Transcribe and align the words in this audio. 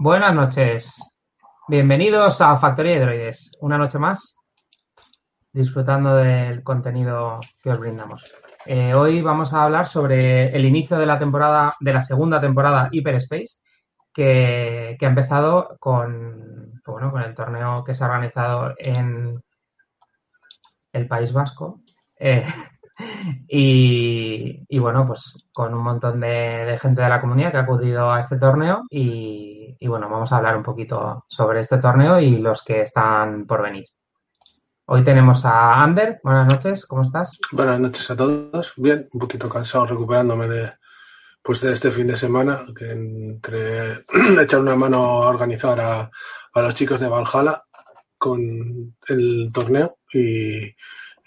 Buenas 0.00 0.32
noches. 0.32 0.94
Bienvenidos 1.66 2.40
a 2.40 2.56
Factoría 2.56 2.94
de 2.94 3.00
Droides. 3.00 3.50
Una 3.58 3.76
noche 3.76 3.98
más, 3.98 4.36
disfrutando 5.52 6.14
del 6.14 6.62
contenido 6.62 7.40
que 7.60 7.70
os 7.70 7.80
brindamos. 7.80 8.32
Eh, 8.64 8.94
hoy 8.94 9.20
vamos 9.22 9.52
a 9.52 9.64
hablar 9.64 9.88
sobre 9.88 10.54
el 10.54 10.64
inicio 10.64 10.98
de 10.98 11.06
la 11.06 11.18
temporada, 11.18 11.74
de 11.80 11.92
la 11.92 12.00
segunda 12.00 12.40
temporada 12.40 12.88
Hyperspace, 12.92 13.58
que, 14.14 14.96
que 15.00 15.04
ha 15.04 15.08
empezado 15.08 15.76
con, 15.80 16.80
bueno, 16.86 17.10
con 17.10 17.22
el 17.22 17.34
torneo 17.34 17.82
que 17.82 17.92
se 17.92 18.04
ha 18.04 18.06
organizado 18.06 18.76
en 18.78 19.42
el 20.92 21.08
País 21.08 21.32
Vasco. 21.32 21.80
Eh, 22.20 22.44
y, 23.48 24.78
bueno, 24.78 25.06
pues 25.06 25.46
con 25.52 25.74
un 25.74 25.82
montón 25.82 26.20
de, 26.20 26.78
gente 26.80 27.02
de 27.02 27.08
la 27.08 27.20
comunidad 27.20 27.50
que 27.50 27.56
ha 27.58 27.62
acudido 27.62 28.12
a 28.12 28.20
este 28.20 28.38
torneo 28.38 28.82
y, 28.90 29.76
y, 29.78 29.86
bueno, 29.86 30.08
vamos 30.08 30.32
a 30.32 30.36
hablar 30.36 30.56
un 30.56 30.62
poquito 30.62 31.24
sobre 31.28 31.60
este 31.60 31.78
torneo 31.78 32.20
y 32.20 32.38
los 32.38 32.62
que 32.62 32.82
están 32.82 33.46
por 33.46 33.62
venir. 33.62 33.86
Hoy 34.86 35.04
tenemos 35.04 35.44
a 35.44 35.82
Ander. 35.82 36.18
Buenas 36.24 36.48
noches, 36.48 36.86
¿cómo 36.86 37.02
estás? 37.02 37.38
Buenas 37.52 37.78
noches 37.78 38.10
a 38.10 38.16
todos. 38.16 38.72
Bien, 38.76 39.06
un 39.12 39.20
poquito 39.20 39.48
cansado 39.48 39.84
recuperándome 39.86 40.48
de, 40.48 40.72
pues 41.42 41.60
de 41.60 41.74
este 41.74 41.90
fin 41.90 42.06
de 42.06 42.16
semana, 42.16 42.60
que 42.74 42.90
entre 42.90 44.04
echar 44.40 44.60
una 44.60 44.76
mano 44.76 45.22
a 45.22 45.28
organizar 45.28 45.78
a, 45.78 46.10
a 46.54 46.62
los 46.62 46.74
chicos 46.74 47.00
de 47.00 47.08
Valhalla 47.08 47.62
con 48.16 48.96
el 49.08 49.50
torneo 49.52 49.98
y 50.12 50.74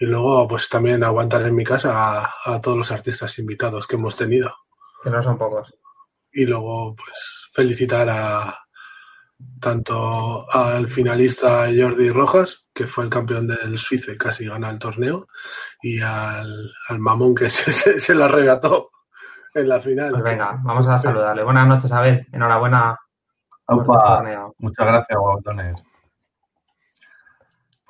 y 0.02 0.08
luego, 0.08 0.48
pues 0.48 0.68
también 0.68 1.04
aguantar 1.04 1.44
en 1.44 1.54
mi 1.54 1.64
casa 1.64 2.24
a, 2.24 2.34
a, 2.46 2.60
todos 2.60 2.76
los 2.76 2.92
artistas 2.92 3.38
invitados 3.38 3.86
que 3.86 3.98
hemos 3.98 4.16
tenido. 4.16 4.52
Que 5.04 5.12
no 5.12 5.22
son 5.22 5.38
pocos. 5.38 5.72
Y 6.32 6.48
luego, 6.48 6.96
pues 6.96 7.48
felicitar 7.54 8.10
a 8.10 8.58
tanto 9.60 10.52
al 10.52 10.88
finalista 10.88 11.68
Jordi 11.68 12.10
Rojas, 12.10 12.66
que 12.74 12.88
fue 12.88 13.04
el 13.04 13.12
campeón 13.12 13.46
del 13.46 13.78
Suizo 13.78 14.12
y 14.12 14.18
casi 14.18 14.48
gana 14.48 14.72
el 14.72 14.80
torneo, 14.80 15.28
y 15.84 16.02
al, 16.02 16.72
al 16.90 17.00
mamón 17.00 17.36
que 17.36 17.50
se, 17.52 17.72
se, 17.72 18.00
se, 18.00 18.16
la 18.16 18.28
regató 18.28 18.90
en 19.54 19.70
la 19.70 19.80
final. 19.80 20.14
Pues 20.14 20.24
venga, 20.24 20.60
vamos 20.64 20.88
a 20.88 20.98
saludarle. 20.98 21.44
Buenas 21.44 21.68
noches, 21.68 21.92
Abel. 21.92 22.28
Enhorabuena. 22.32 22.98
Opa, 23.68 24.24
muchas 24.58 24.88
gracias, 24.88 25.20
botones. 25.20 25.91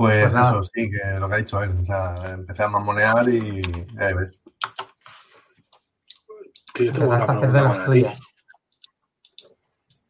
Pues, 0.01 0.33
pues 0.33 0.47
eso, 0.47 0.63
sí, 0.63 0.89
que 0.89 1.19
lo 1.19 1.29
que 1.29 1.35
ha 1.35 1.37
dicho 1.37 1.61
él. 1.61 1.77
O 1.79 1.85
sea, 1.85 2.15
empecé 2.27 2.63
a 2.63 2.67
mamonear 2.67 3.29
y 3.29 3.61
ya 3.93 4.13
ves. 4.15 4.39
Que 6.73 6.85
yo 6.85 6.93
tengo 6.93 7.09
una 7.09 7.27
pregunta 7.27 7.69
para 7.69 7.91
ti. 7.91 8.05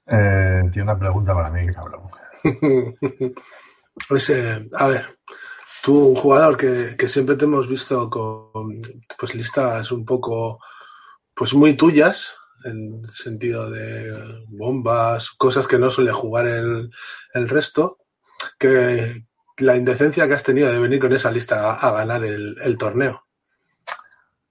Eh, 0.07 0.61
tiene 0.71 0.83
una 0.83 0.97
pregunta 0.99 1.33
para 1.33 1.49
mí, 1.49 1.73
cabrón. 1.73 2.09
pues, 4.07 4.29
eh, 4.29 4.69
a 4.77 4.87
ver, 4.87 5.17
tú, 5.83 6.07
un 6.07 6.15
jugador 6.15 6.55
que, 6.55 6.95
que, 6.97 7.09
siempre 7.09 7.35
te 7.35 7.43
hemos 7.43 7.67
visto 7.67 8.09
con 8.09 8.81
pues 9.17 9.35
listas 9.35 9.91
un 9.91 10.05
poco, 10.05 10.59
pues 11.33 11.53
muy 11.53 11.75
tuyas, 11.75 12.33
en 12.63 13.09
sentido 13.09 13.69
de 13.69 14.45
bombas, 14.47 15.31
cosas 15.31 15.67
que 15.67 15.77
no 15.77 15.89
suele 15.89 16.13
jugar 16.13 16.47
el, 16.47 16.89
el 17.33 17.49
resto, 17.49 17.97
que, 18.57 19.25
la 19.61 19.77
indecencia 19.77 20.27
que 20.27 20.33
has 20.33 20.43
tenido 20.43 20.71
de 20.71 20.79
venir 20.79 20.99
con 20.99 21.13
esa 21.13 21.31
lista 21.31 21.71
a, 21.71 21.89
a 21.89 21.91
ganar 21.91 22.23
el, 22.23 22.55
el, 22.61 22.77
torneo. 22.77 23.23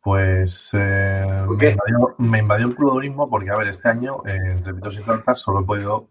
Pues 0.01 0.71
eh, 0.73 1.45
me, 1.49 1.71
invadió, 1.71 2.15
me, 2.19 2.39
invadió, 2.39 2.67
el 2.69 2.75
clubismo 2.75 3.29
porque, 3.29 3.51
a 3.51 3.57
ver, 3.57 3.69
este 3.69 3.89
año 3.89 4.23
eh, 4.27 4.39
entre 4.57 4.75
pitos 4.75 4.99
y 4.99 5.03
flautas 5.03 5.41
solo 5.41 5.61
he 5.61 5.65
podido 5.65 6.09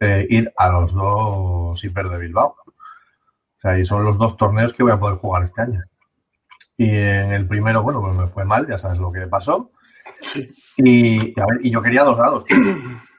eh, 0.00 0.26
ir 0.30 0.52
a 0.56 0.70
los 0.70 0.94
dos 0.94 1.84
hiper 1.84 2.08
de 2.08 2.18
Bilbao. 2.18 2.56
O 2.66 3.60
sea, 3.60 3.78
y 3.78 3.84
son 3.84 4.04
los 4.04 4.16
dos 4.16 4.38
torneos 4.38 4.72
que 4.72 4.82
voy 4.82 4.92
a 4.92 4.98
poder 4.98 5.18
jugar 5.18 5.42
este 5.42 5.60
año. 5.60 5.84
Y 6.78 6.88
en 6.88 7.32
el 7.32 7.46
primero, 7.46 7.82
bueno, 7.82 8.00
pues 8.00 8.16
me 8.16 8.26
fue 8.26 8.46
mal, 8.46 8.66
ya 8.66 8.78
sabes 8.78 8.98
lo 8.98 9.12
que 9.12 9.26
pasó. 9.26 9.70
Sí. 10.22 10.50
Y, 10.78 11.38
a 11.38 11.44
ver, 11.44 11.60
y 11.62 11.70
yo 11.70 11.82
quería 11.82 12.04
dos 12.04 12.16
dados. 12.16 12.46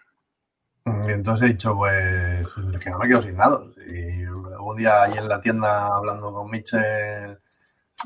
Entonces 0.86 1.48
he 1.48 1.54
dicho, 1.54 1.76
pues, 1.76 2.50
que 2.80 2.90
no 2.90 2.98
me 2.98 3.08
quedo 3.08 3.22
sin 3.22 3.38
dados. 3.38 3.78
Y 3.88 4.21
un 4.72 4.78
día 4.78 5.04
ahí 5.04 5.18
en 5.18 5.28
la 5.28 5.42
tienda 5.42 5.88
hablando 5.88 6.34
con 6.34 6.50
Mitchell, 6.50 7.38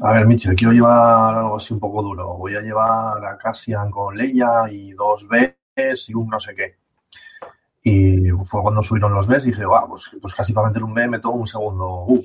a 0.01 0.11
ver, 0.11 0.25
Mitchell, 0.25 0.55
quiero 0.55 0.73
llevar 0.73 1.35
algo 1.35 1.55
así 1.55 1.73
un 1.73 1.79
poco 1.79 2.03
duro. 2.03 2.33
Voy 2.35 2.55
a 2.55 2.61
llevar 2.61 3.25
a 3.25 3.37
Cassian 3.37 3.89
con 3.89 4.17
Leia 4.17 4.69
y 4.69 4.91
dos 4.91 5.27
Bs 5.29 6.09
y 6.09 6.13
un 6.13 6.27
no 6.27 6.39
sé 6.39 6.53
qué. 6.53 6.75
Y 7.83 8.29
fue 8.45 8.61
cuando 8.61 8.81
subieron 8.81 9.13
los 9.13 9.27
Bs 9.27 9.45
y 9.45 9.51
dije, 9.51 9.63
ah, 9.73 9.85
pues, 9.87 10.09
pues, 10.21 10.33
casi 10.33 10.53
para 10.53 10.67
meter 10.67 10.83
un 10.83 10.93
B 10.93 11.07
me 11.07 11.19
tomo 11.19 11.35
un 11.35 11.47
segundo. 11.47 12.05
Uh. 12.07 12.23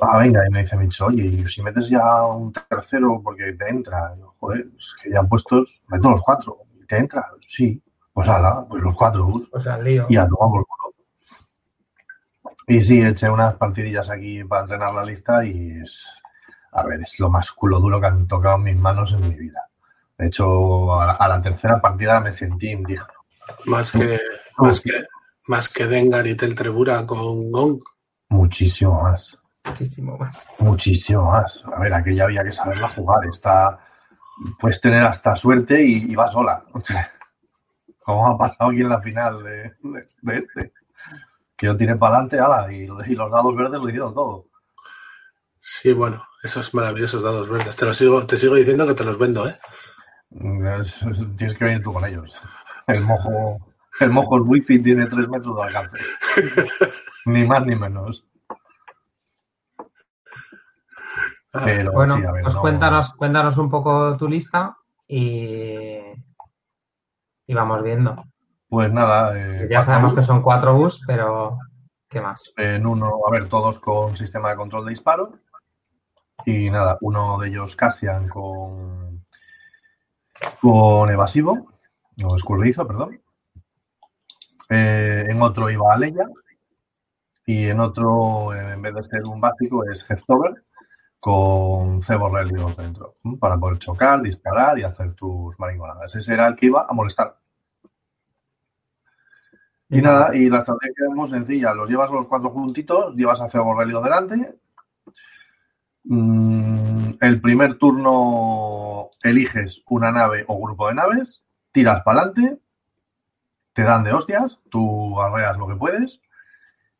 Ah, 0.00 0.18
venga, 0.18 0.46
y 0.46 0.50
me 0.50 0.60
dice 0.60 0.76
Mitchell, 0.76 1.08
oye, 1.08 1.48
si 1.48 1.62
metes 1.62 1.88
ya 1.88 2.24
un 2.24 2.52
tercero 2.52 3.20
porque 3.22 3.52
te 3.52 3.68
entra, 3.68 4.14
yo, 4.16 4.34
joder, 4.38 4.66
es 4.78 4.94
que 5.02 5.10
ya 5.10 5.22
puestos, 5.24 5.80
meto 5.88 6.10
los 6.10 6.22
cuatro, 6.22 6.58
te 6.88 6.96
entra, 6.98 7.28
sí, 7.48 7.82
pues 8.12 8.28
ala, 8.28 8.64
pues 8.68 8.82
los 8.82 8.94
cuatro 8.94 9.26
bus. 9.26 9.48
Pues 9.50 9.66
al 9.66 9.84
lío. 9.84 10.06
Y 10.08 10.16
a 10.16 10.28
tomar 10.28 10.50
por 10.50 10.66
culo. 10.66 10.83
Y 12.66 12.80
sí, 12.80 13.00
eché 13.02 13.28
unas 13.28 13.54
partidillas 13.54 14.08
aquí 14.08 14.42
para 14.44 14.62
entrenar 14.62 14.94
la 14.94 15.04
lista 15.04 15.44
y 15.44 15.80
es, 15.82 16.22
a 16.72 16.82
ver, 16.84 17.02
es 17.02 17.18
lo 17.18 17.28
más 17.28 17.52
culo 17.52 17.78
duro 17.78 18.00
que 18.00 18.06
han 18.06 18.26
tocado 18.26 18.58
mis 18.58 18.76
manos 18.76 19.12
en 19.12 19.28
mi 19.28 19.34
vida. 19.34 19.68
De 20.16 20.28
hecho, 20.28 20.98
a 20.98 21.06
la, 21.06 21.12
a 21.12 21.28
la 21.28 21.42
tercera 21.42 21.80
partida 21.80 22.20
me 22.20 22.32
sentí 22.32 22.70
indigno. 22.70 23.06
Más 23.66 23.92
que, 23.92 24.18
más 24.58 24.80
que, 24.80 24.92
más 25.48 25.68
que 25.68 25.86
Dengar 25.86 26.26
y 26.26 26.36
Teltrebura 26.36 27.04
con 27.06 27.50
Gong. 27.50 27.82
Muchísimo 28.30 29.02
más. 29.02 29.38
Muchísimo 29.64 30.16
más. 30.16 30.48
Muchísimo 30.58 31.30
más. 31.30 31.62
A 31.66 31.80
ver, 31.80 31.92
aquella 31.92 32.24
había 32.24 32.44
que 32.44 32.52
saberla 32.52 32.88
jugar. 32.88 33.26
Está, 33.26 33.78
puedes 34.58 34.80
tener 34.80 35.02
hasta 35.02 35.36
suerte 35.36 35.82
y, 35.84 36.10
y 36.10 36.14
va 36.14 36.28
sola. 36.28 36.64
Como 38.00 38.28
ha 38.28 38.38
pasado 38.38 38.70
aquí 38.70 38.80
en 38.80 38.88
la 38.88 39.00
final 39.00 39.42
de, 39.42 39.74
de, 39.82 40.06
de 40.22 40.38
este 40.38 40.72
que 41.56 41.66
yo 41.66 41.76
tiré 41.76 41.96
para 41.96 42.16
adelante, 42.16 42.38
ala, 42.38 42.72
y, 42.72 42.82
y, 42.82 43.14
los 43.14 43.30
dados 43.30 43.54
verdes 43.54 43.80
lo 43.80 43.88
hicieron 43.88 44.14
todo. 44.14 44.46
Sí, 45.60 45.92
bueno, 45.92 46.22
esos 46.42 46.74
maravillosos 46.74 47.22
dados 47.22 47.48
verdes. 47.48 47.76
Te, 47.76 47.86
lo 47.86 47.94
sigo, 47.94 48.26
te 48.26 48.36
sigo 48.36 48.54
diciendo 48.54 48.86
que 48.86 48.94
te 48.94 49.04
los 49.04 49.18
vendo, 49.18 49.48
¿eh? 49.48 49.58
Es, 50.80 51.02
es, 51.02 51.18
tienes 51.36 51.56
que 51.56 51.64
venir 51.64 51.82
tú 51.82 51.92
con 51.92 52.04
ellos. 52.04 52.36
El 52.86 53.00
mojo, 53.02 53.72
el 54.00 54.10
mojo 54.10 54.36
el 54.36 54.42
wifi 54.42 54.82
tiene 54.82 55.06
tres 55.06 55.28
metros 55.28 55.56
de 55.56 55.62
alcance. 55.62 55.98
ni 57.26 57.46
más 57.46 57.64
ni 57.64 57.76
menos. 57.76 58.26
Pero, 61.52 61.92
bueno, 61.92 62.16
sí, 62.16 62.20
ver, 62.22 62.42
pues 62.42 62.54
no... 62.54 62.60
cuéntanos, 62.60 63.14
cuéntanos 63.14 63.56
un 63.58 63.70
poco 63.70 64.16
tu 64.16 64.28
lista 64.28 64.76
y, 65.06 66.00
y 67.46 67.54
vamos 67.54 67.82
viendo. 67.84 68.24
Pues 68.68 68.92
nada. 68.92 69.32
Eh, 69.36 69.68
ya 69.70 69.82
sabemos 69.82 70.12
bus. 70.12 70.20
que 70.20 70.26
son 70.26 70.42
cuatro 70.42 70.74
bus, 70.74 71.00
pero 71.06 71.58
¿qué 72.08 72.20
más? 72.20 72.52
En 72.56 72.86
uno, 72.86 73.20
a 73.26 73.30
ver, 73.30 73.48
todos 73.48 73.78
con 73.78 74.16
sistema 74.16 74.50
de 74.50 74.56
control 74.56 74.84
de 74.86 74.90
disparo. 74.90 75.32
Y 76.46 76.70
nada, 76.70 76.98
uno 77.00 77.38
de 77.38 77.48
ellos 77.48 77.76
Cassian 77.76 78.28
con, 78.28 79.24
con 80.60 81.10
evasivo, 81.10 81.68
o 82.22 82.36
escurridizo, 82.36 82.86
perdón. 82.86 83.20
Eh, 84.68 85.26
en 85.28 85.40
otro 85.42 85.70
iba 85.70 85.96
Leia. 85.96 86.28
Y 87.46 87.66
en 87.66 87.80
otro, 87.80 88.54
en 88.54 88.80
vez 88.80 88.94
de 88.94 89.02
ser 89.02 89.24
un 89.24 89.40
básico, 89.40 89.84
es 89.84 90.08
Heftover 90.10 90.64
con 91.24 92.02
cebo 92.02 92.28
religios 92.28 92.76
dentro, 92.76 93.16
para 93.40 93.56
poder 93.56 93.78
chocar, 93.78 94.20
disparar 94.20 94.78
y 94.78 94.82
hacer 94.82 95.14
tus 95.14 95.58
maringonadas. 95.58 96.14
Ese 96.14 96.34
era 96.34 96.46
el 96.46 96.54
que 96.54 96.66
iba 96.66 96.86
a 96.86 96.92
molestar. 96.92 97.38
Y 99.94 100.02
nada, 100.02 100.34
y 100.34 100.48
la 100.50 100.58
estrategia 100.58 101.06
es 101.08 101.14
muy 101.14 101.28
sencilla. 101.28 101.72
Los 101.72 101.88
llevas 101.88 102.10
los 102.10 102.26
cuatro 102.26 102.50
juntitos, 102.50 103.14
llevas 103.14 103.40
a 103.40 103.48
Cebo 103.48 103.78
Relio 103.78 104.00
delante. 104.00 104.56
Mm, 106.02 107.10
el 107.20 107.40
primer 107.40 107.78
turno 107.78 109.10
eliges 109.22 109.84
una 109.88 110.10
nave 110.10 110.44
o 110.48 110.60
grupo 110.60 110.88
de 110.88 110.94
naves, 110.94 111.44
tiras 111.70 112.02
para 112.02 112.22
adelante, 112.22 112.58
te 113.72 113.82
dan 113.82 114.02
de 114.02 114.12
hostias, 114.12 114.58
tú 114.68 115.20
arreas 115.20 115.56
lo 115.58 115.68
que 115.68 115.76
puedes. 115.76 116.20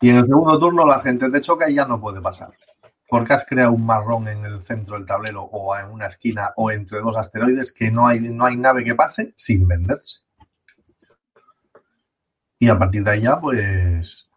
Y 0.01 0.11
en 0.11 0.19
el 0.19 0.27
segundo 0.27 0.61
turno 0.61 0.87
la 0.87 1.01
gente 1.01 1.29
te 1.31 1.41
choca 1.41 1.69
y 1.69 1.75
ya 1.75 1.87
no 1.87 2.01
puede 2.01 2.21
pasar. 2.21 2.53
Porque 3.09 3.33
has 3.33 3.45
creado 3.45 3.73
un 3.73 3.85
marrón 3.85 4.29
en 4.29 4.45
el 4.45 4.63
centro 4.63 4.95
del 4.97 5.07
tablero 5.07 5.43
o 5.43 5.77
en 5.77 5.87
una 5.87 6.07
esquina 6.07 6.53
o 6.57 6.71
entre 6.71 7.01
dos 7.01 7.17
asteroides 7.17 7.73
que 7.73 7.91
no 7.91 8.07
hay, 8.07 8.21
no 8.21 8.47
hay 8.47 8.57
nave 8.57 8.85
que 8.85 8.95
pase 8.95 9.33
sin 9.35 9.67
venderse. 9.67 10.24
Y 12.59 12.69
a 12.69 12.79
partir 12.79 13.05
de 13.05 13.11
ahí 13.11 13.23
ya, 13.23 13.41
pues, 13.41 14.29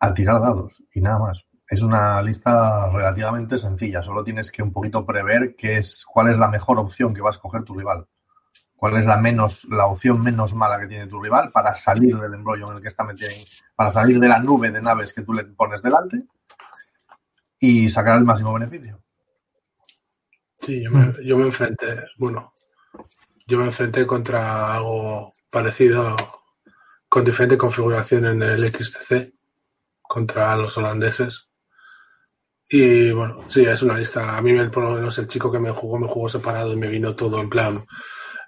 a 0.00 0.12
tirar 0.14 0.40
dados 0.40 0.82
y 0.94 1.00
nada 1.00 1.18
más. 1.18 1.44
Es 1.68 1.80
una 1.80 2.20
lista 2.20 2.90
relativamente 2.90 3.56
sencilla. 3.56 4.02
Solo 4.02 4.22
tienes 4.24 4.50
que 4.50 4.62
un 4.62 4.72
poquito 4.72 5.06
prever 5.06 5.54
qué 5.56 5.78
es, 5.78 6.04
cuál 6.04 6.28
es 6.28 6.36
la 6.36 6.48
mejor 6.48 6.78
opción 6.78 7.14
que 7.14 7.22
va 7.22 7.30
a 7.30 7.32
escoger 7.32 7.64
tu 7.64 7.74
rival. 7.74 8.06
cuál 8.76 8.96
es 8.96 9.06
la 9.06 9.16
menos, 9.16 9.64
la 9.66 9.86
opción 9.86 10.20
menos 10.20 10.54
mala 10.54 10.80
que 10.80 10.88
tiene 10.88 11.06
tu 11.06 11.22
rival 11.22 11.52
para 11.52 11.72
salir 11.72 12.18
del 12.18 12.34
embrollo 12.34 12.68
en 12.68 12.76
el 12.76 12.82
que 12.82 12.88
está 12.88 13.04
metido, 13.04 13.30
para 13.76 13.92
salir 13.92 14.18
de 14.18 14.26
la 14.26 14.40
nube 14.40 14.72
de 14.72 14.82
naves 14.82 15.12
que 15.12 15.22
tú 15.22 15.32
le 15.32 15.44
pones 15.44 15.80
delante 15.82 16.24
y 17.60 17.88
sacar 17.88 18.18
el 18.18 18.24
máximo 18.24 18.52
beneficio. 18.52 19.00
Sí, 20.58 20.82
yo 20.82 20.90
me, 20.90 21.12
yo 21.24 21.38
me 21.38 21.44
enfrenté, 21.44 21.94
bueno, 22.18 22.52
yo 23.46 23.58
me 23.58 23.66
enfrenté 23.66 24.04
contra 24.04 24.74
algo 24.74 25.32
parecido 25.48 26.16
con 27.12 27.26
diferente 27.26 27.58
configuración 27.58 28.24
en 28.24 28.42
el 28.42 28.74
XTC 28.74 29.34
contra 30.00 30.56
los 30.56 30.78
holandeses. 30.78 31.46
Y 32.66 33.10
bueno, 33.10 33.44
sí, 33.50 33.66
es 33.66 33.82
una 33.82 33.98
lista. 33.98 34.34
A 34.34 34.40
mí, 34.40 34.54
por 34.70 34.84
lo 34.84 34.94
menos, 34.94 35.18
el 35.18 35.28
chico 35.28 35.52
que 35.52 35.58
me 35.58 35.72
jugó, 35.72 35.98
me 35.98 36.08
jugó 36.08 36.30
separado 36.30 36.72
y 36.72 36.76
me 36.76 36.88
vino 36.88 37.14
todo 37.14 37.38
en 37.38 37.50
plan. 37.50 37.84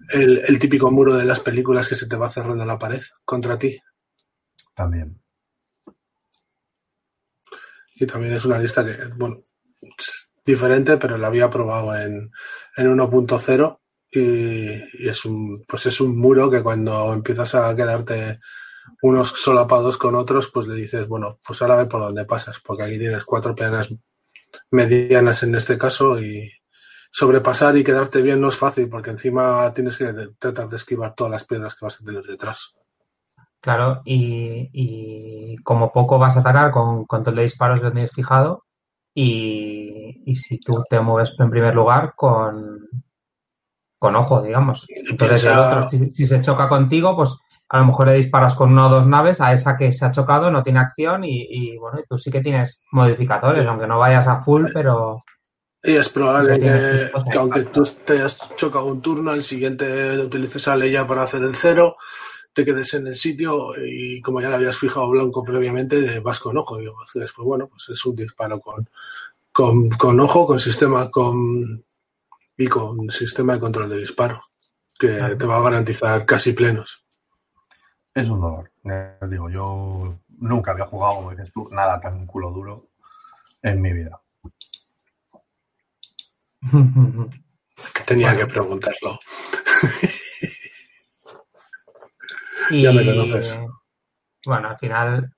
El, 0.09 0.39
el 0.49 0.59
típico 0.59 0.91
muro 0.91 1.15
de 1.15 1.27
las 1.27 1.41
películas 1.41 1.87
que 1.87 1.95
se 1.95 2.09
te 2.09 2.17
va 2.17 2.31
cerrando 2.31 2.65
la 2.65 2.79
pared 2.79 3.03
contra 3.23 3.59
ti. 3.59 3.79
También. 4.75 5.21
Y 7.97 8.07
también 8.07 8.33
es 8.33 8.47
una 8.47 8.59
lista 8.59 8.83
que, 8.83 8.97
bueno, 9.15 9.43
diferente, 10.43 10.97
pero 10.97 11.19
la 11.19 11.27
había 11.27 11.51
probado 11.51 11.95
en, 11.95 12.31
en 12.79 12.97
1.0 12.97 13.81
y, 14.15 15.09
es 15.09 15.25
un, 15.25 15.65
pues 15.67 15.87
es 15.87 16.01
un 16.01 16.17
muro 16.17 16.51
que 16.51 16.63
cuando 16.63 17.13
empiezas 17.13 17.55
a 17.55 17.75
quedarte 17.75 18.41
unos 19.03 19.29
solapados 19.29 19.97
con 19.97 20.15
otros, 20.15 20.51
pues 20.53 20.67
le 20.67 20.75
dices, 20.75 21.09
bueno, 21.09 21.39
pues 21.47 21.61
ahora 21.63 21.77
ve 21.77 21.87
por 21.87 22.01
dónde 22.01 22.25
pasas, 22.25 22.61
porque 22.61 22.85
aquí 22.85 22.99
tienes 22.99 23.25
cuatro 23.25 23.55
peanas 23.55 23.93
medianas 24.71 25.43
en 25.43 25.55
este 25.55 25.77
caso 25.79 26.21
y 26.21 26.51
sobrepasar 27.11 27.77
y 27.77 27.85
quedarte 27.85 28.23
bien 28.23 28.41
no 28.41 28.49
es 28.49 28.57
fácil, 28.57 28.89
porque 28.89 29.11
encima 29.11 29.73
tienes 29.73 29.97
que 29.97 30.13
tratar 30.39 30.69
de 30.69 30.77
esquivar 30.77 31.15
todas 31.15 31.31
las 31.31 31.45
piedras 31.45 31.75
que 31.75 31.85
vas 31.85 32.01
a 32.01 32.05
tener 32.05 32.23
detrás. 32.23 32.75
Claro, 33.61 34.03
y, 34.05 34.69
y 34.73 35.57
como 35.59 35.91
poco 35.93 36.19
vas 36.19 36.37
a 36.37 36.41
atacar 36.41 36.71
con 36.71 37.07
control 37.07 37.37
de 37.37 37.43
disparos 37.43 37.81
lo 37.81 37.93
tienes 37.93 38.13
fijado 38.13 38.65
y, 39.15 40.23
y, 40.27 40.35
si 40.35 40.59
tú 40.59 40.83
te 40.91 41.01
mueves 41.01 41.35
en 41.39 41.51
primer 41.51 41.75
lugar 41.75 42.15
con, 42.17 42.89
con 44.05 44.17
ojo, 44.17 44.43
digamos. 44.43 44.87
Entonces 44.89 45.47
el 45.47 45.59
otro, 45.59 45.89
si, 45.89 46.11
si, 46.13 46.27
se 46.27 46.43
choca 46.43 46.69
contigo, 46.69 47.17
pues 47.17 47.35
a 47.71 47.79
lo 47.79 47.87
mejor 47.87 48.09
le 48.09 48.17
disparas 48.17 48.55
con 48.55 48.71
una 48.71 48.89
o 48.89 48.91
dos 48.91 49.07
naves 49.07 49.41
a 49.41 49.55
esa 49.55 49.79
que 49.79 49.95
se 49.95 50.05
ha 50.05 50.11
chocado, 50.11 50.51
no 50.51 50.63
tiene 50.63 50.81
acción 50.81 51.25
y, 51.25 51.47
y 51.49 51.79
bueno, 51.79 52.01
tú 52.07 52.19
sí 52.19 52.31
que 52.31 52.43
tienes 52.43 52.83
modificadores, 52.93 53.63
sí. 53.63 53.69
aunque 53.69 53.87
no 53.87 53.99
vayas 53.99 54.29
a 54.29 54.43
full, 54.43 54.67
pero... 54.75 55.25
Y 55.83 55.93
es 55.97 56.11
probable 56.11 56.61
que, 56.61 57.11
que, 57.31 57.39
aunque 57.39 57.63
tú 57.63 57.83
te 58.05 58.13
hayas 58.13 58.39
chocado 58.57 58.85
un 58.85 59.01
turno, 59.01 59.33
el 59.33 59.43
siguiente 59.43 60.19
utilices 60.19 60.69
a 60.69 60.77
Leia 60.77 61.07
para 61.07 61.23
hacer 61.23 61.43
el 61.43 61.55
cero, 61.55 61.97
te 62.53 62.63
quedes 62.63 62.93
en 62.93 63.07
el 63.07 63.15
sitio 63.15 63.71
y 63.83 64.21
como 64.21 64.43
ya 64.43 64.51
le 64.51 64.57
habías 64.57 64.77
fijado 64.77 65.09
blanco 65.09 65.43
previamente, 65.43 66.21
vas 66.21 66.41
con 66.41 66.59
ojo. 66.59 66.77
Digo, 66.77 66.95
pues 67.11 67.33
bueno, 67.39 67.69
pues 67.69 67.89
es 67.89 68.05
un 68.05 68.17
disparo 68.17 68.61
con, 68.61 68.87
con, 69.51 69.89
con 69.89 70.21
ojo, 70.21 70.47
con 70.47 70.61
sistema 70.61 71.11
con 71.11 71.83
y 72.57 72.67
con 72.67 73.11
sistema 73.11 73.55
de 73.55 73.61
control 73.61 73.91
de 73.91 73.99
disparo, 73.99 74.41
que 74.99 75.17
claro. 75.17 75.37
te 75.37 75.47
va 75.47 75.57
a 75.57 75.63
garantizar 75.63 76.25
casi 76.25 76.53
plenos. 76.53 77.05
Es 78.15 78.29
un 78.31 78.41
dolor. 78.41 78.71
Eh, 78.85 79.19
digo, 79.29 79.51
yo 79.51 80.19
nunca 80.39 80.71
había 80.71 80.87
jugado, 80.87 81.17
como 81.17 81.31
dices 81.31 81.53
tú, 81.53 81.69
nada 81.71 82.01
tan 82.01 82.27
culo 82.27 82.51
duro 82.51 82.91
en 83.63 83.83
mi 83.83 83.93
vida. 83.93 84.21
que 87.93 88.03
tenía 88.07 88.29
bueno. 88.29 88.47
que 88.47 88.53
preguntarlo. 88.53 89.19
Y, 92.71 92.83
ya 92.83 92.93
me 92.93 93.05
conoces. 93.05 93.59
Bueno, 94.47 94.69
al 94.69 94.79
final 94.79 95.35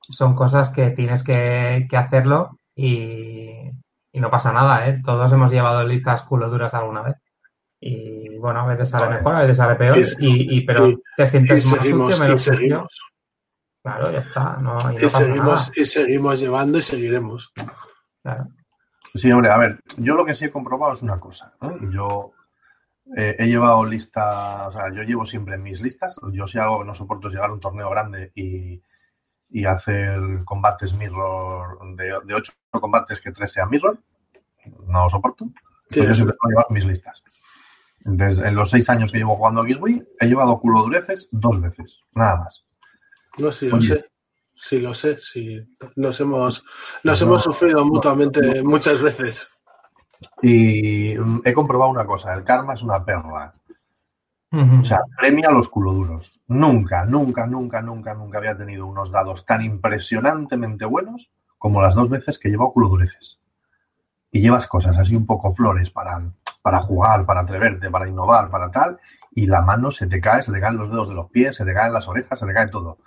son 0.00 0.34
cosas 0.34 0.70
que 0.70 0.90
tienes 0.90 1.22
que, 1.22 1.86
que 1.88 1.96
hacerlo 1.96 2.58
y, 2.74 3.70
y, 4.14 4.20
no 4.20 4.30
pasa 4.30 4.52
nada, 4.52 4.88
¿eh? 4.88 5.02
Todos 5.04 5.32
hemos 5.32 5.52
llevado 5.52 5.84
listas 5.84 6.22
culo 6.22 6.48
duras 6.48 6.72
alguna 6.72 7.02
vez. 7.02 7.16
Y 7.80 8.38
bueno, 8.38 8.60
a 8.60 8.66
veces 8.66 8.88
sale 8.88 9.14
mejor, 9.14 9.34
a 9.34 9.40
veces 9.40 9.58
sale 9.58 9.74
peor, 9.74 9.98
y, 9.98 10.56
y 10.56 10.64
pero 10.64 10.94
te 11.16 11.26
sientes 11.26 11.66
más 11.66 11.74
seguimos, 11.74 12.12
sucio, 12.12 12.24
menos 12.24 12.42
seguimos. 12.42 13.00
Claro, 13.82 14.10
ya 14.10 14.20
está. 14.20 14.56
No, 14.62 14.78
y, 14.92 14.94
no 14.94 15.06
y 15.06 15.10
seguimos, 15.10 15.76
y 15.76 15.84
seguimos 15.84 16.40
llevando 16.40 16.78
y 16.78 16.82
seguiremos. 16.82 17.52
Claro. 18.22 18.46
Sí, 19.14 19.30
hombre, 19.30 19.50
a 19.50 19.58
ver, 19.58 19.80
yo 19.98 20.14
lo 20.14 20.24
que 20.24 20.34
sí 20.34 20.46
he 20.46 20.50
comprobado 20.50 20.94
es 20.94 21.02
una 21.02 21.20
cosa. 21.20 21.52
¿no? 21.60 21.78
Yo 21.90 22.32
eh, 23.16 23.36
he 23.38 23.46
llevado 23.46 23.84
lista, 23.84 24.68
o 24.68 24.72
sea, 24.72 24.90
yo 24.92 25.02
llevo 25.02 25.26
siempre 25.26 25.58
mis 25.58 25.80
listas. 25.80 26.18
Yo 26.32 26.46
si 26.46 26.58
algo 26.58 26.80
que 26.80 26.86
no 26.86 26.94
soporto 26.94 27.28
es 27.28 27.34
llegar 27.34 27.50
a 27.50 27.52
un 27.52 27.60
torneo 27.60 27.90
grande 27.90 28.32
y, 28.34 28.80
y 29.50 29.64
hacer 29.64 30.20
combates 30.44 30.94
mirror 30.94 31.78
de, 31.96 32.18
de, 32.24 32.34
ocho 32.34 32.52
combates 32.70 33.20
que 33.20 33.30
tres 33.30 33.52
sean 33.52 33.70
mirror. 33.70 33.98
No 34.86 35.04
lo 35.04 35.10
soporto. 35.10 35.46
Sí, 35.90 36.04
yo 36.04 36.14
siempre 36.14 36.36
he 36.42 36.48
llevado 36.48 36.68
mis 36.70 36.84
listas. 36.84 37.22
Desde, 38.00 38.48
en 38.48 38.54
los 38.54 38.70
seis 38.70 38.88
años 38.90 39.12
que 39.12 39.18
llevo 39.18 39.36
jugando 39.36 39.62
a 39.62 39.64
Xwii, 39.64 40.02
he 40.20 40.26
llevado 40.26 40.60
culo 40.60 40.82
dureces 40.82 41.28
dos 41.30 41.60
veces, 41.60 42.00
nada 42.12 42.36
más. 42.36 42.64
No, 43.38 43.50
sí, 43.50 43.68
lo 43.68 43.80
sé. 43.80 44.06
Sí, 44.54 44.78
lo 44.78 44.94
sé. 44.94 45.18
Sí, 45.18 45.58
nos 45.96 46.20
hemos, 46.20 46.64
nos 47.02 47.20
no, 47.20 47.26
hemos 47.26 47.42
sufrido 47.42 47.80
no, 47.80 47.86
mutuamente 47.86 48.62
no, 48.62 48.70
muchas 48.70 49.00
veces. 49.02 49.56
Y 50.42 51.12
he 51.12 51.54
comprobado 51.54 51.90
una 51.90 52.06
cosa, 52.06 52.34
el 52.34 52.44
karma 52.44 52.74
es 52.74 52.82
una 52.82 53.04
perra. 53.04 53.54
Uh 54.54 54.56
-huh. 54.56 54.80
O 54.82 54.84
sea, 54.84 55.00
premia 55.18 55.48
a 55.48 55.52
los 55.52 55.68
culoduros. 55.68 56.40
Nunca, 56.46 57.04
nunca, 57.04 57.46
nunca, 57.46 57.82
nunca, 57.82 58.14
nunca 58.14 58.38
había 58.38 58.56
tenido 58.56 58.86
unos 58.86 59.10
dados 59.10 59.44
tan 59.44 59.62
impresionantemente 59.62 60.84
buenos 60.84 61.30
como 61.58 61.82
las 61.82 61.94
dos 61.94 62.08
veces 62.08 62.38
que 62.38 62.50
llevo 62.50 62.72
culodureces. 62.72 63.38
Y 64.30 64.40
llevas 64.40 64.66
cosas 64.66 64.96
así 64.98 65.16
un 65.16 65.26
poco 65.26 65.54
flores 65.54 65.90
para, 65.90 66.22
para 66.62 66.80
jugar, 66.82 67.26
para 67.26 67.40
atreverte, 67.40 67.90
para 67.90 68.08
innovar, 68.08 68.50
para 68.50 68.70
tal, 68.70 68.98
y 69.32 69.46
la 69.46 69.60
mano 69.60 69.90
se 69.90 70.06
te 70.06 70.20
cae, 70.20 70.42
se 70.42 70.52
te 70.52 70.60
caen 70.60 70.76
los 70.76 70.90
dedos 70.90 71.08
de 71.08 71.14
los 71.14 71.30
pies, 71.30 71.56
se 71.56 71.64
te 71.64 71.74
caen 71.74 71.92
las 71.92 72.06
orejas, 72.06 72.38
se 72.38 72.46
te 72.46 72.54
cae 72.54 72.68
todo. 72.68 72.98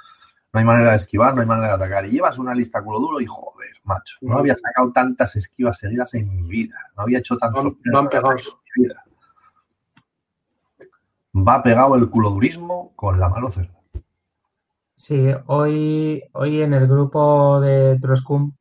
No 0.53 0.59
hay 0.59 0.65
manera 0.65 0.91
de 0.91 0.97
esquivar, 0.97 1.33
no 1.33 1.41
hay 1.41 1.47
manera 1.47 1.67
de 1.69 1.73
atacar. 1.73 2.05
Y 2.05 2.11
llevas 2.11 2.37
una 2.37 2.53
lista 2.53 2.81
culo 2.81 2.99
duro 2.99 3.21
y 3.21 3.25
joder, 3.25 3.75
macho. 3.83 4.15
No 4.21 4.37
había 4.37 4.55
sacado 4.55 4.91
tantas 4.91 5.35
esquivas 5.35 5.77
seguidas 5.77 6.13
en 6.15 6.35
mi 6.35 6.49
vida. 6.49 6.75
No 6.95 7.03
había 7.03 7.19
hecho 7.19 7.37
tantos. 7.37 7.63
Van, 7.63 7.77
van 7.93 8.09
pegados. 8.09 8.57
En 8.75 8.81
mi 8.81 8.87
vida. 8.87 9.03
Va 11.45 11.61
pegado 11.61 11.95
el 11.95 12.09
culodurismo 12.09 12.93
con 12.95 13.19
la 13.19 13.29
mano 13.29 13.51
cerrada. 13.51 13.77
Sí, 14.95 15.27
hoy, 15.45 16.23
hoy 16.33 16.61
en 16.61 16.73
el 16.73 16.87
grupo 16.87 17.61
de 17.61 17.99
Troscum 17.99 18.53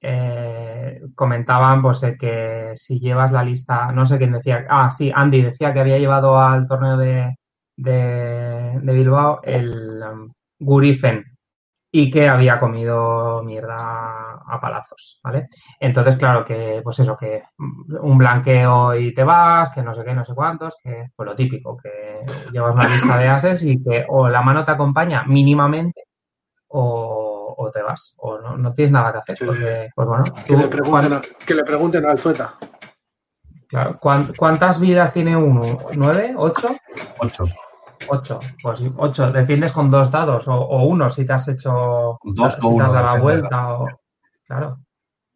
eh, 0.00 1.00
comentaban 1.14 1.80
pues 1.80 2.00
que 2.18 2.72
si 2.74 2.98
llevas 2.98 3.30
la 3.30 3.44
lista, 3.44 3.92
no 3.92 4.04
sé 4.04 4.18
quién 4.18 4.32
decía, 4.32 4.66
ah, 4.68 4.90
sí, 4.90 5.12
Andy 5.14 5.42
decía 5.42 5.72
que 5.72 5.80
había 5.80 5.98
llevado 5.98 6.38
al 6.38 6.66
torneo 6.66 6.96
de, 6.96 7.36
de, 7.76 8.80
de 8.82 8.92
Bilbao 8.92 9.40
el 9.44 10.02
um, 10.02 10.32
Gurifen, 10.58 11.24
y 11.92 12.10
que 12.10 12.28
había 12.28 12.58
comido 12.58 13.44
mierda 13.44 14.23
a 14.48 14.60
palazos, 14.60 15.20
¿vale? 15.22 15.48
Entonces, 15.80 16.16
claro, 16.16 16.44
que, 16.44 16.80
pues 16.82 16.98
eso, 16.98 17.16
que 17.16 17.42
un 17.58 18.18
blanqueo 18.18 18.94
y 18.94 19.14
te 19.14 19.24
vas, 19.24 19.72
que 19.72 19.82
no 19.82 19.94
sé 19.94 20.04
qué, 20.04 20.14
no 20.14 20.24
sé 20.24 20.34
cuántos, 20.34 20.76
que 20.82 21.10
pues 21.14 21.26
lo 21.26 21.34
típico, 21.34 21.76
que 21.76 22.24
llevas 22.52 22.74
una 22.74 22.88
lista 22.88 23.18
de 23.18 23.28
ases 23.28 23.62
y 23.62 23.82
que 23.82 24.04
o 24.08 24.28
la 24.28 24.42
mano 24.42 24.64
te 24.64 24.72
acompaña 24.72 25.24
mínimamente 25.24 26.04
o, 26.68 27.54
o 27.56 27.70
te 27.70 27.82
vas, 27.82 28.14
o 28.18 28.38
no, 28.38 28.56
no, 28.56 28.74
tienes 28.74 28.92
nada 28.92 29.12
que 29.12 29.18
hacer, 29.18 29.36
sí. 29.36 29.44
porque, 29.44 29.90
pues 29.94 30.08
bueno. 30.08 30.24
Que, 30.46 30.54
tú, 30.54 30.58
le 30.58 30.68
pregunten, 30.68 31.12
a, 31.12 31.20
que 31.46 31.54
le 31.54 31.64
pregunten 31.64 32.06
al 32.06 32.18
Zueta. 32.18 32.54
Claro, 33.68 33.98
¿cuántas 34.00 34.78
vidas 34.78 35.12
tiene 35.12 35.36
uno? 35.36 35.62
¿Nueve? 35.96 36.34
¿Ocho? 36.36 36.68
Ocho. 37.18 37.44
8, 38.08 38.38
pues 38.62 38.82
8, 38.96 39.32
defiendes 39.32 39.72
con 39.72 39.90
dos 39.90 40.10
dados 40.10 40.46
o, 40.48 40.54
o, 40.54 40.84
uno 40.84 41.10
si 41.10 41.24
te 41.24 41.32
has 41.32 41.48
hecho 41.48 42.18
dos 42.22 42.54
si 42.54 42.60
o 42.62 42.68
uno, 42.68 42.84
te 42.84 42.84
has 42.84 42.92
dado 42.92 43.16
la 43.16 43.22
vuelta 43.22 43.78
o 43.78 43.88
claro. 44.46 44.78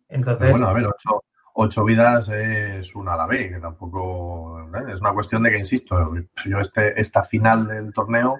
Entonces, 0.08 0.38
Pero 0.40 0.52
bueno, 0.52 0.68
a 0.68 0.72
ver, 0.72 0.86
8, 0.86 1.24
8 1.54 1.84
vidas 1.84 2.28
es 2.28 2.94
una 2.94 3.14
a 3.14 3.16
la 3.16 3.26
vez, 3.26 3.52
que 3.52 3.60
tampoco 3.60 4.60
¿eh? 4.74 4.92
es 4.92 5.00
una 5.00 5.12
cuestión 5.12 5.42
de 5.42 5.50
que 5.50 5.58
insisto, 5.58 6.14
yo 6.46 6.60
este 6.60 7.00
esta 7.00 7.24
final 7.24 7.66
del 7.66 7.92
torneo 7.92 8.38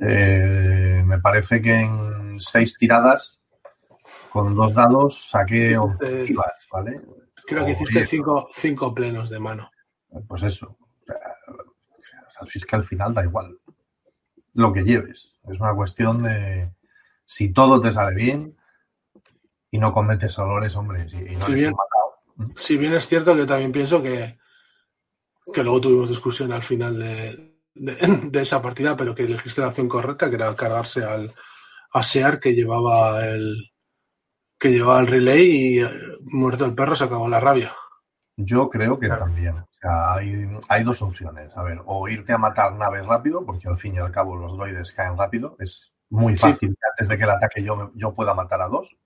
eh, 0.00 1.02
me 1.04 1.18
parece 1.20 1.60
que 1.60 1.80
en 1.80 2.40
seis 2.40 2.78
tiradas 2.78 3.40
con 4.30 4.54
dos 4.54 4.72
dados 4.72 5.28
saqué 5.28 5.76
11 5.76 6.24
vivas, 6.24 6.68
¿vale? 6.72 7.02
Creo 7.46 7.64
que 7.66 7.72
hiciste 7.72 8.06
cinco, 8.06 8.48
cinco 8.54 8.94
plenos 8.94 9.28
de 9.28 9.38
mano. 9.38 9.70
Pues 10.26 10.42
eso. 10.42 10.78
Así 12.40 12.58
es 12.58 12.64
que 12.64 12.76
al 12.76 12.84
final 12.84 13.14
da 13.14 13.24
igual 13.24 13.58
lo 14.54 14.72
que 14.72 14.84
lleves. 14.84 15.34
Es 15.50 15.60
una 15.60 15.74
cuestión 15.74 16.22
de 16.22 16.72
si 17.24 17.52
todo 17.52 17.80
te 17.80 17.92
sale 17.92 18.14
bien 18.14 18.56
y 19.72 19.78
no 19.78 19.92
cometes 19.92 20.38
olores, 20.38 20.76
hombre. 20.76 21.08
Si, 21.08 21.16
y 21.16 21.34
no 21.34 21.40
si, 21.40 21.54
bien, 21.54 21.72
si 22.54 22.76
bien 22.76 22.94
es 22.94 23.08
cierto 23.08 23.34
que 23.34 23.46
también 23.46 23.72
pienso 23.72 24.02
que, 24.02 24.38
que 25.52 25.62
luego 25.64 25.80
tuvimos 25.80 26.10
discusión 26.10 26.52
al 26.52 26.62
final 26.62 26.98
de, 26.98 27.56
de, 27.74 28.40
esa 28.40 28.60
partida, 28.60 28.96
pero 28.96 29.14
que 29.14 29.24
elegiste 29.24 29.62
la 29.62 29.68
acción 29.68 29.88
correcta, 29.88 30.28
que 30.28 30.36
era 30.36 30.54
cargarse 30.54 31.02
al 31.02 31.34
a 31.94 32.02
Sear 32.02 32.38
que 32.38 32.54
llevaba 32.54 33.26
el 33.26 33.70
que 34.58 34.70
llevaba 34.70 35.00
el 35.00 35.08
relay 35.08 35.50
y 35.50 35.80
eh, 35.80 35.90
muerto 36.20 36.64
el 36.64 36.74
perro 36.74 36.94
se 36.94 37.04
acabó 37.04 37.28
la 37.28 37.40
rabia. 37.40 37.72
Yo 38.36 38.68
creo 38.68 38.98
que 38.98 39.08
también. 39.08 39.56
O 39.58 39.68
sea, 39.72 40.14
hay, 40.14 40.48
hay, 40.68 40.84
dos 40.84 41.02
opciones. 41.02 41.56
A 41.56 41.64
ver, 41.64 41.80
o 41.84 42.08
irte 42.08 42.32
a 42.32 42.38
matar 42.38 42.72
naves 42.74 43.04
rápido, 43.04 43.44
porque 43.44 43.68
al 43.68 43.78
fin 43.78 43.94
y 43.94 43.98
al 43.98 44.12
cabo 44.12 44.36
los 44.36 44.56
droides 44.56 44.92
caen 44.92 45.18
rápido. 45.18 45.56
Es 45.58 45.92
muy 46.10 46.36
fácil 46.36 46.70
que 46.70 46.86
antes 46.92 47.08
de 47.08 47.18
que 47.18 47.24
el 47.24 47.30
ataque 47.30 47.62
yo, 47.62 47.90
yo 47.94 48.14
pueda 48.14 48.34
matar 48.34 48.60
a 48.60 48.68
dos. 48.68 48.96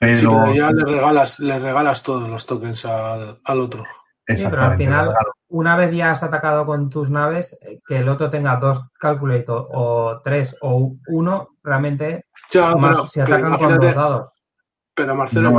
Pero, 0.00 0.54
ya 0.54 0.72
le 0.72 0.82
regalas, 0.82 1.38
le 1.40 1.58
regalas 1.58 2.02
todos 2.02 2.26
los 2.28 2.46
tokens 2.46 2.86
al, 2.86 3.38
al 3.44 3.60
otro. 3.60 3.84
Sí, 4.26 4.46
pero 4.48 4.62
al 4.62 4.76
final, 4.76 5.14
una 5.48 5.76
vez 5.76 5.94
ya 5.94 6.12
has 6.12 6.22
atacado 6.22 6.64
con 6.64 6.88
tus 6.88 7.10
naves, 7.10 7.58
eh, 7.60 7.80
que 7.86 7.98
el 7.98 8.08
otro 8.08 8.30
tenga 8.30 8.56
dos 8.56 8.80
calculator 8.98 9.68
o 9.72 10.20
tres 10.22 10.56
o 10.62 10.96
uno, 11.08 11.56
realmente 11.62 12.26
si 12.48 12.58
atacan 12.58 13.58
con 13.58 13.78
dos 13.78 13.94
dados. 13.94 14.32
Pero 14.94 15.14
Marcelo, 15.14 15.50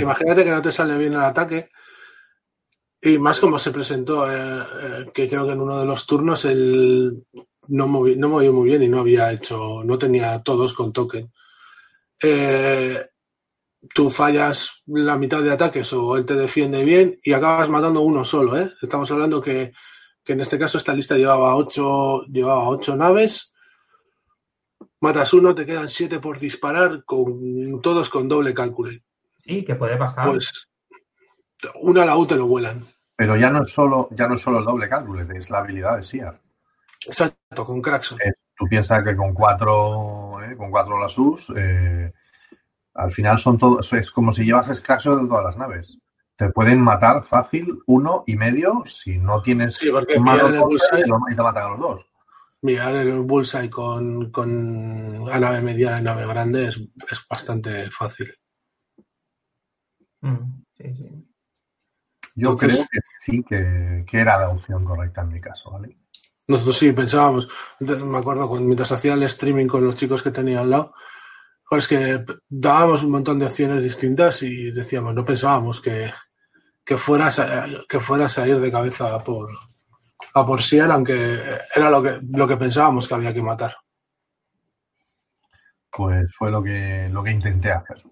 imagínate, 0.00 0.44
que 0.44 0.50
no 0.50 0.62
te 0.62 0.72
sale 0.72 0.96
bien 0.96 1.14
el 1.14 1.22
ataque. 1.22 1.70
Y 3.02 3.18
más 3.18 3.38
como 3.38 3.58
se 3.58 3.70
presentó, 3.70 4.30
eh, 4.30 4.62
eh, 4.82 5.10
que 5.12 5.28
creo 5.28 5.46
que 5.46 5.52
en 5.52 5.60
uno 5.60 5.78
de 5.78 5.84
los 5.84 6.06
turnos 6.06 6.44
él 6.46 7.26
no, 7.68 7.86
no 7.86 8.28
movió 8.28 8.52
muy 8.52 8.68
bien 8.68 8.82
y 8.82 8.88
no 8.88 9.00
había 9.00 9.30
hecho, 9.30 9.82
no 9.84 9.98
tenía 9.98 10.42
todos 10.42 10.72
con 10.72 10.92
token. 10.92 11.30
Eh, 12.22 12.98
tú 13.92 14.10
fallas 14.10 14.82
la 14.86 15.16
mitad 15.16 15.42
de 15.42 15.52
ataques 15.52 15.92
o 15.92 16.16
él 16.16 16.24
te 16.24 16.34
defiende 16.34 16.84
bien 16.84 17.18
y 17.22 17.32
acabas 17.32 17.68
matando 17.68 18.00
uno 18.00 18.24
solo, 18.24 18.56
¿eh? 18.56 18.70
Estamos 18.80 19.10
hablando 19.10 19.40
que, 19.40 19.72
en 20.26 20.40
este 20.40 20.58
caso 20.58 20.78
esta 20.78 20.94
lista 20.94 21.16
llevaba 21.16 21.56
ocho, 21.56 22.24
llevaba 22.26 22.68
ocho 22.68 22.96
naves. 22.96 23.52
Matas 25.00 25.34
uno, 25.34 25.54
te 25.54 25.66
quedan 25.66 25.88
siete 25.88 26.18
por 26.18 26.38
disparar, 26.38 27.04
con 27.04 27.80
todos 27.82 28.08
con 28.08 28.28
doble 28.28 28.54
cálculo. 28.54 28.92
Sí, 29.36 29.64
que 29.64 29.74
puede 29.74 29.96
pasar. 29.96 30.30
Pues 30.30 30.68
una 31.80 32.02
a 32.02 32.06
la 32.06 32.16
U 32.16 32.26
te 32.26 32.36
lo 32.36 32.46
vuelan. 32.46 32.82
Pero 33.16 33.36
ya 33.36 33.50
no 33.50 33.62
es 33.62 33.70
solo, 33.70 34.08
ya 34.12 34.26
no 34.26 34.34
es 34.34 34.40
solo 34.40 34.58
el 34.58 34.64
doble 34.64 34.88
cálculo, 34.88 35.20
es 35.32 35.50
la 35.50 35.58
habilidad 35.58 35.96
de 35.96 36.02
Siar. 36.02 36.40
Exacto, 37.06 37.66
con 37.66 37.80
Craxon. 37.80 38.18
Eh, 38.20 38.32
tú 38.56 38.66
piensas 38.66 39.04
que 39.04 39.14
con 39.14 39.34
cuatro, 39.34 40.42
eh, 40.42 40.56
con 40.56 40.70
cuatro 40.70 40.98
Lasus, 40.98 41.52
eh, 41.56 42.12
al 42.94 43.12
final 43.12 43.38
son 43.38 43.58
todos, 43.58 43.92
es 43.92 44.10
como 44.10 44.32
si 44.32 44.44
llevas 44.44 44.74
Scraxos 44.74 45.20
en 45.20 45.28
todas 45.28 45.44
las 45.44 45.56
naves. 45.56 45.98
Te 46.36 46.48
pueden 46.50 46.80
matar 46.80 47.24
fácil 47.24 47.80
uno 47.86 48.24
y 48.26 48.36
medio 48.36 48.82
si 48.86 49.18
no 49.18 49.42
tienes 49.42 49.76
sí, 49.76 49.90
porque 49.90 50.18
mirar 50.18 50.52
el 50.52 50.60
bullseye, 50.60 51.04
y 51.30 51.36
te 51.36 51.42
matan 51.42 51.64
a 51.64 51.68
los 51.70 51.78
dos. 51.78 52.06
Mirar 52.62 52.96
el 52.96 53.20
bullseye 53.20 53.70
con, 53.70 54.30
con 54.30 55.24
la 55.26 55.38
nave 55.38 55.60
mediana 55.60 56.00
y 56.00 56.02
nave 56.02 56.26
grande 56.26 56.68
es, 56.68 56.80
es 57.10 57.26
bastante 57.28 57.90
fácil. 57.90 58.32
Mm, 60.22 60.62
sí, 60.76 60.94
sí. 60.94 61.28
Yo 62.36 62.56
creo 62.56 62.78
que 62.90 62.98
sí 63.20 63.44
que, 63.48 64.04
que, 64.08 64.18
era 64.18 64.40
la 64.40 64.48
opción 64.48 64.84
correcta 64.84 65.20
en 65.20 65.28
mi 65.28 65.40
caso, 65.40 65.70
¿vale? 65.70 65.96
Nosotros 66.48 66.76
sí 66.76 66.92
pensábamos, 66.92 67.48
me 67.78 68.18
acuerdo 68.18 68.48
cuando 68.48 68.66
mientras 68.66 68.90
hacía 68.90 69.14
el 69.14 69.22
streaming 69.22 69.66
con 69.66 69.84
los 69.84 69.94
chicos 69.94 70.22
que 70.22 70.30
tenía 70.30 70.60
al 70.60 70.70
lado, 70.70 70.94
pues 71.68 71.88
que 71.88 72.24
dábamos 72.48 73.02
un 73.02 73.10
montón 73.12 73.38
de 73.38 73.46
opciones 73.46 73.82
distintas 73.82 74.42
y 74.42 74.70
decíamos, 74.70 75.14
no 75.14 75.24
pensábamos 75.24 75.80
que, 75.80 76.12
que, 76.84 76.96
fueras, 76.96 77.40
que 77.88 78.00
fueras 78.00 78.38
a 78.38 78.46
ir 78.46 78.60
de 78.60 78.70
cabeza 78.70 79.14
a 79.14 79.22
por, 79.22 79.50
a 80.34 80.46
por 80.46 80.62
Sier, 80.62 80.90
aunque 80.90 81.40
era 81.74 81.90
lo 81.90 82.02
que, 82.02 82.20
lo 82.22 82.46
que 82.46 82.56
pensábamos 82.56 83.08
que 83.08 83.14
había 83.14 83.34
que 83.34 83.42
matar. 83.42 83.74
Pues 85.90 86.26
fue 86.36 86.50
lo 86.50 86.62
que, 86.62 87.08
lo 87.10 87.22
que 87.22 87.30
intenté 87.30 87.70
hacer. 87.70 88.02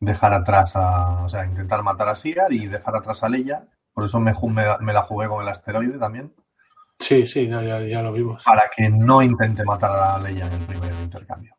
Dejar 0.00 0.32
atrás 0.32 0.76
a. 0.76 1.24
O 1.24 1.28
sea, 1.28 1.44
intentar 1.44 1.82
matar 1.82 2.08
a 2.08 2.14
Siar 2.14 2.52
y 2.52 2.66
dejar 2.66 2.96
atrás 2.96 3.22
a 3.22 3.28
Leia. 3.28 3.68
Por 3.92 4.04
eso 4.04 4.18
me, 4.18 4.34
me 4.80 4.92
la 4.92 5.02
jugué 5.02 5.28
con 5.28 5.42
el 5.42 5.48
asteroide 5.48 5.98
también. 5.98 6.32
Sí, 6.98 7.26
sí, 7.26 7.48
ya, 7.48 7.62
ya, 7.80 8.02
lo 8.02 8.12
vimos. 8.12 8.44
Para 8.44 8.70
que 8.74 8.88
no 8.88 9.22
intente 9.22 9.64
matar 9.64 9.90
a 9.90 10.18
la 10.18 10.28
ley 10.28 10.40
en 10.40 10.52
el 10.52 10.60
primer 10.60 10.92
intercambio. 11.02 11.54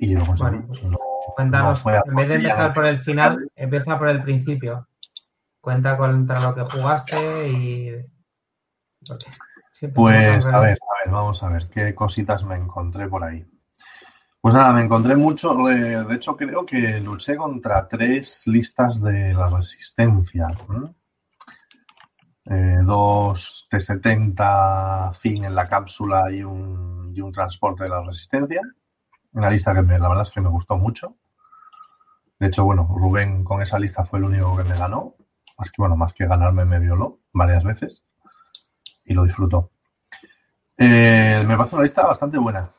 Y 0.00 0.14
luego 0.14 0.34
pues 0.36 0.84
no, 0.84 0.98
cuéntanos, 1.34 1.82
en 1.84 2.14
vez 2.14 2.28
de 2.28 2.34
empezar 2.36 2.72
por 2.72 2.86
el 2.86 3.00
final, 3.00 3.50
empieza 3.56 3.98
por 3.98 4.08
el 4.08 4.22
principio. 4.22 4.86
Cuenta 5.60 5.96
contra 5.96 6.40
lo 6.40 6.54
que 6.54 6.62
jugaste 6.62 7.48
y. 7.48 7.96
Pues 9.94 10.46
a 10.46 10.60
ver, 10.60 10.78
a 10.78 11.04
ver, 11.04 11.10
vamos 11.10 11.42
a 11.42 11.48
ver 11.48 11.68
qué 11.68 11.94
cositas 11.94 12.44
me 12.44 12.56
encontré 12.56 13.08
por 13.08 13.24
ahí. 13.24 13.44
Pues 14.40 14.54
nada, 14.54 14.72
me 14.72 14.82
encontré 14.82 15.16
mucho, 15.16 15.52
de 15.54 16.14
hecho 16.14 16.36
creo 16.36 16.64
que 16.64 17.00
luché 17.00 17.36
contra 17.36 17.88
tres 17.88 18.44
listas 18.46 19.02
de 19.02 19.34
la 19.34 19.48
resistencia 19.48 20.48
eh, 22.50 22.78
dos 22.82 23.66
T-70 23.70 25.14
fin 25.14 25.44
en 25.44 25.54
la 25.54 25.68
cápsula 25.68 26.30
y 26.30 26.42
un, 26.42 27.12
y 27.14 27.20
un 27.20 27.32
transporte 27.32 27.84
de 27.84 27.90
la 27.90 28.02
resistencia. 28.02 28.62
Una 29.32 29.50
lista 29.50 29.74
que 29.74 29.82
me, 29.82 29.98
la 29.98 30.08
verdad 30.08 30.22
es 30.22 30.30
que 30.30 30.40
me 30.40 30.48
gustó 30.48 30.76
mucho. 30.76 31.16
De 32.38 32.46
hecho, 32.46 32.64
bueno, 32.64 32.88
Rubén 32.90 33.44
con 33.44 33.60
esa 33.60 33.78
lista 33.78 34.04
fue 34.04 34.18
el 34.18 34.24
único 34.24 34.56
que 34.56 34.64
me 34.64 34.78
ganó. 34.78 35.14
Más 35.58 35.70
que, 35.70 35.82
bueno, 35.82 35.96
más 35.96 36.12
que 36.12 36.26
ganarme 36.26 36.64
me 36.64 36.78
violó 36.78 37.18
varias 37.32 37.64
veces 37.64 38.02
y 39.04 39.12
lo 39.12 39.24
disfrutó. 39.24 39.70
Eh, 40.76 41.44
me 41.46 41.56
parece 41.56 41.74
una 41.74 41.82
lista 41.82 42.06
bastante 42.06 42.38
buena. 42.38 42.70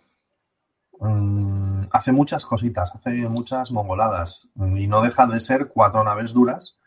Mm, 0.99 1.83
hace 1.91 2.11
muchas 2.11 2.45
cositas, 2.45 2.95
hace 2.95 3.11
muchas 3.27 3.71
mongoladas 3.71 4.49
y 4.55 4.88
no 4.88 5.01
deja 5.01 5.27
de 5.27 5.39
ser 5.39 5.67
cuatro 5.67 6.03
naves 6.03 6.33
duras 6.33 6.78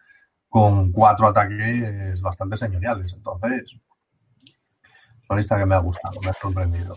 con 0.53 0.93
cuatro 0.93 1.29
ataques 1.29 2.21
bastante 2.21 2.59
señoriales. 2.59 3.15
Entonces, 3.15 3.63
es 3.63 3.81
una 5.27 5.39
lista 5.39 5.57
que 5.57 5.65
me 5.65 5.75
ha 5.75 5.79
gustado, 5.79 6.21
me 6.23 6.29
ha 6.29 6.35
sorprendido. 6.35 6.95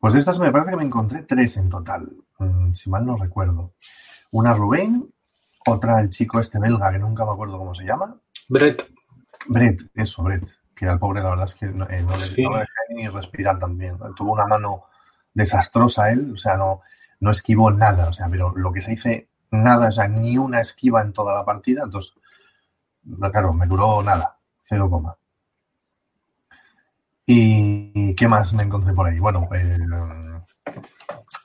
Pues 0.00 0.14
de 0.14 0.18
estas 0.18 0.40
me 0.40 0.50
parece 0.50 0.72
que 0.72 0.76
me 0.78 0.82
encontré 0.82 1.22
tres 1.22 1.58
en 1.58 1.68
total, 1.68 2.10
mm, 2.40 2.72
si 2.72 2.90
mal 2.90 3.06
no 3.06 3.16
recuerdo. 3.16 3.74
Una 4.32 4.52
Rubén, 4.52 5.08
otra 5.64 6.00
el 6.00 6.10
chico 6.10 6.40
este 6.40 6.58
belga 6.58 6.90
que 6.90 6.98
nunca 6.98 7.24
me 7.24 7.30
acuerdo 7.30 7.56
cómo 7.56 7.72
se 7.72 7.84
llama. 7.84 8.16
Brett. 8.48 8.90
Brett, 9.46 9.82
eso, 9.94 10.24
Brett. 10.24 10.48
Que 10.74 10.88
al 10.88 10.98
pobre 10.98 11.22
la 11.22 11.30
verdad 11.30 11.44
es 11.44 11.54
que 11.54 11.66
no, 11.66 11.88
eh, 11.88 12.04
le, 12.04 12.96
ni 12.96 13.06
respirar 13.06 13.60
también. 13.60 13.96
Tuvo 14.16 14.32
una 14.32 14.46
mano 14.46 14.86
desastrosa 15.32 16.10
él, 16.10 16.32
o 16.34 16.36
sea, 16.36 16.56
no, 16.56 16.80
no 17.20 17.30
esquivó 17.30 17.70
nada. 17.70 18.08
O 18.08 18.12
sea, 18.12 18.28
pero 18.28 18.52
lo 18.56 18.72
que 18.72 18.82
se 18.82 18.90
dice 18.90 19.28
nada, 19.50 19.88
o 19.88 19.92
sea, 19.92 20.08
ni 20.08 20.38
una 20.38 20.60
esquiva 20.60 21.02
en 21.02 21.12
toda 21.12 21.34
la 21.34 21.44
partida, 21.44 21.84
entonces, 21.84 22.14
claro, 23.32 23.52
me 23.52 23.66
duró 23.66 24.02
nada, 24.02 24.38
cero 24.62 24.88
coma. 24.90 25.16
¿Y 27.26 28.14
qué 28.14 28.28
más 28.28 28.54
me 28.54 28.62
encontré 28.62 28.92
por 28.92 29.06
ahí? 29.06 29.18
Bueno, 29.18 29.48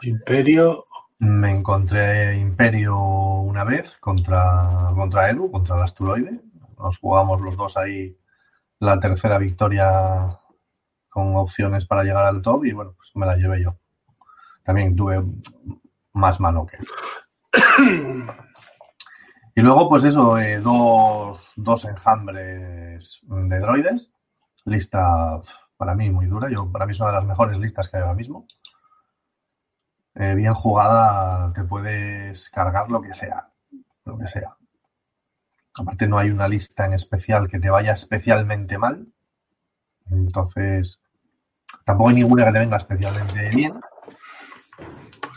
Imperio. 0.02 0.86
Me 1.24 1.52
encontré 1.52 2.36
Imperio 2.40 2.98
una 2.98 3.64
vez 3.64 3.98
contra, 3.98 4.92
contra 4.96 5.30
Edu, 5.30 5.52
contra 5.52 5.76
el 5.76 5.84
asteroide. 5.84 6.42
Nos 6.80 6.98
jugamos 6.98 7.42
los 7.42 7.56
dos 7.56 7.78
ahí 7.78 8.18
la 8.80 9.00
tercera 9.00 9.38
victoria 9.38 10.40
con 11.10 11.36
opciones 11.36 11.86
para 11.86 12.04
llegar 12.04 12.26
al 12.26 12.42
top 12.42 12.66
y 12.66 12.72
bueno, 12.72 12.96
pues 12.98 13.12
me 13.16 13.28
la 13.28 13.36
llevé 13.36 13.62
yo. 13.62 13.78
También 14.64 14.96
tuve 14.96 15.24
más 16.14 16.40
mano 16.40 16.66
que 16.66 16.78
y 19.56 19.62
luego, 19.62 19.90
pues 19.90 20.04
eso, 20.04 20.38
eh, 20.38 20.60
dos, 20.60 21.54
dos 21.58 21.86
enjambres 21.86 23.20
de 23.24 23.60
droides. 23.60 24.14
Lista 24.66 25.42
para 25.78 25.96
mí 25.96 26.10
muy 26.10 26.28
dura. 26.28 26.50
Yo, 26.50 26.72
para 26.72 26.86
mí 26.86 26.92
es 26.92 27.00
una 27.00 27.10
de 27.10 27.18
las 27.18 27.26
mejores 27.26 27.58
listas 27.58 27.90
que 27.90 27.98
hay 27.98 28.04
ahora 28.04 28.16
mismo. 28.16 28.46
Eh, 30.14 30.36
bien 30.36 30.54
jugada, 30.54 31.52
te 31.54 31.64
puedes 31.64 32.50
cargar 32.50 32.92
lo 32.92 33.02
que 33.02 33.14
sea. 33.14 33.50
Lo 34.06 34.18
que 34.18 34.28
sea. 34.28 34.56
Aparte, 35.74 36.08
no 36.08 36.18
hay 36.18 36.30
una 36.30 36.48
lista 36.48 36.86
en 36.86 36.94
especial 36.94 37.50
que 37.50 37.60
te 37.60 37.70
vaya 37.70 37.94
especialmente 37.94 38.78
mal. 38.78 39.08
Entonces, 40.10 41.02
tampoco 41.86 42.10
hay 42.10 42.16
ninguna 42.16 42.46
que 42.46 42.52
te 42.52 42.60
venga 42.60 42.78
especialmente 42.78 43.50
bien. 43.56 43.80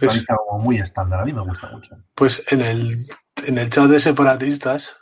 Pues, 0.06 0.26
como 0.26 0.58
muy 0.62 0.78
estándar, 0.78 1.20
a 1.20 1.24
mí 1.24 1.32
me 1.32 1.42
gusta 1.42 1.70
mucho. 1.70 1.96
Pues 2.14 2.42
en 2.50 2.60
el, 2.60 3.06
en 3.46 3.58
el 3.58 3.70
chat 3.70 3.88
de 3.88 4.00
separatistas 4.00 4.96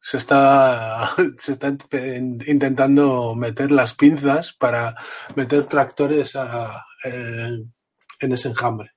se 0.00 0.18
está, 0.18 1.10
se 1.38 1.52
está 1.52 1.68
intentando 1.68 3.34
meter 3.34 3.70
las 3.70 3.94
pinzas 3.94 4.52
para 4.52 4.94
meter 5.34 5.64
tractores 5.64 6.36
a, 6.36 6.84
eh, 7.04 7.64
en 8.20 8.32
ese 8.32 8.48
enjambre. 8.48 8.92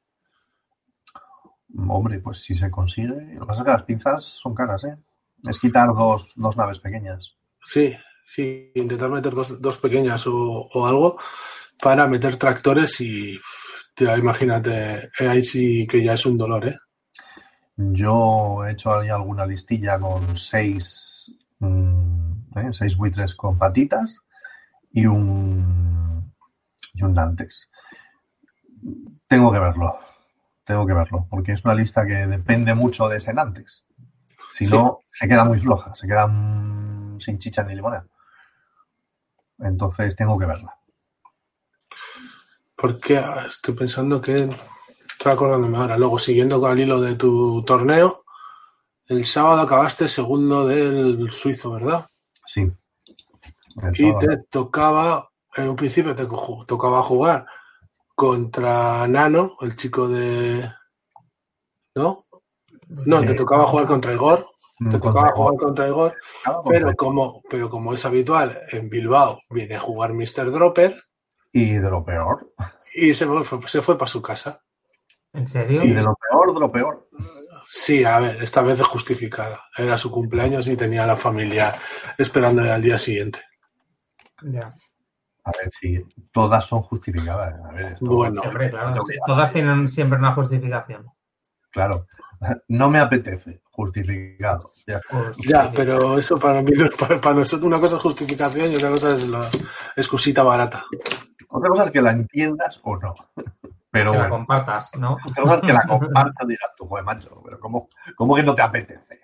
Hombre, 1.87 2.19
pues 2.19 2.41
si 2.41 2.55
se 2.55 2.71
consigue. 2.71 3.33
Lo 3.33 3.41
que 3.41 3.45
pasa 3.45 3.61
es 3.61 3.65
que 3.65 3.71
las 3.71 3.83
pinzas 3.83 4.25
son 4.25 4.55
caras, 4.55 4.83
¿eh? 4.83 4.97
Es 5.47 5.59
quitar 5.59 5.87
dos, 5.87 6.33
dos 6.35 6.57
naves 6.57 6.79
pequeñas. 6.79 7.35
Sí, 7.63 7.95
sí, 8.25 8.71
intentar 8.75 9.09
meter 9.09 9.33
dos, 9.33 9.61
dos 9.61 9.77
pequeñas 9.77 10.25
o, 10.27 10.67
o 10.73 10.85
algo 10.85 11.17
para 11.81 12.07
meter 12.07 12.37
tractores 12.37 12.99
y 13.01 13.39
imagínate, 14.01 15.09
eh, 15.19 15.27
ahí 15.27 15.43
sí 15.43 15.87
que 15.87 16.03
ya 16.03 16.13
es 16.13 16.25
un 16.25 16.37
dolor, 16.37 16.67
¿eh? 16.67 16.77
Yo 17.75 18.65
he 18.65 18.71
hecho 18.71 18.93
ahí 18.99 19.09
alguna 19.09 19.45
listilla 19.45 19.97
con 19.99 20.35
seis, 20.35 21.31
mm, 21.59 22.57
¿eh? 22.57 22.69
seis 22.71 22.97
buitres 22.97 23.35
con 23.35 23.57
patitas 23.57 24.15
y 24.91 25.05
un, 25.05 26.33
y 26.93 27.03
un 27.03 27.13
Nantex. 27.13 27.69
Tengo 29.27 29.51
que 29.51 29.59
verlo, 29.59 29.97
tengo 30.65 30.85
que 30.85 30.93
verlo, 30.93 31.27
porque 31.29 31.53
es 31.53 31.63
una 31.63 31.75
lista 31.75 32.05
que 32.05 32.27
depende 32.27 32.73
mucho 32.73 33.07
de 33.07 33.17
ese 33.17 33.33
Nantex. 33.33 33.85
Si 34.51 34.65
Sí. 34.65 34.73
no, 34.73 34.99
se 35.07 35.27
queda 35.27 35.45
muy 35.45 35.59
floja, 35.59 35.93
se 35.95 36.07
queda 36.07 36.27
mm, 36.27 37.19
sin 37.19 37.37
chicha 37.37 37.63
ni 37.63 37.75
limonada. 37.75 38.05
Entonces 39.59 40.15
tengo 40.15 40.37
que 40.39 40.45
verla. 40.45 40.78
Porque 42.79 43.17
ah, 43.17 43.45
estoy 43.47 43.73
pensando 43.75 44.21
que. 44.21 44.49
Estoy 45.11 45.33
acordándome 45.33 45.77
ahora. 45.77 45.97
Luego, 45.97 46.17
siguiendo 46.17 46.61
con 46.61 46.71
el 46.71 46.79
hilo 46.79 47.01
de 47.01 47.15
tu 47.15 47.61
torneo, 47.65 48.23
el 49.07 49.25
sábado 49.25 49.61
acabaste 49.61 50.07
segundo 50.07 50.65
del 50.65 51.29
suizo, 51.31 51.71
¿verdad? 51.71 52.05
Sí. 52.47 52.71
Y 53.93 54.17
te 54.19 54.37
tocaba, 54.49 55.29
en 55.55 55.69
un 55.69 55.75
principio 55.75 56.15
te 56.15 56.25
tocaba 56.25 57.03
jugar 57.03 57.45
contra 58.15 59.07
Nano, 59.07 59.57
el 59.61 59.75
chico 59.75 60.07
de. 60.07 60.71
¿No? 61.95 62.25
No, 62.87 63.23
te 63.25 63.33
tocaba 63.33 63.65
jugar 63.65 63.87
contra 63.87 64.13
Igor. 64.13 64.47
Te 64.77 64.85
Mm, 64.85 64.91
tocaba 64.91 65.13
contra- 65.31 65.35
jugar 65.35 65.55
contra 65.57 65.87
Igor. 65.87 66.15
Pero 66.69 66.95
como, 66.95 67.41
pero 67.49 67.69
como 67.69 67.93
es 67.93 68.05
habitual, 68.05 68.61
en 68.71 68.89
Bilbao 68.89 69.41
viene 69.49 69.75
a 69.75 69.79
jugar 69.79 70.13
Mr. 70.13 70.49
Dropper 70.51 70.95
Y 71.51 71.73
de 71.75 71.89
lo 71.89 72.03
peor. 72.05 72.53
y 72.95 73.13
se 73.13 73.25
fue, 73.25 73.67
se 73.67 73.81
fue 73.81 73.97
para 73.97 74.09
su 74.09 74.21
casa. 74.21 74.61
¿En 75.33 75.47
serio? 75.47 75.83
Y 75.83 75.91
de 75.91 76.01
lo 76.01 76.15
peor, 76.15 76.53
de 76.53 76.59
lo 76.59 76.71
peor. 76.71 77.09
Sí, 77.67 78.03
a 78.03 78.19
ver, 78.19 78.41
esta 78.41 78.61
vez 78.61 78.79
es 78.79 78.85
justificada. 78.87 79.63
Era 79.77 79.97
su 79.97 80.09
cumpleaños 80.09 80.67
y 80.67 80.75
tenía 80.75 81.03
a 81.03 81.07
la 81.07 81.15
familia 81.17 81.73
esperándole 82.17 82.71
al 82.71 82.81
día 82.81 82.97
siguiente. 82.97 83.39
Ya. 84.41 84.73
A 85.43 85.51
ver, 85.51 85.69
si 85.71 86.03
todas 86.31 86.65
son 86.65 86.81
justificadas. 86.81 87.53
A 87.63 87.71
ver, 87.73 87.93
esto- 87.93 88.05
Bueno. 88.05 88.41
Hombre, 88.43 88.69
claro, 88.71 89.03
todas 89.25 89.51
tienen 89.53 89.87
siempre 89.89 90.17
una 90.17 90.33
justificación. 90.33 91.07
Claro. 91.71 92.07
No 92.69 92.89
me 92.89 92.99
apetece. 92.99 93.61
Justificado. 93.71 94.71
Ya. 94.87 95.01
Ya, 95.45 95.71
pero 95.71 96.17
eso 96.17 96.37
para 96.37 96.61
mí, 96.61 96.71
para 97.21 97.35
nosotros 97.35 97.67
una 97.67 97.79
cosa 97.79 97.97
es 97.97 98.01
justificación 98.01 98.71
y 98.71 98.75
otra 98.77 98.89
cosa 98.89 99.13
es 99.15 99.27
la 99.27 99.47
excusita 99.95 100.41
barata. 100.43 100.85
Otra 101.49 101.69
cosa 101.69 101.83
es 101.85 101.91
que 101.91 102.01
la 102.01 102.11
entiendas 102.11 102.79
o 102.83 102.95
no. 102.97 103.13
Pero 103.91 104.11
que 104.11 104.17
la 104.19 104.29
compartas, 104.29 104.91
¿no? 104.97 105.13
otra 105.13 105.41
cosa 105.43 105.55
es 105.55 105.61
que 105.61 105.73
la 105.73 105.83
compartas 105.87 106.45
y 106.45 106.47
digas 106.49 106.71
tú, 106.77 106.85
joder, 106.87 107.03
macho, 107.03 107.41
pero 107.43 107.59
¿cómo, 107.59 107.89
cómo 108.15 108.35
que 108.35 108.43
no 108.43 108.53
te 108.55 108.61
apetece? 108.61 109.19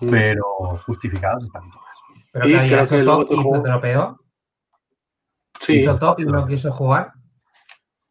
Pero 0.00 0.44
justificadas 0.84 1.44
están 1.44 1.70
todas. 1.70 1.86
Pero 2.32 2.48
Y 2.48 2.52
que 2.52 2.66
creo 2.68 2.88
que 2.88 2.96
hizo 2.96 3.04
luego 3.04 3.26
jugó- 3.42 3.56
se 3.56 3.62
tropeó. 3.62 4.18
Sí, 5.60 5.80
Hizo 5.82 5.96
top 5.98 6.20
y 6.20 6.24
no 6.24 6.46
quiso 6.46 6.72
jugar. 6.72 7.12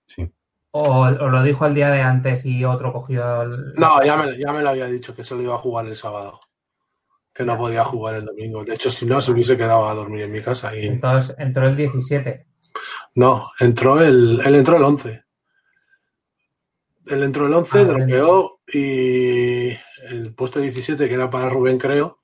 Sí. 0.07 0.31
O, 0.71 0.81
o 1.01 1.09
lo 1.29 1.43
dijo 1.43 1.65
el 1.65 1.75
día 1.75 1.89
de 1.89 2.01
antes 2.01 2.45
y 2.45 2.63
otro 2.63 2.93
cogió 2.93 3.41
el. 3.41 3.73
no, 3.73 4.01
ya 4.03 4.15
me, 4.15 4.37
ya 4.37 4.53
me 4.53 4.61
lo 4.61 4.69
había 4.69 4.85
dicho 4.85 5.13
que 5.15 5.23
solo 5.23 5.41
iba 5.43 5.55
a 5.55 5.59
jugar 5.59 5.85
el 5.85 5.95
sábado. 5.95 6.39
Que 7.33 7.43
no 7.45 7.57
podía 7.57 7.83
jugar 7.83 8.15
el 8.15 8.25
domingo. 8.25 8.63
De 8.63 8.73
hecho, 8.73 8.89
si 8.89 9.05
no, 9.05 9.21
se 9.21 9.31
hubiese 9.31 9.57
quedado 9.57 9.87
a 9.87 9.93
dormir 9.93 10.23
en 10.23 10.31
mi 10.31 10.41
casa. 10.41 10.75
Y 10.75 10.87
Entonces 10.87 11.35
entró 11.39 11.65
el 11.67 11.75
17. 11.75 12.47
No, 13.15 13.51
entró 13.59 13.99
el, 14.01 14.41
él 14.43 14.55
entró 14.55 14.77
el 14.77 14.83
11. 14.83 15.23
Él 17.07 17.23
entró 17.23 17.47
el 17.47 17.53
11, 17.53 17.79
Ah, 17.79 17.83
dropeó 17.83 18.59
y 18.73 19.69
el 20.09 20.33
puesto 20.35 20.59
17, 20.59 21.07
que 21.09 21.13
era 21.15 21.29
para 21.29 21.49
Rubén, 21.49 21.77
creo, 21.77 22.19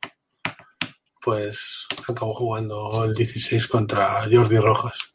pues 1.21 1.88
acabó 2.08 2.34
jugando 2.34 3.04
el 3.04 3.13
16 3.13 3.67
contra 3.67 4.21
Jordi 4.32 4.58
Rojas. 4.58 5.13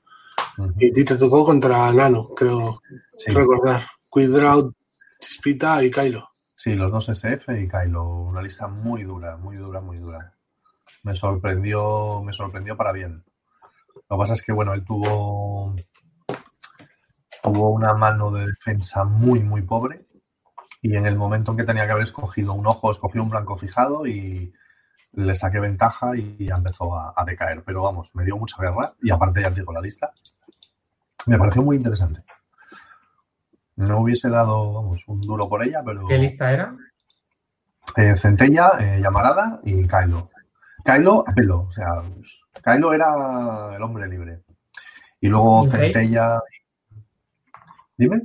Ujú. 0.59 0.75
Y 0.79 0.91
a 0.91 0.95
ti 0.95 1.05
te 1.05 1.17
tocó 1.17 1.45
contra 1.45 1.91
Nano, 1.93 2.29
creo 2.35 2.83
Sí. 3.17 3.31
recordar. 3.33 3.87
Quidraut, 4.13 4.75
Chispita 5.21 5.83
y 5.85 5.91
Kylo. 5.91 6.29
Sí, 6.55 6.75
los 6.75 6.91
dos 6.93 7.09
SF 7.09 7.59
y 7.63 7.69
Kylo. 7.69 8.05
Una 8.05 8.43
lista 8.43 8.67
muy 8.69 9.05
dura, 9.05 9.37
muy 9.37 9.57
dura, 9.57 9.81
muy 9.81 9.97
dura. 9.99 10.35
Me 11.05 11.15
sorprendió, 11.15 12.23
me 12.23 12.33
sorprendió 12.33 12.77
para 12.77 12.93
bien. 12.93 13.25
Lo 13.95 14.17
que 14.17 14.21
pasa 14.21 14.35
es 14.35 14.43
que, 14.43 14.53
bueno, 14.53 14.75
él 14.75 14.85
tuvo, 14.85 15.75
tuvo 17.43 17.71
una 17.71 17.95
mano 17.95 18.31
de 18.31 18.47
defensa 18.47 19.05
muy, 19.05 19.41
muy 19.41 19.63
pobre. 19.63 20.07
Y 20.81 20.97
en 20.97 21.07
el 21.07 21.17
momento 21.17 21.53
en 21.53 21.59
que 21.59 21.65
tenía 21.65 21.87
que 21.87 21.93
haber 21.93 22.03
escogido 22.03 22.55
un 22.55 22.67
ojo, 22.67 22.91
escogió 22.91 23.23
un 23.23 23.31
blanco 23.31 23.57
fijado 23.57 24.07
y 24.07 24.53
le 25.13 25.35
saqué 25.35 25.61
ventaja 25.61 26.17
y 26.17 26.47
ya 26.47 26.57
empezó 26.57 26.97
a, 26.97 27.15
a 27.17 27.25
decaer. 27.25 27.63
Pero 27.65 27.83
vamos, 27.83 28.15
me 28.17 28.25
dio 28.25 28.37
mucha 28.37 28.61
guerra 28.61 28.95
y 29.01 29.11
aparte 29.11 29.43
ya 29.43 29.51
digo 29.51 29.73
la 29.73 29.81
lista. 29.81 30.13
Me 31.27 31.39
pareció 31.39 31.63
muy 31.63 31.77
interesante. 31.77 32.25
No 33.77 34.01
hubiese 34.01 34.29
dado, 34.29 34.73
vamos, 34.75 35.05
un 35.07 35.21
duro 35.21 35.49
por 35.49 35.65
ella, 35.65 35.83
pero... 35.85 36.07
¿Qué 36.07 36.19
lista 36.19 36.53
era? 36.53 36.77
Eh, 37.97 38.17
Centella, 38.17 38.73
eh, 38.79 39.01
Llamarada 39.01 39.61
y 39.65 39.87
Kylo. 39.87 40.31
Kylo 40.85 41.25
a 41.27 41.33
pelo, 41.33 41.61
o 41.69 41.73
sea, 41.73 42.03
pues, 42.15 42.42
Kylo 42.61 42.93
era 42.93 43.77
el 43.77 43.83
hombre 43.83 44.09
libre. 44.09 44.43
Y 45.21 45.29
luego. 45.29 45.67
Centella. 45.67 46.41
Dime. 47.97 48.23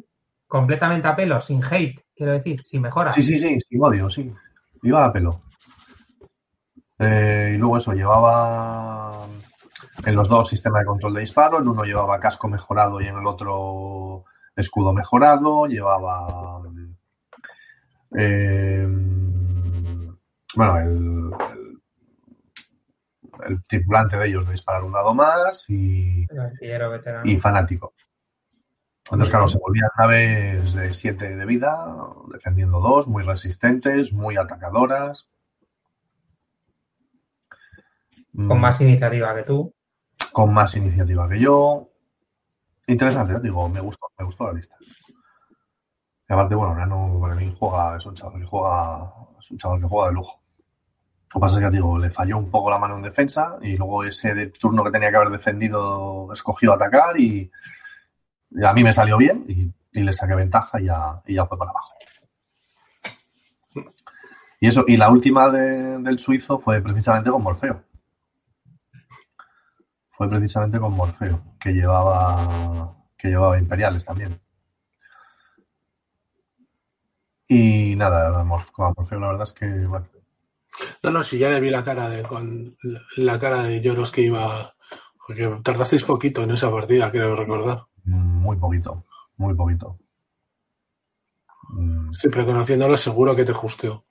Completamente 0.48 1.08
a 1.08 1.16
pelo, 1.16 1.42
sin 1.42 1.62
hate, 1.64 2.00
quiero 2.16 2.32
decir, 2.34 2.62
sin 2.66 2.82
mejora. 2.82 3.12
Sí, 3.12 3.22
sí, 3.22 3.38
sí, 3.38 3.60
sin 3.60 3.84
odio, 3.84 4.10
sí. 4.10 4.34
Iba 4.82 5.06
a 5.06 5.12
pelo. 5.12 5.42
Eh, 7.00 7.52
y 7.54 7.58
luego 7.58 7.78
eso, 7.78 7.94
llevaba 7.94 9.28
en 10.06 10.16
los 10.16 10.30
dos 10.30 10.50
sistema 10.50 10.80
de 10.80 10.86
control 10.86 11.14
de 11.14 11.20
disparo. 11.22 11.60
En 11.60 11.68
uno 11.68 11.84
llevaba 11.84 12.20
casco 12.20 12.48
mejorado 12.48 13.02
y 13.02 13.08
en 13.08 13.18
el 13.18 13.28
otro 13.28 14.24
escudo 14.56 14.94
mejorado. 14.94 15.68
Llevaba. 15.68 16.62
eh, 18.18 18.88
bueno, 20.56 20.78
el, 20.80 21.57
el, 23.46 23.64
tripulante 23.64 24.18
de 24.18 24.28
ellos 24.28 24.46
de 24.46 24.52
disparar 24.54 24.84
un 24.84 24.94
dado 24.94 25.14
más 25.14 25.70
y, 25.70 26.28
y 27.24 27.38
fanático. 27.40 27.94
Entonces, 29.06 29.30
claro, 29.30 29.48
se 29.48 29.58
volvían 29.60 29.90
naves 29.98 30.74
de 30.74 30.94
7 30.94 31.36
de 31.36 31.46
vida, 31.46 31.96
defendiendo 32.32 32.80
dos, 32.82 33.08
muy 33.08 33.24
resistentes, 33.24 34.12
muy 34.14 34.38
atacadoras. 34.38 35.28
Con 38.48 38.60
Mm, 38.60 38.62
más 38.62 38.80
iniciativa 38.82 39.36
que 39.36 39.44
tú. 39.44 39.74
con 40.32 40.54
más 40.54 40.76
iniciativa 40.76 41.28
que 41.30 41.40
yo. 41.40 41.90
Interesante, 42.88 43.34
¿eh? 43.36 43.40
digo, 43.42 43.68
me 43.70 43.82
gustó, 43.82 44.08
me 44.18 44.26
gustó 44.26 44.46
la 44.48 44.54
lista. 44.54 44.76
Y 46.30 46.34
aparte, 46.34 46.56
bueno, 46.56 46.76
Nano 46.76 47.18
para 47.22 47.36
mí 47.36 47.54
juega, 47.58 47.98
es 47.98 48.06
un 48.06 48.16
chaval 48.16 48.40
que 48.40 48.46
juega, 48.48 49.14
es 49.40 49.52
un 49.52 49.58
chaval 49.58 49.82
que 49.82 49.88
juega 49.88 50.08
de 50.10 50.14
lujo. 50.14 50.42
Lo 51.34 51.34
que 51.34 51.40
pasa 51.40 51.60
es 51.60 51.66
que, 51.66 51.76
digo, 51.76 51.98
le 52.00 52.10
falló 52.10 52.38
un 52.38 52.50
poco 52.50 52.70
la 52.70 52.80
mano 52.80 52.96
en 52.96 53.04
defensa 53.04 53.58
y 53.62 53.76
luego 53.78 54.04
ese 54.04 54.34
de 54.34 54.48
turno 54.48 54.84
que 54.84 54.92
tenía 54.92 55.10
que 55.12 55.18
haber 55.18 55.30
defendido 55.30 56.30
escogió 56.32 56.74
atacar 56.74 57.20
y, 57.20 57.52
a 58.64 58.74
mí 58.74 58.84
me 58.84 58.94
salió 58.94 59.18
bien 59.18 59.46
y, 59.48 60.02
le 60.02 60.14
saqué 60.14 60.36
ventaja 60.36 60.80
y 60.80 60.86
ya, 60.86 61.22
y 61.26 61.34
ya 61.36 61.46
fue 61.46 61.58
para 61.58 61.72
abajo. 61.72 61.94
Y 64.60 64.68
eso, 64.68 64.86
y 64.88 64.98
la 64.98 65.10
última 65.10 65.50
de- 65.50 65.98
del 66.00 66.20
suizo 66.20 66.60
fue 66.60 66.82
precisamente 66.82 67.30
con 67.30 67.44
Morfeo. 67.44 67.84
Fue 70.12 70.30
precisamente 70.30 70.80
con 70.80 70.94
Morfeo, 70.94 71.40
que 71.60 71.72
llevaba, 71.72 72.94
que 73.18 73.30
llevaba 73.30 73.58
Imperiales 73.60 74.04
también. 74.06 74.40
Y 77.50 77.96
nada, 77.96 78.46
con 78.74 78.94
Morfeo 78.96 79.20
la 79.20 79.28
verdad 79.28 79.44
es 79.44 79.54
que, 79.54 79.66
No, 81.04 81.12
no, 81.12 81.24
si 81.24 81.38
ya 81.38 81.50
le 81.50 81.60
vi 81.60 81.70
la 81.70 81.84
cara 81.84 82.10
de 82.10 82.24
con 82.24 82.78
la- 83.18 83.40
cara 83.40 83.64
de 83.64 83.82
lloros 83.82 84.12
que 84.12 84.22
iba. 84.22 84.74
Porque 85.26 85.60
tardasteis 85.64 86.04
poquito 86.04 86.42
en 86.44 86.52
esa 86.52 86.72
partida, 86.72 87.12
creo 87.12 87.36
recordar. 87.36 87.84
muy 88.06 88.56
poquito, 88.58 89.06
muy 89.38 89.54
poquito. 89.56 90.00
Mm, 91.70 92.12
Siempre 92.14 92.46
conociéndolo, 92.46 92.96
seguro 92.98 93.36
que 93.36 93.44
te 93.46 93.54
justeó. 93.54 94.06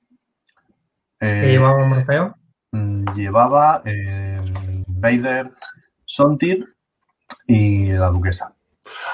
eh, 1.21 1.41
¿Qué 1.41 1.47
llevaba 1.53 1.87
Morfeo? 1.87 2.37
mm, 2.73 3.15
llevaba 3.15 3.83
eh, 3.87 4.39
Vader, 4.87 5.53
Sontir 6.05 6.75
y 7.47 7.89
la 7.93 8.09
duquesa. 8.11 8.55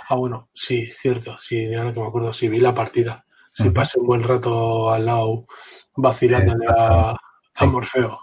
Ah, 0.08 0.16
bueno, 0.16 0.48
sí, 0.52 0.86
cierto. 0.86 1.38
Sí, 1.38 1.72
ahora 1.74 1.94
que 1.94 2.00
me 2.00 2.06
acuerdo, 2.06 2.32
sí 2.32 2.48
vi 2.48 2.58
la 2.60 2.74
partida. 2.74 3.24
Sí, 3.52 3.64
Ujú. 3.64 3.74
pasé 3.74 4.00
un 4.00 4.06
buen 4.06 4.22
rato 4.22 4.90
al 4.90 5.06
lado 5.06 5.46
vacilándole 5.94 6.66
a, 6.68 7.14
a 7.56 7.66
Morfeo. 7.66 8.20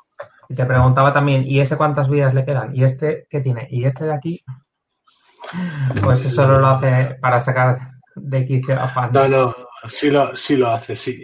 Y 0.48 0.56
te 0.56 0.66
preguntaba 0.66 1.14
también, 1.14 1.44
¿y 1.46 1.60
ese 1.60 1.78
cuántas 1.78 2.10
vidas 2.10 2.34
le 2.34 2.44
quedan? 2.44 2.76
¿Y 2.76 2.84
este 2.84 3.28
qué 3.30 3.42
tiene? 3.42 3.68
¿Y 3.70 3.86
este 3.86 4.06
de 4.06 4.14
aquí? 4.14 4.44
Pues 6.04 6.22
eso 6.22 6.30
solo 6.30 6.60
lo 6.60 6.68
hace 6.68 7.18
para 7.22 7.40
sacar 7.40 7.92
de 8.16 8.46
quicio 8.46 8.80
a 8.80 8.88
Fan. 8.90 9.12
No, 9.14 9.28
no, 9.28 9.56
sí 9.88 10.10
lo, 10.10 10.36
sí 10.36 10.58
lo 10.58 10.70
hace, 10.70 10.96
sí. 10.96 11.24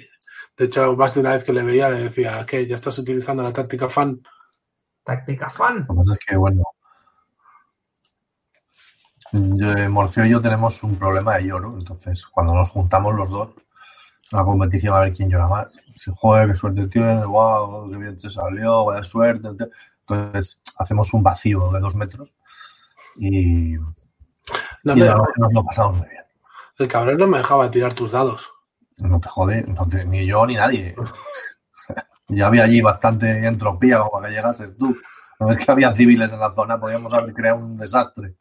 De 0.58 0.65
hecho, 0.65 0.96
más 0.96 1.13
de 1.13 1.20
una 1.20 1.34
vez 1.34 1.44
que 1.44 1.54
le 1.54 1.63
veía 1.63 1.89
le 1.89 2.04
decía, 2.04 2.46
¿qué? 2.46 2.65
¿Ya 2.65 2.76
estás 2.76 2.98
utilizando 3.00 3.44
la 3.44 3.52
táctica 3.52 3.89
fan? 3.89 4.22
Táctica 5.04 5.50
fan. 5.50 5.80
Lo 5.80 5.88
que 5.88 5.94
pasa 5.96 6.13
es 6.13 6.20
que, 6.26 6.38
bueno, 6.38 6.63
yo, 9.32 9.89
Morfeo 9.89 10.26
y 10.26 10.30
yo 10.30 10.41
tenemos 10.41 10.82
un 10.84 10.96
problema 10.96 11.36
de 11.36 11.48
lloro, 11.48 11.76
entonces 11.78 12.26
cuando 12.28 12.54
nos 12.54 12.70
juntamos 12.70 13.13
los 13.15 13.30
dos, 13.30 13.54
una 14.31 14.43
competición 14.43 14.95
a 14.95 14.99
ver 15.01 15.13
quién 15.13 15.29
llora 15.29 15.47
más. 15.47 15.73
Si 15.99 16.11
joder, 16.15 16.49
qué 16.49 16.55
suerte 16.55 16.88
tiene, 16.88 17.25
wow, 17.25 17.89
qué 17.89 17.97
bien 17.97 18.17
te 18.17 18.29
salió, 18.29 18.85
vaya 18.85 19.03
suerte. 19.03 19.47
Entonces 20.07 20.59
hacemos 20.77 21.13
un 21.13 21.23
vacío 21.23 21.71
de 21.71 21.79
dos 21.79 21.95
metros 21.95 22.38
y, 23.17 23.75
No 24.83 24.93
y 24.93 24.99
me- 24.99 25.05
la 25.05 25.15
nos 25.38 25.53
lo 25.53 25.63
pasamos 25.63 25.97
muy 25.99 26.07
bien. 26.09 26.23
el 26.79 26.88
cabrón 26.88 27.17
no 27.17 27.27
me 27.27 27.38
dejaba 27.38 27.71
tirar 27.71 27.93
tus 27.93 28.11
dados. 28.11 28.51
No 28.97 29.19
te 29.19 29.29
jode, 29.29 29.63
no 29.63 29.88
te- 29.88 30.05
ni 30.05 30.25
yo 30.25 30.45
ni 30.45 30.55
nadie. 30.55 30.95
ya 32.27 32.47
había 32.47 32.63
allí 32.63 32.81
bastante 32.81 33.45
entropía 33.45 33.99
como 33.99 34.11
para 34.11 34.27
que 34.29 34.33
llegases 34.35 34.77
tú. 34.77 34.95
No 35.39 35.51
es 35.51 35.57
que 35.57 35.69
había 35.71 35.93
civiles 35.93 36.31
en 36.31 36.39
la 36.39 36.53
zona, 36.55 36.79
podíamos 36.79 37.13
haber 37.13 37.33
creado 37.33 37.57
un 37.59 37.77
desastre. 37.77 38.35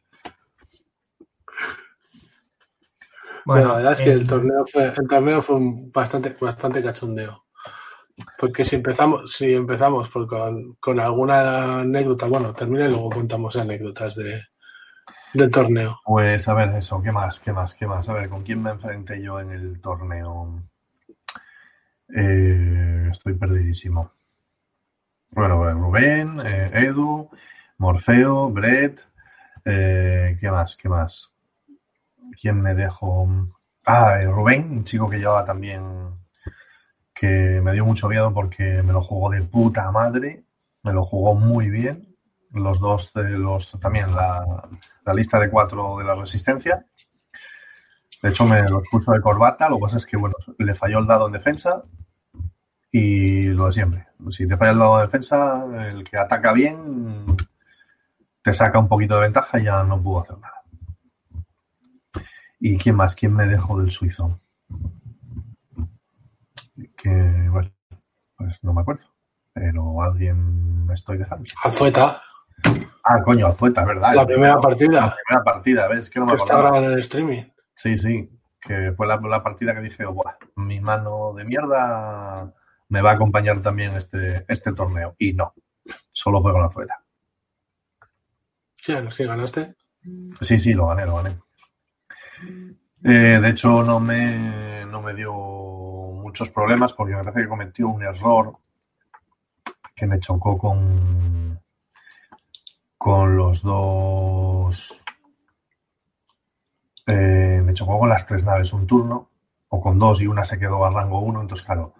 Bueno, 3.45 3.69
la 3.69 3.75
verdad 3.75 3.91
es 3.93 4.01
que 4.01 4.09
eh, 4.09 4.13
el 4.13 4.27
torneo 4.27 4.65
fue, 4.65 4.85
el 4.85 5.07
torneo 5.07 5.41
fue 5.41 5.55
un 5.55 5.91
bastante, 5.91 6.35
bastante 6.39 6.83
cachondeo. 6.83 7.45
Porque 8.37 8.63
si 8.63 8.77
empezamos, 8.77 9.31
si 9.31 9.53
empezamos 9.53 10.09
por 10.09 10.27
con, 10.27 10.75
con 10.79 10.99
alguna 10.99 11.81
anécdota, 11.81 12.27
bueno, 12.27 12.53
termina 12.53 12.85
y 12.85 12.89
luego 12.89 13.09
contamos 13.09 13.55
anécdotas 13.57 14.15
de, 14.15 14.41
del 15.33 15.51
torneo. 15.51 15.99
Pues 16.05 16.47
a 16.47 16.53
ver, 16.53 16.69
eso, 16.75 17.01
¿qué 17.01 17.11
más? 17.11 17.39
¿Qué 17.39 17.51
más? 17.51 17.75
¿Qué 17.75 17.85
más? 17.85 18.07
A 18.07 18.13
ver, 18.13 18.29
¿con 18.29 18.43
quién 18.43 18.63
me 18.63 18.71
enfrenté 18.71 19.21
yo 19.21 19.39
en 19.39 19.51
el 19.51 19.81
torneo? 19.81 20.63
Eh, 22.15 23.09
estoy 23.11 23.33
perdidísimo. 23.33 24.11
Bueno, 25.31 25.57
pues, 25.57 25.75
Rubén, 25.75 26.39
eh, 26.39 26.71
Edu, 26.73 27.29
Morfeo, 27.77 28.49
Brett, 28.49 29.05
eh, 29.65 30.37
¿qué 30.39 30.49
más? 30.49 30.77
¿Qué 30.77 30.87
más? 30.87 31.34
¿Quién 32.39 32.61
me 32.61 32.73
dejo? 32.73 33.27
Ah, 33.85 34.19
eh, 34.19 34.25
Rubén, 34.25 34.71
un 34.71 34.83
chico 34.83 35.09
que 35.09 35.17
llevaba 35.17 35.45
también, 35.45 35.83
que 37.13 37.61
me 37.63 37.73
dio 37.73 37.85
mucho 37.85 38.07
miedo 38.07 38.33
porque 38.33 38.81
me 38.83 38.93
lo 38.93 39.01
jugó 39.01 39.29
de 39.29 39.41
puta 39.43 39.91
madre, 39.91 40.45
me 40.83 40.93
lo 40.93 41.03
jugó 41.03 41.35
muy 41.35 41.69
bien. 41.69 42.15
Los 42.51 42.79
dos, 42.79 43.13
de 43.13 43.31
los 43.31 43.77
también 43.79 44.15
la, 44.15 44.69
la 45.05 45.13
lista 45.13 45.39
de 45.39 45.49
cuatro 45.49 45.97
de 45.97 46.05
la 46.05 46.15
resistencia. 46.15 46.85
De 48.21 48.29
hecho, 48.29 48.45
me 48.45 48.63
lo 48.67 48.81
puso 48.89 49.11
de 49.11 49.21
corbata. 49.21 49.69
Lo 49.69 49.77
que 49.77 49.81
pasa 49.81 49.97
es 49.97 50.05
que, 50.05 50.17
bueno, 50.17 50.35
le 50.57 50.73
falló 50.73 50.99
el 50.99 51.07
dado 51.07 51.27
en 51.27 51.33
defensa 51.33 51.83
y 52.91 53.47
lo 53.47 53.67
de 53.67 53.73
siempre. 53.73 54.07
Si 54.31 54.47
te 54.47 54.55
falla 54.55 54.71
el 54.71 54.79
dado 54.79 54.97
de 54.97 55.03
defensa, 55.03 55.65
el 55.89 56.03
que 56.03 56.17
ataca 56.17 56.53
bien 56.53 57.35
te 58.45 58.53
saca 58.53 58.77
un 58.77 58.87
poquito 58.87 59.15
de 59.15 59.21
ventaja 59.21 59.59
y 59.59 59.63
ya 59.63 59.83
no 59.83 59.99
pudo 59.99 60.21
hacer 60.21 60.37
nada. 60.37 60.54
¿Y 62.67 62.77
quién 62.79 62.95
más? 62.95 63.15
¿Quién 63.15 63.31
me 63.31 63.45
dejó 63.45 63.79
del 63.79 63.91
suizo? 63.91 64.39
Que, 66.97 67.47
bueno, 67.51 67.71
pues 68.35 68.57
no 68.63 68.73
me 68.73 68.81
acuerdo. 68.81 69.03
Pero 69.53 70.01
alguien 70.01 70.83
me 70.87 70.95
estoy 70.95 71.19
dejando. 71.19 71.45
Alzueta, 71.63 72.23
Ah, 73.03 73.21
coño, 73.23 73.45
Alzueta, 73.45 73.85
verdad. 73.85 74.15
la 74.15 74.25
primera 74.25 74.55
La 74.55 74.59
partida 74.61 75.15
primera 75.27 75.43
partida, 75.43 75.87
¿ves? 75.87 76.09
Que 76.09 76.19
no 76.19 76.25
me 76.25 76.31
que 76.31 76.37
está 76.37 76.57
grabada 76.57 76.87
en 76.87 76.93
el 76.93 76.99
streaming. 77.01 77.43
Sí, 77.75 77.99
sí, 77.99 78.31
que 78.59 78.93
fue 78.97 79.05
la, 79.05 79.17
la 79.17 79.43
partida 79.43 79.75
que 79.75 79.81
dije, 79.81 80.03
Buah, 80.07 80.33
mi 80.55 80.79
mano 80.81 81.33
de 81.35 81.43
mierda 81.43 82.51
me 82.89 83.01
va 83.03 83.11
a 83.11 83.13
acompañar 83.13 83.61
también 83.61 83.93
este, 83.93 84.43
este 84.47 84.73
torneo. 84.73 85.13
Y 85.19 85.33
no, 85.33 85.53
solo 86.09 86.41
fue 86.41 86.51
con 86.51 86.61
la 86.61 86.65
Alzueta. 86.65 86.99
Sí, 88.77 88.95
sí, 89.11 89.23
ganaste. 89.25 89.75
Sí, 90.41 90.57
sí, 90.57 90.73
lo 90.73 90.87
gané, 90.87 91.05
lo 91.05 91.17
gané. 91.17 91.44
Eh, 93.05 93.39
de 93.41 93.49
hecho, 93.49 93.83
no 93.83 93.99
me, 94.01 94.85
no 94.85 95.01
me 95.01 95.13
dio 95.13 95.31
muchos 95.31 96.49
problemas 96.49 96.91
porque 96.91 97.13
me 97.15 97.23
parece 97.23 97.43
que 97.43 97.47
cometió 97.47 97.87
un 97.87 98.03
error 98.03 98.57
que 99.95 100.07
me 100.07 100.19
chocó 100.19 100.57
con, 100.57 101.59
con 102.97 103.37
los 103.37 103.61
dos. 103.61 105.01
eh, 107.07 107.61
me 107.63 107.73
chocó 107.73 107.99
con 107.99 108.09
las 108.09 108.25
tres 108.27 108.43
naves 108.43 108.73
un 108.73 108.85
turno, 108.87 109.29
o 109.69 109.81
con 109.81 109.97
dos 109.99 110.21
y 110.21 110.27
una 110.27 110.43
se 110.43 110.59
quedó 110.59 110.85
a 110.85 110.91
rango 110.91 111.19
uno, 111.19 111.41
entonces, 111.41 111.65
claro, 111.65 111.93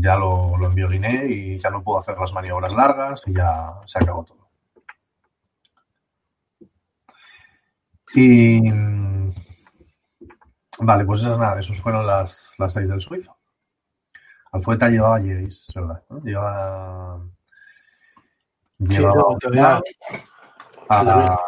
ya 0.00 0.16
lo, 0.16 0.56
lo 0.58 0.66
envioliné 0.66 1.26
y 1.26 1.58
ya 1.58 1.70
no 1.70 1.82
puedo 1.82 1.98
hacer 2.00 2.18
las 2.18 2.32
maniobras 2.32 2.74
largas 2.74 3.24
y 3.26 3.34
ya 3.34 3.74
se 3.86 3.98
acabó 3.98 4.24
todo. 4.24 4.48
Y 8.14 8.60
vale, 10.78 11.04
pues 11.04 11.20
esas 11.20 11.38
nada, 11.38 11.58
esos 11.60 11.80
fueron 11.80 12.06
las, 12.06 12.52
las 12.58 12.72
seis 12.72 12.88
del 12.88 13.00
suizo. 13.00 13.36
Alfueta 14.52 14.88
llevaba 14.88 15.20
Jedis, 15.20 15.64
es 15.68 15.74
verdad. 15.74 16.02
¿no? 16.10 16.20
Llevaba. 16.20 17.20
Sí, 18.78 18.86
Llevaba 18.98 19.14
no, 19.16 19.38
todavía- 19.38 19.80
a, 20.88 21.38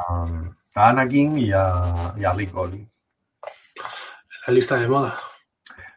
a 0.77 0.89
Anakin 0.89 1.39
y 1.39 1.53
a, 1.53 2.15
y 2.17 2.25
a 2.25 2.33
Rick 2.33 2.57
Oli. 2.57 2.89
la 4.47 4.55
lista 4.55 4.77
de 4.77 4.89
moda. 4.89 5.19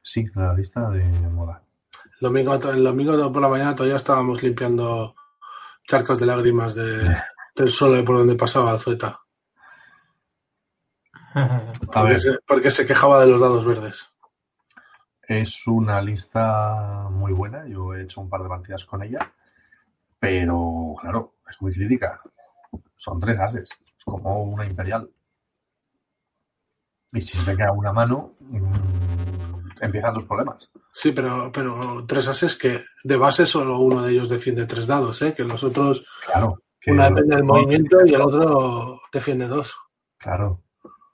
Sí, 0.04 0.26
la 0.36 0.54
lista 0.54 0.90
de 0.90 1.04
moda. 1.30 1.62
El 2.04 2.20
domingo, 2.20 2.54
el 2.56 2.84
domingo 2.84 3.32
por 3.32 3.42
la 3.42 3.50
mañana 3.50 3.76
todavía 3.76 3.98
estábamos 3.98 4.42
limpiando 4.42 5.16
charcos 5.88 6.20
de 6.20 6.26
lágrimas 6.26 6.74
de, 6.76 7.16
del 7.56 7.70
suelo 7.72 7.96
de 7.96 8.04
por 8.04 8.18
donde 8.18 8.36
pasaba 8.36 8.72
Alzueta. 8.72 9.20
Porque 11.94 12.20
se, 12.20 12.38
porque 12.48 12.72
se 12.72 12.86
quejaba 12.86 13.22
de 13.22 13.28
los 13.32 13.42
dados 13.42 13.66
verdes. 13.66 14.14
es 15.28 15.68
una 15.68 16.02
lista 16.02 17.08
muy 17.12 17.34
buena. 17.34 17.66
Yo 17.68 17.94
he 17.94 18.04
hecho 18.04 18.22
un 18.22 18.30
par 18.30 18.42
de 18.44 18.50
partidas 18.50 18.86
con 18.86 19.04
ella. 19.04 19.34
Pero, 20.20 20.96
claro, 21.02 21.36
es 21.50 21.62
muy 21.62 21.72
crítica. 21.74 22.22
Son 22.96 23.20
tres 23.20 23.38
ases. 23.40 23.70
Es 23.98 24.04
como 24.06 24.42
una 24.44 24.66
imperial. 24.66 25.10
Y 27.14 27.22
si 27.22 27.38
se 27.38 27.52
te 27.52 27.56
queda 27.58 27.72
una 27.72 27.94
mano, 27.94 28.34
mm, 28.40 28.74
empiezan 29.82 30.14
tus 30.14 30.26
problemas. 30.26 30.70
Sí, 30.92 31.12
pero, 31.12 31.52
pero 31.52 32.06
tres 32.08 32.28
ases 32.28 32.56
que 32.56 32.84
de 33.04 33.18
base 33.18 33.46
solo 33.46 33.80
uno 33.80 34.02
de 34.04 34.12
ellos 34.12 34.30
defiende 34.30 34.66
tres 34.66 34.88
dados, 34.88 35.22
¿eh? 35.22 35.34
que 35.34 35.44
los 35.44 35.64
otros, 35.64 36.06
Claro. 36.26 36.62
que- 36.82 36.92
una 36.92 37.10
depende 37.10 37.36
del 37.36 37.46
movimiento 37.46 38.06
y 38.06 38.14
el 38.14 38.22
otro 38.22 39.00
defiende 39.12 39.48
dos. 39.48 39.78
Claro. 40.18 40.62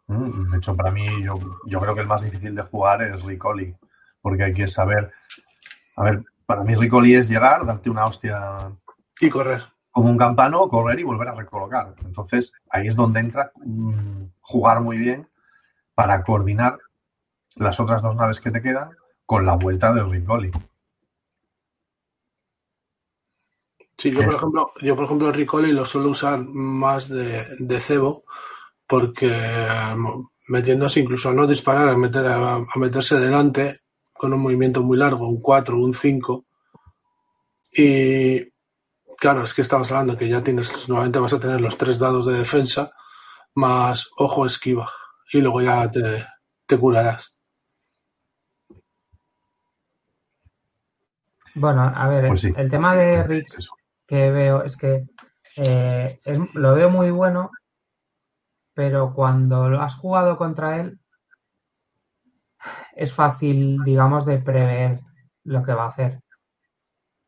Mm, 0.08 0.52
De 0.52 0.58
hecho, 0.58 0.76
para 0.76 0.92
mí, 0.92 1.08
yo, 1.24 1.36
yo 1.66 1.80
creo 1.80 1.96
que 1.96 2.02
el 2.02 2.08
más 2.08 2.22
difícil 2.24 2.54
de 2.56 2.62
jugar 2.63 3.02
es 3.04 3.22
Ricoli. 3.24 3.76
Porque 4.22 4.44
hay 4.44 4.54
que 4.54 4.68
saber. 4.68 5.12
A 5.96 6.04
ver, 6.04 6.24
para 6.46 6.63
mí 6.63 6.76
Ricoli 6.76 7.16
es 7.16 7.30
llegar, 7.30 7.66
darte 7.66 7.89
una 7.89 8.06
hostia 8.06 8.72
Y 9.20 9.30
correr. 9.30 9.63
como 9.92 10.10
un 10.10 10.18
campano, 10.18 10.68
correr 10.70 11.00
y 11.00 11.04
volver 11.04 11.28
a 11.30 11.36
recolocar. 11.36 11.94
Entonces, 12.06 12.52
ahí 12.70 12.88
es 12.88 12.96
donde 12.96 13.20
entra 13.20 13.52
mm, 13.63 14.24
jugar 14.42 14.82
muy 14.82 14.98
bien 14.98 15.28
para 15.96 16.24
coordinar 16.24 16.80
las 17.56 17.80
otras 17.80 18.02
dos 18.02 18.16
naves 18.16 18.39
que 18.39 18.50
te 18.52 18.62
quedan 18.62 18.92
con 19.26 19.46
la 19.46 19.56
vuelta 19.56 19.94
del 19.94 20.10
Ricoli. 20.10 20.52
Sí, 23.98 24.12
yo 24.12 24.20
¿Qué 24.20 24.26
por 24.26 24.34
ejemplo, 24.36 24.72
yo 24.82 24.96
por 24.96 25.06
ejemplo 25.06 25.28
el 25.30 25.34
Ricoli 25.34 25.72
lo 25.72 25.86
suelo 25.86 26.10
usar 26.10 26.39
más 26.44 27.08
de, 27.10 27.46
de 27.60 27.80
cebo 27.80 28.24
porque 28.94 29.26
eh, 29.28 29.96
metiéndose 30.50 31.00
incluso 31.00 31.30
a 31.30 31.34
no 31.34 31.48
disparar, 31.48 31.90
a, 31.90 31.98
meter, 31.98 32.28
a, 32.28 32.58
a 32.58 32.80
meterse 32.80 33.18
delante 33.20 33.80
con 34.14 34.32
un 34.34 34.40
movimiento 34.40 34.84
muy 34.84 35.00
largo, 35.00 35.28
un 35.28 35.42
4, 35.42 35.80
un 35.80 35.96
5. 35.96 36.46
Y 37.76 38.40
claro, 39.18 39.46
es 39.46 39.56
que 39.56 39.64
estamos 39.64 39.92
hablando 39.92 40.16
que 40.16 40.30
ya 40.30 40.44
tienes, 40.44 40.88
normalmente 40.88 41.18
vas 41.18 41.34
a 41.34 41.40
tener 41.40 41.60
los 41.60 41.76
tres 41.76 41.98
dados 41.98 42.28
de 42.28 42.38
defensa 42.38 42.92
más 43.56 44.12
ojo 44.18 44.46
esquiva 44.46 44.92
y 45.32 45.40
luego 45.42 45.64
ya 45.64 45.90
te, 45.90 46.28
te 46.68 46.78
curarás. 46.78 47.34
Bueno, 51.56 51.82
a 51.96 52.08
ver, 52.10 52.28
Pues 52.28 52.42
sí. 52.42 52.54
el 52.56 52.70
tema 52.70 52.96
de 52.96 53.24
Rick 53.24 53.56
eso. 53.58 53.76
que 54.06 54.30
veo 54.30 54.62
es 54.62 54.78
que 54.78 55.04
eh, 55.58 56.20
es- 56.24 56.40
lo 56.54 56.76
veo 56.76 56.92
muy 56.92 57.10
bueno, 57.10 57.50
pero 58.74 59.14
cuando 59.14 59.70
lo 59.70 59.82
has 59.82 59.96
jugado 59.96 60.38
contra 60.38 60.80
él, 60.80 61.00
es 62.96 63.14
fácil, 63.14 63.84
digamos, 63.84 64.26
de 64.26 64.40
prever 64.40 65.02
lo 65.44 65.64
que 65.64 65.74
va 65.74 65.86
a 65.86 65.90
hacer. 65.90 66.20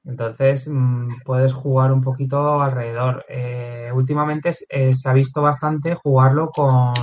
Entonces 0.05 0.67
mm, 0.67 1.21
puedes 1.25 1.53
jugar 1.53 1.91
un 1.91 2.01
poquito 2.01 2.61
alrededor. 2.61 3.25
Eh, 3.27 3.91
últimamente 3.93 4.51
eh, 4.69 4.95
se 4.95 5.09
ha 5.09 5.13
visto 5.13 5.41
bastante 5.41 5.95
jugarlo 5.95 6.51
con 6.51 6.93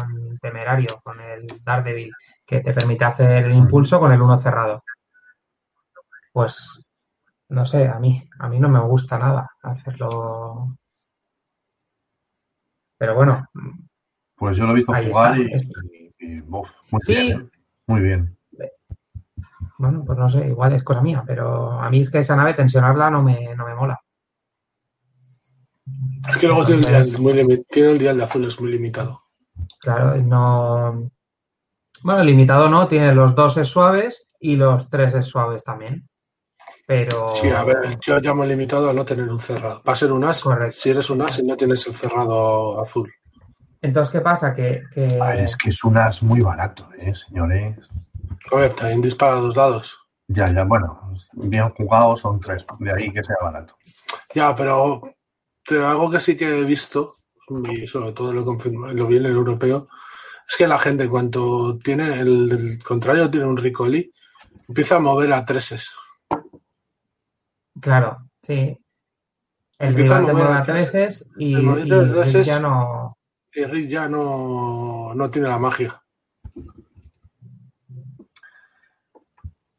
Temerario, 0.40 1.00
con 1.02 1.20
el 1.20 1.46
Daredevil, 1.64 2.12
que 2.46 2.60
te 2.60 2.72
permite 2.72 3.04
hacer 3.04 3.44
el 3.46 3.54
impulso 3.54 3.98
con 4.00 4.12
el 4.12 4.22
uno 4.22 4.38
cerrado. 4.38 4.84
Pues 6.32 6.84
no 7.48 7.66
sé, 7.66 7.86
a 7.88 7.98
mí, 7.98 8.28
a 8.38 8.48
mí 8.48 8.58
no 8.60 8.68
me 8.68 8.80
gusta 8.80 9.18
nada 9.18 9.50
hacerlo. 9.62 10.76
Pero 12.98 13.14
bueno. 13.14 13.46
Pues 14.42 14.58
yo 14.58 14.64
lo 14.64 14.72
he 14.72 14.74
visto 14.74 14.92
jugar 14.92 15.38
y, 15.38 15.44
muy 16.48 17.00
bien. 17.06 17.30
¿eh? 17.30 17.48
Muy 17.86 18.00
bien. 18.00 18.36
Bueno, 19.78 20.02
pues 20.04 20.18
no 20.18 20.28
sé, 20.28 20.48
igual 20.48 20.72
es 20.72 20.82
cosa 20.82 21.00
mía, 21.00 21.22
pero 21.24 21.70
a 21.70 21.88
mí 21.88 22.00
es 22.00 22.10
que 22.10 22.18
esa 22.18 22.34
nave 22.34 22.54
tensionarla 22.54 23.08
no 23.08 23.22
me, 23.22 23.54
no 23.54 23.64
me 23.64 23.74
mola. 23.76 24.00
Es 26.28 26.36
que 26.38 26.48
luego 26.48 26.64
tiene, 26.64 26.88
el 26.88 27.16
muy 27.20 27.64
tiene 27.70 27.90
el 27.90 28.00
dial 28.00 28.16
de 28.16 28.24
azul, 28.24 28.44
es 28.44 28.60
muy 28.60 28.72
limitado. 28.72 29.22
Claro, 29.78 30.16
no. 30.16 31.12
Bueno, 32.02 32.24
limitado 32.24 32.68
no, 32.68 32.88
tiene 32.88 33.14
los 33.14 33.36
dos 33.36 33.56
es 33.58 33.68
suaves 33.68 34.26
y 34.40 34.56
los 34.56 34.90
tres 34.90 35.14
es 35.14 35.26
suaves 35.26 35.62
también. 35.62 36.08
Pero. 36.84 37.28
Sí, 37.40 37.48
a 37.48 37.62
ver, 37.62 37.96
yo 38.00 38.18
llamo 38.18 38.44
limitado 38.44 38.90
a 38.90 38.92
no 38.92 39.04
tener 39.04 39.28
un 39.28 39.38
cerrado. 39.38 39.84
Va 39.86 39.92
a 39.92 39.96
ser 39.96 40.10
un 40.10 40.24
as. 40.24 40.42
Correcto. 40.42 40.76
Si 40.76 40.90
eres 40.90 41.08
un 41.10 41.22
as 41.22 41.38
y 41.38 41.44
no 41.44 41.56
tienes 41.56 41.86
el 41.86 41.94
cerrado 41.94 42.80
azul. 42.82 43.08
Entonces, 43.82 44.12
¿qué 44.12 44.20
pasa? 44.20 44.54
Que, 44.54 44.84
es 44.94 45.56
que 45.56 45.70
es 45.70 45.82
un 45.82 45.98
as 45.98 46.22
muy 46.22 46.40
barato, 46.40 46.88
¿eh, 46.98 47.14
señores? 47.16 47.76
A 48.52 48.56
ver, 48.56 48.74
también 48.74 49.02
dispara 49.02 49.34
dos 49.34 49.56
dados. 49.56 49.98
Ya, 50.28 50.50
ya, 50.52 50.62
bueno, 50.62 51.12
bien 51.32 51.68
jugado 51.70 52.16
son 52.16 52.38
tres, 52.38 52.64
de 52.78 52.92
ahí 52.92 53.12
que 53.12 53.24
sea 53.24 53.36
barato. 53.42 53.76
Ya, 54.32 54.54
pero 54.54 55.02
algo 55.70 56.10
que 56.10 56.20
sí 56.20 56.36
que 56.36 56.60
he 56.60 56.64
visto, 56.64 57.14
y 57.68 57.86
sobre 57.88 58.12
todo 58.12 58.32
lo, 58.32 58.44
lo 58.44 59.06
vi 59.06 59.16
en 59.16 59.26
el 59.26 59.32
europeo, 59.32 59.88
es 60.48 60.56
que 60.56 60.68
la 60.68 60.78
gente, 60.78 61.08
cuando 61.08 61.76
tiene 61.78 62.20
el, 62.20 62.78
contrario, 62.84 63.30
tiene 63.30 63.46
un 63.46 63.56
Ricoli, 63.56 64.12
empieza 64.68 64.96
a 64.96 65.00
mover 65.00 65.32
a 65.32 65.44
treses. 65.44 65.90
Claro, 67.80 68.30
sí. 68.42 68.78
El 69.76 69.94
rival 69.94 70.26
te 70.26 70.32
mueve 70.32 70.52
a 70.52 70.62
treses 70.62 71.28
y, 71.36 71.56
y 71.56 72.44
ya 72.44 72.60
no. 72.60 73.16
Y 73.54 73.64
Rick 73.64 73.88
ya 73.88 74.08
no, 74.08 75.14
no 75.14 75.30
tiene 75.30 75.48
la 75.48 75.58
magia. 75.58 76.02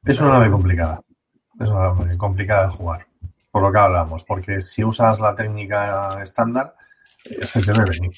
Es 0.05 0.19
una 0.19 0.33
nave 0.33 0.51
complicada. 0.51 1.01
Es 1.59 1.67
una 1.67 1.93
nave 1.93 2.17
complicada 2.17 2.67
de 2.67 2.73
jugar. 2.73 3.07
Por 3.51 3.63
lo 3.63 3.71
que 3.71 3.77
hablamos. 3.77 4.23
Porque 4.23 4.62
si 4.62 4.83
usas 4.83 5.19
la 5.19 5.36
técnica 5.36 6.21
estándar, 6.21 6.75
eh, 7.25 7.45
se 7.45 7.62
te 7.62 7.71
debe 7.71 7.86
venir. 7.89 8.12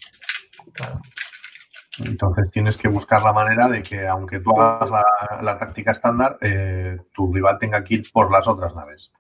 Entonces 1.99 2.51
tienes 2.51 2.77
que 2.77 2.89
buscar 2.89 3.21
la 3.21 3.31
manera 3.31 3.69
de 3.69 3.81
que, 3.81 4.05
aunque 4.07 4.39
tú 4.39 4.59
hagas 4.59 4.91
la, 4.91 5.57
táctica 5.57 5.91
estándar, 5.91 6.37
eh, 6.41 6.97
tu 7.13 7.33
rival 7.33 7.57
tenga 7.59 7.83
que 7.83 7.95
ir 7.95 8.11
por 8.11 8.31
las 8.31 8.47
otras 8.47 8.75
naves. 8.75 9.11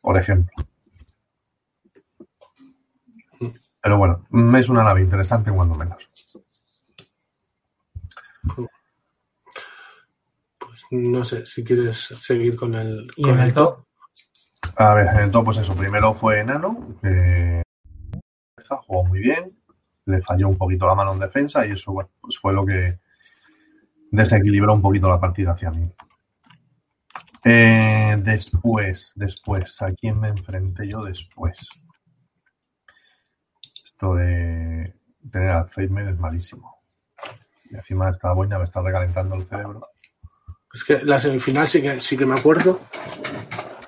Por 0.00 0.16
ejemplo. 0.16 0.54
Pero 3.82 3.98
bueno, 3.98 4.26
es 4.58 4.68
una 4.68 4.84
nave 4.84 5.00
interesante 5.00 5.50
cuando 5.50 5.74
menos. 5.74 6.10
No 10.90 11.24
sé 11.24 11.46
si 11.46 11.62
quieres 11.62 11.98
seguir 11.98 12.56
con 12.56 12.74
el, 12.74 13.08
¿Y 13.16 13.28
en 13.28 13.40
el 13.40 13.54
top? 13.54 13.84
A 14.76 14.94
ver, 14.94 15.08
en 15.08 15.20
el 15.20 15.30
top, 15.30 15.44
pues 15.44 15.58
eso. 15.58 15.74
Primero 15.74 16.14
fue 16.14 16.42
Nano, 16.44 16.96
que 17.02 17.62
jugó 18.86 19.04
muy 19.04 19.20
bien. 19.20 19.56
Le 20.06 20.20
falló 20.22 20.48
un 20.48 20.56
poquito 20.58 20.86
la 20.86 20.94
mano 20.94 21.12
en 21.12 21.20
defensa 21.20 21.64
y 21.66 21.72
eso, 21.72 21.92
bueno, 21.92 22.10
pues 22.20 22.38
fue 22.38 22.52
lo 22.52 22.66
que 22.66 22.98
desequilibró 24.10 24.74
un 24.74 24.82
poquito 24.82 25.08
la 25.08 25.20
partida 25.20 25.52
hacia 25.52 25.70
mí. 25.70 25.88
Eh, 27.44 28.16
después, 28.18 29.12
después, 29.16 29.80
¿a 29.82 29.92
quién 29.92 30.18
me 30.18 30.28
enfrenté 30.28 30.88
yo 30.88 31.04
después? 31.04 31.58
Esto 34.00 34.14
de 34.14 34.94
tener 35.30 35.50
Alzheimer 35.50 36.08
es 36.08 36.18
malísimo. 36.18 36.74
Y 37.70 37.74
encima 37.74 38.08
esta 38.08 38.32
boina 38.32 38.56
me 38.56 38.64
está 38.64 38.80
recalentando 38.80 39.34
el 39.34 39.44
cerebro. 39.44 39.88
Es 40.72 40.84
que 40.84 41.04
la 41.04 41.18
semifinal 41.18 41.68
sí 41.68 41.82
que, 41.82 42.00
sí 42.00 42.16
que 42.16 42.24
me 42.24 42.40
acuerdo. 42.40 42.80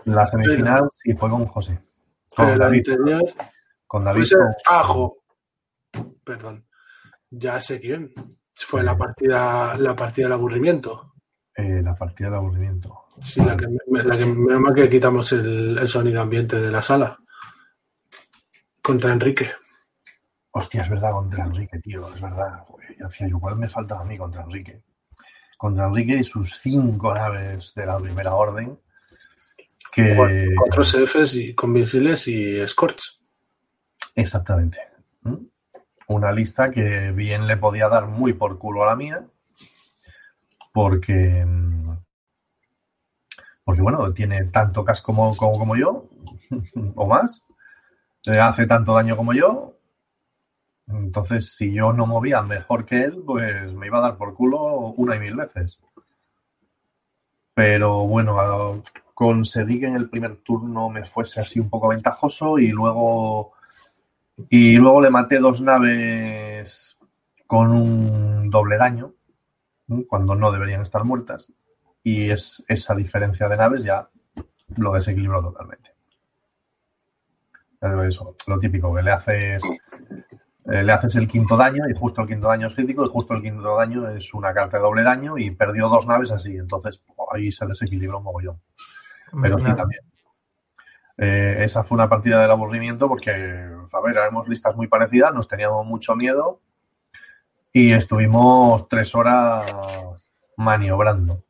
La 0.04 0.26
semifinal 0.26 0.90
sí 0.92 1.14
fue 1.14 1.30
con 1.30 1.46
José. 1.46 1.78
Con 2.36 2.58
David. 2.58 2.88
con 3.86 4.04
David. 4.04 4.26
Ajo. 4.66 5.16
Perdón. 6.22 6.66
Ya 7.30 7.58
sé 7.58 7.80
quién. 7.80 8.12
Fue 8.54 8.82
la 8.82 8.94
partida, 8.94 9.78
la 9.78 9.96
partida 9.96 10.26
del 10.26 10.34
aburrimiento. 10.34 11.14
Eh, 11.56 11.80
la 11.82 11.94
partida 11.94 12.28
del 12.28 12.36
aburrimiento. 12.36 13.06
Sí, 13.18 13.42
la 13.42 13.56
que, 13.56 13.66
la 13.88 14.18
que 14.18 14.26
menos 14.26 14.60
mal 14.60 14.74
que 14.74 14.90
quitamos 14.90 15.32
el, 15.32 15.88
sonido 15.88 16.20
ambiente 16.20 16.60
de 16.60 16.70
la 16.70 16.82
sala. 16.82 17.18
Contra 18.82 19.14
Enrique. 19.14 19.48
Hostia, 20.52 20.82
es 20.82 20.88
verdad, 20.88 21.12
contra 21.12 21.44
Enrique, 21.44 21.78
tío, 21.80 22.06
es 22.14 22.20
verdad. 22.20 22.64
Yo 22.98 23.06
decía, 23.06 23.26
igual 23.26 23.56
me 23.56 23.68
faltaba 23.68 24.02
a 24.02 24.04
mí 24.04 24.16
contra 24.16 24.42
Enrique 24.42 24.82
contra 25.62 25.86
Enrique 25.86 26.16
y 26.16 26.24
sus 26.24 26.58
cinco 26.58 27.14
naves 27.14 27.72
de 27.76 27.86
la 27.86 27.96
primera 27.96 28.34
orden. 28.34 28.80
Que... 29.92 30.52
Cuatro 30.56 30.82
CFs 30.82 31.36
y, 31.36 31.54
con 31.54 31.70
misiles 31.70 32.26
y 32.26 32.66
Scorch. 32.66 33.20
Exactamente. 34.16 34.80
Una 36.08 36.32
lista 36.32 36.72
que 36.72 37.12
bien 37.12 37.46
le 37.46 37.56
podía 37.58 37.88
dar 37.88 38.08
muy 38.08 38.32
por 38.32 38.58
culo 38.58 38.82
a 38.82 38.86
la 38.86 38.96
mía, 38.96 39.24
porque, 40.72 41.46
porque 43.62 43.82
bueno, 43.82 44.12
tiene 44.12 44.46
tanto 44.46 44.84
casco 44.84 45.14
como, 45.14 45.36
como, 45.36 45.52
como 45.60 45.76
yo, 45.76 46.08
o 46.96 47.06
más, 47.06 47.46
hace 48.26 48.66
tanto 48.66 48.94
daño 48.94 49.16
como 49.16 49.32
yo, 49.32 49.76
entonces, 50.98 51.54
si 51.54 51.72
yo 51.72 51.92
no 51.92 52.06
movía 52.06 52.42
mejor 52.42 52.84
que 52.84 53.02
él, 53.02 53.22
pues 53.24 53.72
me 53.74 53.86
iba 53.86 53.98
a 53.98 54.02
dar 54.02 54.16
por 54.16 54.34
culo 54.34 54.60
una 54.96 55.16
y 55.16 55.20
mil 55.20 55.36
veces. 55.36 55.78
Pero 57.54 58.06
bueno, 58.06 58.82
conseguí 59.14 59.80
que 59.80 59.86
en 59.86 59.96
el 59.96 60.08
primer 60.08 60.36
turno 60.36 60.88
me 60.88 61.04
fuese 61.04 61.40
así 61.40 61.60
un 61.60 61.70
poco 61.70 61.88
ventajoso 61.88 62.58
y 62.58 62.68
luego 62.68 63.52
y 64.48 64.76
luego 64.76 65.00
le 65.00 65.10
maté 65.10 65.38
dos 65.38 65.60
naves 65.60 66.98
con 67.46 67.70
un 67.70 68.50
doble 68.50 68.78
daño 68.78 69.12
cuando 70.08 70.34
no 70.34 70.50
deberían 70.50 70.80
estar 70.80 71.04
muertas 71.04 71.52
y 72.02 72.30
es 72.30 72.64
esa 72.66 72.94
diferencia 72.94 73.48
de 73.48 73.56
naves 73.56 73.84
ya 73.84 74.08
lo 74.76 74.92
desequilibró 74.92 75.42
totalmente. 75.42 75.90
Eso, 78.08 78.36
lo 78.46 78.58
típico 78.58 78.94
que 78.94 79.02
le 79.02 79.10
haces 79.10 79.62
eh, 80.72 80.82
le 80.82 80.90
haces 80.90 81.16
el 81.16 81.28
quinto 81.28 81.54
daño 81.54 81.86
y 81.86 81.92
justo 81.92 82.22
el 82.22 82.28
quinto 82.28 82.48
daño 82.48 82.66
es 82.66 82.74
crítico 82.74 83.04
y 83.04 83.08
justo 83.08 83.34
el 83.34 83.42
quinto 83.42 83.76
daño 83.76 84.08
es 84.08 84.32
una 84.32 84.54
carta 84.54 84.78
de 84.78 84.82
doble 84.82 85.02
daño 85.02 85.36
y 85.36 85.50
perdió 85.50 85.90
dos 85.90 86.06
naves 86.06 86.32
así. 86.32 86.56
Entonces 86.56 87.02
ahí 87.30 87.52
se 87.52 87.66
desequilibró 87.66 88.16
un 88.16 88.24
mogollón. 88.24 88.58
Pero 89.42 89.58
sí 89.58 89.64
también. 89.64 90.00
Eh, 91.18 91.56
esa 91.58 91.84
fue 91.84 91.96
una 91.96 92.08
partida 92.08 92.40
del 92.40 92.50
aburrimiento 92.50 93.06
porque, 93.06 93.30
a 93.32 94.00
ver, 94.00 94.16
éramos 94.16 94.48
listas 94.48 94.74
muy 94.74 94.86
parecidas, 94.86 95.34
nos 95.34 95.46
teníamos 95.46 95.84
mucho 95.84 96.16
miedo 96.16 96.62
y 97.70 97.92
estuvimos 97.92 98.88
tres 98.88 99.14
horas 99.14 99.70
maniobrando. 100.56 101.44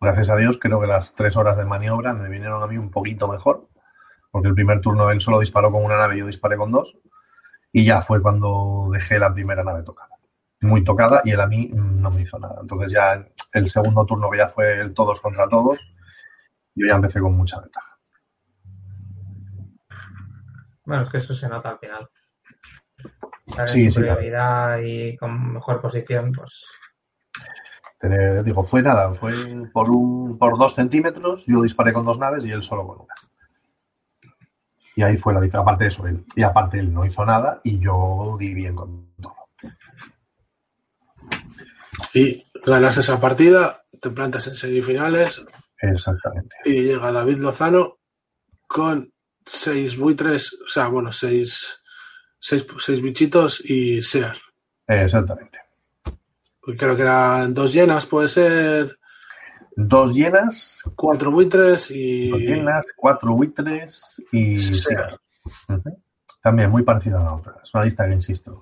Gracias 0.00 0.30
a 0.30 0.36
Dios, 0.36 0.56
creo 0.60 0.80
que 0.80 0.86
las 0.86 1.16
tres 1.16 1.36
horas 1.36 1.56
de 1.56 1.64
maniobra 1.64 2.12
me 2.12 2.28
vinieron 2.28 2.62
a 2.62 2.68
mí 2.68 2.78
un 2.78 2.92
poquito 2.92 3.26
mejor, 3.26 3.66
porque 4.30 4.46
el 4.46 4.54
primer 4.54 4.80
turno 4.80 5.10
él 5.10 5.20
solo 5.20 5.40
disparó 5.40 5.72
con 5.72 5.84
una 5.84 5.96
nave 5.96 6.14
y 6.14 6.18
yo 6.20 6.26
disparé 6.28 6.56
con 6.56 6.70
dos. 6.70 6.96
Y 7.76 7.84
ya 7.84 8.00
fue 8.00 8.22
cuando 8.22 8.88
dejé 8.92 9.18
la 9.18 9.34
primera 9.34 9.64
nave 9.64 9.82
tocada. 9.82 10.16
Muy 10.60 10.84
tocada 10.84 11.22
y 11.24 11.32
él 11.32 11.40
a 11.40 11.48
mí 11.48 11.68
no 11.74 12.08
me 12.08 12.22
hizo 12.22 12.38
nada. 12.38 12.58
Entonces 12.60 12.92
ya 12.92 13.26
el 13.52 13.68
segundo 13.68 14.06
turno 14.06 14.30
que 14.30 14.38
ya 14.38 14.48
fue 14.48 14.80
el 14.80 14.94
todos 14.94 15.20
contra 15.20 15.48
todos, 15.48 15.80
yo 16.76 16.86
ya 16.86 16.94
empecé 16.94 17.18
con 17.18 17.36
mucha 17.36 17.60
ventaja. 17.60 17.98
Bueno, 20.84 21.02
es 21.02 21.08
que 21.08 21.16
eso 21.16 21.34
se 21.34 21.48
nota 21.48 21.70
al 21.70 21.78
final. 21.80 22.08
sí, 23.66 23.90
superioridad 23.90 24.78
y 24.78 25.16
con 25.16 25.54
mejor 25.54 25.80
posición, 25.80 26.30
pues. 26.30 26.70
digo, 28.44 28.62
fue 28.62 28.82
nada, 28.82 29.14
fue 29.14 29.34
por 29.72 29.90
un, 29.90 30.38
por 30.38 30.56
dos 30.56 30.76
centímetros, 30.76 31.44
yo 31.48 31.60
disparé 31.60 31.92
con 31.92 32.04
dos 32.04 32.20
naves 32.20 32.46
y 32.46 32.52
él 32.52 32.62
solo 32.62 32.86
con 32.86 33.00
una. 33.00 33.14
Y 34.96 35.02
ahí 35.02 35.16
fue 35.16 35.34
la 35.34 35.40
diferencia. 35.40 35.62
Aparte 35.62 35.84
de 35.84 35.88
eso, 35.88 36.06
él, 36.06 36.24
y 36.36 36.42
aparte 36.42 36.78
él 36.78 36.92
no 36.92 37.04
hizo 37.04 37.24
nada 37.24 37.60
y 37.64 37.78
yo 37.78 38.36
di 38.38 38.54
bien 38.54 38.74
con 38.74 39.14
todo. 39.20 39.34
Y 42.12 42.44
ganas 42.64 42.96
esa 42.96 43.20
partida, 43.20 43.84
te 44.00 44.10
plantas 44.10 44.46
en 44.46 44.54
semifinales. 44.54 45.42
Exactamente. 45.80 46.56
Y 46.64 46.82
llega 46.84 47.12
David 47.12 47.38
Lozano 47.38 47.98
con 48.66 49.12
seis 49.44 49.96
buitres, 49.96 50.56
o 50.64 50.68
sea, 50.68 50.88
bueno, 50.88 51.12
seis, 51.12 51.80
seis, 52.38 52.66
seis 52.78 53.02
bichitos 53.02 53.62
y 53.64 54.00
Sear. 54.00 54.36
Exactamente. 54.86 55.58
Pues 56.60 56.78
creo 56.78 56.96
que 56.96 57.02
eran 57.02 57.52
dos 57.52 57.72
llenas, 57.72 58.06
puede 58.06 58.28
ser. 58.28 58.98
Dos 59.76 60.14
llenas. 60.14 60.82
Cuatro 60.94 61.30
buitres 61.30 61.90
y. 61.90 62.30
Dos 62.30 62.40
llenas, 62.40 62.86
cuatro 62.96 63.34
buitres 63.34 64.22
y 64.32 64.58
Sear. 64.58 65.18
También 66.42 66.70
muy 66.70 66.82
parecida 66.82 67.20
a 67.20 67.24
la 67.24 67.34
otra. 67.34 67.56
Es 67.62 67.74
una 67.74 67.84
lista 67.84 68.06
que 68.06 68.14
insisto. 68.14 68.60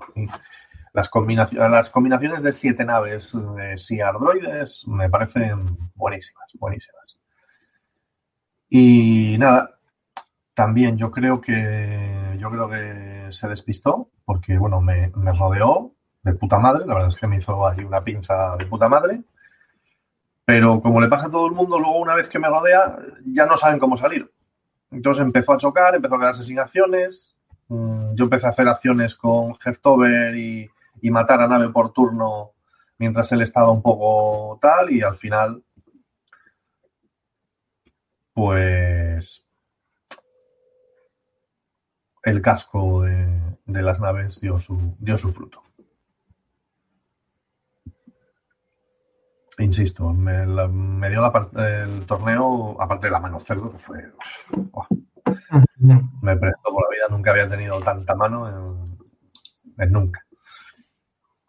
Las, 0.92 1.08
combinaciones, 1.08 1.70
las 1.70 1.90
combinaciones 1.90 2.42
de 2.42 2.52
siete 2.52 2.84
naves 2.84 3.36
de 3.56 3.76
Sear 3.76 4.14
droides 4.18 4.86
me 4.88 5.08
parecen 5.10 5.76
buenísimas, 5.94 6.50
buenísimas. 6.58 7.18
Y 8.68 9.36
nada, 9.38 9.78
también 10.54 10.96
yo 10.96 11.10
creo 11.10 11.40
que 11.40 12.36
yo 12.38 12.50
creo 12.50 12.68
que 12.68 13.26
se 13.30 13.48
despistó 13.48 14.10
porque 14.24 14.58
bueno 14.58 14.80
me, 14.80 15.10
me, 15.14 15.32
rodeó 15.32 15.92
de 16.22 16.34
puta 16.34 16.58
madre 16.58 16.86
la 16.86 16.94
verdad 16.94 17.08
es 17.08 17.18
que 17.18 17.26
me 17.26 17.36
hizo 17.36 17.66
ahí 17.66 17.84
una 17.84 18.02
pinza 18.02 18.56
de 18.56 18.66
puta 18.66 18.88
madre 18.88 19.22
pero 20.44 20.80
como 20.80 21.00
le 21.00 21.08
pasa 21.08 21.26
a 21.26 21.30
todo 21.30 21.46
el 21.46 21.52
mundo 21.52 21.78
luego 21.78 21.98
una 21.98 22.14
vez 22.14 22.28
que 22.28 22.38
me 22.38 22.48
rodea 22.48 22.96
ya 23.24 23.46
no 23.46 23.56
saben 23.56 23.78
cómo 23.78 23.96
salir 23.96 24.30
entonces 24.90 25.22
empezó 25.24 25.52
a 25.52 25.58
chocar 25.58 25.94
empezó 25.94 26.16
a 26.16 26.18
quedarse 26.18 26.42
sin 26.42 26.58
acciones 26.58 27.34
mm, 27.68 28.14
yo 28.14 28.24
empecé 28.24 28.46
a 28.46 28.50
hacer 28.50 28.68
acciones 28.68 29.16
con 29.16 29.54
Heftover 29.64 30.34
y, 30.36 30.70
y 31.00 31.10
matar 31.10 31.40
a 31.40 31.48
nave 31.48 31.68
por 31.70 31.92
turno 31.92 32.52
mientras 32.98 33.30
él 33.32 33.42
estaba 33.42 33.70
un 33.70 33.82
poco 33.82 34.58
tal 34.60 34.90
y 34.90 35.02
al 35.02 35.16
final 35.16 35.62
pues 38.34 39.42
el 42.22 42.40
casco 42.40 43.02
de, 43.02 43.56
de 43.66 43.82
las 43.82 44.00
naves 44.00 44.40
dio 44.40 44.58
su, 44.58 44.94
dio 44.98 45.18
su 45.18 45.32
fruto. 45.32 45.62
Insisto, 49.58 50.12
me, 50.12 50.46
la, 50.46 50.66
dio 50.66 51.20
la, 51.20 51.48
el 51.84 52.06
torneo, 52.06 52.76
aparte 52.80 53.06
de 53.06 53.12
la 53.12 53.20
mano 53.20 53.38
cerdo, 53.38 53.70
que 53.72 53.78
fue. 53.78 54.12
Me 56.22 56.36
prestó 56.36 56.72
por 56.72 56.84
la 56.84 56.94
vida, 56.94 57.06
nunca 57.10 57.32
había 57.32 57.48
tenido 57.48 57.80
tanta 57.80 58.14
mano 58.14 58.98
en, 59.78 59.92
nunca. 59.92 60.24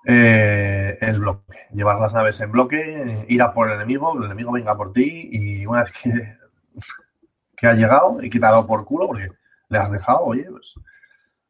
Eh, 0.06 0.98
el 1.00 1.20
bloque, 1.20 1.60
llevar 1.72 2.00
las 2.00 2.14
naves 2.14 2.42
en 2.42 2.52
bloque, 2.52 3.26
ir 3.30 3.42
a 3.42 3.54
por 3.54 3.70
el 3.70 3.76
enemigo, 3.76 4.18
el 4.18 4.26
enemigo 4.26 4.52
venga 4.52 4.76
por 4.76 4.92
ti 4.92 5.30
y 5.32 5.66
una 5.66 5.84
vez 5.84 5.94
que, 5.94 7.68
ha 7.68 7.74
llegado 7.74 8.22
y 8.22 8.30
que 8.30 8.40
por 8.40 8.84
culo, 8.84 9.08
porque 9.08 9.30
le 9.70 9.78
has 9.78 9.92
dejado, 9.92 10.20
oye, 10.24 10.44
pues 10.52 10.74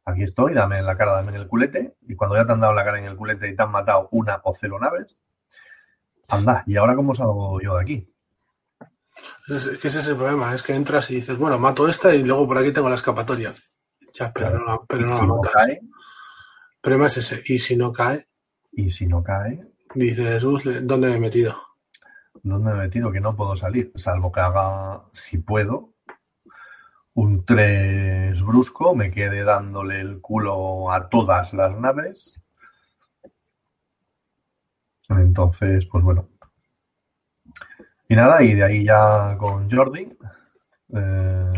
aquí 0.05 0.21
estoy, 0.21 0.53
dame 0.53 0.77
en 0.77 0.85
la 0.85 0.95
cara, 0.95 1.13
dame 1.13 1.29
en 1.29 1.41
el 1.41 1.47
culete, 1.47 1.95
y 2.01 2.15
cuando 2.15 2.35
ya 2.35 2.45
te 2.45 2.51
han 2.51 2.59
dado 2.59 2.73
la 2.73 2.83
cara 2.83 2.99
en 2.99 3.05
el 3.05 3.17
culete 3.17 3.49
y 3.49 3.55
te 3.55 3.63
han 3.63 3.71
matado 3.71 4.09
una 4.11 4.39
o 4.43 4.53
cero 4.53 4.77
naves, 4.79 5.22
anda, 6.29 6.63
¿y 6.65 6.75
ahora 6.77 6.95
cómo 6.95 7.13
salgo 7.13 7.61
yo 7.61 7.75
de 7.75 7.81
aquí? 7.81 8.09
Es, 9.47 9.67
que 9.81 9.87
ese 9.87 9.99
es 9.99 10.07
el 10.07 10.15
problema, 10.17 10.53
es 10.53 10.63
que 10.63 10.73
entras 10.75 11.09
y 11.11 11.15
dices, 11.15 11.37
bueno, 11.37 11.57
mato 11.59 11.87
esta 11.87 12.13
y 12.13 12.23
luego 12.23 12.47
por 12.47 12.57
aquí 12.57 12.71
tengo 12.71 12.89
la 12.89 12.95
escapatoria. 12.95 13.53
Ya, 14.13 14.31
pero 14.33 14.49
claro. 14.49 14.65
no, 14.65 14.85
pero 14.87 15.01
no 15.03 15.09
si 15.09 15.21
la 15.21 15.27
no 15.27 15.35
matas. 15.37 15.53
cae, 15.53 15.73
El 15.81 15.89
problema 16.81 17.05
es 17.07 17.17
ese, 17.17 17.43
y 17.45 17.59
si 17.59 17.75
no 17.75 17.91
cae, 17.91 18.27
y 18.71 18.89
si 18.89 19.05
no 19.07 19.23
cae, 19.23 19.63
dices, 19.95 20.43
"Uf, 20.43 20.63
¿dónde 20.65 21.07
me 21.09 21.15
he 21.15 21.19
metido? 21.19 21.55
¿dónde 22.41 22.71
me 22.71 22.77
he 22.77 22.81
metido? 22.87 23.11
Que 23.11 23.21
no 23.21 23.35
puedo 23.35 23.55
salir, 23.55 23.91
salvo 23.95 24.31
que 24.31 24.39
haga, 24.41 25.03
si 25.13 25.37
puedo, 25.37 25.93
un 27.13 27.45
3 27.45 28.41
brusco, 28.43 28.95
me 28.95 29.11
quede 29.11 29.43
dándole 29.43 30.01
el 30.01 30.19
culo 30.19 30.91
a 30.91 31.07
todas 31.09 31.53
las 31.53 31.77
naves. 31.79 32.41
Entonces, 35.09 35.85
pues 35.85 36.03
bueno. 36.03 36.27
Y 38.07 38.15
nada, 38.15 38.43
y 38.43 38.53
de 38.53 38.63
ahí 38.63 38.85
ya 38.85 39.35
con 39.37 39.69
Jordi. 39.69 40.17
eh, 40.95 41.51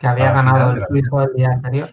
Que 0.00 0.06
había 0.06 0.32
ganado 0.32 0.72
el 0.72 0.84
suizo 0.86 1.22
el 1.22 1.34
día 1.34 1.50
anterior. 1.50 1.90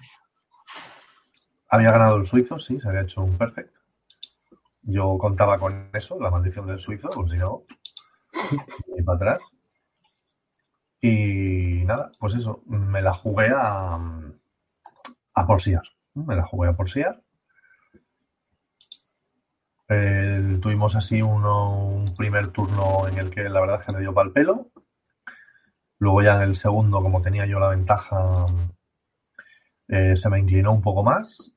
había 1.69 1.91
ganado 1.91 2.15
el 2.17 2.25
suizo, 2.25 2.57
sí, 2.59 2.79
se 2.79 2.87
había 2.89 3.01
hecho 3.01 3.21
un 3.21 3.37
perfect. 3.37 3.75
Yo 4.83 5.17
contaba 5.17 5.59
con 5.59 5.89
eso, 5.93 6.19
la 6.19 6.31
maldición 6.31 6.67
del 6.67 6.79
suizo, 6.79 7.09
pues 7.13 7.31
si 7.31 7.37
no, 7.37 7.63
ni 8.95 9.03
para 9.03 9.15
atrás. 9.17 9.41
Y 11.01 11.83
nada, 11.85 12.11
pues 12.19 12.33
eso, 12.35 12.61
me 12.65 13.01
la 13.01 13.13
jugué 13.13 13.49
a, 13.55 13.99
a 15.35 15.45
porsiar. 15.47 15.83
Me 16.13 16.35
la 16.35 16.43
jugué 16.43 16.69
a 16.69 16.73
porsiar. 16.75 17.21
Eh, 19.87 20.59
tuvimos 20.61 20.95
así 20.95 21.21
uno, 21.21 21.87
un 21.87 22.15
primer 22.15 22.47
turno 22.47 23.07
en 23.07 23.17
el 23.19 23.29
que 23.29 23.49
la 23.49 23.61
verdad 23.61 23.79
es 23.79 23.85
que 23.85 23.93
me 23.93 23.99
dio 24.01 24.13
pal 24.13 24.31
pelo. 24.31 24.67
Luego 25.99 26.21
ya 26.21 26.37
en 26.37 26.43
el 26.43 26.55
segundo, 26.55 27.01
como 27.01 27.21
tenía 27.21 27.45
yo 27.45 27.59
la 27.59 27.67
ventaja, 27.67 28.45
eh, 29.87 30.15
se 30.15 30.29
me 30.29 30.39
inclinó 30.39 30.71
un 30.73 30.81
poco 30.81 31.03
más. 31.03 31.51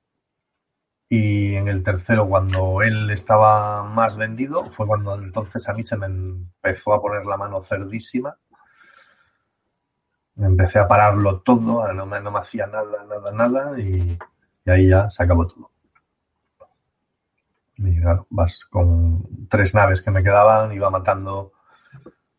Y 1.10 1.54
en 1.54 1.68
el 1.68 1.82
tercero, 1.82 2.26
cuando 2.28 2.80
él 2.82 3.10
estaba 3.10 3.82
más 3.82 4.16
vendido, 4.16 4.64
fue 4.72 4.86
cuando 4.86 5.14
entonces 5.16 5.68
a 5.68 5.74
mí 5.74 5.82
se 5.82 5.98
me 5.98 6.06
empezó 6.06 6.94
a 6.94 7.02
poner 7.02 7.26
la 7.26 7.36
mano 7.36 7.60
cerdísima. 7.60 8.38
Empecé 10.38 10.78
a 10.78 10.88
pararlo 10.88 11.42
todo, 11.42 11.92
no 11.92 12.06
me, 12.06 12.18
no 12.18 12.30
me 12.30 12.38
hacía 12.38 12.66
nada, 12.66 13.04
nada, 13.04 13.30
nada, 13.30 13.78
y, 13.78 14.16
y 14.64 14.70
ahí 14.70 14.88
ya 14.88 15.10
se 15.10 15.22
acabó 15.22 15.46
todo. 15.46 15.70
Y 17.78 18.00
claro, 18.00 18.26
vas 18.30 18.64
con 18.70 19.22
tres 19.48 19.74
naves 19.74 20.02
que 20.02 20.10
me 20.10 20.22
quedaban, 20.22 20.72
iba 20.72 20.90
matando 20.90 21.52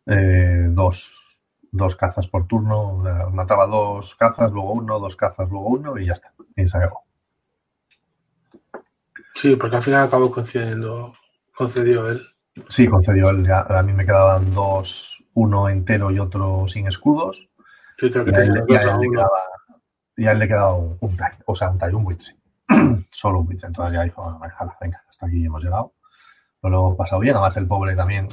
eh, 0.06 0.66
dos, 0.70 1.38
dos 1.72 1.96
cazas 1.96 2.28
por 2.28 2.46
turno, 2.46 2.98
o 2.98 3.04
sea, 3.04 3.28
mataba 3.28 3.68
dos 3.68 4.16
cazas, 4.16 4.52
luego 4.52 4.74
uno, 4.74 5.00
dos 5.00 5.16
cazas, 5.16 5.50
luego 5.50 5.68
uno, 5.68 5.98
y 5.98 6.08
ya 6.08 6.14
está, 6.14 6.34
y 6.56 6.68
se 6.68 6.78
acabó. 6.78 7.04
Sí, 9.34 9.56
porque 9.56 9.78
al 9.78 9.84
final 9.84 10.08
acabó 10.08 10.30
concediendo, 10.32 11.14
concedió 11.56 12.10
él. 12.10 12.22
Sí, 12.68 12.88
concedió 12.88 13.30
él. 13.30 13.48
Ya, 13.48 13.62
a 13.62 13.84
mí 13.84 13.94
me 13.94 14.06
quedaban 14.06 14.54
dos, 14.54 15.24
uno 15.36 15.70
entero 15.70 16.12
y 16.12 16.20
otro 16.20 16.68
sin 16.68 16.88
escudos. 16.88 17.50
Yo 18.02 18.12
creo 18.12 18.26
que 18.26 18.32
Y 18.32 18.36
a 18.36 18.40
él, 18.40 18.54
tenía 18.54 18.66
y 18.68 18.76
a 18.76 18.84
dos 18.84 18.94
a 18.94 18.96
él 18.96 19.02
le 19.02 19.10
quedaba, 19.10 19.40
y 20.18 20.26
a 20.28 20.32
él 20.32 20.40
le 20.40 20.48
quedaba 20.48 20.74
un, 20.74 20.98
un 21.00 21.18
o 21.46 21.56
sea, 21.56 21.70
un 21.70 21.96
un 21.96 22.04
buitre. 22.04 22.36
Solo 23.12 23.40
un 23.40 23.46
buitre. 23.46 23.68
Entonces 23.68 23.94
ya 23.94 24.04
dijo, 24.04 24.24
bueno, 24.24 24.40
venga, 24.40 24.78
venga, 24.80 25.04
hasta 25.10 25.26
aquí 25.26 25.46
hemos 25.46 25.64
llegado. 25.64 25.94
Pero 26.62 26.72
lo 26.72 26.80
hemos 26.80 26.98
pasado 26.98 27.22
bien. 27.22 27.36
Además, 27.36 27.58
el 27.58 27.68
pobre 27.68 27.96
también 27.96 28.28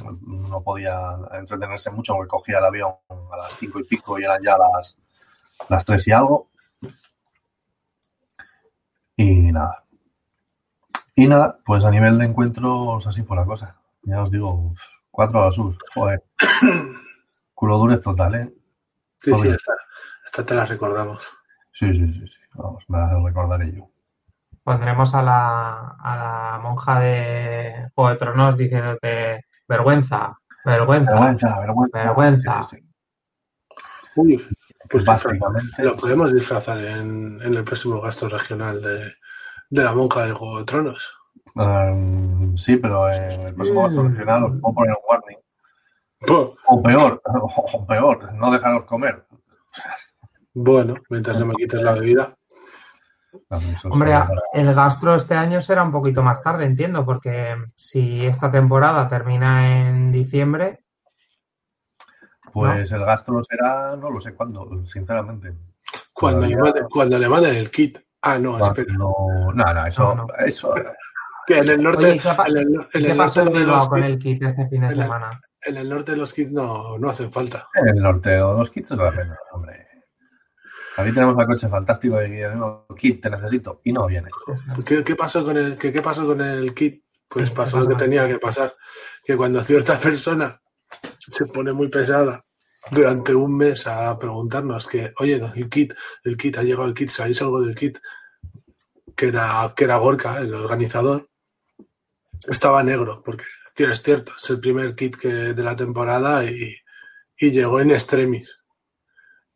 no 0.49 0.61
podía 0.61 1.17
entretenerse 1.33 1.91
mucho 1.91 2.13
porque 2.13 2.29
cogía 2.29 2.59
el 2.59 2.65
avión 2.65 2.93
a 3.09 3.37
las 3.37 3.53
cinco 3.55 3.79
y 3.79 3.83
pico 3.85 4.19
y 4.19 4.23
eran 4.23 4.41
ya 4.43 4.57
las, 4.57 4.97
las 5.69 5.85
tres 5.85 6.07
y 6.07 6.11
algo. 6.11 6.49
Y 9.15 9.51
nada. 9.51 9.83
Y 11.15 11.27
nada, 11.27 11.57
pues 11.65 11.83
a 11.83 11.89
nivel 11.89 12.19
de 12.19 12.25
encuentros, 12.25 13.07
así 13.07 13.23
por 13.23 13.37
la 13.37 13.45
cosa. 13.45 13.75
Ya 14.03 14.21
os 14.21 14.29
digo, 14.29 14.73
cuatro 15.09 15.41
a 15.41 15.45
la 15.45 15.51
sus. 15.51 15.75
Joder. 15.93 16.23
Culo 17.55 17.77
dures 17.79 18.01
total, 18.01 18.35
¿eh? 18.35 18.53
Sí, 19.19 19.33
sí, 19.33 19.47
esta, 19.47 19.73
esta 20.23 20.45
te 20.45 20.53
la 20.53 20.65
recordamos. 20.65 21.27
Sí, 21.71 21.91
sí, 21.93 22.11
sí, 22.13 22.27
sí. 22.27 22.39
Vamos, 22.53 22.83
me 22.87 22.99
la 22.99 23.19
recordaré 23.19 23.71
yo. 23.71 23.89
Pondremos 24.67 25.15
a 25.15 25.21
la, 25.21 25.95
a 25.97 26.17
la 26.17 26.59
monja 26.61 26.99
de 26.99 27.89
Juego 27.95 28.09
de 28.09 28.17
Tronos 28.17 28.57
diciéndote 28.57 29.45
vergüenza, 29.65 30.37
vergüenza. 30.65 31.13
Vergüenza, 31.13 31.59
vergüenza. 31.61 31.97
Vergüenza. 32.03 32.63
Sí, 32.65 32.75
sí, 32.75 32.83
sí. 32.83 32.89
Uy, 34.17 34.47
pues 34.89 35.05
Básicamente. 35.05 35.81
lo 35.83 35.95
podemos 35.95 36.33
disfrazar 36.33 36.79
en, 36.79 37.39
en 37.41 37.53
el 37.53 37.63
próximo 37.63 38.01
gasto 38.01 38.27
regional 38.27 38.81
de, 38.81 39.13
de 39.69 39.83
la 39.85 39.93
monja 39.93 40.25
de 40.25 40.33
Juego 40.33 40.59
de 40.59 40.65
Tronos. 40.65 41.13
Um, 41.55 42.57
sí, 42.57 42.75
pero 42.75 43.09
en 43.09 43.47
el 43.47 43.55
próximo 43.55 43.83
gasto 43.83 44.03
Mm. 44.03 44.09
regional 44.09 44.43
os 44.43 44.51
puedo 44.59 44.75
poner 44.75 44.91
un 44.91 45.03
warning. 45.09 45.37
O 46.65 46.83
peor, 46.83 47.21
o 47.73 47.85
peor, 47.87 48.33
no 48.33 48.51
dejaros 48.51 48.83
comer. 48.83 49.25
Bueno, 50.53 50.95
mientras 51.09 51.39
no 51.39 51.45
me 51.45 51.53
quites 51.55 51.81
la 51.81 51.93
bebida. 51.93 52.36
Hombre, 53.89 54.13
el 54.53 54.73
gastro 54.73 55.15
este 55.15 55.35
año 55.35 55.61
será 55.61 55.83
un 55.83 55.91
poquito 55.91 56.23
más 56.23 56.41
tarde, 56.41 56.65
entiendo, 56.65 57.05
porque 57.05 57.55
si 57.75 58.25
esta 58.25 58.49
temporada 58.51 59.07
termina 59.07 59.81
en 59.87 60.11
diciembre, 60.11 60.83
Pues 62.53 62.91
el 62.91 63.05
gasto 63.05 63.39
será, 63.43 63.95
no 63.95 64.09
lo 64.09 64.19
sé 64.19 64.33
cuándo, 64.33 64.85
sinceramente. 64.85 65.53
Cuando, 66.13 66.41
le, 66.47 66.55
Todavía- 66.55 66.71
manden, 66.71 66.89
cuando 66.89 67.17
le 67.19 67.29
manden 67.29 67.55
el 67.55 67.69
kit. 67.69 67.99
Ah, 68.21 68.39
no, 68.39 68.57
espera. 68.57 68.87
Cuando- 68.97 69.53
No, 69.53 69.73
no, 69.73 69.85
eso, 69.85 70.15
No, 70.15 70.25
no. 70.25 70.33
eso 70.45 70.73
Que 71.45 71.59
en 71.59 71.69
el 71.69 71.83
norte, 71.83 72.05
Oye, 72.11 72.19
¿qué 72.19 72.29
pa- 72.35 72.47
en 72.47 72.57
el, 72.57 72.67
en 72.73 72.87
¿qué 72.91 73.11
el 73.11 73.17
pasó 73.17 73.39
norte 73.43 73.51
en 73.51 73.53
de 73.53 73.59
Bilbao 73.59 73.75
los 73.77 73.87
con 73.89 73.99
kits- 73.99 74.05
el 74.05 74.19
kit 74.19 74.43
este 74.43 74.67
fin 74.69 74.81
de 74.81 74.87
en 74.87 74.91
el- 74.93 74.99
semana? 74.99 75.41
En 75.61 75.77
el 75.77 75.89
norte 75.89 76.15
los 76.15 76.33
kits 76.33 76.51
no, 76.51 76.97
no 76.97 77.09
hacen 77.09 77.31
falta. 77.31 77.67
En 77.75 77.87
el 77.89 78.01
norte 78.01 78.37
los 78.37 78.69
kits 78.71 78.91
no 78.93 79.03
hacen 79.03 79.27
nada, 79.27 79.39
hombre. 79.53 79.86
Aquí 80.97 81.11
tenemos 81.13 81.39
el 81.39 81.45
coche 81.45 81.69
fantástico 81.69 82.15
de 82.17 82.57
kit, 82.97 83.21
te 83.21 83.29
necesito, 83.29 83.81
y 83.83 83.93
no 83.93 84.07
viene. 84.07 84.29
¿Qué, 84.83 85.03
qué 85.03 85.15
pasó 85.15 85.45
con 85.45 85.55
el, 85.55 85.77
qué, 85.77 85.93
qué 85.93 86.01
pasó 86.01 86.25
con 86.25 86.41
el 86.41 86.73
kit? 86.73 87.03
Pues 87.29 87.51
pasó 87.51 87.79
lo 87.79 87.87
que 87.87 87.95
tenía 87.95 88.27
que 88.27 88.39
pasar. 88.39 88.75
Que 89.23 89.37
cuando 89.37 89.63
cierta 89.63 89.99
persona 89.99 90.59
se 91.19 91.45
pone 91.45 91.71
muy 91.71 91.89
pesada 91.89 92.43
durante 92.89 93.35
un 93.35 93.55
mes 93.55 93.85
a 93.85 94.17
preguntarnos 94.17 94.87
que, 94.87 95.13
oye, 95.19 95.39
el 95.55 95.69
kit, 95.69 95.93
el 96.23 96.35
kit, 96.35 96.57
ha 96.57 96.63
llegado 96.63 96.87
el 96.87 96.95
kit, 96.95 97.09
¿sabéis 97.09 97.41
algo 97.43 97.61
del 97.61 97.75
kit? 97.75 97.99
Que 99.15 99.27
era, 99.27 99.73
que 99.75 99.83
era 99.83 99.97
Gorka, 99.97 100.39
el 100.39 100.53
organizador, 100.53 101.29
estaba 102.47 102.81
negro, 102.81 103.21
porque 103.23 103.45
tienes 103.75 104.01
cierto, 104.01 104.31
es 104.35 104.49
el 104.49 104.59
primer 104.59 104.95
kit 104.95 105.15
que, 105.15 105.27
de 105.27 105.63
la 105.63 105.75
temporada 105.75 106.43
y, 106.45 106.75
y 107.37 107.51
llegó 107.51 107.79
en 107.81 107.91
extremis. 107.91 108.59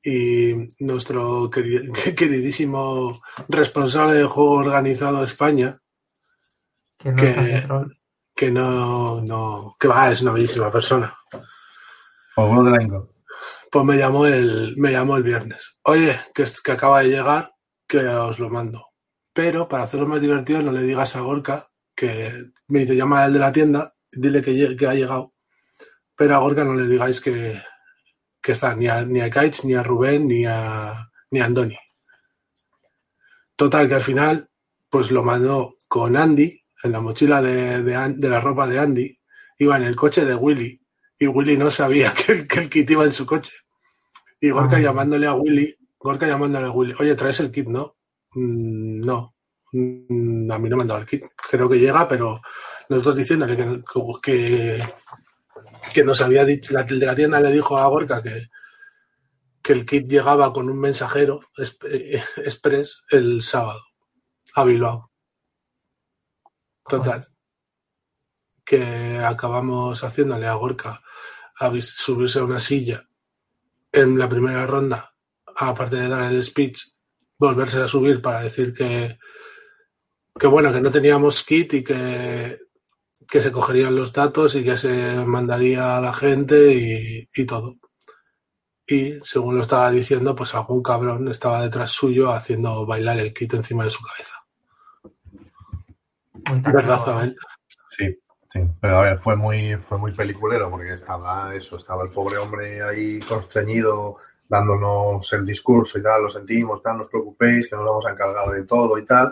Y 0.03 0.53
nuestro 0.79 1.49
queridísimo 2.17 3.21
responsable 3.47 4.15
de 4.15 4.23
juego 4.25 4.51
organizado 4.53 5.19
de 5.19 5.25
España, 5.25 5.79
Que 6.97 7.11
no 7.67 7.85
Que- 8.35 8.51
no, 8.51 9.21
no, 9.21 9.75
que 9.79 9.87
va, 9.87 10.11
es 10.11 10.21
una 10.21 10.31
bellísima 10.31 10.71
persona. 10.71 11.15
O 12.37 12.45
uno 12.45 12.63
de 12.63 12.71
la 12.71 12.81
Inco. 12.83 13.13
Pues 13.71 13.85
me 13.85 13.97
llamó 13.97 14.25
el, 14.25 14.75
me 14.77 14.91
llamó 14.91 15.15
el 15.17 15.23
viernes. 15.23 15.77
Oye, 15.83 16.19
que, 16.33 16.43
es- 16.43 16.61
que 16.61 16.71
acaba 16.71 17.01
de 17.01 17.09
llegar, 17.09 17.51
que 17.87 17.99
os 18.07 18.39
lo 18.39 18.49
mando. 18.49 18.87
Pero 19.33 19.67
para 19.67 19.83
hacerlo 19.83 20.07
más 20.07 20.21
divertido, 20.21 20.61
no 20.61 20.71
le 20.71 20.81
digas 20.81 21.15
a 21.15 21.21
Gorka 21.21 21.67
que 21.95 22.47
me 22.67 22.79
dice, 22.79 22.95
llama 22.95 23.23
al 23.23 23.33
de 23.33 23.39
la 23.39 23.51
tienda, 23.51 23.93
dile 24.11 24.41
que, 24.41 24.75
que 24.75 24.87
ha 24.87 24.93
llegado. 24.93 25.33
Pero 26.15 26.35
a 26.35 26.39
Gorka 26.39 26.63
no 26.63 26.73
le 26.73 26.87
digáis 26.87 27.21
que, 27.21 27.61
que 28.41 28.53
está, 28.53 28.75
ni 28.75 28.87
a, 28.87 29.03
ni 29.03 29.21
a 29.21 29.29
Kites, 29.29 29.65
ni 29.65 29.73
a 29.75 29.83
Rubén, 29.83 30.27
ni 30.27 30.45
a, 30.45 31.09
ni 31.29 31.39
a 31.39 31.45
Andoni. 31.45 31.77
Total, 33.55 33.87
que 33.87 33.95
al 33.95 34.01
final, 34.01 34.49
pues 34.89 35.11
lo 35.11 35.23
mandó 35.23 35.77
con 35.87 36.15
Andy, 36.17 36.59
en 36.83 36.91
la 36.91 37.01
mochila 37.01 37.41
de, 37.41 37.83
de, 37.83 38.29
la 38.29 38.41
ropa 38.41 38.67
de 38.67 38.79
Andy, 38.79 39.19
iba 39.59 39.77
en 39.77 39.83
el 39.83 39.95
coche 39.95 40.25
de 40.25 40.33
Willy, 40.35 40.81
y 41.19 41.27
Willy 41.27 41.57
no 41.57 41.69
sabía 41.69 42.13
que 42.25 42.31
el, 42.31 42.47
que 42.47 42.59
el 42.61 42.69
kit 42.69 42.89
iba 42.89 43.03
en 43.03 43.11
su 43.13 43.25
coche. 43.25 43.53
Y 44.39 44.49
Gorka 44.49 44.77
Ah. 44.77 44.81
llamándole 44.81 45.27
a 45.27 45.33
Willy, 45.33 45.75
Gorka 45.99 46.25
llamándole 46.27 46.65
a 46.65 46.71
Willy, 46.71 46.93
oye, 46.99 47.13
¿traes 47.15 47.39
el 47.41 47.51
kit? 47.51 47.67
No, 47.67 47.95
"Mm, 48.33 49.05
no, 49.05 49.35
Mm, 49.73 50.51
a 50.51 50.59
mí 50.59 50.67
no 50.69 50.75
me 50.75 50.81
han 50.81 50.87
dado 50.89 50.99
el 50.99 51.07
kit. 51.07 51.23
Creo 51.49 51.69
que 51.69 51.79
llega, 51.79 52.05
pero 52.05 52.41
nosotros 52.89 53.15
diciéndole 53.15 53.55
que, 53.55 53.81
que, 54.21 54.83
que 55.93 56.03
nos 56.03 56.21
había 56.21 56.45
dicho, 56.45 56.73
la, 56.73 56.83
de 56.83 57.05
la 57.05 57.15
tienda 57.15 57.39
le 57.39 57.51
dijo 57.51 57.77
a 57.77 57.87
Gorka 57.87 58.21
que, 58.21 58.49
que 59.61 59.73
el 59.73 59.85
kit 59.85 60.07
llegaba 60.07 60.53
con 60.53 60.69
un 60.69 60.79
mensajero 60.79 61.41
eh, 61.57 62.23
express 62.37 63.03
el 63.09 63.41
sábado 63.41 63.81
a 64.55 64.63
Bilbao. 64.63 65.11
Total. 66.87 67.27
Que 68.65 69.19
acabamos 69.19 70.03
haciéndole 70.03 70.47
a 70.47 70.55
Gorka 70.55 71.01
a 71.59 71.71
subirse 71.81 72.39
a 72.39 72.43
una 72.43 72.59
silla 72.59 73.07
en 73.91 74.17
la 74.17 74.27
primera 74.27 74.65
ronda, 74.65 75.13
aparte 75.55 75.97
de 75.97 76.07
dar 76.07 76.23
el 76.23 76.43
speech, 76.43 76.81
volverse 77.37 77.79
a 77.79 77.87
subir 77.87 78.21
para 78.21 78.41
decir 78.41 78.73
que, 78.73 79.19
que 80.39 80.47
bueno, 80.47 80.71
que 80.71 80.81
no 80.81 80.89
teníamos 80.89 81.43
kit 81.43 81.73
y 81.73 81.83
que, 81.83 82.59
que 83.31 83.41
se 83.41 83.53
cogerían 83.53 83.95
los 83.95 84.11
datos 84.11 84.55
y 84.55 84.63
que 84.65 84.75
se 84.75 85.15
mandaría 85.25 85.97
a 85.97 86.01
la 86.01 86.11
gente 86.11 86.73
y, 86.73 87.29
y 87.33 87.45
todo. 87.45 87.77
Y 88.85 89.21
según 89.21 89.55
lo 89.55 89.61
estaba 89.61 89.89
diciendo, 89.89 90.35
pues 90.35 90.53
algún 90.53 90.83
cabrón 90.83 91.29
estaba 91.29 91.61
detrás 91.61 91.91
suyo 91.91 92.33
haciendo 92.33 92.85
bailar 92.85 93.19
el 93.19 93.33
kit 93.33 93.53
encima 93.53 93.85
de 93.85 93.89
su 93.89 94.03
cabeza. 94.03 94.35
¿Verdad, 96.43 96.73
táctico, 96.73 97.05
Zabel? 97.05 97.37
Sí, 97.91 98.19
sí. 98.51 98.59
Pero 98.81 98.99
a 98.99 99.03
ver, 99.03 99.17
fue 99.17 99.37
muy, 99.37 99.77
fue 99.77 99.97
muy 99.97 100.11
peliculero 100.11 100.69
porque 100.69 100.93
estaba 100.93 101.55
eso, 101.55 101.77
estaba 101.77 102.03
el 102.03 102.09
pobre 102.09 102.37
hombre 102.37 102.83
ahí 102.83 103.19
constreñido 103.21 104.17
dándonos 104.49 105.31
el 105.31 105.45
discurso 105.45 105.97
y 105.97 106.03
tal, 106.03 106.23
lo 106.23 106.29
sentimos, 106.29 106.83
tal, 106.83 106.97
no 106.97 107.03
os 107.03 107.09
preocupéis, 107.09 107.69
que 107.69 107.77
nos 107.77 107.85
vamos 107.85 108.05
a 108.05 108.11
encargar 108.11 108.49
de 108.49 108.65
todo 108.65 108.97
y 108.97 109.05
tal. 109.05 109.31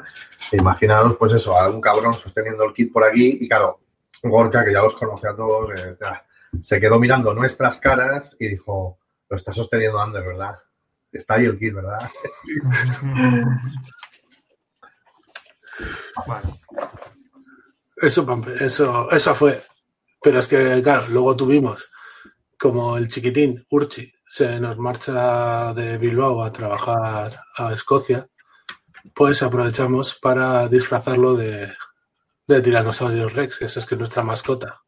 E 0.54 0.56
imaginaros, 0.56 1.18
pues 1.18 1.34
eso, 1.34 1.60
algún 1.60 1.82
cabrón 1.82 2.14
sosteniendo 2.14 2.64
el 2.64 2.74
kit 2.74 2.94
por 2.94 3.04
aquí 3.04 3.40
y 3.42 3.50
claro, 3.50 3.82
Gorka, 4.24 4.64
que 4.64 4.74
ya 4.74 4.82
los 4.82 4.96
conoce 4.96 5.28
a 5.28 5.36
todos, 5.36 5.80
eh, 5.80 5.98
se 6.62 6.80
quedó 6.80 7.00
mirando 7.00 7.34
nuestras 7.34 7.80
caras 7.80 8.36
y 8.40 8.50
dijo, 8.50 8.98
lo 9.30 9.36
está 9.36 9.54
sosteniendo 9.54 10.00
Ander, 10.00 10.26
¿verdad? 10.26 10.56
Está 11.12 11.36
ahí 11.36 11.46
el 11.46 11.58
kit, 11.58 11.74
¿verdad? 11.74 12.00
Bueno, 16.28 16.60
Eso, 17.96 18.26
Pampe, 18.26 18.52
eso, 18.66 19.10
eso 19.10 19.34
fue. 19.34 19.62
Pero 20.22 20.40
es 20.40 20.48
que, 20.48 20.82
claro, 20.84 21.06
luego 21.08 21.38
tuvimos 21.38 21.90
como 22.60 22.98
el 22.98 23.08
chiquitín, 23.08 23.66
Urchi, 23.72 24.12
se 24.28 24.60
nos 24.60 24.78
marcha 24.78 25.74
de 25.74 25.98
Bilbao 25.98 26.44
a 26.44 26.52
trabajar 26.52 27.42
a 27.56 27.72
Escocia, 27.72 28.28
pues 29.16 29.42
aprovechamos 29.42 30.16
para 30.16 30.68
disfrazarlo 30.68 31.36
de, 31.36 31.72
de 32.50 32.62
Tyrannosaurus 32.62 33.34
Rex, 33.34 33.62
esa 33.62 33.80
es 33.80 33.86
que 33.86 33.94
es 33.96 34.00
nuestra 34.00 34.24
mascota. 34.24 34.82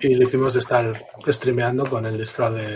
Y 0.00 0.14
le 0.14 0.24
hicimos 0.24 0.54
de 0.54 0.60
estar 0.60 0.84
streameando 1.26 1.84
con 1.88 2.06
el 2.06 2.16
disfraz 2.18 2.52
de, 2.54 2.74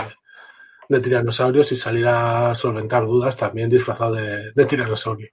de 0.89 1.01
tiranosaurios 1.01 1.73
y 1.73 1.77
salir 1.77 2.07
a 2.07 2.55
solventar 2.55 3.05
dudas 3.07 3.37
también 3.37 3.71
disfrazado 3.71 4.15
de, 4.15 4.53
de 4.53 4.65
tiranosaurio. 4.67 5.29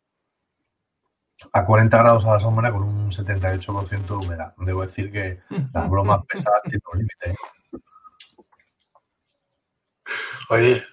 A 1.51 1.65
40 1.65 1.97
grados 1.97 2.25
a 2.25 2.31
la 2.31 2.39
sombra 2.39 2.71
con 2.71 2.83
un 2.83 3.11
78% 3.11 4.05
de 4.07 4.13
humedad. 4.13 4.53
Debo 4.57 4.81
decir 4.85 5.11
que 5.11 5.41
las 5.73 5.89
bromas 5.89 6.25
pesadas 6.25 6.61
tienen 6.63 6.81
un 6.91 6.99
límite. 6.99 7.31
¿eh? 7.31 7.35
Oye, 10.49 10.83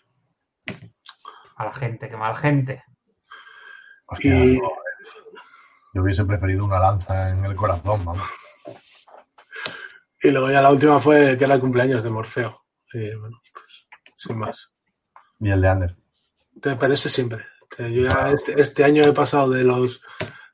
a 1.57 1.65
la 1.67 1.73
gente, 1.73 2.09
qué 2.09 2.17
mal 2.17 2.37
gente. 2.37 2.83
Hostia, 4.07 4.45
Y- 4.45 4.59
no, 4.59 4.69
yo 5.93 6.03
hubiese 6.03 6.25
preferido 6.25 6.65
una 6.65 6.79
lanza 6.79 7.31
en 7.31 7.45
el 7.45 7.57
corazón, 7.57 8.05
vamos. 8.05 8.29
Y 10.23 10.31
luego 10.31 10.51
ya 10.51 10.61
la 10.61 10.71
última 10.71 11.01
fue 11.01 11.37
que 11.39 11.45
era 11.45 11.55
el 11.55 11.61
cumpleaños 11.61 12.05
de 12.05 12.11
Morfeo. 12.11 12.65
Y 12.93 13.15
bueno, 13.15 13.41
pues 13.53 13.89
sin 14.17 14.39
más. 14.39 14.75
Y 15.39 15.51
el 15.51 15.61
de 15.61 15.69
Ander. 15.69 15.97
Te 16.61 16.77
parece 16.77 17.09
siempre. 17.09 17.47
Yo 17.79 18.03
ya 18.03 18.31
este, 18.31 18.61
este 18.61 18.85
año 18.85 19.03
he 19.05 19.13
pasado 19.13 19.49
de 19.51 19.65
los 19.65 20.03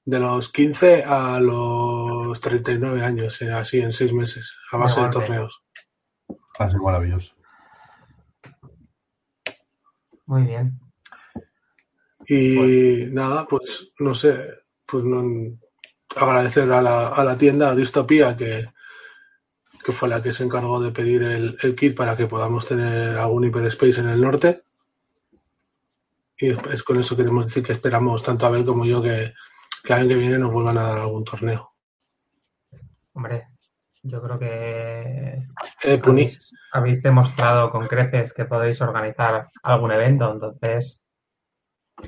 de 0.04 0.20
los 0.20 0.52
15 0.52 1.02
a 1.02 1.40
los 1.40 2.40
39 2.40 3.02
años, 3.04 3.42
eh, 3.42 3.52
así 3.52 3.80
en 3.80 3.92
seis 3.92 4.12
meses, 4.12 4.56
a 4.70 4.76
base 4.76 5.00
de 5.00 5.08
Igualmente. 5.08 5.26
torneos. 5.26 5.64
Ha 6.60 6.70
sido 6.70 6.82
maravilloso. 6.84 7.34
Muy 10.26 10.42
bien. 10.44 10.78
Y 12.28 13.06
nada, 13.10 13.46
pues 13.48 13.92
no 13.98 14.14
sé, 14.14 14.48
pues 14.86 15.04
no, 15.04 15.22
agradecer 16.14 16.70
a 16.70 16.80
la, 16.80 17.08
a 17.08 17.24
la 17.24 17.36
tienda 17.36 17.74
Distopía 17.74 18.36
que, 18.36 18.66
que 19.84 19.92
fue 19.92 20.08
la 20.08 20.22
que 20.22 20.32
se 20.32 20.44
encargó 20.44 20.80
de 20.80 20.92
pedir 20.92 21.22
el, 21.22 21.56
el 21.62 21.74
kit 21.74 21.96
para 21.96 22.16
que 22.16 22.26
podamos 22.26 22.66
tener 22.66 23.16
algún 23.18 23.44
hyperspace 23.44 24.00
en 24.00 24.08
el 24.08 24.20
norte. 24.20 24.62
Y 26.38 26.50
es, 26.50 26.58
es 26.72 26.82
con 26.82 26.98
eso 26.98 27.16
queremos 27.16 27.46
decir 27.46 27.62
que 27.62 27.72
esperamos 27.72 28.22
tanto 28.22 28.46
Abel 28.46 28.64
como 28.64 28.84
yo 28.84 29.02
que, 29.02 29.32
que 29.82 29.92
el 29.92 30.00
año 30.00 30.08
que 30.08 30.16
viene 30.16 30.38
nos 30.38 30.52
vuelvan 30.52 30.78
a 30.78 30.82
dar 30.82 30.98
algún 30.98 31.24
torneo. 31.24 31.72
Hombre, 33.14 33.48
yo 34.02 34.22
creo 34.22 34.38
que 34.38 35.46
Eh, 35.84 36.00
habéis, 36.04 36.52
habéis 36.72 37.02
demostrado 37.02 37.70
con 37.70 37.86
creces 37.86 38.32
que 38.32 38.44
podéis 38.44 38.80
organizar 38.80 39.48
algún 39.62 39.92
evento, 39.92 40.30
entonces, 40.30 41.00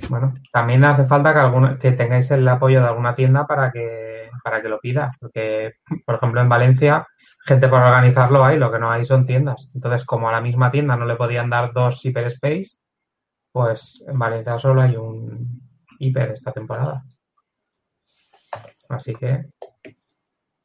bueno, 0.09 0.35
también 0.53 0.85
hace 0.85 1.07
falta 1.07 1.33
que, 1.33 1.79
que 1.79 1.93
tengáis 1.93 2.31
el 2.31 2.47
apoyo 2.47 2.81
de 2.81 2.89
alguna 2.89 3.15
tienda 3.15 3.47
para 3.47 3.71
que, 3.73 4.31
para 4.43 4.61
que 4.63 4.69
lo 4.69 4.81
pida, 4.81 5.13
porque, 5.21 5.75
por 6.05 6.17
ejemplo, 6.17 6.41
en 6.41 6.49
Valencia, 6.49 7.07
gente 7.45 7.69
para 7.69 7.89
organizarlo 7.89 8.45
hay, 8.45 8.59
lo 8.59 8.71
que 8.71 8.79
no 8.79 8.91
hay 8.91 9.05
son 9.05 9.27
tiendas. 9.27 9.71
Entonces, 9.75 10.05
como 10.05 10.29
a 10.29 10.33
la 10.33 10.41
misma 10.41 10.71
tienda 10.71 10.97
no 10.97 11.07
le 11.07 11.17
podían 11.17 11.51
dar 11.51 11.73
dos 11.73 12.05
hyperspace, 12.05 12.79
pues 13.53 14.03
en 14.07 14.19
Valencia 14.19 14.59
solo 14.59 14.83
hay 14.83 14.97
un 14.97 15.61
hiper 15.99 16.31
esta 16.31 16.53
temporada. 16.53 17.05
Así 18.89 19.15
que, 19.15 19.47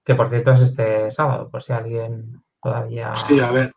que 0.04 0.16
por 0.16 0.30
cierto 0.30 0.52
es 0.52 0.62
este 0.62 1.12
sábado, 1.12 1.50
por 1.50 1.64
si 1.64 1.74
alguien 1.74 2.44
todavía... 2.62 3.14
sí, 3.14 3.40
a 3.40 3.52
ver, 3.52 3.74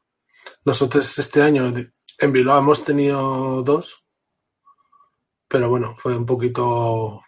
nosotros 0.64 1.18
este 1.18 1.42
año 1.42 1.72
en 2.18 2.32
Bilbao 2.32 2.58
hemos 2.58 2.84
tenido 2.84 3.62
dos, 3.62 4.05
pero 5.48 5.68
bueno, 5.68 5.94
fue 5.96 6.16
un 6.16 6.26
poquito 6.26 7.22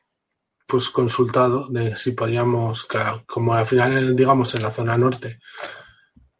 pues 0.66 0.90
consultado 0.90 1.68
de 1.68 1.96
si 1.96 2.12
podíamos, 2.12 2.86
como 3.26 3.54
al 3.54 3.64
final, 3.64 4.14
digamos, 4.14 4.54
en 4.54 4.62
la 4.62 4.70
zona 4.70 4.98
norte 4.98 5.38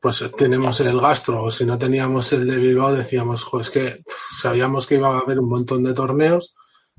pues 0.00 0.24
tenemos 0.36 0.80
el 0.80 1.00
gastro, 1.00 1.44
o 1.44 1.50
si 1.50 1.64
no 1.64 1.78
teníamos 1.78 2.32
el 2.32 2.46
de 2.46 2.56
Bilbao, 2.56 2.94
decíamos, 2.94 3.46
pues 3.50 3.70
que 3.70 4.04
sabíamos 4.40 4.86
que 4.86 4.94
iba 4.94 5.16
a 5.16 5.20
haber 5.20 5.40
un 5.40 5.48
montón 5.48 5.82
de 5.82 5.92
torneos 5.92 6.54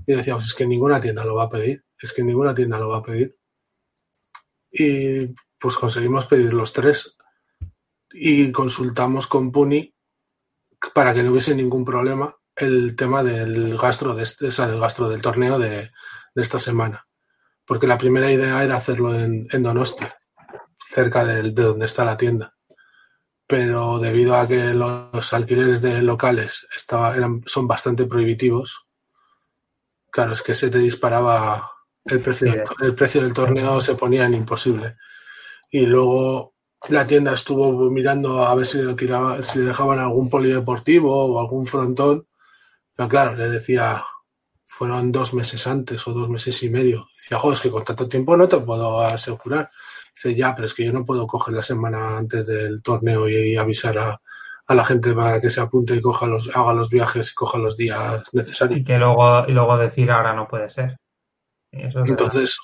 y 0.05 0.13
decíamos, 0.13 0.45
es 0.45 0.53
que 0.53 0.67
ninguna 0.67 0.99
tienda 0.99 1.23
lo 1.23 1.35
va 1.35 1.45
a 1.45 1.49
pedir, 1.49 1.83
es 1.97 2.11
que 2.11 2.23
ninguna 2.23 2.53
tienda 2.53 2.77
lo 2.77 2.89
va 2.89 2.97
a 2.97 3.01
pedir. 3.01 3.37
Y 4.71 5.27
pues 5.57 5.77
conseguimos 5.77 6.25
pedir 6.25 6.53
los 6.53 6.73
tres 6.73 7.15
y 8.11 8.51
consultamos 8.51 9.27
con 9.27 9.51
Puni 9.51 9.93
para 10.93 11.13
que 11.13 11.23
no 11.23 11.31
hubiese 11.31 11.55
ningún 11.55 11.85
problema 11.85 12.35
el 12.59 12.95
tema 12.95 13.23
del 13.23 13.77
gastro 13.77 14.15
de 14.15 14.23
este, 14.23 14.49
del 14.49 14.79
gastro 14.79 15.09
del 15.09 15.21
torneo 15.21 15.59
de, 15.59 15.91
esta 16.35 16.59
semana. 16.59 17.05
Porque 17.65 17.87
la 17.87 17.97
primera 17.97 18.31
idea 18.31 18.63
era 18.63 18.77
hacerlo 18.77 19.13
en, 19.13 19.47
en 19.51 19.63
Donostia, 19.63 20.17
cerca 20.77 21.25
de, 21.25 21.51
donde 21.51 21.85
está 21.85 22.05
la 22.05 22.17
tienda. 22.17 22.55
Pero 23.45 23.99
debido 23.99 24.35
a 24.35 24.47
que 24.47 24.73
los 24.73 25.33
alquileres 25.33 25.81
de 25.81 26.01
locales 26.01 26.67
estaba, 26.75 27.15
eran, 27.15 27.41
son 27.45 27.67
bastante 27.67 28.05
prohibitivos, 28.05 28.85
claro, 30.11 30.33
es 30.33 30.41
que 30.41 30.53
se 30.53 30.69
te 30.69 30.79
disparaba 30.79 31.71
el 32.05 32.21
precio, 32.21 32.63
el 32.81 32.95
precio 32.95 33.21
del 33.21 33.33
torneo 33.33 33.81
se 33.81 33.95
ponía 33.95 34.25
en 34.25 34.35
imposible. 34.35 34.95
Y 35.71 35.85
luego 35.85 36.53
la 36.87 37.05
tienda 37.05 37.33
estuvo 37.33 37.89
mirando 37.89 38.43
a 38.43 38.55
ver 38.55 38.65
si 38.65 38.81
le, 38.81 38.95
si 39.43 39.59
le 39.59 39.65
dejaban 39.65 39.99
algún 39.99 40.29
polideportivo 40.29 41.33
o 41.33 41.39
algún 41.39 41.65
frontón. 41.65 42.25
Pero 42.99 43.07
claro, 43.07 43.33
le 43.33 43.49
decía, 43.49 44.03
fueron 44.67 45.09
dos 45.09 45.33
meses 45.33 45.65
antes 45.67 46.05
o 46.05 46.11
dos 46.11 46.29
meses 46.29 46.61
y 46.63 46.69
medio. 46.69 47.07
Decía, 47.15 47.39
joder, 47.39 47.55
es 47.55 47.61
que 47.61 47.71
con 47.71 47.85
tanto 47.85 48.09
tiempo 48.09 48.35
no 48.35 48.45
te 48.45 48.57
puedo 48.57 48.99
asegurar. 48.99 49.71
Dice, 50.13 50.35
ya, 50.35 50.53
pero 50.53 50.65
es 50.65 50.73
que 50.73 50.83
yo 50.83 50.91
no 50.91 51.05
puedo 51.05 51.25
coger 51.25 51.53
la 51.53 51.61
semana 51.61 52.17
antes 52.17 52.45
del 52.45 52.83
torneo 52.83 53.29
y, 53.29 53.55
avisar 53.55 53.97
a, 53.99 54.21
la 54.67 54.83
gente 54.83 55.13
para 55.13 55.39
que 55.39 55.49
se 55.49 55.61
apunte 55.61 55.95
y 55.95 56.01
coja 56.01 56.27
los, 56.27 56.53
haga 56.53 56.73
los 56.73 56.89
viajes 56.89 57.31
y 57.31 57.35
coja 57.35 57.57
los 57.57 57.77
días 57.77 58.21
necesarios. 58.33 58.81
Y 58.81 58.83
que 58.83 58.97
luego, 58.97 59.47
y 59.47 59.53
luego 59.53 59.77
decir 59.77 60.11
ahora 60.11 60.33
no 60.33 60.45
puede 60.45 60.69
ser. 60.69 60.97
Entonces, 61.71 62.59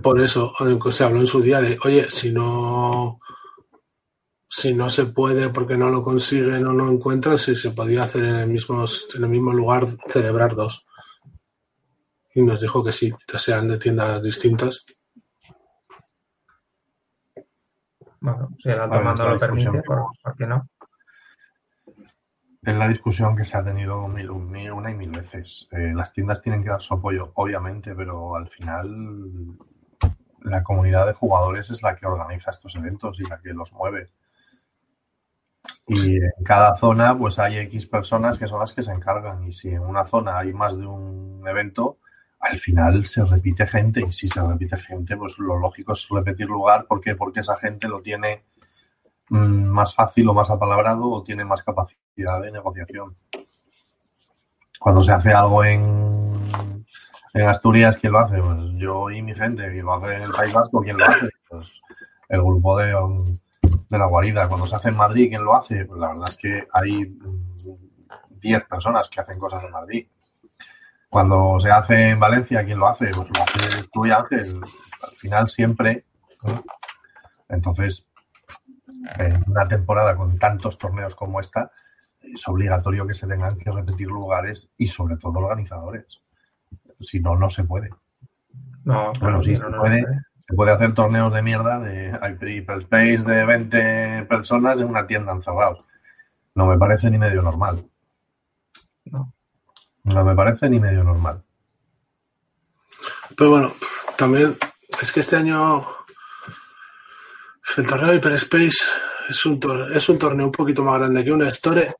por 0.00 0.20
eso 0.20 0.52
se 0.92 1.02
habló 1.02 1.18
en 1.18 1.26
su 1.26 1.42
día 1.42 1.60
de, 1.60 1.76
oye, 1.82 2.08
si 2.12 2.30
no 2.32 3.18
si 4.48 4.74
no 4.74 4.88
se 4.90 5.06
puede 5.06 5.48
porque 5.48 5.76
no 5.76 5.90
lo 5.90 6.02
consiguen 6.02 6.66
o 6.66 6.72
no 6.72 6.90
encuentran, 6.90 7.38
si 7.38 7.54
se 7.54 7.70
podía 7.70 8.04
hacer 8.04 8.24
en 8.24 8.36
el 8.36 8.48
mismo, 8.48 8.84
en 9.14 9.22
el 9.24 9.28
mismo 9.28 9.52
lugar 9.52 9.88
celebrar 10.08 10.54
dos. 10.54 10.86
Y 12.34 12.42
nos 12.42 12.60
dijo 12.60 12.84
que 12.84 12.92
sí, 12.92 13.12
que 13.26 13.38
sean 13.38 13.68
de 13.68 13.78
tiendas 13.78 14.22
distintas. 14.22 14.84
Bueno, 18.20 18.48
si 18.58 18.70
el 18.70 18.80
alto 18.80 19.00
mando 19.02 19.28
lo 19.28 19.38
permite, 19.38 19.82
¿por, 19.82 20.36
qué 20.36 20.46
no? 20.46 20.68
Es 22.62 22.74
la 22.74 22.88
discusión 22.88 23.36
que 23.36 23.44
se 23.44 23.58
ha 23.58 23.62
tenido 23.62 24.08
mil, 24.08 24.30
una 24.30 24.90
y 24.90 24.94
mil 24.94 25.10
veces. 25.10 25.68
Eh, 25.70 25.92
las 25.94 26.12
tiendas 26.12 26.40
tienen 26.40 26.62
que 26.62 26.70
dar 26.70 26.80
su 26.80 26.94
apoyo, 26.94 27.32
obviamente, 27.34 27.94
pero 27.94 28.36
al 28.36 28.48
final 28.48 29.58
la 30.40 30.62
comunidad 30.62 31.06
de 31.06 31.12
jugadores 31.12 31.70
es 31.70 31.82
la 31.82 31.96
que 31.96 32.06
organiza 32.06 32.50
estos 32.50 32.74
eventos 32.76 33.20
y 33.20 33.24
la 33.24 33.38
que 33.40 33.52
los 33.52 33.72
mueve. 33.74 34.10
Y 35.86 36.16
en 36.16 36.44
cada 36.44 36.74
zona, 36.76 37.16
pues 37.16 37.38
hay 37.38 37.58
X 37.58 37.86
personas 37.86 38.38
que 38.38 38.46
son 38.46 38.60
las 38.60 38.72
que 38.72 38.82
se 38.82 38.92
encargan. 38.92 39.44
Y 39.44 39.52
si 39.52 39.68
en 39.68 39.80
una 39.80 40.04
zona 40.04 40.38
hay 40.38 40.52
más 40.52 40.78
de 40.78 40.86
un 40.86 41.42
evento, 41.46 41.98
al 42.40 42.58
final 42.58 43.04
se 43.04 43.24
repite 43.24 43.66
gente. 43.66 44.00
Y 44.06 44.12
si 44.12 44.28
se 44.28 44.42
repite 44.42 44.76
gente, 44.78 45.16
pues 45.16 45.38
lo 45.38 45.58
lógico 45.58 45.92
es 45.92 46.08
repetir 46.10 46.46
lugar. 46.46 46.86
¿Por 46.86 47.00
qué? 47.00 47.14
Porque 47.14 47.40
esa 47.40 47.56
gente 47.56 47.86
lo 47.88 48.00
tiene 48.00 48.44
mm, 49.28 49.64
más 49.64 49.94
fácil 49.94 50.28
o 50.28 50.34
más 50.34 50.50
apalabrado 50.50 51.10
o 51.10 51.22
tiene 51.22 51.44
más 51.44 51.62
capacidad 51.62 52.40
de 52.42 52.50
negociación. 52.50 53.16
Cuando 54.78 55.02
se 55.02 55.12
hace 55.12 55.32
algo 55.32 55.64
en, 55.64 56.84
en 57.34 57.48
Asturias, 57.48 57.96
¿quién 57.98 58.12
lo 58.12 58.20
hace? 58.20 58.38
Pues 58.38 58.58
yo 58.76 59.10
y 59.10 59.20
mi 59.22 59.34
gente. 59.34 59.74
Y 59.74 59.80
lo 59.80 59.94
hace 59.94 60.14
en 60.16 60.22
el 60.22 60.32
País 60.32 60.52
Vasco, 60.52 60.80
¿quién 60.80 60.96
lo 60.96 61.04
hace? 61.04 61.28
Pues 61.48 61.80
el 62.28 62.42
grupo 62.42 62.78
de, 62.78 62.94
de 63.88 63.98
la 63.98 64.06
guarida. 64.06 64.48
Cuando 64.48 64.66
se 64.66 64.76
hace 64.76 64.88
en 64.88 64.96
Madrid, 64.96 65.28
¿quién 65.28 65.44
lo 65.44 65.54
hace? 65.54 65.84
Pues 65.84 66.00
la 66.00 66.08
verdad 66.08 66.28
es 66.28 66.36
que 66.36 66.66
hay 66.72 67.18
10 68.30 68.64
personas 68.64 69.08
que 69.08 69.20
hacen 69.20 69.38
cosas 69.38 69.64
en 69.64 69.70
Madrid. 69.70 70.06
Cuando 71.08 71.60
se 71.60 71.70
hace 71.70 72.10
en 72.10 72.20
Valencia, 72.20 72.64
¿quién 72.64 72.78
lo 72.78 72.88
hace? 72.88 73.10
Pues 73.10 73.28
lo 73.28 73.42
hace 73.42 73.88
tú 73.92 74.06
y 74.06 74.10
Ángel. 74.10 74.60
Al 75.02 75.16
final 75.16 75.48
siempre. 75.48 76.04
Entonces, 77.48 78.06
en 79.18 79.44
una 79.46 79.66
temporada 79.66 80.16
con 80.16 80.38
tantos 80.38 80.78
torneos 80.78 81.14
como 81.14 81.40
esta, 81.40 81.70
es 82.20 82.46
obligatorio 82.48 83.06
que 83.06 83.14
se 83.14 83.28
tengan 83.28 83.56
que 83.58 83.70
repetir 83.70 84.08
lugares 84.08 84.70
y 84.76 84.86
sobre 84.86 85.16
todo 85.16 85.38
organizadores. 85.38 86.20
Si 87.00 87.20
no, 87.20 87.36
no 87.36 87.48
se 87.48 87.64
puede. 87.64 87.90
No, 88.84 89.12
bueno, 89.20 89.42
sí, 89.42 89.54
se 89.56 89.64
puede 89.64 90.04
se 90.46 90.54
puede 90.54 90.72
hacer 90.72 90.92
torneos 90.92 91.32
de 91.32 91.42
mierda 91.42 91.78
de 91.78 92.10
Hyperspace 92.10 93.22
de 93.24 93.46
20 93.46 94.26
personas 94.28 94.78
en 94.78 94.84
una 94.84 95.06
tienda 95.06 95.32
encerrados. 95.32 95.82
No 96.54 96.66
me 96.66 96.76
parece 96.76 97.10
ni 97.10 97.16
medio 97.16 97.40
normal. 97.40 97.84
No. 99.06 99.32
No 100.04 100.24
me 100.24 100.34
parece 100.34 100.68
ni 100.68 100.78
medio 100.78 101.02
normal. 101.02 101.42
Pero 103.36 103.50
bueno, 103.50 103.72
también 104.18 104.56
es 105.00 105.12
que 105.12 105.20
este 105.20 105.36
año 105.36 105.86
el 107.76 107.86
torneo 107.86 108.14
Hyperspace 108.14 108.84
es 109.30 109.46
un, 109.46 109.58
es 109.94 110.08
un 110.10 110.18
torneo 110.18 110.46
un 110.46 110.52
poquito 110.52 110.84
más 110.84 110.98
grande 110.98 111.24
que 111.24 111.32
una 111.32 111.48
Store, 111.48 111.96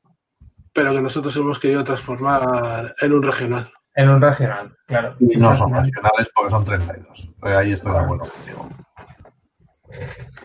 pero 0.71 0.93
que 0.93 1.01
nosotros 1.01 1.35
hemos 1.35 1.59
querido 1.59 1.83
transformar 1.83 2.95
en 3.01 3.11
un 3.11 3.23
regional. 3.23 3.73
En 3.95 4.09
un 4.09 4.21
regional, 4.21 4.75
claro. 4.87 5.15
Y 5.19 5.37
no 5.37 5.53
son 5.53 5.73
regionales 5.73 6.29
porque 6.35 6.49
son 6.49 6.65
32. 6.65 7.31
Ahí 7.43 7.71
estoy 7.71 7.93
de 7.93 7.99
acuerdo 7.99 8.25
contigo. 8.25 8.69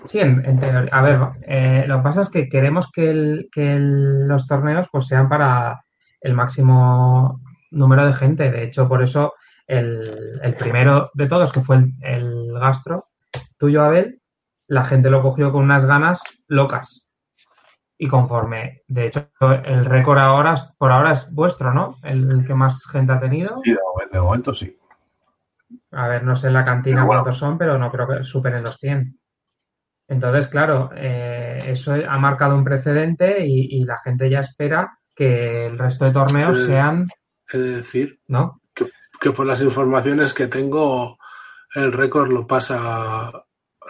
Sí, 0.07 0.21
en, 0.21 0.61
teoría. 0.61 0.89
A 0.93 1.03
ver, 1.03 1.19
eh, 1.43 1.85
lo 1.89 1.97
que 1.97 2.03
pasa 2.03 2.21
es 2.21 2.31
que 2.31 2.49
queremos 2.49 2.91
que, 2.93 3.47
los 3.53 4.47
torneos 4.47 4.87
pues 4.93 5.09
sean 5.09 5.29
para 5.29 5.83
el 6.21 6.35
máximo 6.35 7.41
número 7.73 8.07
de 8.07 8.15
gente. 8.15 8.51
De 8.53 8.63
hecho, 8.63 8.89
por 8.89 9.03
eso 9.03 9.35
el, 9.67 10.55
primero 10.57 11.11
de 11.15 11.27
todos, 11.27 11.53
que 11.53 11.61
fue 11.61 11.77
el, 11.77 11.93
el, 12.03 12.53
gastro, 12.53 13.09
tuyo, 13.59 13.83
Abel, 13.83 14.21
la 14.69 14.85
gente 14.85 15.11
lo 15.11 15.23
cogió 15.23 15.51
con 15.51 15.65
unas 15.65 15.85
ganas 15.85 16.23
locas 16.47 17.10
y 18.03 18.09
conforme, 18.09 18.81
de 18.89 19.09
hecho, 19.09 19.29
el 19.63 19.85
récord 19.85 20.19
ahora, 20.19 20.73
por 20.79 20.91
ahora 20.91 21.13
es 21.13 21.31
vuestro, 21.31 21.75
¿no? 21.75 21.99
El, 22.03 22.47
que 22.47 22.55
más 22.55 22.87
gente 22.87 23.13
ha 23.13 23.21
tenido. 23.21 23.61
Sí, 23.63 23.77
de 24.11 24.19
momento, 24.19 24.55
sí. 24.55 24.75
A 25.91 26.09
ver, 26.09 26.25
no 26.25 26.35
sé 26.35 26.47
en 26.47 26.55
la 26.55 26.65
cantina 26.65 27.07
cuántos 27.07 27.37
son, 27.37 27.59
pero 27.59 27.77
no 27.77 27.93
creo 27.93 28.09
que 28.09 28.25
superen 28.25 28.65
los 28.65 28.79
100. 28.79 29.19
Entonces, 30.09 30.49
claro, 30.49 30.89
eh, 30.97 31.59
eso 31.67 31.93
ha 31.93 32.17
marcado 32.17 32.57
un 32.57 32.65
precedente 32.65 33.45
y, 33.45 33.85
la 33.85 33.99
gente 33.99 34.31
ya 34.31 34.41
espera 34.41 34.99
que 35.15 35.67
el 35.67 35.79
resto 35.79 36.07
de 36.07 36.13
torneos 36.13 36.65
sean. 36.65 37.07
Es 37.53 37.61
decir, 37.61 38.19
¿no? 38.29 38.63
que 39.21 39.31
por 39.33 39.45
las 39.45 39.61
informaciones 39.61 40.33
que 40.33 40.47
tengo, 40.47 41.19
el 41.75 41.93
récord 41.93 42.33
lo 42.33 42.47
pasa 42.47 43.31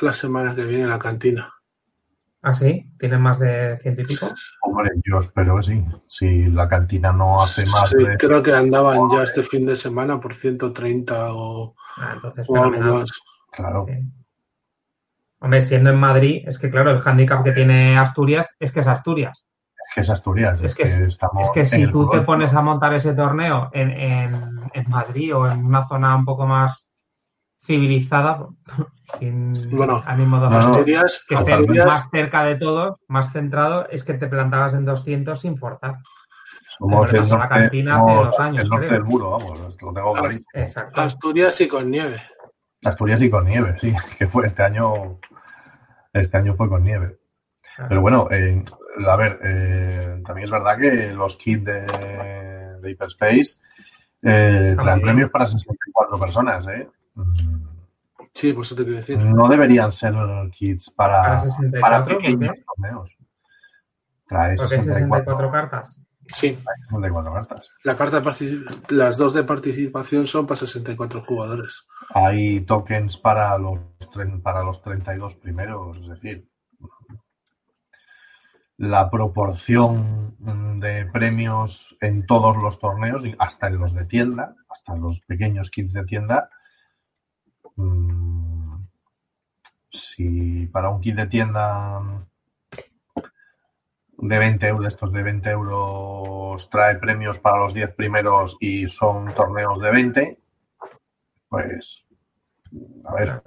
la 0.00 0.12
semana 0.12 0.56
que 0.56 0.64
viene 0.64 0.82
en 0.82 0.90
la 0.90 0.98
cantina. 0.98 1.54
¿Ah, 2.42 2.54
sí? 2.54 2.90
¿Tienen 2.98 3.20
más 3.20 3.38
de 3.38 3.78
ciento 3.82 4.00
y 4.00 4.06
pico? 4.06 4.28
Hombre, 4.62 4.90
yo 5.04 5.18
espero 5.18 5.56
que 5.56 5.62
sí. 5.62 5.84
Si 6.06 6.44
la 6.46 6.68
cantina 6.68 7.12
no 7.12 7.42
hace 7.42 7.66
más. 7.66 7.90
Sí, 7.90 7.96
creo 8.18 8.42
que 8.42 8.52
andaban 8.52 9.10
ya 9.10 9.24
este 9.24 9.42
fin 9.42 9.66
de 9.66 9.76
semana 9.76 10.18
por 10.18 10.32
130 10.32 11.34
o, 11.34 11.74
ah, 11.98 12.12
entonces, 12.14 12.46
o 12.48 12.56
algo 12.56 12.80
más. 12.80 13.10
Claro. 13.52 13.86
Hombre, 15.40 15.60
siendo 15.60 15.90
en 15.90 15.96
Madrid, 15.96 16.42
es 16.46 16.58
que 16.58 16.70
claro, 16.70 16.90
el 16.90 17.00
hándicap 17.00 17.44
que 17.44 17.52
tiene 17.52 17.98
Asturias 17.98 18.56
es 18.58 18.72
que 18.72 18.80
es 18.80 18.86
Asturias. 18.86 19.46
Es 19.76 19.94
que 19.94 20.00
es 20.00 20.10
Asturias. 20.10 20.60
Es, 20.62 20.74
que, 20.74 20.84
estamos 20.84 21.46
es 21.48 21.52
que 21.52 21.66
si 21.66 21.86
tú 21.88 22.08
te 22.08 22.22
pones 22.22 22.54
a 22.54 22.62
montar 22.62 22.94
ese 22.94 23.12
torneo 23.12 23.68
en, 23.72 23.90
en 23.90 24.90
Madrid 24.90 25.36
o 25.36 25.50
en 25.50 25.64
una 25.64 25.86
zona 25.86 26.16
un 26.16 26.24
poco 26.24 26.46
más 26.46 26.89
civilizada, 27.70 28.48
sin 29.16 29.70
bueno, 29.70 30.02
ánimo 30.04 30.40
de 30.40 30.56
Asturias, 30.56 31.24
que 31.28 31.36
esté 31.36 31.84
más 31.84 32.10
cerca 32.10 32.42
de 32.42 32.56
todo, 32.56 32.98
más 33.06 33.32
centrado, 33.32 33.88
es 33.90 34.02
que 34.02 34.14
te 34.14 34.26
plantabas 34.26 34.74
en 34.74 34.84
200 34.84 35.40
sin 35.40 35.56
forzar. 35.56 35.98
Somos 36.68 37.12
el 37.12 37.20
norte, 37.20 37.38
la 37.38 37.48
cantina 37.48 38.00
hace 38.00 38.14
dos 38.14 38.40
años, 38.40 38.62
el 38.64 38.68
norte 38.70 38.92
del 38.92 39.04
muro, 39.04 39.30
vamos, 39.30 39.60
lo 39.80 39.92
tengo 39.92 40.12
clarísimo. 40.14 40.46
Exacto. 40.52 41.00
Asturias 41.00 41.60
y 41.60 41.68
con 41.68 41.90
nieve. 41.90 42.16
Asturias 42.84 43.22
y 43.22 43.30
con 43.30 43.44
nieve, 43.44 43.78
sí, 43.78 43.94
que 44.18 44.26
fue 44.26 44.46
este 44.46 44.64
año, 44.64 45.20
este 46.12 46.36
año 46.36 46.54
fue 46.54 46.68
con 46.68 46.82
nieve. 46.82 47.18
Pero 47.88 48.00
bueno, 48.00 48.26
eh, 48.32 48.62
a 49.06 49.16
ver, 49.16 49.38
eh, 49.44 50.22
también 50.26 50.44
es 50.44 50.50
verdad 50.50 50.76
que 50.76 51.12
los 51.12 51.36
kits 51.36 51.64
de, 51.64 51.82
de 52.82 52.90
Hyperspace 52.90 53.60
eh, 54.22 54.76
traen 54.76 55.00
premios 55.00 55.30
para 55.30 55.46
64 55.46 56.18
personas, 56.18 56.66
¿eh? 56.66 56.88
Sí, 58.32 58.52
pues 58.52 58.68
eso 58.68 58.76
te 58.76 58.84
quiero 58.84 58.98
decir. 58.98 59.18
No 59.18 59.48
deberían 59.48 59.92
ser 59.92 60.14
kits 60.52 60.90
para, 60.90 61.44
para, 61.80 62.04
pequeños 62.04 62.58
torneos. 62.64 63.16
Trae 64.26 64.54
¿Por 64.56 64.68
qué 64.68 64.76
64, 64.76 65.34
64 65.36 65.50
cartas? 65.50 66.00
Sí, 66.32 66.52
trae 66.62 66.76
64 66.84 67.32
cartas. 67.32 67.68
la 67.82 67.96
carta 67.96 68.22
las 68.90 69.16
dos 69.18 69.34
de 69.34 69.42
participación 69.42 70.26
son 70.26 70.46
para 70.46 70.56
64 70.60 71.22
jugadores. 71.22 71.84
Hay 72.14 72.60
tokens 72.60 73.18
para 73.18 73.58
los, 73.58 73.80
tren- 74.12 74.40
para 74.40 74.62
los 74.62 74.80
32 74.80 75.34
primeros, 75.34 75.98
es 75.98 76.08
decir, 76.08 76.48
la 78.76 79.10
proporción 79.10 80.36
de 80.80 81.04
premios 81.12 81.96
en 82.00 82.24
todos 82.26 82.56
los 82.56 82.78
torneos, 82.78 83.24
hasta 83.38 83.66
en 83.66 83.78
los 83.78 83.92
de 83.92 84.04
tienda, 84.06 84.54
hasta 84.70 84.94
en 84.94 85.02
los 85.02 85.20
pequeños 85.20 85.70
kits 85.70 85.92
de 85.92 86.04
tienda, 86.04 86.48
mm, 87.76 88.84
si 89.90 90.66
para 90.66 90.90
un 90.90 91.00
kit 91.00 91.16
de 91.16 91.26
tienda 91.26 92.26
de 94.18 94.38
20 94.38 94.66
euros, 94.66 94.86
estos 94.86 95.12
de 95.12 95.22
20 95.22 95.50
euros 95.50 96.68
trae 96.70 96.96
premios 96.96 97.38
para 97.38 97.58
los 97.58 97.74
10 97.74 97.94
primeros 97.94 98.56
y 98.60 98.86
son 98.86 99.34
torneos 99.34 99.80
de 99.80 99.90
20, 99.90 100.38
pues, 101.48 102.04
a 103.04 103.14
ver, 103.14 103.42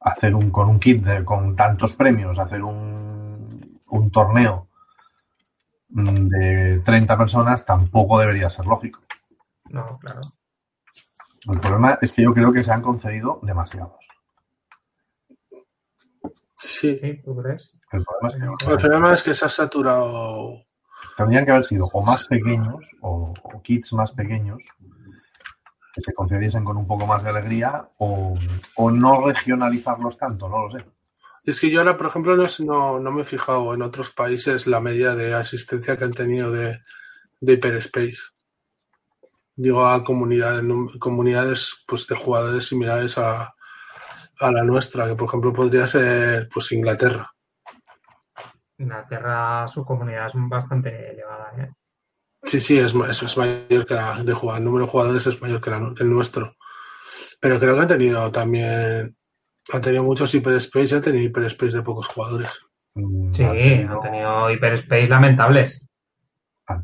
hacer 0.00 0.34
un, 0.34 0.50
con 0.50 0.68
un 0.68 0.78
kit 0.78 1.04
con 1.24 1.56
tantos 1.56 1.94
premios, 1.94 2.38
hacer 2.38 2.62
un, 2.62 3.80
un 3.86 4.10
torneo 4.10 4.68
mm, 5.88 6.28
de 6.28 6.80
30 6.84 7.18
personas 7.18 7.64
tampoco 7.66 8.18
debería 8.20 8.48
ser 8.48 8.66
lógico. 8.66 9.00
No, 9.70 9.98
claro. 9.98 10.20
El 11.50 11.60
problema 11.60 11.98
es 12.00 12.12
que 12.12 12.22
yo 12.22 12.32
creo 12.32 12.52
que 12.52 12.62
se 12.62 12.72
han 12.72 12.82
concedido 12.82 13.38
demasiados. 13.42 14.06
Sí. 16.56 17.20
¿Tú 17.24 17.36
crees? 17.36 17.76
El 17.92 18.04
problema 18.04 18.28
es 18.28 18.34
que 18.58 18.70
El 18.70 18.78
problema 18.78 19.12
es 19.14 19.22
que 19.22 19.34
se 19.34 19.44
ha 19.44 19.48
saturado. 19.48 20.64
tendrían 21.16 21.44
que 21.44 21.50
haber 21.50 21.64
sido 21.64 21.86
o 21.92 22.02
más 22.02 22.26
pequeños 22.26 22.90
o, 23.00 23.34
o 23.42 23.62
kits 23.62 23.92
más 23.92 24.12
pequeños 24.12 24.64
que 25.94 26.00
se 26.00 26.12
concediesen 26.12 26.64
con 26.64 26.76
un 26.76 26.86
poco 26.86 27.06
más 27.06 27.22
de 27.22 27.30
alegría 27.30 27.88
o, 27.98 28.34
o 28.76 28.90
no 28.90 29.26
regionalizarlos 29.26 30.16
tanto, 30.16 30.48
no 30.48 30.64
lo 30.64 30.70
sé. 30.70 30.84
Es 31.44 31.60
que 31.60 31.70
yo 31.70 31.80
ahora, 31.80 31.96
por 31.96 32.06
ejemplo, 32.06 32.34
no, 32.36 32.46
no, 32.60 32.98
no 32.98 33.12
me 33.12 33.20
he 33.20 33.24
fijado 33.24 33.74
en 33.74 33.82
otros 33.82 34.10
países 34.10 34.66
la 34.66 34.80
media 34.80 35.14
de 35.14 35.34
asistencia 35.34 35.96
que 35.96 36.04
han 36.04 36.14
tenido 36.14 36.50
de, 36.50 36.80
de 37.40 37.52
Hyperspace. 37.52 38.18
Digo, 39.56 39.86
a 39.86 40.02
comunidades, 40.02 40.64
comunidades 40.98 41.84
pues, 41.86 42.06
de 42.08 42.16
jugadores 42.16 42.66
similares 42.66 43.16
a, 43.18 43.54
a 44.40 44.50
la 44.52 44.62
nuestra, 44.64 45.06
que 45.06 45.14
por 45.14 45.28
ejemplo 45.28 45.52
podría 45.52 45.86
ser 45.86 46.48
pues 46.52 46.72
Inglaterra. 46.72 47.30
Inglaterra, 48.78 49.68
su 49.68 49.84
comunidad 49.84 50.28
es 50.28 50.32
bastante 50.34 51.10
elevada, 51.12 51.52
¿eh? 51.58 51.70
Sí, 52.42 52.60
sí, 52.60 52.78
es, 52.78 52.94
es, 52.94 53.22
es 53.22 53.38
mayor 53.38 53.86
que 53.86 53.94
la 53.94 54.22
de 54.22 54.32
jugadores. 54.34 54.58
El 54.58 54.64
número 54.64 54.84
de 54.84 54.90
jugadores 54.90 55.26
es 55.26 55.40
mayor 55.40 55.60
que, 55.60 55.70
la 55.70 55.78
nu- 55.78 55.94
que 55.94 56.02
el 56.02 56.10
nuestro. 56.10 56.54
Pero 57.40 57.58
creo 57.58 57.74
que 57.74 57.80
han 57.82 57.88
tenido 57.88 58.30
también, 58.32 59.16
han 59.72 59.80
tenido 59.80 60.02
muchos 60.02 60.34
Hyperspace 60.34 60.92
y 60.94 60.96
han 60.96 61.02
tenido 61.02 61.24
Hyperspace 61.24 61.76
de 61.76 61.82
pocos 61.82 62.06
jugadores. 62.08 62.50
Mm, 62.94 63.32
Sí, 63.32 63.44
han 63.44 64.00
tenido- 64.02 64.50
hyperspace 64.50 65.08
lamentables, 65.08 65.86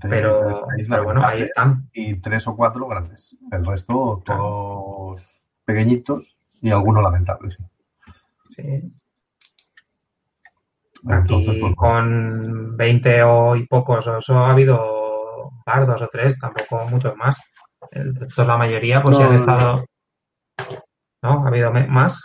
pero, 0.02 0.66
bueno, 1.04 1.24
ahí 1.24 1.42
están. 1.42 1.88
y 1.92 2.16
tres 2.20 2.46
o 2.48 2.56
cuatro 2.56 2.86
grandes. 2.86 3.36
El 3.50 3.64
resto, 3.64 4.22
todos 4.24 5.46
pequeñitos 5.64 6.42
y 6.60 6.70
algunos 6.70 7.02
lamentables. 7.02 7.58
sí. 8.48 8.62
Sí. 8.62 8.92
Entonces, 11.08 11.48
Aquí 11.50 11.60
pues, 11.60 11.74
con 11.76 12.76
20 12.76 13.22
o 13.22 13.56
y 13.56 13.66
pocos, 13.66 14.06
o 14.06 14.18
eso 14.18 14.38
ha 14.38 14.50
habido 14.50 15.50
par, 15.64 15.86
dos 15.86 16.02
o 16.02 16.08
tres, 16.08 16.38
tampoco 16.38 16.84
muchos 16.88 17.16
más. 17.16 17.40
Resto, 17.90 18.44
la 18.44 18.58
mayoría, 18.58 19.00
pues 19.00 19.18
No, 19.18 19.24
han 19.24 19.34
estado. 19.34 19.86
¿No? 21.22 21.44
¿Ha 21.44 21.48
habido 21.48 21.72
más? 21.72 22.22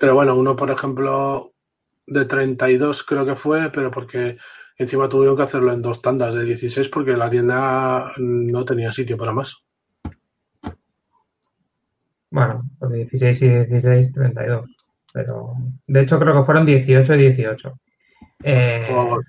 Pero 0.00 0.14
bueno, 0.14 0.34
uno, 0.34 0.56
por 0.56 0.70
ejemplo, 0.70 1.52
de 2.06 2.24
32 2.24 3.04
creo 3.04 3.24
que 3.26 3.36
fue, 3.36 3.70
pero 3.70 3.90
porque 3.90 4.38
encima 4.82 5.08
tuvieron 5.08 5.36
que 5.36 5.42
hacerlo 5.42 5.72
en 5.72 5.82
dos 5.82 6.00
tandas 6.02 6.34
de 6.34 6.44
16 6.44 6.88
porque 6.88 7.16
la 7.16 7.30
tienda 7.30 8.10
no 8.18 8.64
tenía 8.64 8.92
sitio 8.92 9.16
para 9.16 9.32
más. 9.32 9.64
Bueno, 12.30 12.62
pues 12.78 12.92
16 12.92 13.42
y 13.42 13.48
16, 13.48 14.12
32. 14.12 14.70
Pero 15.12 15.54
de 15.86 16.00
hecho 16.00 16.18
creo 16.18 16.34
que 16.38 16.44
fueron 16.44 16.64
18 16.64 17.14
y 17.14 17.18
18. 17.18 17.72
Eh, 18.42 18.88
O- 18.90 19.20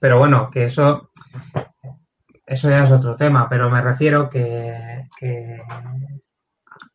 pero 0.00 0.18
bueno, 0.18 0.50
que 0.50 0.64
eso, 0.64 1.10
eso 2.46 2.68
ya 2.70 2.84
es 2.84 2.90
otro 2.90 3.16
tema, 3.16 3.48
pero 3.48 3.70
me 3.70 3.80
refiero 3.80 4.28
que, 4.28 5.06
que 5.18 5.60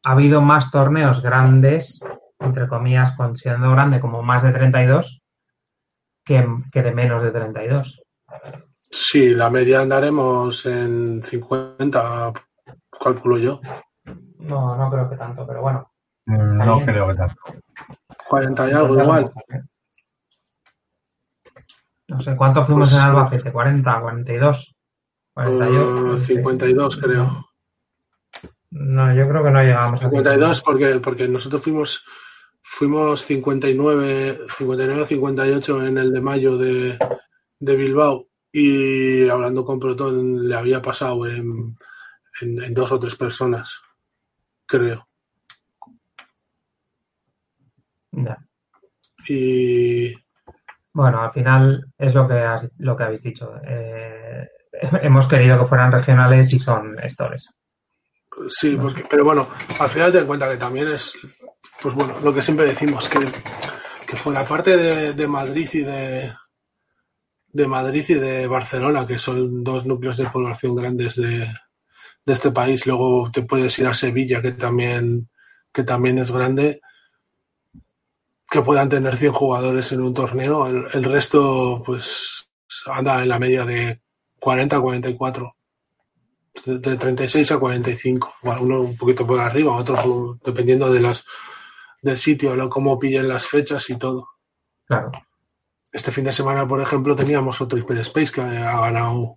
ha 0.03 0.11
habido 0.11 0.41
más 0.41 0.69
torneos 0.71 1.21
grandes, 1.21 1.99
entre 2.39 2.67
comillas, 2.67 3.13
considerando 3.15 3.71
grande 3.71 3.99
como 3.99 4.21
más 4.21 4.43
de 4.43 4.51
32, 4.51 5.21
que, 6.29 6.47
que 6.71 6.83
de 6.83 6.91
menos 6.93 7.23
de 7.23 7.31
32. 7.31 8.01
sí, 8.81 9.33
la 9.33 9.49
media 9.49 9.81
andaremos 9.81 10.63
en 10.67 11.23
50, 11.23 12.31
calculo 13.03 13.37
yo. 13.39 13.59
No, 14.37 14.75
no 14.77 14.91
creo 14.91 15.09
que 15.09 15.15
tanto, 15.15 15.45
pero 15.47 15.61
bueno. 15.61 15.91
mm, 16.27 16.57
no 16.57 16.75
bien. 16.75 16.85
creo 16.87 17.07
que 17.07 17.15
tanto. 17.15 17.35
40 18.27 18.69
y 18.69 18.71
algo 18.73 19.01
igual. 19.01 19.31
No 22.07 22.21
sé, 22.21 22.35
¿cuánto 22.35 22.63
fuimos 22.65 22.89
Pues, 22.91 23.03
en 23.03 23.09
Albacete? 23.09 23.51
¿40, 23.51 24.01
42? 24.01 24.75
48, 25.33 25.73
no 26.03 26.13
Eh, 26.13 26.17
sé. 26.17 26.25
52 26.35 26.97
creo. 26.97 27.45
No, 28.71 29.13
yo 29.15 29.27
creo 29.27 29.43
que 29.43 29.49
no 29.49 29.63
llegamos 29.63 29.93
a 30.03 30.09
52 30.09 30.61
porque, 30.61 30.99
porque 30.99 31.27
nosotros 31.27 31.63
fuimos 31.63 32.05
fuimos 32.71 33.21
59, 33.25 34.39
59 34.57 35.05
58 35.05 35.85
en 35.85 35.97
el 35.97 36.13
de 36.13 36.21
mayo 36.21 36.57
de, 36.57 36.97
de 37.59 37.75
Bilbao 37.75 38.27
y 38.51 39.27
hablando 39.27 39.65
con 39.65 39.79
Proton 39.79 40.47
le 40.47 40.55
había 40.55 40.81
pasado 40.81 41.25
en, 41.27 41.75
en, 42.41 42.63
en 42.63 42.73
dos 42.73 42.91
o 42.91 42.99
tres 42.99 43.15
personas, 43.15 43.79
creo. 44.65 45.07
Ya. 48.11 48.37
Y 49.27 50.13
Bueno, 50.93 51.21
al 51.21 51.31
final 51.33 51.85
es 51.97 52.13
lo 52.15 52.27
que, 52.27 52.33
has- 52.35 52.69
lo 52.79 52.97
que 52.97 53.03
habéis 53.03 53.23
dicho. 53.23 53.53
Eh, 53.65 54.47
hemos 55.03 55.27
querido 55.27 55.59
que 55.59 55.65
fueran 55.65 55.91
regionales 55.91 56.53
y 56.53 56.59
son 56.59 56.97
stores. 57.09 57.49
sí, 58.49 58.77
porque, 58.81 59.03
pero 59.09 59.23
bueno, 59.25 59.47
al 59.79 59.89
final 59.89 60.11
te 60.11 60.17
das 60.19 60.27
cuenta 60.27 60.49
que 60.49 60.57
también 60.57 60.87
es, 60.89 61.13
pues 61.81 61.95
bueno, 61.95 62.13
lo 62.23 62.33
que 62.33 62.41
siempre 62.41 62.65
decimos, 62.65 63.07
que, 63.07 63.19
que 64.05 64.15
fue 64.15 64.33
la 64.33 64.45
parte 64.45 64.75
de, 64.75 65.13
de 65.13 65.27
Madrid 65.27 65.69
y 65.73 65.79
de, 65.79 66.31
de 67.51 67.67
Madrid 67.67 68.05
y 68.09 68.13
de 68.15 68.47
Barcelona, 68.47 69.07
que 69.07 69.17
son 69.17 69.63
dos 69.63 69.85
núcleos 69.85 70.17
de 70.17 70.29
población 70.29 70.75
grandes 70.75 71.15
de, 71.15 71.47
de 72.25 72.33
este 72.33 72.51
país. 72.51 72.85
Luego 72.85 73.29
te 73.31 73.43
puedes 73.43 73.77
ir 73.79 73.87
a 73.87 73.93
Sevilla, 73.93 74.41
que 74.41 74.51
también, 74.51 75.29
que 75.71 75.83
también 75.83 76.19
es 76.19 76.31
grande, 76.31 76.81
que 78.49 78.61
puedan 78.61 78.89
tener 78.89 79.17
100 79.17 79.31
jugadores 79.31 79.91
en 79.91 80.01
un 80.01 80.13
torneo. 80.13 80.67
El, 80.67 80.85
el 80.93 81.03
resto, 81.03 81.81
pues, 81.85 82.47
anda 82.85 83.21
en 83.21 83.29
la 83.29 83.39
media 83.39 83.65
de 83.65 84.01
40 84.39 84.77
a 84.77 84.81
44. 84.81 85.55
De, 86.65 86.79
de 86.79 86.97
36 86.97 87.51
a 87.51 87.59
45. 87.59 88.35
Bueno, 88.43 88.61
uno 88.61 88.81
un 88.81 88.97
poquito 88.97 89.25
por 89.25 89.39
arriba, 89.39 89.75
otro 89.75 90.37
dependiendo 90.43 90.91
de 90.91 90.99
las 90.99 91.25
del 92.01 92.17
sitio, 92.17 92.55
lo, 92.55 92.69
cómo 92.69 92.97
pillen 92.99 93.27
las 93.27 93.47
fechas 93.47 93.89
y 93.89 93.97
todo. 93.97 94.29
Claro. 94.85 95.11
Este 95.91 96.11
fin 96.11 96.23
de 96.23 96.31
semana, 96.31 96.67
por 96.67 96.81
ejemplo, 96.81 97.15
teníamos 97.15 97.61
otro 97.61 97.79
Hyperspace 97.79 98.31
que 98.31 98.41
ha 98.41 98.79
ganado 98.79 99.35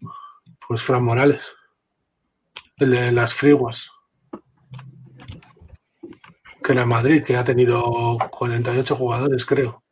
pues 0.66 0.82
Fran 0.82 1.04
Morales. 1.04 1.54
El 2.76 2.90
de 2.90 3.12
las 3.12 3.34
friguas. 3.34 3.90
Que 6.62 6.72
era 6.72 6.86
Madrid, 6.86 7.24
que 7.24 7.36
ha 7.36 7.44
tenido 7.44 8.18
48 8.30 8.94
jugadores, 8.94 9.44
creo. 9.46 9.82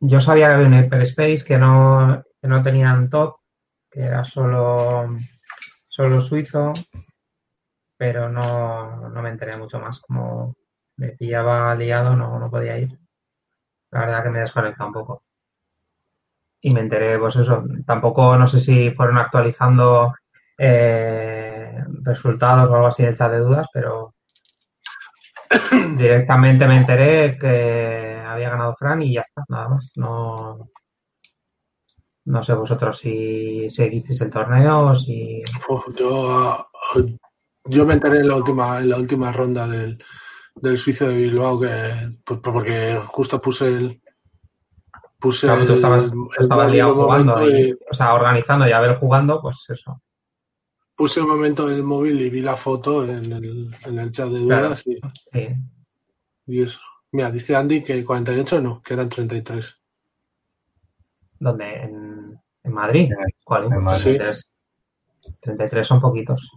Yo 0.00 0.20
sabía 0.20 0.48
que 0.48 0.54
había 0.54 0.68
un 0.68 0.84
Hyperspace 0.84 1.44
que 1.44 1.58
no, 1.58 2.22
que 2.40 2.48
no 2.48 2.62
tenían 2.62 3.10
top, 3.10 3.36
que 3.90 4.00
era 4.00 4.24
solo, 4.24 5.16
solo 5.88 6.20
suizo, 6.22 6.72
pero 7.98 8.30
no, 8.30 9.10
no 9.10 9.22
me 9.22 9.28
enteré 9.28 9.56
mucho 9.56 9.78
más. 9.78 9.98
Como 9.98 10.56
me 10.96 11.08
pillaba 11.08 11.74
liado, 11.74 12.16
no, 12.16 12.38
no 12.38 12.50
podía 12.50 12.78
ir. 12.78 12.96
La 13.90 14.00
verdad 14.00 14.22
que 14.22 14.30
me 14.30 14.40
desconecta 14.40 14.86
un 14.86 14.92
poco. 14.92 15.24
Y 16.60 16.70
me 16.70 16.80
enteré, 16.80 17.18
pues 17.18 17.36
eso, 17.36 17.64
tampoco 17.86 18.36
no 18.36 18.46
sé 18.46 18.60
si 18.60 18.90
fueron 18.92 19.18
actualizando 19.18 20.14
eh, 20.56 21.84
resultados 22.02 22.70
o 22.70 22.74
algo 22.74 22.86
así 22.88 23.04
del 23.04 23.16
chat 23.16 23.30
de 23.30 23.38
dudas, 23.38 23.66
pero 23.72 24.14
directamente 25.96 26.66
me 26.66 26.78
enteré 26.78 27.38
que 27.38 28.20
había 28.26 28.50
ganado 28.50 28.74
Fran 28.76 29.02
y 29.02 29.14
ya 29.14 29.20
está, 29.20 29.44
nada 29.48 29.68
más. 29.68 29.92
No, 29.96 30.68
no 32.24 32.42
sé 32.42 32.54
vosotros 32.54 32.98
si 32.98 33.70
seguisteis 33.70 34.20
el 34.20 34.30
torneo 34.30 34.88
o 34.88 34.94
si. 34.94 35.42
Uf, 35.68 35.86
yo, 35.96 36.68
yo 37.68 37.86
me 37.86 37.94
enteré 37.94 38.20
en 38.20 38.28
la 38.28 38.36
última, 38.36 38.78
en 38.80 38.88
la 38.88 38.96
última 38.96 39.32
ronda 39.32 39.66
del, 39.68 40.02
del 40.56 40.76
suizo 40.78 41.08
de 41.08 41.16
Bilbao 41.18 41.60
que 41.60 42.16
pues, 42.24 42.40
porque 42.40 43.00
justo 43.06 43.40
puse 43.40 43.68
el 43.68 44.02
puse 45.18 45.46
Claro, 45.46 45.62
el, 45.62 45.70
estabas, 45.72 46.10
jugando, 46.12 47.48
y- 47.50 47.70
y 47.70 47.72
o 47.72 47.94
sea, 47.94 48.14
organizando 48.14 48.68
y 48.68 48.72
a 48.72 48.80
ver 48.80 48.98
jugando, 48.98 49.40
pues 49.40 49.64
eso. 49.68 50.00
puse 50.94 51.20
un 51.20 51.28
momento 51.28 51.68
el 51.68 51.82
móvil 51.82 52.20
y 52.20 52.30
vi 52.30 52.40
la 52.40 52.56
foto 52.56 53.04
en 53.04 53.32
el, 53.32 53.74
en 53.84 53.98
el 53.98 54.10
chat 54.12 54.28
de 54.28 54.44
Claro. 54.46 54.66
dudas 54.66 54.86
y, 54.86 54.94
Sí. 55.32 55.48
y 56.46 56.62
eso. 56.62 56.80
Mira, 57.12 57.30
dice 57.30 57.56
Andy 57.56 57.82
que 57.82 58.04
48 58.04 58.60
no, 58.60 58.82
que 58.82 58.94
eran 58.94 59.08
33. 59.08 59.80
¿Dónde? 61.40 61.64
¿En, 61.82 62.40
en 62.64 62.72
Madrid? 62.72 63.10
¿Cuál? 63.44 63.64
En 63.72 63.82
Madrid. 63.82 64.02
33. 64.18 64.48
33 65.40 65.86
son 65.86 66.00
poquitos. 66.00 66.50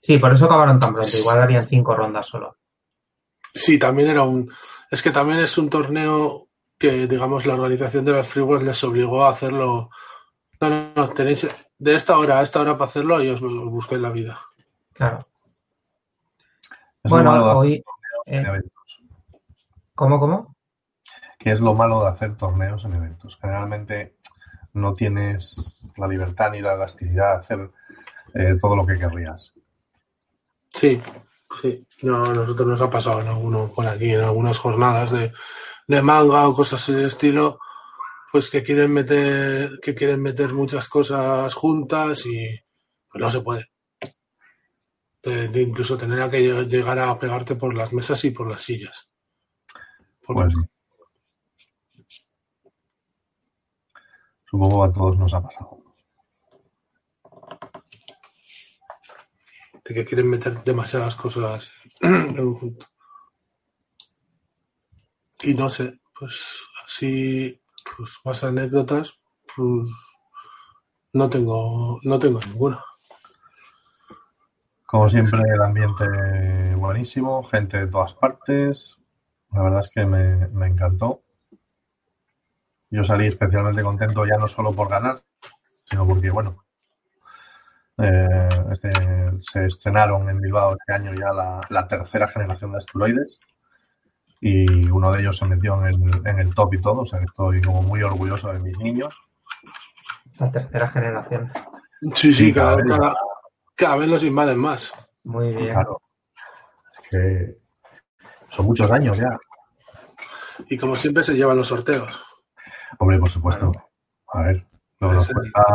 Sí, 0.00 0.18
por 0.18 0.32
eso 0.32 0.44
acabaron 0.46 0.78
tan 0.78 0.92
pronto. 0.92 1.16
Igual 1.16 1.42
harían 1.42 1.62
cinco 1.62 1.94
rondas 1.94 2.26
solo. 2.26 2.56
Sí, 3.54 3.78
también 3.78 4.10
era 4.10 4.22
un. 4.22 4.50
Es 4.90 5.02
que 5.02 5.10
también 5.10 5.38
es 5.40 5.56
un 5.58 5.68
torneo 5.68 6.48
que, 6.78 7.06
digamos, 7.06 7.46
la 7.46 7.54
organización 7.54 8.04
de 8.04 8.12
las 8.12 8.28
Freeways 8.28 8.62
les 8.62 8.84
obligó 8.84 9.24
a 9.24 9.30
hacerlo. 9.30 9.90
No, 10.60 10.70
no, 10.70 10.92
no, 10.94 11.08
tenéis 11.10 11.48
de 11.78 11.94
esta 11.94 12.18
hora 12.18 12.38
a 12.38 12.42
esta 12.42 12.60
hora 12.60 12.78
para 12.78 12.88
hacerlo 12.90 13.22
y 13.22 13.28
os, 13.28 13.42
os 13.42 13.70
busquéis 13.70 14.00
la 14.00 14.10
vida. 14.10 14.40
Claro. 14.92 15.26
Es 17.02 17.10
bueno, 17.10 17.34
lo 17.34 17.40
malo 17.40 17.58
hoy. 17.58 17.74
eh, 18.26 18.42
eventos. 18.46 19.02
¿Cómo, 19.94 20.18
cómo? 20.20 20.56
que 21.38 21.52
es 21.52 21.60
lo 21.60 21.72
malo 21.72 22.02
de 22.02 22.08
hacer 22.08 22.36
torneos 22.36 22.84
en 22.84 22.94
eventos. 22.94 23.38
Generalmente 23.40 24.16
no 24.72 24.92
tienes 24.92 25.80
la 25.96 26.08
libertad 26.08 26.50
ni 26.50 26.60
la 26.60 26.74
elasticidad 26.74 27.34
de 27.34 27.38
hacer 27.38 27.70
eh, 28.34 28.58
todo 28.60 28.74
lo 28.76 28.84
que 28.84 28.98
querrías. 28.98 29.54
Sí, 30.72 31.00
sí. 31.60 31.86
No, 32.02 32.24
a 32.26 32.34
nosotros 32.34 32.68
nos 32.68 32.80
ha 32.80 32.90
pasado 32.90 33.20
en 33.20 33.28
alguno 33.28 33.72
por 33.74 33.86
aquí, 33.86 34.10
en 34.14 34.20
algunas 34.20 34.58
jornadas 34.58 35.10
de, 35.10 35.32
de 35.86 36.02
manga 36.02 36.46
o 36.48 36.54
cosas 36.54 36.86
del 36.86 37.06
estilo, 37.06 37.58
pues 38.30 38.50
que 38.50 38.62
quieren 38.62 38.92
meter, 38.92 39.78
que 39.82 39.94
quieren 39.94 40.22
meter 40.22 40.52
muchas 40.52 40.88
cosas 40.88 41.52
juntas 41.54 42.24
y 42.26 42.48
pues 43.10 43.22
no 43.22 43.30
se 43.30 43.40
puede. 43.40 43.70
De- 45.22 45.48
de 45.48 45.62
incluso 45.62 45.96
tener 45.96 46.22
a 46.22 46.30
que 46.30 46.38
lleg- 46.40 46.68
llegar 46.68 46.98
a 46.98 47.18
pegarte 47.18 47.56
por 47.56 47.74
las 47.74 47.92
mesas 47.92 48.24
y 48.24 48.30
por 48.30 48.48
las 48.48 48.62
sillas. 48.62 49.08
Porque- 50.24 50.54
Pues 50.54 52.24
supongo 54.44 54.84
que 54.84 54.90
a 54.90 54.92
todos 54.92 55.18
nos 55.18 55.34
ha 55.34 55.42
pasado. 55.42 55.77
De 59.88 59.94
que 59.94 60.04
quieren 60.04 60.28
meter 60.28 60.62
demasiadas 60.64 61.16
cosas 61.16 61.70
en 62.00 62.38
un 62.38 62.54
junto. 62.54 62.86
Y 65.42 65.54
no 65.54 65.68
sé, 65.70 65.98
pues 66.18 66.58
así, 66.84 67.58
pues 67.96 68.18
más 68.24 68.44
anécdotas, 68.44 69.18
pues 69.56 69.88
no 71.14 71.30
tengo, 71.30 72.00
no 72.02 72.18
tengo 72.18 72.40
ninguna. 72.40 72.84
Como 74.84 75.08
siempre, 75.08 75.40
el 75.40 75.62
ambiente 75.62 76.74
buenísimo, 76.74 77.42
gente 77.44 77.78
de 77.78 77.86
todas 77.86 78.14
partes. 78.14 78.98
La 79.52 79.62
verdad 79.62 79.80
es 79.80 79.90
que 79.90 80.04
me, 80.04 80.48
me 80.48 80.66
encantó. 80.66 81.22
Yo 82.90 83.04
salí 83.04 83.26
especialmente 83.26 83.82
contento 83.82 84.26
ya 84.26 84.36
no 84.36 84.48
solo 84.48 84.72
por 84.72 84.88
ganar, 84.88 85.20
sino 85.84 86.06
porque, 86.06 86.30
bueno, 86.30 86.64
eh, 87.98 88.48
este, 88.70 88.90
se 89.40 89.66
estrenaron 89.66 90.28
en 90.28 90.40
Bilbao 90.40 90.76
este 90.78 90.92
año 90.92 91.12
ya 91.14 91.32
la, 91.32 91.60
la 91.68 91.88
tercera 91.88 92.28
generación 92.28 92.72
de 92.72 92.78
asteroides 92.78 93.40
y 94.40 94.88
uno 94.88 95.12
de 95.12 95.20
ellos 95.20 95.36
se 95.36 95.46
metió 95.46 95.74
en 95.84 95.86
el, 95.86 96.26
en 96.26 96.38
el 96.38 96.54
top 96.54 96.74
y 96.74 96.80
todo, 96.80 97.00
o 97.00 97.06
sea 97.06 97.18
que 97.18 97.24
estoy 97.24 97.60
como 97.60 97.82
muy 97.82 98.02
orgulloso 98.02 98.52
de 98.52 98.60
mis 98.60 98.78
niños. 98.78 99.14
La 100.38 100.50
tercera 100.52 100.88
generación. 100.88 101.50
Sí, 102.14 102.28
sí, 102.28 102.32
Sí, 102.32 102.52
cada, 102.52 102.76
cada 102.76 102.82
vez. 102.82 102.98
cada, 102.98 103.16
cada 103.74 103.96
vez 103.96 104.08
los 104.08 104.22
invaden 104.22 104.58
más. 104.58 104.92
Muy 105.24 105.48
bien. 105.54 105.70
Claro, 105.70 106.00
es 106.92 107.08
que 107.10 107.58
son 108.48 108.66
muchos 108.66 108.90
años 108.92 109.18
ya. 109.18 109.36
Y 110.68 110.78
como 110.78 110.94
siempre 110.94 111.24
se 111.24 111.34
llevan 111.34 111.56
los 111.56 111.66
sorteos. 111.68 112.24
Hombre, 112.98 113.18
por 113.18 113.30
supuesto. 113.30 113.72
A 114.32 114.42
ver, 114.42 114.66
nos 115.00 115.30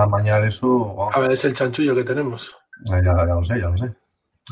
mañana 0.10 0.48
eso, 0.48 1.10
A 1.14 1.20
ver, 1.20 1.32
es 1.32 1.46
el 1.46 1.54
chanchullo 1.54 1.96
que 1.96 2.04
tenemos. 2.04 2.56
ya, 2.86 3.02
ya 3.02 3.14
lo 3.14 3.44
sé, 3.44 3.60
ya 3.60 3.70
lo 3.70 3.78
sé. 3.78 3.94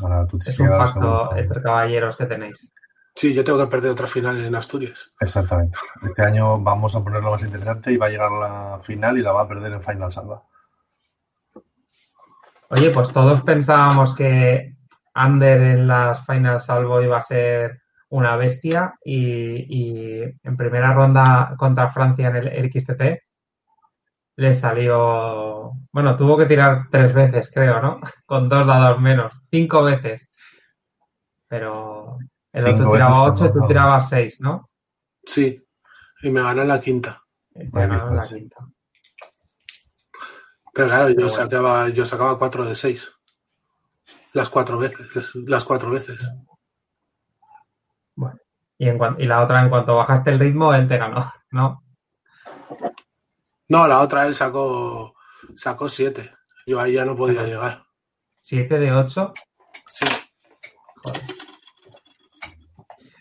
Ahora 0.00 0.26
tú 0.26 0.38
Es 0.44 0.58
un 0.58 0.68
pacto 0.68 1.36
entre 1.36 1.62
caballeros 1.62 2.16
que 2.16 2.26
tenéis. 2.26 2.70
Sí, 3.14 3.34
yo 3.34 3.44
tengo 3.44 3.58
que 3.58 3.70
perder 3.70 3.90
otra 3.90 4.06
final 4.06 4.42
en 4.42 4.54
Asturias. 4.54 5.12
Exactamente. 5.20 5.76
Este 6.02 6.22
año 6.22 6.58
vamos 6.58 6.96
a 6.96 7.04
ponerlo 7.04 7.30
más 7.30 7.44
interesante 7.44 7.92
y 7.92 7.98
va 7.98 8.06
a 8.06 8.08
llegar 8.08 8.32
la 8.32 8.80
final 8.82 9.18
y 9.18 9.22
la 9.22 9.32
va 9.32 9.42
a 9.42 9.48
perder 9.48 9.72
en 9.72 9.82
Final 9.82 10.10
Salva. 10.10 10.42
Oye, 12.70 12.90
pues 12.90 13.12
todos 13.12 13.42
pensábamos 13.42 14.14
que 14.14 14.76
Ander 15.12 15.60
en 15.60 15.86
las 15.86 16.24
Final 16.24 16.62
Salvo 16.62 17.02
iba 17.02 17.18
a 17.18 17.22
ser 17.22 17.82
una 18.08 18.36
bestia 18.36 18.94
y, 19.04 19.66
y 19.68 20.22
en 20.42 20.56
primera 20.56 20.94
ronda 20.94 21.54
contra 21.58 21.90
Francia 21.90 22.28
en 22.28 22.36
el 22.36 22.72
XTT 22.72 23.02
le 24.42 24.54
salió, 24.54 25.72
bueno, 25.92 26.16
tuvo 26.16 26.36
que 26.36 26.46
tirar 26.46 26.88
tres 26.90 27.14
veces, 27.14 27.50
creo, 27.52 27.80
¿no? 27.80 28.00
Con 28.26 28.48
dos 28.48 28.66
dados 28.66 29.00
menos, 29.00 29.32
cinco 29.50 29.84
veces. 29.84 30.28
Pero 31.48 32.18
el 32.52 32.64
Cinco 32.64 32.80
otro 32.80 32.92
tiraba 32.92 33.22
ocho 33.24 33.46
y 33.46 33.52
tú 33.52 33.66
tirabas 33.66 34.08
seis, 34.08 34.40
¿no? 34.40 34.68
Sí, 35.24 35.62
y 36.22 36.30
me 36.30 36.42
gané 36.42 36.64
la 36.64 36.80
quinta. 36.80 37.22
Y 37.54 37.64
te 37.64 37.68
Bueno, 37.70 37.94
ganaron 37.94 38.16
la 38.16 38.20
pues. 38.22 38.32
quinta. 38.32 38.56
Pero 40.74 40.88
claro, 40.88 41.08
yo 41.10 41.14
Bueno. 41.14 41.28
sacaba, 41.28 41.88
yo 41.90 42.04
sacaba 42.04 42.38
cuatro 42.38 42.64
de 42.64 42.74
seis. 42.74 43.12
Las 44.32 44.48
cuatro 44.48 44.78
veces, 44.78 45.06
las, 45.46 45.64
cuatro 45.64 45.90
veces. 45.90 46.26
Bueno, 48.16 48.38
y, 48.78 48.88
en 48.88 48.98
y 49.18 49.26
la 49.26 49.42
otra, 49.42 49.62
en 49.62 49.68
cuanto 49.68 49.96
bajaste 49.96 50.30
el 50.30 50.40
ritmo, 50.40 50.74
él 50.74 50.88
te 50.88 50.96
ganó, 50.96 51.30
¿no? 51.50 51.81
No, 53.72 53.88
la 53.88 54.00
otra 54.00 54.26
él 54.26 54.34
sacó, 54.34 55.14
sacó 55.56 55.88
siete. 55.88 56.30
Yo 56.66 56.78
ahí 56.78 56.92
ya 56.92 57.06
no 57.06 57.16
podía 57.16 57.44
llegar. 57.44 57.82
Siete 58.42 58.78
de 58.78 58.92
ocho. 58.92 59.32
Sí. 59.88 60.04
Joder. 61.02 61.22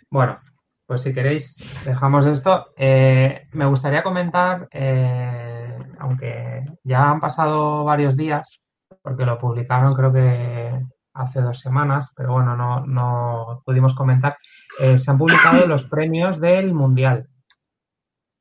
Bueno, 0.09 0.39
pues 0.85 1.03
si 1.03 1.13
queréis, 1.13 1.55
dejamos 1.85 2.25
esto. 2.25 2.73
Eh, 2.75 3.47
me 3.53 3.65
gustaría 3.65 4.03
comentar, 4.03 4.67
eh, 4.73 5.79
aunque 5.99 6.65
ya 6.83 7.09
han 7.09 7.21
pasado 7.21 7.85
varios 7.85 8.17
días, 8.17 8.61
porque 9.01 9.25
lo 9.25 9.39
publicaron 9.39 9.93
creo 9.93 10.11
que 10.11 10.81
hace 11.13 11.39
dos 11.39 11.61
semanas, 11.61 12.11
pero 12.13 12.33
bueno, 12.33 12.57
no, 12.57 12.85
no 12.85 13.61
pudimos 13.63 13.95
comentar. 13.95 14.35
Eh, 14.81 14.97
se 14.97 15.11
han 15.11 15.17
publicado 15.17 15.65
los 15.65 15.85
premios 15.85 16.41
del 16.41 16.73
Mundial, 16.73 17.29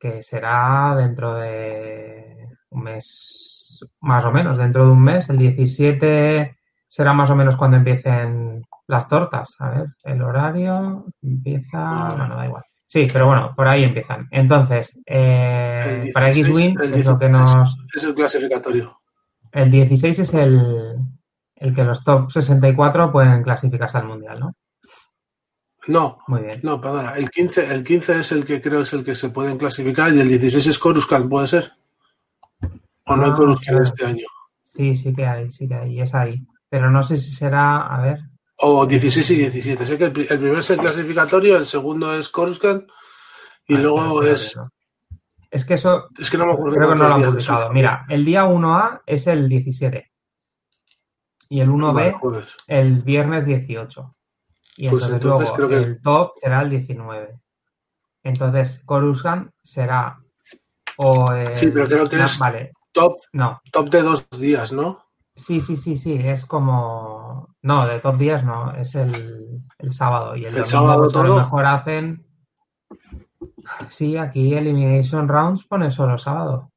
que 0.00 0.22
será 0.22 0.94
dentro 0.96 1.34
de 1.34 2.48
un 2.70 2.82
mes, 2.82 3.84
más 4.00 4.24
o 4.24 4.32
menos, 4.32 4.56
dentro 4.56 4.86
de 4.86 4.92
un 4.92 5.02
mes, 5.02 5.28
el 5.28 5.38
17 5.38 6.56
será 6.88 7.12
más 7.12 7.30
o 7.30 7.36
menos 7.36 7.56
cuando 7.56 7.76
empiecen 7.76 8.62
las 8.86 9.06
tortas. 9.08 9.54
A 9.60 9.70
ver, 9.70 9.86
el 10.04 10.22
horario 10.22 11.04
empieza. 11.22 12.14
Bueno, 12.16 12.36
da 12.36 12.46
igual. 12.46 12.64
Sí, 12.86 13.06
pero 13.12 13.26
bueno, 13.26 13.52
por 13.54 13.68
ahí 13.68 13.84
empiezan. 13.84 14.26
Entonces, 14.32 15.00
eh, 15.06 16.10
para 16.12 16.26
16, 16.26 16.48
X-Wing 16.48 16.80
es 16.96 17.06
lo 17.06 17.18
que 17.18 17.26
16 17.26 17.32
nos. 17.32 17.76
Es 17.94 18.04
el 18.04 18.14
clasificatorio. 18.14 19.00
El 19.52 19.70
16 19.70 20.18
es 20.18 20.34
el, 20.34 20.96
el 21.56 21.74
que 21.74 21.84
los 21.84 22.02
top 22.02 22.32
64 22.32 23.12
pueden 23.12 23.42
clasificarse 23.42 23.98
al 23.98 24.06
mundial, 24.06 24.40
¿no? 24.40 24.54
No, 25.90 26.18
Muy 26.28 26.42
bien. 26.42 26.60
no, 26.62 26.80
perdona. 26.80 27.12
El 27.16 27.30
15, 27.30 27.74
el 27.74 27.82
15 27.84 28.20
es 28.20 28.32
el 28.32 28.44
que 28.44 28.60
creo 28.60 28.82
es 28.82 28.92
el 28.92 29.04
que 29.04 29.14
se 29.14 29.30
pueden 29.30 29.58
clasificar 29.58 30.12
y 30.14 30.20
el 30.20 30.28
16 30.28 30.66
es 30.68 30.78
Coruscant, 30.78 31.28
¿puede 31.28 31.46
ser? 31.48 31.72
¿O 33.06 33.16
no 33.16 33.24
hay 33.24 33.30
Ah, 33.32 33.36
Coruscant 33.36 33.68
claro. 33.68 33.84
este 33.84 34.06
año? 34.06 34.26
Sí, 34.74 34.94
sí 34.96 35.12
que 35.14 35.26
hay, 35.26 35.50
sí 35.50 35.66
que 35.66 35.74
hay, 35.74 36.00
es 36.00 36.14
ahí. 36.14 36.40
Pero 36.68 36.90
no 36.90 37.02
sé 37.02 37.18
si 37.18 37.32
será, 37.34 37.86
a 37.88 38.00
ver, 38.00 38.20
O 38.58 38.86
16 38.86 39.30
y 39.32 39.36
17. 39.36 39.84
Sé 39.86 39.98
que 39.98 40.04
el, 40.04 40.16
el 40.20 40.26
primero 40.38 40.60
es 40.60 40.70
el 40.70 40.78
clasificatorio, 40.78 41.56
el 41.56 41.66
segundo 41.66 42.14
es 42.14 42.28
Coruscant 42.28 42.84
y 43.66 43.74
Ah, 43.74 43.78
luego 43.78 44.22
espera, 44.22 44.32
es... 44.34 44.60
Es 45.50 45.64
que 45.64 45.74
eso 45.74 46.04
Es 46.16 46.30
que 46.30 46.38
no 46.38 46.46
me 46.46 46.52
acuerdo 46.52 46.76
creo 46.76 46.90
que 46.90 46.94
no 46.94 47.08
lo 47.08 47.14
han 47.14 47.22
publicado. 47.22 47.64
sus- 47.66 47.72
Mira, 47.74 48.06
el 48.08 48.24
día 48.24 48.44
1A 48.44 49.00
es 49.06 49.26
el 49.26 49.48
17 49.48 50.12
y 51.48 51.60
el 51.60 51.68
1B 51.68 51.92
Vale, 51.94 52.12
jueves. 52.12 52.56
el 52.68 53.02
viernes 53.02 53.44
18. 53.46 54.14
Y 54.82 54.88
Pues 54.88 55.04
entonces, 55.04 55.24
entonces 55.26 55.48
luego 55.48 55.56
creo 55.56 55.68
que- 55.68 55.86
el 55.90 56.00
top 56.02 56.32
será 56.40 56.62
el 56.62 56.70
19. 56.70 57.38
Entonces, 58.22 58.82
Coruscant 58.86 59.50
será 59.62 60.18
o 60.96 61.32
el- 61.34 61.54
Sí, 61.56 61.66
pero 61.70 61.86
creo 61.86 62.08
que 62.08 62.22
es- 62.22 62.38
Vale, 62.38 62.72
Top, 62.92 63.16
no. 63.34 63.60
top 63.70 63.90
de 63.90 64.00
dos 64.02 64.28
días, 64.30 64.72
¿no? 64.72 65.04
Sí, 65.36 65.60
sí, 65.60 65.76
sí, 65.76 65.96
sí, 65.98 66.14
es 66.14 66.46
como... 66.46 67.54
No, 67.62 67.86
de 67.86 68.00
top 68.00 68.16
10 68.16 68.42
no, 68.42 68.72
es 68.74 68.94
el, 68.94 69.62
el 69.78 69.92
sábado. 69.92 70.34
Y 70.34 70.46
el, 70.46 70.56
¿El 70.56 70.64
sábado 70.64 71.04
pues, 71.04 71.14
a 71.14 71.18
lo 71.18 71.24
todo? 71.28 71.36
mejor 71.40 71.66
hacen... 71.66 72.26
Sí, 73.90 74.16
aquí 74.16 74.54
Elimination 74.54 75.28
Rounds 75.28 75.64
pone 75.66 75.90
solo 75.90 76.16
sábado. 76.18 76.70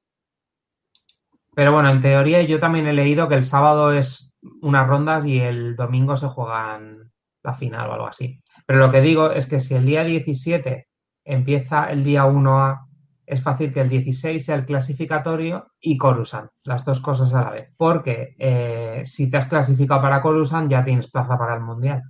Pero 1.55 1.71
bueno, 1.71 1.89
en 1.89 2.01
teoría 2.01 2.41
yo 2.43 2.59
también 2.59 2.85
he 2.87 2.93
leído 2.93 3.27
que 3.29 3.35
el 3.35 3.43
sábado 3.45 3.93
es 3.93 4.33
unas 4.61 4.87
rondas 4.87 5.25
y 5.25 5.39
el 5.39 5.75
domingo 5.77 6.17
se 6.17 6.27
juegan 6.27 7.11
la 7.43 7.53
final 7.53 7.89
o 7.89 7.93
algo 7.93 8.07
así. 8.07 8.39
Pero 8.65 8.79
lo 8.79 8.91
que 8.91 9.01
digo 9.01 9.31
es 9.31 9.45
que 9.45 9.59
si 9.59 9.75
el 9.75 9.85
día 9.85 10.03
17 10.03 10.87
empieza 11.25 11.91
el 11.91 12.03
día 12.03 12.25
1A, 12.25 12.85
es 13.25 13.41
fácil 13.41 13.71
que 13.73 13.81
el 13.81 13.89
16 13.89 14.43
sea 14.45 14.55
el 14.55 14.65
clasificatorio 14.65 15.67
y 15.79 15.97
Coruscant, 15.97 16.51
las 16.63 16.83
dos 16.83 16.99
cosas 16.99 17.33
a 17.33 17.41
la 17.43 17.49
vez. 17.51 17.73
Porque 17.77 18.35
eh, 18.37 19.03
si 19.05 19.29
te 19.29 19.37
has 19.37 19.47
clasificado 19.47 20.01
para 20.01 20.21
Coruscant 20.21 20.69
ya 20.69 20.83
tienes 20.83 21.09
plaza 21.09 21.37
para 21.37 21.55
el 21.55 21.61
Mundial. 21.61 22.01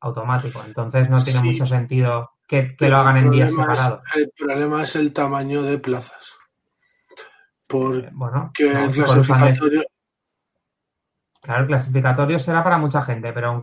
Automático. 0.00 0.62
Entonces 0.66 1.10
no 1.10 1.22
tiene 1.22 1.40
Sí. 1.40 1.50
mucho 1.52 1.66
sentido 1.66 2.30
que, 2.48 2.74
lo 2.80 2.96
hagan 2.96 3.18
en 3.18 3.30
días 3.30 3.50
es- 3.50 3.54
separados. 3.54 4.00
el 4.16 4.30
problema 4.36 4.82
es 4.82 4.96
el 4.96 5.12
tamaño 5.12 5.62
de 5.62 5.78
plazas. 5.78 6.34
Porque 7.66 8.06
Eh, 8.06 8.10
Bueno, 8.12 8.50
el 8.58 8.86
no, 8.86 8.92
clasificatorio. 8.92 9.82
Claro, 11.40 11.62
el 11.62 11.66
clasificatorio 11.68 12.38
será 12.38 12.62
para 12.64 12.78
mucha 12.78 13.02
gente, 13.02 13.32
pero, 13.32 13.58
eh, 13.58 13.62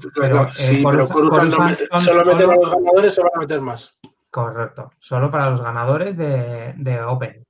sí, 0.53 0.83
pero 0.89 1.07
Coruscant- 1.07 1.13
Coruscant 1.13 1.49
no 1.51 1.57
Coruscant 1.57 1.69
mete- 1.69 1.87
son 1.91 2.01
solo 2.01 2.25
meten 2.25 2.49
a 2.49 2.53
solo- 2.53 2.61
los 2.65 2.71
ganadores, 2.75 3.13
se 3.13 3.21
van 3.21 3.31
a 3.35 3.39
meter 3.39 3.61
más. 3.61 3.99
Correcto, 4.29 4.91
solo 4.99 5.31
para 5.31 5.49
los 5.49 5.61
ganadores 5.61 6.17
de, 6.17 6.73
de 6.77 7.01
Open. 7.01 7.43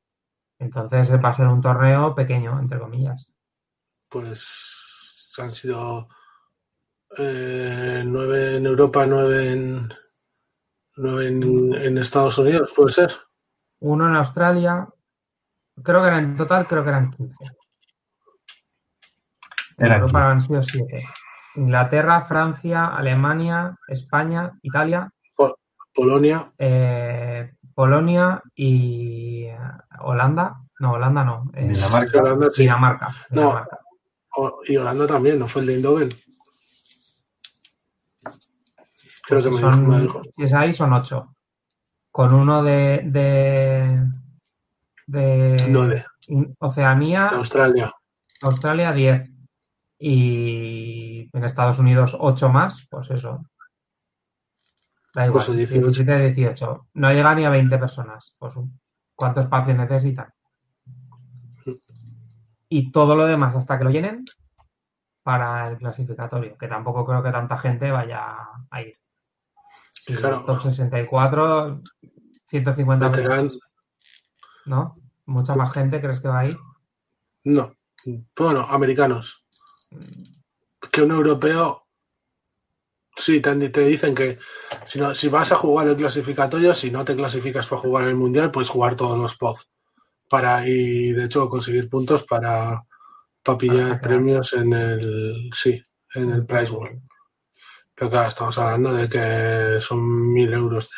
Entonces 0.60 1.12
va 1.24 1.30
a 1.30 1.34
ser 1.34 1.48
un 1.48 1.62
torneo 1.62 2.16
pequeño, 2.16 2.60
entre 2.60 2.80
comillas. 2.80 3.28
Pues 4.10 5.34
han 5.40 5.52
sido 5.52 6.08
eh, 7.18 8.04
nueve 8.06 8.58
en 8.58 8.66
Europa, 8.66 9.06
nueve 9.06 9.52
en, 9.52 9.90
nueve 10.96 11.28
en, 11.28 11.74
en 11.74 11.98
Estados 11.98 12.38
Unidos, 12.38 12.74
puede 12.76 12.90
ser. 12.94 13.12
Uno 13.80 14.08
en 14.08 14.16
Australia, 14.16 14.88
creo 15.84 16.02
que 16.02 16.08
eran 16.08 16.24
en 16.24 16.38
total, 16.38 16.66
creo 16.68 16.84
que 16.84 16.90
eran 16.90 17.12
15. 17.12 17.36
En 19.78 19.92
Europa 19.92 20.32
han 20.32 20.42
sido 20.42 20.64
7. 20.64 21.04
Inglaterra, 21.56 22.22
Francia, 22.26 22.88
Alemania, 22.88 23.78
España, 23.88 24.52
Italia, 24.62 25.10
Polonia, 25.94 26.52
eh, 26.60 27.52
Polonia 27.74 28.42
y 28.56 29.46
eh, 29.46 29.58
Holanda. 30.02 30.62
No, 30.80 30.94
Holanda 30.94 31.24
no. 31.24 31.50
eh, 31.56 31.68
Dinamarca. 31.70 32.20
Holanda, 32.20 32.48
sí. 32.52 32.64
Dinamarca. 32.64 33.08
No. 33.32 33.42
Dinamarca. 33.42 33.80
Y 34.68 34.78
Holanda 34.78 35.08
también, 35.08 35.40
¿no 35.40 35.48
fue 35.48 35.62
el 35.62 35.68
de 35.68 35.74
Eindhoven? 35.76 36.10
Creo 39.28 39.42
que 39.44 39.50
me 39.50 39.58
dijo, 39.58 39.74
son, 39.74 39.90
me 39.90 40.02
dijo. 40.02 40.22
Si 40.38 40.44
es 40.44 40.54
ahí, 40.54 40.74
son 40.74 40.94
8. 40.94 41.36
Con 42.12 42.34
uno 42.34 42.62
de. 42.64 43.02
de, 43.06 44.06
de 45.08 45.68
No, 45.70 45.88
de 45.88 46.04
Oceanía, 46.60 47.28
Australia. 47.30 47.92
Australia 48.42 48.92
10 48.94 49.32
y 50.00 51.30
en 51.36 51.44
Estados 51.44 51.80
Unidos 51.80 52.16
8 52.20 52.50
más, 52.50 52.88
pues 52.90 53.10
eso. 53.12 53.44
Da 55.14 55.26
igual, 55.26 55.32
Pues 55.34 55.46
son 55.46 55.58
18. 55.58 55.88
17, 55.88 56.34
18. 56.34 56.88
No 56.94 57.12
llega 57.12 57.34
ni 57.36 57.46
a 57.46 57.50
20 57.50 57.78
personas. 57.78 58.36
Pues 58.38 58.54
¿cuánto 59.16 59.42
espacio 59.42 59.74
necesitan? 59.74 60.32
Y 62.70 62.92
todo 62.92 63.16
lo 63.16 63.26
demás 63.26 63.56
hasta 63.56 63.78
que 63.78 63.84
lo 63.86 63.90
llenen 63.90 64.26
para 65.24 65.70
el 65.70 65.78
clasificatorio, 65.78 66.58
que 66.58 66.68
tampoco 66.68 67.06
creo 67.06 67.24
que 67.24 67.32
tanta 67.32 67.58
gente 67.58 67.92
vaya 67.92 68.36
a 68.70 68.82
ir. 68.82 68.98
Sí, 69.94 70.16
Claro. 70.16 70.44
Top 70.46 70.62
64, 70.62 71.82
150 72.48 73.10
Meterán, 73.10 73.30
personas, 73.50 73.60
¿no? 74.66 74.96
Mucha 75.26 75.56
más 75.56 75.74
gente, 75.74 76.00
¿crees 76.00 76.22
que 76.22 76.28
va 76.30 76.40
a 76.40 76.46
ir? 76.46 76.58
no, 77.44 77.74
bueno, 78.38 78.62
americanos. 78.70 79.44
Que 80.92 81.02
un 81.02 81.12
europeo, 81.12 81.88
sí, 83.16 83.42
te, 83.42 83.56
dicen 83.56 84.14
que 84.16 84.38
si, 84.86 85.00
no, 85.00 85.14
si 85.14 85.28
vas 85.28 85.52
a 85.52 85.56
jugar 85.56 85.88
el 85.88 85.96
clasificatorio, 85.96 86.74
si 86.74 86.92
no 86.92 87.04
te 87.04 87.16
clasificas 87.16 87.68
para 87.68 87.82
jugar 87.82 88.08
el 88.08 88.16
mundial, 88.16 88.52
puedes 88.52 88.70
jugar 88.70 88.96
todos 88.96 89.18
los 89.18 89.36
POZ. 89.36 89.66
Para, 90.30 90.68
y 90.68 91.14
de 91.14 91.26
hecho 91.26 91.50
conseguir 91.50 91.90
puntos 91.90 92.24
para, 92.24 92.84
para 93.42 93.58
pillar 93.58 94.02
premios 94.02 94.54
en 94.54 94.74
el, 94.74 95.50
sí, 95.54 95.82
en 96.16 96.32
el 96.32 96.46
Prize 96.46 96.74
World. 96.74 97.02
Pero 97.96 98.12
claro, 98.12 98.28
estamos 98.28 98.58
hablando 98.58 98.94
de 98.94 99.08
que 99.10 99.82
son 99.82 100.32
mil 100.34 100.54
euros, 100.54 100.92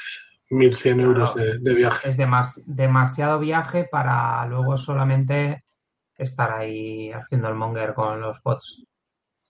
mil 0.49 0.75
cien 0.75 0.99
euros 0.99 1.35
de, 1.35 1.59
de 1.59 1.73
viaje. 1.75 2.09
es 2.09 2.17
demas- 2.17 2.61
demasiado 2.65 3.39
viaje 3.39 3.87
para 3.89 4.45
luego 4.47 4.77
solamente 4.77 5.63
estar 6.19 6.51
ahí 6.51 7.11
haciendo 7.11 7.47
el 7.47 7.55
monger 7.55 7.93
con 7.93 8.21
los 8.21 8.41
bots. 8.43 8.83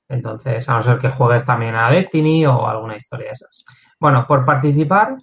Entonces, 0.07 0.67
a 0.70 0.76
no 0.76 0.84
ser 0.84 0.99
que 0.99 1.09
juegues 1.09 1.45
también 1.45 1.76
a 1.76 1.89
Destiny 1.91 2.45
o 2.45 2.67
alguna 2.67 2.95
historia 2.95 3.28
de 3.28 3.34
esas. 3.34 3.63
Bueno, 3.99 4.26
por 4.28 4.45
participar, 4.45 5.17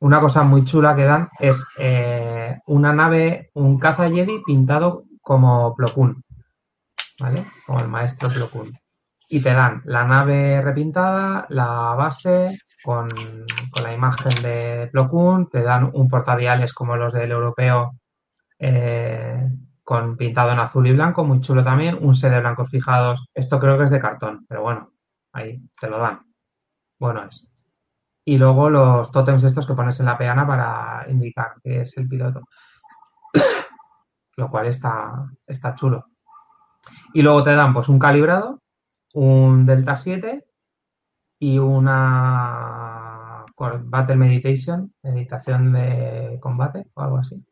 una 0.00 0.20
cosa 0.20 0.42
muy 0.42 0.64
chula 0.64 0.94
que 0.94 1.04
dan 1.04 1.28
es 1.38 1.64
eh, 1.78 2.58
una 2.66 2.92
nave, 2.92 3.50
un 3.54 3.78
caza 3.78 4.08
Jedi 4.08 4.42
pintado 4.44 5.04
como 5.20 5.74
Plo 5.74 5.86
¿vale? 7.20 7.44
Como 7.66 7.80
el 7.80 7.88
maestro 7.88 8.28
Plo. 8.28 8.48
Y 9.28 9.42
te 9.42 9.52
dan 9.52 9.82
la 9.84 10.04
nave 10.04 10.60
repintada, 10.60 11.46
la 11.50 11.94
base 11.94 12.58
con, 12.82 13.08
con 13.08 13.84
la 13.84 13.92
imagen 13.92 14.42
de 14.42 14.88
Plo 14.90 15.48
te 15.50 15.62
dan 15.62 15.90
un 15.92 16.08
portaviales 16.08 16.72
como 16.72 16.96
los 16.96 17.12
del 17.12 17.30
europeo 17.30 17.92
eh, 18.58 19.48
con 19.90 20.16
pintado 20.16 20.52
en 20.52 20.60
azul 20.60 20.86
y 20.86 20.92
blanco, 20.92 21.24
muy 21.24 21.40
chulo 21.40 21.64
también, 21.64 21.98
un 22.00 22.14
set 22.14 22.30
de 22.30 22.38
blancos 22.38 22.70
fijados. 22.70 23.26
Esto 23.34 23.58
creo 23.58 23.76
que 23.76 23.82
es 23.82 23.90
de 23.90 24.00
cartón, 24.00 24.46
pero 24.48 24.62
bueno, 24.62 24.92
ahí 25.32 25.60
te 25.80 25.90
lo 25.90 25.98
dan. 25.98 26.32
Bueno 27.00 27.24
es. 27.24 27.44
Y 28.24 28.38
luego 28.38 28.70
los 28.70 29.10
tótems 29.10 29.42
estos 29.42 29.66
que 29.66 29.74
pones 29.74 29.98
en 29.98 30.06
la 30.06 30.16
peana 30.16 30.46
para 30.46 31.10
indicar 31.10 31.56
que 31.60 31.80
es 31.80 31.98
el 31.98 32.06
piloto. 32.06 32.42
Lo 34.36 34.48
cual 34.48 34.68
está, 34.68 35.28
está 35.44 35.74
chulo. 35.74 36.06
Y 37.12 37.22
luego 37.22 37.42
te 37.42 37.56
dan 37.56 37.74
pues 37.74 37.88
un 37.88 37.98
calibrado, 37.98 38.62
un 39.14 39.66
Delta 39.66 39.96
7 39.96 40.44
y 41.40 41.58
una 41.58 43.44
Battle 43.58 44.14
Meditation, 44.14 44.94
meditación 45.02 45.72
de 45.72 46.38
combate 46.40 46.86
o 46.94 47.02
algo 47.02 47.18
así. 47.18 47.44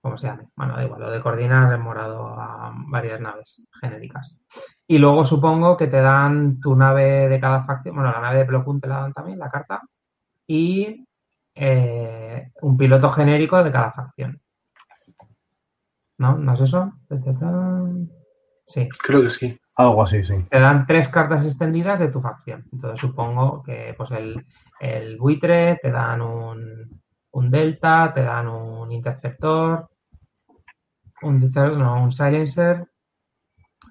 Como 0.00 0.16
se 0.16 0.28
llame. 0.28 0.48
Bueno, 0.56 0.76
da 0.76 0.84
igual, 0.84 1.00
lo 1.00 1.10
de 1.10 1.20
coordinar 1.20 1.72
en 1.72 1.80
morado 1.80 2.28
a 2.28 2.72
varias 2.88 3.20
naves 3.20 3.66
genéricas. 3.80 4.40
Y 4.86 4.98
luego 4.98 5.24
supongo 5.24 5.76
que 5.76 5.88
te 5.88 6.00
dan 6.00 6.58
tu 6.58 6.74
nave 6.74 7.28
de 7.28 7.38
cada 7.38 7.64
facción, 7.64 7.96
bueno, 7.96 8.10
la 8.10 8.20
nave 8.20 8.38
de 8.38 8.44
Plo 8.46 8.64
Koon 8.64 8.80
te 8.80 8.88
la 8.88 9.00
dan 9.00 9.12
también, 9.12 9.38
la 9.38 9.50
carta, 9.50 9.82
y 10.46 11.06
eh, 11.54 12.50
un 12.62 12.76
piloto 12.76 13.10
genérico 13.10 13.62
de 13.62 13.72
cada 13.72 13.92
facción. 13.92 14.40
¿No? 16.18 16.36
¿No 16.36 16.54
es 16.54 16.60
eso? 16.60 16.92
Sí. 18.66 18.88
Creo 19.02 19.22
que 19.22 19.30
sí. 19.30 19.60
Algo 19.76 20.02
así, 20.02 20.22
sí. 20.22 20.34
Te 20.50 20.60
dan 20.60 20.86
tres 20.86 21.08
cartas 21.08 21.44
extendidas 21.46 21.98
de 21.98 22.08
tu 22.08 22.20
facción. 22.20 22.66
Entonces 22.72 23.00
supongo 23.00 23.62
que 23.62 23.94
pues 23.96 24.10
el, 24.10 24.44
el 24.78 25.16
buitre, 25.16 25.78
te 25.80 25.90
dan 25.90 26.20
un, 26.20 26.99
un 27.32 27.50
delta, 27.50 28.12
te 28.14 28.22
dan 28.22 28.48
un 28.48 28.90
interceptor, 28.92 29.88
un, 31.22 31.52
un 31.54 32.12
silencer, 32.12 32.86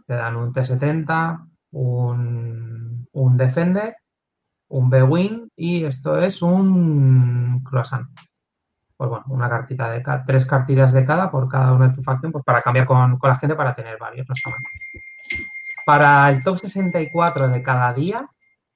te 0.05 0.13
dan 0.13 0.35
un 0.35 0.53
T70, 0.53 1.47
un, 1.71 3.37
defender, 3.37 3.95
un 4.69 4.89
B-wing 4.89 5.49
y 5.55 5.85
esto 5.85 6.19
es 6.19 6.41
un 6.41 7.63
croissant. 7.63 8.07
Pues 8.97 9.09
bueno, 9.09 9.25
una 9.29 9.49
cartita 9.49 9.89
de 9.91 10.03
cada, 10.03 10.25
tres 10.25 10.45
cartitas 10.45 10.91
de 10.91 11.05
cada 11.05 11.31
por 11.31 11.47
cada 11.47 11.71
una 11.73 11.87
de 11.87 11.95
tu 11.95 12.03
facción, 12.03 12.31
pues 12.33 12.43
para 12.43 12.61
cambiar 12.61 12.85
con, 12.85 13.17
con 13.17 13.29
la 13.29 13.37
gente 13.37 13.55
para 13.55 13.73
tener 13.73 13.97
varios, 13.97 14.27
no 14.27 14.33
está. 14.33 14.51
Para 15.85 16.29
el 16.29 16.43
top 16.43 16.59
64 16.59 17.47
de 17.47 17.63
cada 17.63 17.93
día, 17.93 18.27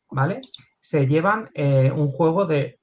¿vale? 0.10 0.42
Se 0.82 1.06
llevan 1.08 1.50
eh, 1.54 1.92
un 1.92 2.12
juego 2.12 2.46
de, 2.46 2.80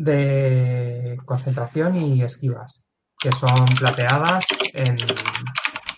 de 0.00 1.18
concentración 1.26 1.94
y 1.96 2.22
esquivas, 2.22 2.80
que 3.18 3.30
son 3.32 3.66
plateadas 3.78 4.46
en... 4.72 4.96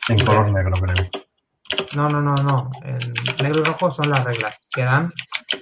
En 0.08 0.26
color 0.26 0.50
negro, 0.50 0.72
creo. 0.72 1.08
No, 1.94 2.08
no, 2.08 2.20
no, 2.20 2.34
no. 2.34 2.70
En 2.82 2.98
negro 3.42 3.60
y 3.60 3.64
rojo 3.64 3.92
son 3.92 4.10
las 4.10 4.24
reglas, 4.24 4.58
que 4.74 4.82
dan 4.82 5.12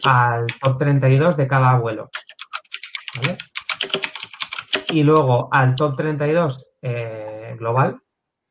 al 0.04 0.46
top 0.58 0.78
32 0.78 1.36
de 1.36 1.46
cada 1.46 1.78
vuelo. 1.78 2.08
¿Vale? 3.16 3.36
Y 4.88 5.02
luego 5.02 5.52
al 5.52 5.74
top 5.74 5.96
32 5.96 6.66
eh, 6.80 7.54
global, 7.58 8.00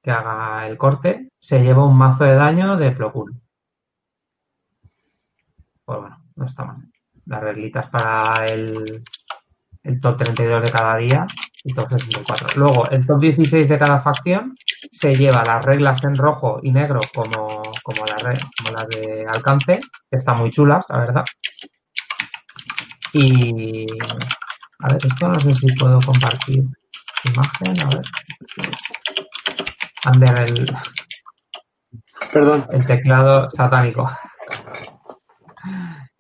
que 0.04 0.12
haga 0.12 0.68
el 0.68 0.78
corte, 0.78 1.32
se 1.40 1.64
lleva 1.64 1.86
un 1.86 1.98
mazo 1.98 2.26
de 2.26 2.36
daño 2.36 2.78
de 2.78 2.92
Plo 2.92 3.12
Koon. 3.12 3.42
Pues 5.84 6.00
bueno, 6.00 6.24
no 6.36 6.46
está 6.46 6.64
mal. 6.64 6.78
Las 7.26 7.42
reglitas 7.42 7.90
para 7.90 8.46
el, 8.46 9.04
el 9.84 10.00
top 10.00 10.18
32 10.22 10.64
de 10.64 10.72
cada 10.72 10.98
día 10.98 11.26
y 11.64 11.74
top 11.74 11.90
64. 11.90 12.48
Luego, 12.56 12.90
el 12.90 13.06
top 13.06 13.20
16 13.22 13.68
de 13.70 13.78
cada 13.80 14.00
facción 14.02 14.56
se 14.92 15.16
lleva 15.16 15.44
las 15.44 15.64
reglas 15.64 16.04
en 16.04 16.16
rojo 16.16 16.60
y 16.64 16.72
negro 16.72 17.00
como, 17.14 17.62
como, 17.84 18.06
las, 18.06 18.22
re- 18.24 18.38
como 18.58 18.72
las 18.76 18.88
de 18.90 19.26
alcance, 19.34 19.80
que 20.10 20.18
están 20.18 20.38
muy 20.38 20.52
chulas, 20.52 20.86
la 20.90 20.98
verdad. 21.00 21.24
Y 23.14 23.86
a 24.82 24.88
ver, 24.90 24.98
esto 25.06 25.28
no 25.28 25.40
sé 25.40 25.56
si 25.56 25.68
puedo 25.76 26.00
compartir 26.00 26.64
imagen, 27.26 27.82
a 27.86 27.90
ver. 27.90 28.02
Ander, 30.06 30.40
el, 30.42 30.76
Perdón. 32.32 32.66
el 32.72 32.86
teclado 32.86 33.50
satánico. 33.52 34.10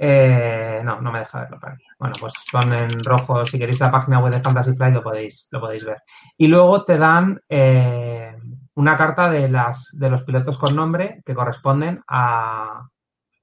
Eh, 0.02 0.82
no, 0.86 1.02
no 1.02 1.12
me 1.12 1.20
deja 1.20 1.41
verlo 1.41 1.60
para 1.60 1.74
aquí. 1.74 1.84
Bueno, 2.00 2.14
pues 2.22 2.34
son 2.50 2.72
en 2.72 3.04
rojo. 3.04 3.43
Si 3.43 3.60
queréis 3.60 3.82
la 3.82 3.91
página 3.91 4.20
web 4.20 4.34
de 4.34 4.39
Fantasy 4.39 4.74
Flight 4.74 4.93
lo 4.93 5.04
podéis, 5.04 5.50
lo 5.52 5.60
podéis 5.60 5.84
ver. 5.84 6.02
Y 6.38 6.47
luego 6.47 6.86
te 6.86 6.97
dan 6.97 7.41
eh, 7.50 8.34
una 8.76 8.95
carta 8.95 9.30
de 9.30 9.50
las 9.50 9.89
de 9.91 10.10
los 10.10 10.24
pilotos 10.24 10.58
con 10.58 10.74
nombre 10.74 11.22
que 11.26 11.36
corresponden 11.36 12.02
a, 12.08 12.88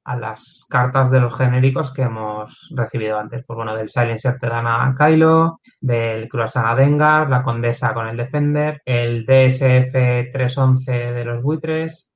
a 0.05 0.17
las 0.17 0.65
cartas 0.71 1.11
de 1.11 1.21
los 1.21 1.37
genéricos 1.37 1.93
que 1.93 2.03
hemos 2.03 2.73
recibido 2.75 3.19
antes. 3.19 3.45
Pues 3.47 3.55
bueno, 3.55 3.77
del 3.77 3.91
Silencer 3.91 4.39
te 4.39 4.49
dan 4.49 4.67
a 4.67 4.95
Kylo, 4.97 5.61
del 5.79 6.27
Croissant 6.27 6.69
a 6.69 6.75
Dengar, 6.75 7.29
la 7.29 7.43
Condesa 7.43 7.93
con 7.93 8.09
el 8.09 8.17
Defender, 8.17 8.81
el 8.87 9.27
DSF 9.27 10.33
311 10.33 10.91
de 10.91 11.25
los 11.27 11.43
buitres, 11.43 12.11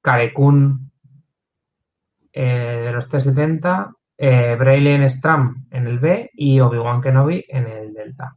Karekun 0.00 0.92
de 2.42 2.92
los 2.92 3.08
370, 3.08 3.92
eh, 4.20 4.56
Braylon 4.58 5.08
Stram 5.08 5.66
en 5.70 5.86
el 5.86 5.98
B 5.98 6.30
y 6.34 6.58
Obi-Wan 6.58 7.00
Kenobi 7.00 7.44
en 7.48 7.66
el 7.66 7.94
Delta. 7.94 8.34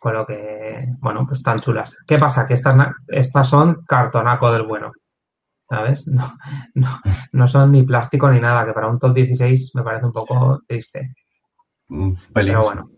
Con 0.00 0.14
lo 0.14 0.26
que, 0.26 0.86
bueno, 1.00 1.26
pues 1.26 1.40
están 1.40 1.58
chulas. 1.58 1.96
¿Qué 2.06 2.18
pasa? 2.18 2.46
Que 2.46 2.54
estas, 2.54 2.94
estas 3.08 3.48
son 3.48 3.84
cartonaco 3.86 4.50
del 4.52 4.62
bueno. 4.62 4.92
¿Sabes? 5.68 6.06
No, 6.06 6.32
no, 6.74 7.00
no 7.32 7.48
son 7.48 7.72
ni 7.72 7.82
plástico 7.82 8.30
ni 8.30 8.40
nada, 8.40 8.64
que 8.64 8.72
para 8.72 8.88
un 8.88 8.98
top 8.98 9.14
16 9.14 9.74
me 9.74 9.82
parece 9.82 10.06
un 10.06 10.12
poco 10.12 10.62
triste. 10.66 11.14
Un 11.90 12.16
pelín. 12.32 12.54
Pero 12.54 12.60
bueno, 12.62 12.90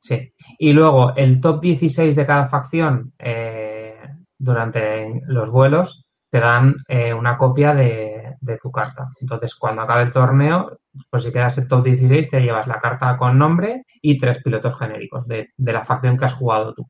sí. 0.00 0.32
Y 0.58 0.72
luego 0.72 1.14
el 1.16 1.40
top 1.40 1.62
16 1.62 2.14
de 2.14 2.26
cada 2.26 2.48
facción 2.48 3.14
eh, 3.18 3.96
durante 4.36 5.22
los 5.26 5.50
vuelos 5.50 6.04
te 6.30 6.40
dan 6.40 6.76
eh, 6.88 7.14
una 7.14 7.38
copia 7.38 7.74
de, 7.74 8.07
de 8.40 8.58
tu 8.58 8.70
carta. 8.70 9.08
Entonces, 9.20 9.54
cuando 9.54 9.82
acabe 9.82 10.02
el 10.04 10.12
torneo, 10.12 10.78
pues 11.10 11.24
si 11.24 11.32
quedas 11.32 11.58
el 11.58 11.68
top 11.68 11.84
16, 11.84 12.30
te 12.30 12.40
llevas 12.40 12.66
la 12.66 12.80
carta 12.80 13.16
con 13.16 13.38
nombre 13.38 13.84
y 14.02 14.18
tres 14.18 14.42
pilotos 14.42 14.78
genéricos 14.78 15.26
de, 15.26 15.50
de 15.56 15.72
la 15.72 15.84
facción 15.84 16.16
que 16.16 16.24
has 16.24 16.34
jugado 16.34 16.74
tú. 16.74 16.88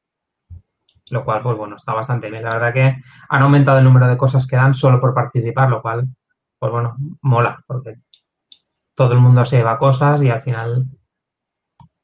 Lo 1.11 1.25
cual, 1.25 1.43
pues 1.43 1.57
bueno, 1.57 1.77
está 1.77 1.95
bastante 1.95 2.31
bien. 2.31 2.45
La 2.45 2.55
verdad 2.55 2.73
que 2.75 2.97
han 3.29 3.43
aumentado 3.43 3.79
el 3.79 3.85
número 3.85 4.09
de 4.09 4.17
cosas 4.17 4.47
que 4.47 4.57
dan 4.57 4.75
solo 4.75 5.01
por 5.01 5.15
participar, 5.15 5.71
lo 5.71 5.81
cual, 5.81 6.07
pues 6.59 6.73
bueno, 6.73 6.97
mola, 7.23 7.63
porque 7.67 7.97
todo 8.95 9.15
el 9.15 9.21
mundo 9.21 9.45
se 9.45 9.57
lleva 9.57 9.79
cosas 9.79 10.23
y 10.23 10.31
al 10.31 10.43
final 10.43 10.87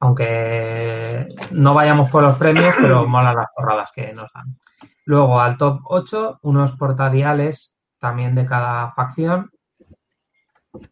aunque 0.05 1.29
no 1.53 1.73
vayamos 1.73 2.11
por 2.11 2.23
los 2.23 2.37
premios, 2.37 2.75
pero 2.79 3.07
mola 3.07 3.33
las 3.33 3.47
porradas 3.57 3.91
que 3.91 4.13
nos 4.13 4.31
dan. 4.35 4.59
Luego 5.07 5.41
al 5.41 5.57
top 5.57 5.81
8, 5.85 6.41
unos 6.43 6.73
portadiales 6.73 7.74
también 8.05 8.35
de 8.35 8.45
cada 8.45 8.93
facción. 8.93 9.51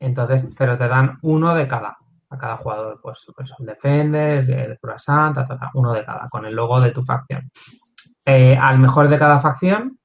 Entonces, 0.01 0.49
pero 0.57 0.79
te 0.79 0.89
dan 0.89 1.19
uno 1.23 1.55
de 1.55 1.67
cada, 1.69 1.97
a 2.31 2.39
cada 2.39 2.57
jugador. 2.57 3.01
Pues, 3.03 3.25
pues 3.37 3.53
el 3.59 3.67
Defender, 3.67 4.51
el 4.51 4.79
Croissant, 4.79 5.35
ta, 5.35 5.47
ta, 5.47 5.59
ta, 5.59 5.71
uno 5.75 5.93
de 5.93 6.05
cada, 6.05 6.29
con 6.29 6.47
el 6.47 6.55
logo 6.55 6.81
de 6.81 6.91
tu 6.93 7.05
facción. 7.05 7.51
Eh, 8.25 8.57
al 8.57 8.79
mejor 8.79 9.09
de 9.09 9.19
cada 9.19 9.41
facción 9.41 9.99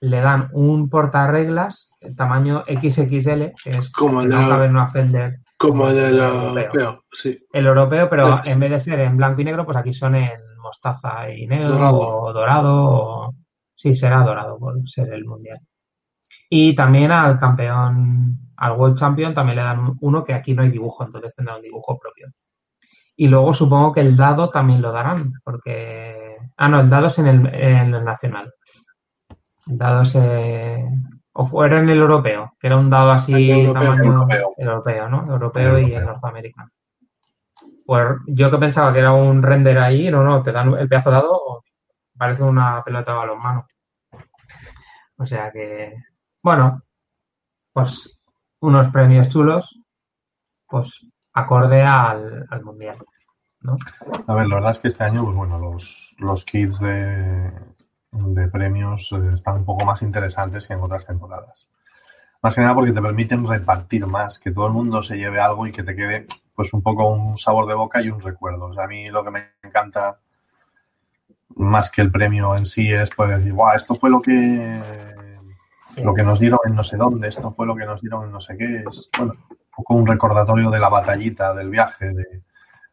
le 0.00 0.20
dan 0.20 0.48
un 0.52 0.88
portarreglas 0.88 1.88
tamaño 2.16 2.64
XXL, 2.66 3.52
que 3.62 3.70
es 3.70 3.90
Como 3.92 4.22
el 4.22 4.28
de 4.30 4.34
no 4.36 4.48
la- 4.58 4.64
una 4.64 4.88
Fender 4.90 5.38
Como 5.56 5.88
el 5.88 5.94
del 5.96 6.18
Europeo. 6.18 6.48
europeo, 6.64 7.00
sí. 7.12 7.38
el 7.52 7.66
europeo, 7.66 8.10
pero 8.10 8.26
en 8.44 8.60
vez 8.60 8.70
de 8.70 8.80
ser 8.80 9.00
en 9.00 9.16
blanco 9.16 9.40
y 9.40 9.44
negro, 9.44 9.64
pues 9.64 9.76
aquí 9.76 9.92
son 9.94 10.14
en 10.16 10.32
mostaza 10.62 11.30
y 11.30 11.46
negro 11.46 11.68
Dorado. 11.74 11.98
o 11.98 12.32
dorado. 12.32 12.74
O... 12.84 13.34
Sí, 13.74 13.94
será 13.96 14.22
dorado 14.22 14.58
por 14.58 14.74
ser 14.88 15.12
el 15.12 15.24
mundial. 15.24 15.58
Y 16.56 16.72
también 16.76 17.10
al 17.10 17.40
campeón, 17.40 18.38
al 18.56 18.72
World 18.78 18.96
Champion, 18.96 19.34
también 19.34 19.56
le 19.56 19.62
dan 19.64 19.80
un- 19.80 19.98
uno 20.00 20.22
que 20.22 20.34
aquí 20.34 20.54
no 20.54 20.62
hay 20.62 20.70
dibujo, 20.70 21.02
entonces 21.04 21.34
tendrá 21.34 21.56
un 21.56 21.62
dibujo 21.62 21.98
propio. 21.98 22.28
Y 23.16 23.26
luego 23.28 23.52
supongo 23.52 23.92
que 23.92 24.00
el 24.02 24.16
dado 24.16 24.50
también 24.50 24.80
lo 24.80 24.92
darán, 24.92 25.32
porque. 25.42 26.36
Ah, 26.56 26.68
no, 26.68 26.78
el 26.80 26.88
dado 26.88 27.08
es 27.08 27.18
en 27.18 27.26
el, 27.26 27.46
en 27.54 27.92
el 27.94 28.04
nacional. 28.04 28.52
El 29.66 29.78
dado 29.78 30.02
es. 30.02 30.14
eh, 30.16 30.84
O 31.32 31.44
fuera 31.46 31.80
en 31.80 31.88
el 31.88 31.98
europeo, 31.98 32.52
que 32.60 32.68
era 32.68 32.76
un 32.76 32.88
dado 32.88 33.10
así 33.10 33.50
El 33.50 33.66
europeo, 33.66 33.82
tamaño 33.90 34.12
europeo. 34.12 34.54
europeo, 34.56 35.08
¿no? 35.08 35.24
Europeo 35.32 35.78
y 35.80 35.92
el 35.94 36.04
norteamericano. 36.06 36.70
Pues 37.84 38.06
yo 38.28 38.50
que 38.52 38.58
pensaba 38.58 38.92
que 38.92 39.00
era 39.00 39.12
un 39.12 39.42
render 39.42 39.78
ahí, 39.78 40.08
no, 40.10 40.22
no, 40.22 40.40
te 40.44 40.52
dan 40.52 40.72
el 40.74 40.88
pedazo 40.88 41.10
dado, 41.10 41.64
parece 42.16 42.44
una 42.44 42.82
pelota 42.84 43.10
de 43.12 43.18
balonmano. 43.18 43.66
O 45.16 45.26
sea 45.26 45.50
que, 45.50 45.94
bueno, 46.44 46.82
pues 47.72 48.18
unos 48.60 48.88
premios 48.90 49.28
chulos, 49.30 49.80
pues 50.68 51.00
acorde 51.32 51.82
al, 51.82 52.46
al 52.50 52.62
mundial, 52.62 52.98
¿no? 53.62 53.76
A 54.28 54.34
ver, 54.34 54.46
la 54.46 54.56
verdad 54.56 54.72
es 54.72 54.78
que 54.78 54.88
este 54.88 55.04
año, 55.04 55.24
pues 55.24 55.34
bueno, 55.34 55.58
los, 55.58 56.14
los 56.18 56.44
kits 56.44 56.78
de, 56.80 57.50
de 58.12 58.48
premios 58.48 59.10
eh, 59.12 59.30
están 59.32 59.56
un 59.56 59.64
poco 59.64 59.86
más 59.86 60.02
interesantes 60.02 60.66
que 60.66 60.74
en 60.74 60.82
otras 60.82 61.06
temporadas. 61.06 61.66
Más 62.42 62.54
que 62.54 62.60
nada 62.60 62.74
porque 62.74 62.92
te 62.92 63.00
permiten 63.00 63.48
repartir 63.48 64.06
más, 64.06 64.38
que 64.38 64.52
todo 64.52 64.66
el 64.66 64.74
mundo 64.74 65.02
se 65.02 65.16
lleve 65.16 65.40
algo 65.40 65.66
y 65.66 65.72
que 65.72 65.82
te 65.82 65.96
quede 65.96 66.26
pues 66.54 66.74
un 66.74 66.82
poco 66.82 67.08
un 67.08 67.38
sabor 67.38 67.66
de 67.66 67.74
boca 67.74 68.02
y 68.02 68.10
un 68.10 68.20
recuerdo. 68.20 68.66
O 68.66 68.74
sea, 68.74 68.84
a 68.84 68.88
mí 68.88 69.08
lo 69.08 69.24
que 69.24 69.30
me 69.30 69.48
encanta 69.62 70.18
más 71.56 71.90
que 71.90 72.02
el 72.02 72.12
premio 72.12 72.54
en 72.54 72.66
sí 72.66 72.92
es 72.92 73.08
pues 73.16 73.30
decir, 73.30 73.54
guau, 73.54 73.74
esto 73.74 73.94
fue 73.94 74.10
lo 74.10 74.20
que. 74.20 74.82
Lo 76.02 76.14
que 76.14 76.22
nos 76.22 76.40
dieron 76.40 76.58
en 76.66 76.74
no 76.74 76.82
sé 76.82 76.96
dónde, 76.96 77.28
esto 77.28 77.52
fue 77.52 77.66
lo 77.66 77.74
que 77.76 77.84
nos 77.86 78.00
dieron 78.00 78.24
en 78.24 78.32
no 78.32 78.40
sé 78.40 78.56
qué. 78.56 78.84
Es 78.88 79.08
bueno, 79.16 79.34
un 79.50 79.56
poco 79.76 79.94
un 79.94 80.06
recordatorio 80.06 80.70
de 80.70 80.78
la 80.80 80.88
batallita, 80.88 81.54
del 81.54 81.70
viaje, 81.70 82.06
de, 82.12 82.42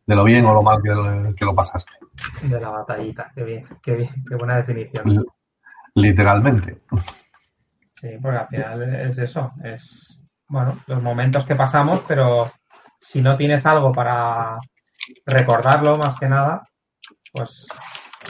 de 0.06 0.16
lo 0.16 0.24
bien 0.24 0.45
o 0.45 0.54
lo 0.54 0.62
mal 0.62 0.82
que, 0.82 1.34
que 1.36 1.45
lo 1.45 1.56
pasaste. 1.56 1.93
De 2.41 2.60
la 2.60 2.70
batallita, 2.70 3.32
qué 3.36 3.43
bien, 3.43 3.66
qué 3.82 3.95
bien, 3.95 4.10
qué 4.28 4.36
buena 4.36 4.58
definición. 4.58 5.10
L- 5.10 5.26
Literalmente. 5.95 6.82
Sí, 7.95 8.18
porque 8.22 8.38
al 8.38 8.47
final 8.47 8.95
es 8.95 9.18
eso, 9.18 9.52
es, 9.64 10.24
bueno, 10.47 10.82
los 10.88 11.04
momentos 11.04 11.45
que 11.45 11.56
pasamos, 11.56 12.04
pero 12.08 12.52
si 12.99 13.22
no 13.22 13.36
tienes 13.38 13.66
algo 13.66 13.91
para 13.91 14.58
recordarlo 15.26 15.97
más 15.97 16.18
que 16.20 16.28
nada, 16.28 16.68
pues, 17.32 17.68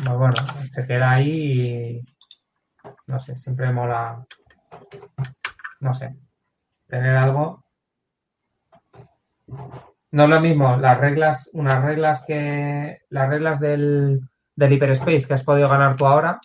pues 0.04 0.18
bueno, 0.18 0.34
se 0.74 0.86
queda 0.86 1.12
ahí 1.12 2.02
y, 2.02 2.02
no 3.08 3.20
sé, 3.20 3.38
siempre 3.38 3.72
mola, 3.72 4.26
no 5.80 5.94
sé, 5.96 6.16
tener 6.88 7.16
algo. 7.16 7.64
No 10.12 10.24
es 10.24 10.30
lo 10.30 10.42
mismo 10.42 10.78
las 10.78 11.00
reglas, 11.00 11.50
unas 11.54 11.84
reglas 11.84 12.24
que, 12.26 13.00
las 13.10 13.30
reglas 13.30 13.60
del, 13.60 14.22
del 14.56 14.74
Hyperspace 14.74 15.26
que 15.26 15.34
has 15.34 15.44
podido 15.44 15.70
ganar 15.70 15.96
tú 15.96 16.06
ahora, 16.06 16.40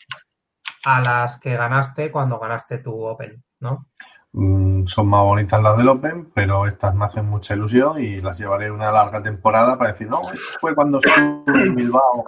a 0.85 1.01
las 1.01 1.41
que 1.41 1.57
ganaste 1.57 2.11
cuando 2.11 2.39
ganaste 2.39 2.79
tu 2.79 3.05
Open, 3.05 3.43
¿no? 3.61 3.87
Mm, 4.33 4.87
son 4.87 5.09
más 5.09 5.23
bonitas 5.23 5.63
las 5.63 5.77
del 5.79 5.89
Open, 5.89 6.31
pero 6.35 6.67
estas 6.67 6.95
me 6.95 7.07
hacen 7.07 7.27
mucha 7.27 7.55
ilusión 7.55 8.03
y 8.03 8.21
las 8.21 8.39
llevaré 8.39 8.71
una 8.71 8.93
larga 8.93 9.23
temporada 9.23 9.77
para 9.77 9.93
decir, 9.93 10.09
no, 10.09 10.23
fue 10.61 10.75
cuando 10.75 10.99
estuve 10.99 11.63
en 11.63 11.75
Bilbao, 11.75 12.27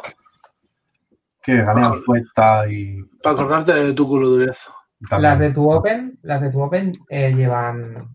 que 1.42 1.62
gané 1.62 1.84
al 1.84 1.96
Fueta 1.96 2.68
y 2.68 3.02
Para 3.22 3.34
acordarte 3.34 3.74
de 3.74 3.92
tu 3.92 4.08
culo 4.08 4.28
dureza. 4.28 4.72
También. 5.08 5.30
Las 5.30 5.38
de 5.38 5.50
tu 5.52 5.70
Open, 5.70 6.18
las 6.22 6.40
de 6.40 6.50
tu 6.50 6.60
Open 6.62 6.92
eh, 7.08 7.32
llevan 7.34 8.14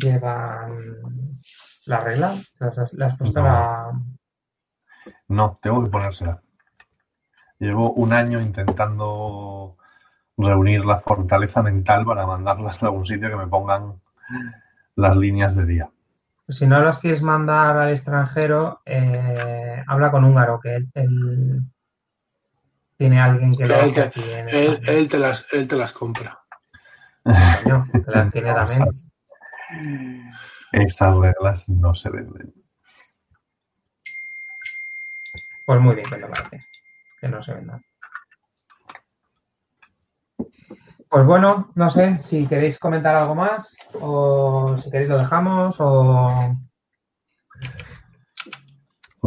llevan 0.00 1.00
la 1.86 2.00
regla, 2.00 2.34
las, 2.60 2.78
has- 2.78 2.92
puesto 3.18 3.40
No. 3.40 3.46
la 3.46 3.92
No, 5.28 5.58
tengo 5.60 5.82
que 5.84 5.90
ponérsela. 5.90 6.40
Llevo 7.58 7.92
un 7.92 8.12
año 8.12 8.40
intentando 8.40 9.76
reunir 10.36 10.84
la 10.84 10.98
fortaleza 10.98 11.62
mental 11.62 12.04
para 12.04 12.26
mandarlas 12.26 12.82
a 12.82 12.86
algún 12.86 13.04
sitio 13.04 13.28
que 13.28 13.36
me 13.36 13.46
pongan 13.46 14.00
las 14.96 15.16
líneas 15.16 15.54
de 15.54 15.66
día. 15.66 15.90
Si 16.48 16.66
no 16.66 16.80
las 16.80 16.98
quieres 16.98 17.22
mandar 17.22 17.76
al 17.76 17.90
extranjero, 17.90 18.80
eh, 18.86 19.82
habla 19.86 20.10
con 20.10 20.24
húngaro, 20.24 20.58
que 20.60 20.74
él, 20.76 20.90
él 20.94 21.60
tiene 23.00 23.18
alguien 23.18 23.50
que 23.52 23.66
lo 23.66 23.74
Él 23.76 23.80
hace 23.80 23.92
te, 23.94 24.00
aquí 24.02 24.30
en 24.30 24.48
él, 24.50 25.08
te 25.08 25.18
las, 25.18 25.46
él 25.52 25.66
te 25.66 25.74
las 25.74 25.90
compra. 25.90 26.38
Coño, 27.24 27.86
que 27.90 28.10
las 28.10 28.30
tiene 28.30 28.52
también. 28.54 30.30
Esas 30.72 31.16
reglas 31.16 31.66
no 31.70 31.94
se 31.94 32.10
venden. 32.10 32.52
Pues 35.64 35.80
muy 35.80 35.94
bien 35.94 36.10
que 36.10 36.18
lo 36.18 36.28
parece. 36.28 36.66
Que 37.22 37.28
no 37.28 37.42
se 37.42 37.54
vendan. 37.54 37.82
Pues 41.08 41.24
bueno, 41.24 41.72
no 41.76 41.88
sé 41.88 42.18
si 42.20 42.46
queréis 42.46 42.78
comentar 42.78 43.16
algo 43.16 43.34
más 43.34 43.78
o 43.94 44.76
si 44.76 44.90
queréis 44.90 45.08
lo 45.08 45.16
dejamos 45.16 45.76
o 45.78 46.54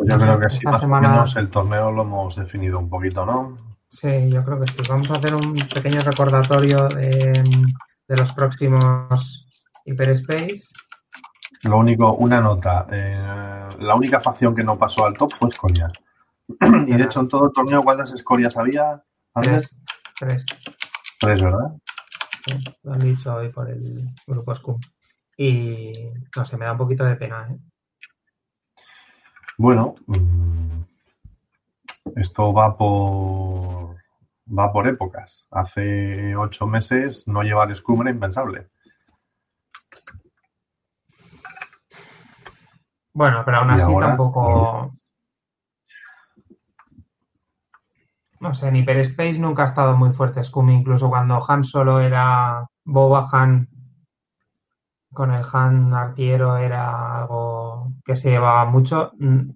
Pues 0.05 0.13
yo 0.13 0.19
creo 0.19 0.39
que 0.39 0.49
sí, 0.49 0.65
más 0.65 0.79
semana- 0.79 1.07
o 1.07 1.11
menos 1.11 1.35
el 1.37 1.49
torneo 1.49 1.91
lo 1.91 2.01
hemos 2.03 2.35
definido 2.35 2.79
un 2.79 2.89
poquito, 2.89 3.25
¿no? 3.25 3.57
sí, 3.89 4.29
yo 4.29 4.43
creo 4.43 4.59
que 4.59 4.67
sí. 4.71 4.77
Vamos 4.89 5.09
a 5.11 5.15
hacer 5.15 5.35
un 5.35 5.53
pequeño 5.73 5.99
recordatorio 6.01 6.87
de, 6.89 7.43
de 8.07 8.17
los 8.17 8.33
próximos 8.33 9.47
Hyperspace. 9.85 10.63
Lo 11.63 11.77
único, 11.77 12.13
una 12.13 12.41
nota. 12.41 12.87
eh, 12.91 13.69
la 13.79 13.95
única 13.95 14.19
facción 14.19 14.55
que 14.55 14.63
no 14.63 14.77
pasó 14.77 15.05
al 15.05 15.13
top 15.13 15.31
fue 15.33 15.49
Escoria. 15.49 15.91
y 16.87 16.93
de 16.93 17.03
hecho, 17.03 17.21
en 17.21 17.27
todo 17.29 17.45
el 17.45 17.53
torneo, 17.53 17.83
¿cuántas 17.83 18.11
Escorias 18.13 18.57
había? 18.57 19.01
Tres. 19.41 19.75
Tres. 20.19 20.45
Tres, 21.19 21.41
¿verdad? 21.41 21.71
Sí, 22.45 22.63
lo 22.83 22.93
han 22.93 22.99
dicho 22.99 23.33
hoy 23.35 23.49
por 23.49 23.69
el 23.69 24.09
grupo 24.27 24.53
Scum. 24.55 24.79
Y 25.37 25.93
no 26.35 26.45
sé, 26.45 26.57
me 26.57 26.65
da 26.65 26.73
un 26.73 26.77
poquito 26.79 27.05
de 27.05 27.15
pena. 27.15 27.47
¿eh? 27.49 27.57
Bueno, 29.63 29.95
mm, 30.07 30.81
esto 32.17 32.51
va 32.51 32.75
por 32.75 33.95
va 34.45 34.73
por 34.73 34.89
épocas. 34.89 35.47
Hace 35.51 36.35
ocho 36.35 36.67
meses 36.67 37.25
no 37.27 37.43
llevar 37.43 37.73
Scum 37.73 38.01
era 38.01 38.11
impensable. 38.11 38.67
Bueno, 43.13 43.43
pero 43.45 43.59
aún 43.59 43.69
así 43.69 43.83
ahora, 43.83 44.07
tampoco. 44.07 44.91
No 48.41 48.53
sé, 48.53 48.67
en 48.67 48.75
Hyperspace 48.75 49.39
nunca 49.39 49.63
ha 49.63 49.67
estado 49.67 49.95
muy 49.95 50.11
fuerte 50.11 50.43
Scum, 50.43 50.71
incluso 50.71 51.07
cuando 51.07 51.41
Han 51.47 51.63
solo 51.63 52.01
era 52.01 52.67
Boba 52.83 53.29
Han, 53.31 53.69
con 55.13 55.31
el 55.31 55.43
Han 55.51 55.93
artiero 55.93 56.57
era 56.57 57.19
algo 57.21 57.93
que 58.05 58.15
se 58.15 58.31
llevaba 58.31 58.65
mucho, 58.65 59.11
mm, 59.19 59.49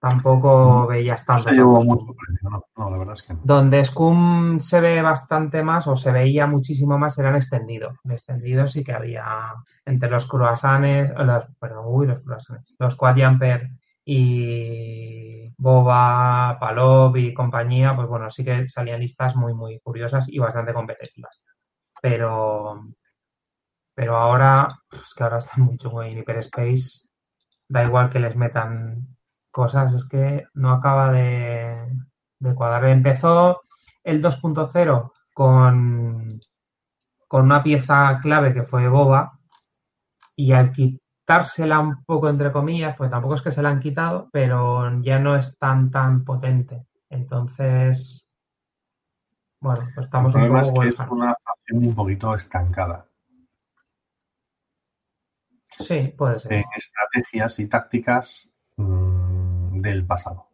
tampoco 0.00 0.86
veías 0.86 1.26
No 1.28 1.34
tanto. 1.34 1.50
llevó 1.50 1.82
mucho 1.82 2.06
precio, 2.14 2.50
no, 2.50 2.62
no, 2.76 2.90
la 2.90 2.98
verdad 2.98 3.14
es 3.14 3.22
que 3.22 3.34
no. 3.34 3.40
Donde 3.44 3.84
Scum 3.84 4.60
se 4.60 4.80
ve 4.80 5.02
bastante 5.02 5.62
más 5.62 5.86
o 5.86 5.96
se 5.96 6.12
veía 6.12 6.46
muchísimo 6.46 6.98
más 6.98 7.18
era 7.18 7.30
en 7.30 7.36
extendido. 7.36 7.92
En 8.04 8.12
extendido 8.12 8.66
sí 8.66 8.84
que 8.84 8.92
había 8.92 9.24
entre 9.84 10.10
los 10.10 10.26
croissants, 10.26 11.12
los, 11.16 11.44
perdón, 11.58 11.84
uy, 11.86 12.06
los 12.06 12.20
croissants, 12.22 12.76
los 12.78 12.96
y 14.08 15.52
Boba, 15.58 16.58
Palov 16.60 17.16
y 17.16 17.34
compañía, 17.34 17.96
pues 17.96 18.08
bueno, 18.08 18.30
sí 18.30 18.44
que 18.44 18.68
salían 18.68 19.00
listas 19.00 19.34
muy, 19.34 19.54
muy 19.54 19.80
curiosas 19.80 20.28
y 20.28 20.38
bastante 20.38 20.72
competitivas. 20.72 21.42
Pero, 22.00 22.82
pero 23.96 24.14
ahora, 24.14 24.68
es 24.92 25.14
que 25.14 25.24
ahora 25.24 25.38
está 25.38 25.54
muy 25.56 25.78
en 26.06 26.18
Hyperspace, 26.18 27.08
da 27.68 27.82
igual 27.82 28.10
que 28.10 28.20
les 28.20 28.36
metan 28.36 29.16
cosas, 29.50 29.94
es 29.94 30.04
que 30.06 30.44
no 30.52 30.70
acaba 30.70 31.10
de, 31.10 31.88
de 32.38 32.54
cuadrar. 32.54 32.84
Empezó 32.84 33.62
el 34.04 34.22
2.0 34.22 35.12
con, 35.32 36.38
con 37.26 37.44
una 37.44 37.62
pieza 37.62 38.20
clave 38.20 38.52
que 38.52 38.64
fue 38.64 38.86
Boba 38.88 39.40
y 40.36 40.52
al 40.52 40.72
quitársela 40.72 41.80
un 41.80 42.04
poco 42.04 42.28
entre 42.28 42.52
comillas, 42.52 42.94
pues 42.96 43.10
tampoco 43.10 43.34
es 43.34 43.42
que 43.42 43.50
se 43.50 43.62
la 43.62 43.70
han 43.70 43.80
quitado, 43.80 44.28
pero 44.30 45.00
ya 45.00 45.18
no 45.18 45.36
es 45.36 45.56
tan 45.56 45.90
tan 45.90 46.22
potente. 46.22 46.86
Entonces, 47.08 48.28
bueno, 49.58 49.80
pues 49.94 49.96
El 49.96 50.04
estamos 50.04 50.34
un 50.34 50.42
poco 50.42 50.82
es 50.82 50.96
que 50.96 51.02
es 51.02 51.10
una 51.10 51.34
facción 51.42 51.86
un 51.86 51.94
poquito 51.94 52.34
estancada 52.34 53.06
Sí, 55.78 56.14
puede 56.16 56.38
ser. 56.38 56.52
en 56.52 56.64
estrategias 56.74 57.58
y 57.58 57.68
tácticas 57.68 58.52
mm, 58.76 59.80
del 59.80 60.06
pasado. 60.06 60.48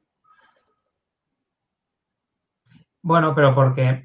Bueno, 3.02 3.34
pero 3.34 3.54
porque 3.54 4.04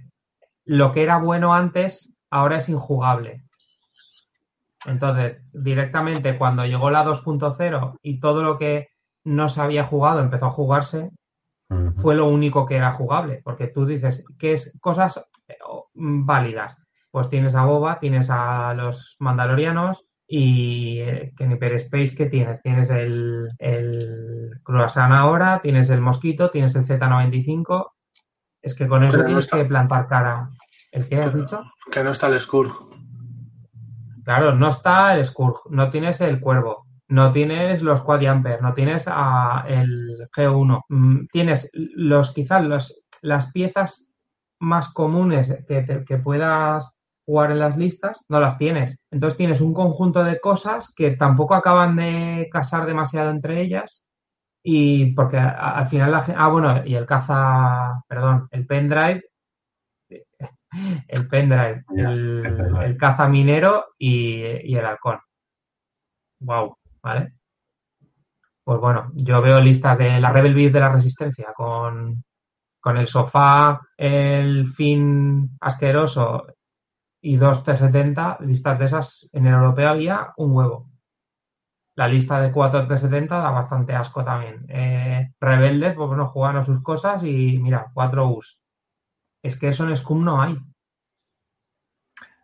lo 0.65 0.91
que 0.91 1.03
era 1.03 1.17
bueno 1.17 1.53
antes 1.53 2.13
ahora 2.29 2.57
es 2.57 2.69
injugable. 2.69 3.43
Entonces, 4.85 5.41
directamente 5.53 6.37
cuando 6.37 6.65
llegó 6.65 6.89
la 6.89 7.03
2.0 7.03 7.99
y 8.01 8.19
todo 8.19 8.43
lo 8.43 8.57
que 8.57 8.89
no 9.23 9.49
se 9.49 9.61
había 9.61 9.85
jugado 9.85 10.21
empezó 10.21 10.45
a 10.47 10.51
jugarse, 10.51 11.11
fue 11.97 12.15
lo 12.15 12.27
único 12.27 12.65
que 12.65 12.77
era 12.77 12.93
jugable. 12.93 13.41
Porque 13.43 13.67
tú 13.67 13.85
dices 13.85 14.23
que 14.39 14.53
es 14.53 14.71
cosas 14.79 15.23
eh, 15.47 15.57
mm, 15.93 16.25
válidas. 16.25 16.81
Pues 17.11 17.29
tienes 17.29 17.55
a 17.55 17.65
Boba, 17.65 17.99
tienes 17.99 18.29
a 18.29 18.73
los 18.73 19.15
Mandalorianos 19.19 20.06
y 20.27 20.99
eh, 20.99 21.33
que 21.37 21.43
en 21.45 21.53
Hyperspace, 21.53 22.15
¿qué 22.15 22.25
tienes? 22.25 22.61
Tienes 22.61 22.89
el, 22.89 23.49
el 23.59 24.59
Croissant 24.63 25.13
ahora, 25.13 25.59
tienes 25.61 25.89
el 25.89 26.01
Mosquito, 26.01 26.49
tienes 26.51 26.75
el 26.75 26.85
Z95. 26.85 27.91
Es 28.61 28.75
que 28.75 28.87
con 28.87 29.03
eso 29.03 29.17
no 29.19 29.25
tienes 29.25 29.45
está- 29.45 29.57
que 29.57 29.65
plantar 29.65 30.07
cara. 30.07 30.49
¿El 30.91 31.07
qué 31.07 31.17
has 31.21 31.31
Pero- 31.31 31.43
dicho? 31.43 31.63
Que 31.91 32.03
no 32.03 32.11
está 32.11 32.27
el 32.27 32.39
Skurg. 32.39 32.71
Claro, 34.23 34.53
no 34.55 34.69
está 34.69 35.15
el 35.15 35.25
Skurg, 35.25 35.71
no 35.71 35.89
tienes 35.89 36.19
el 36.19 36.41
Cuervo, 36.41 36.85
no 37.07 37.31
tienes 37.31 37.81
los 37.81 38.01
Quad 38.01 38.21
Jumper, 38.27 38.61
no 38.61 38.73
tienes 38.73 39.05
a 39.07 39.63
el 39.67 40.27
G1. 40.35 40.81
Mm, 40.89 41.27
Tienes 41.31 41.69
los 41.73 42.31
quizás 42.33 42.63
los, 42.65 43.01
las 43.21 43.51
piezas 43.53 44.05
más 44.59 44.89
comunes 44.91 45.53
que, 45.67 45.81
te- 45.83 46.03
que 46.03 46.17
puedas 46.17 46.96
jugar 47.27 47.51
en 47.51 47.59
las 47.59 47.77
listas, 47.77 48.23
no 48.29 48.39
las 48.39 48.57
tienes. 48.57 48.99
Entonces 49.11 49.37
tienes 49.37 49.59
un 49.61 49.73
conjunto 49.73 50.23
de 50.23 50.39
cosas 50.39 50.93
que 50.95 51.11
tampoco 51.11 51.55
acaban 51.55 51.97
de 51.97 52.47
casar 52.51 52.85
demasiado 52.85 53.29
entre 53.31 53.61
ellas. 53.61 54.05
Y 54.63 55.13
porque 55.13 55.37
al 55.37 55.87
final 55.89 56.11
la 56.11 56.25
Ah, 56.37 56.47
bueno, 56.47 56.85
y 56.85 56.95
el 56.95 57.05
caza, 57.05 58.01
perdón, 58.07 58.47
el 58.51 58.65
pendrive 58.65 59.23
el 61.07 61.27
pendrive, 61.27 61.83
el, 61.95 62.97
caza 62.99 63.27
minero 63.27 63.85
y, 63.97 64.43
y 64.63 64.75
el 64.75 64.85
halcón. 64.85 65.19
Wow, 66.39 66.77
¿vale? 67.01 67.33
Pues 68.63 68.79
bueno, 68.79 69.11
yo 69.15 69.41
veo 69.41 69.59
listas 69.59 69.97
de 69.97 70.19
la 70.19 70.31
Rebel 70.31 70.53
Beef 70.53 70.73
de 70.73 70.79
la 70.79 70.91
Resistencia 70.91 71.53
con, 71.55 72.23
con 72.79 72.97
el 72.97 73.07
sofá, 73.07 73.81
el 73.97 74.71
fin 74.73 75.57
asqueroso 75.61 76.47
y 77.21 77.37
dos 77.37 77.63
T70, 77.65 78.39
listas 78.41 78.79
de 78.79 78.85
esas 78.85 79.29
en 79.33 79.47
el 79.47 79.53
europeo 79.53 79.89
había 79.89 80.33
un 80.37 80.55
huevo. 80.55 80.89
La 81.95 82.07
lista 82.07 82.39
de 82.39 82.51
cuatro 82.51 82.87
T70 82.87 83.27
da 83.27 83.51
bastante 83.51 83.95
asco 83.95 84.23
también. 84.23 84.65
Eh, 84.69 85.33
rebeldes, 85.39 85.95
pues 85.95 86.07
bueno, 86.07 86.27
jugaron 86.27 86.63
sus 86.63 86.81
cosas 86.83 87.23
y 87.23 87.57
mira, 87.59 87.91
cuatro 87.93 88.29
Us. 88.29 88.61
Es 89.41 89.59
que 89.59 89.69
eso 89.69 89.87
en 89.87 89.97
Scum 89.97 90.23
no 90.23 90.41
hay. 90.41 90.57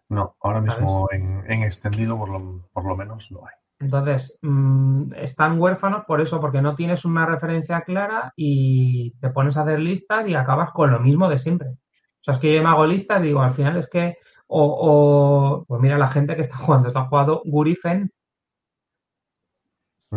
No, 0.10 0.36
ahora 0.42 0.62
mismo 0.62 1.08
en, 1.12 1.44
en 1.52 1.64
extendido 1.64 2.18
por 2.18 2.30
lo, 2.30 2.68
por 2.72 2.86
lo 2.86 2.96
menos 2.96 3.32
no 3.32 3.46
hay. 3.46 3.56
Entonces, 3.84 4.38
mmm, 4.42 5.12
están 5.16 5.60
huérfanos 5.60 6.06
por 6.06 6.22
eso, 6.22 6.40
porque 6.40 6.62
no 6.62 6.76
tienes 6.76 7.04
una 7.06 7.26
referencia 7.26 7.82
clara 7.82 8.34
y 8.36 9.12
te 9.20 9.30
pones 9.30 9.58
a 9.58 9.64
hacer 9.64 9.80
listas 9.80 10.28
y 10.28 10.36
acabas 10.36 10.72
con 10.72 10.92
lo 10.92 11.00
mismo 11.00 11.30
de 11.30 11.40
siempre. 11.40 11.70
O 11.70 12.24
sea, 12.24 12.36
es 12.36 12.40
que 12.40 12.56
yo 12.56 12.64
me 12.64 12.70
hago 12.70 12.86
listas 12.86 13.22
y 13.22 13.28
digo, 13.28 13.42
al 13.42 13.54
final 13.54 13.76
es 13.78 13.90
que, 13.90 14.18
o, 14.56 15.58
o 15.60 15.66
pues 15.66 15.82
mira 15.82 15.98
la 15.98 16.10
gente 16.10 16.36
que 16.36 16.42
está 16.44 16.58
jugando, 16.58 16.88
está 16.88 17.06
jugando 17.06 17.42
Gurifen, 17.46 18.12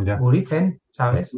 Ya. 0.05 0.17
Gurifen, 0.17 0.81
¿sabes? 0.91 1.35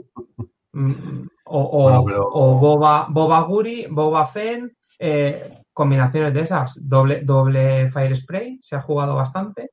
Mm, 0.73 1.27
O, 1.45 1.61
o, 1.63 1.83
Bueno, 1.85 2.05
pero- 2.05 2.29
o 2.31 2.59
Boba, 2.59 3.07
Boba 3.09 3.41
Guri, 3.43 3.87
Boba 3.89 4.27
Fen, 4.27 4.77
eh, 4.99 5.63
combinaciones 5.73 6.35
de 6.35 6.41
esas, 6.43 6.77
doble, 6.87 7.23
doble 7.23 7.91
Fire 7.93 8.15
Spray, 8.17 8.59
se 8.61 8.75
ha 8.77 8.83
jugado 8.83 9.15
bastante, 9.15 9.71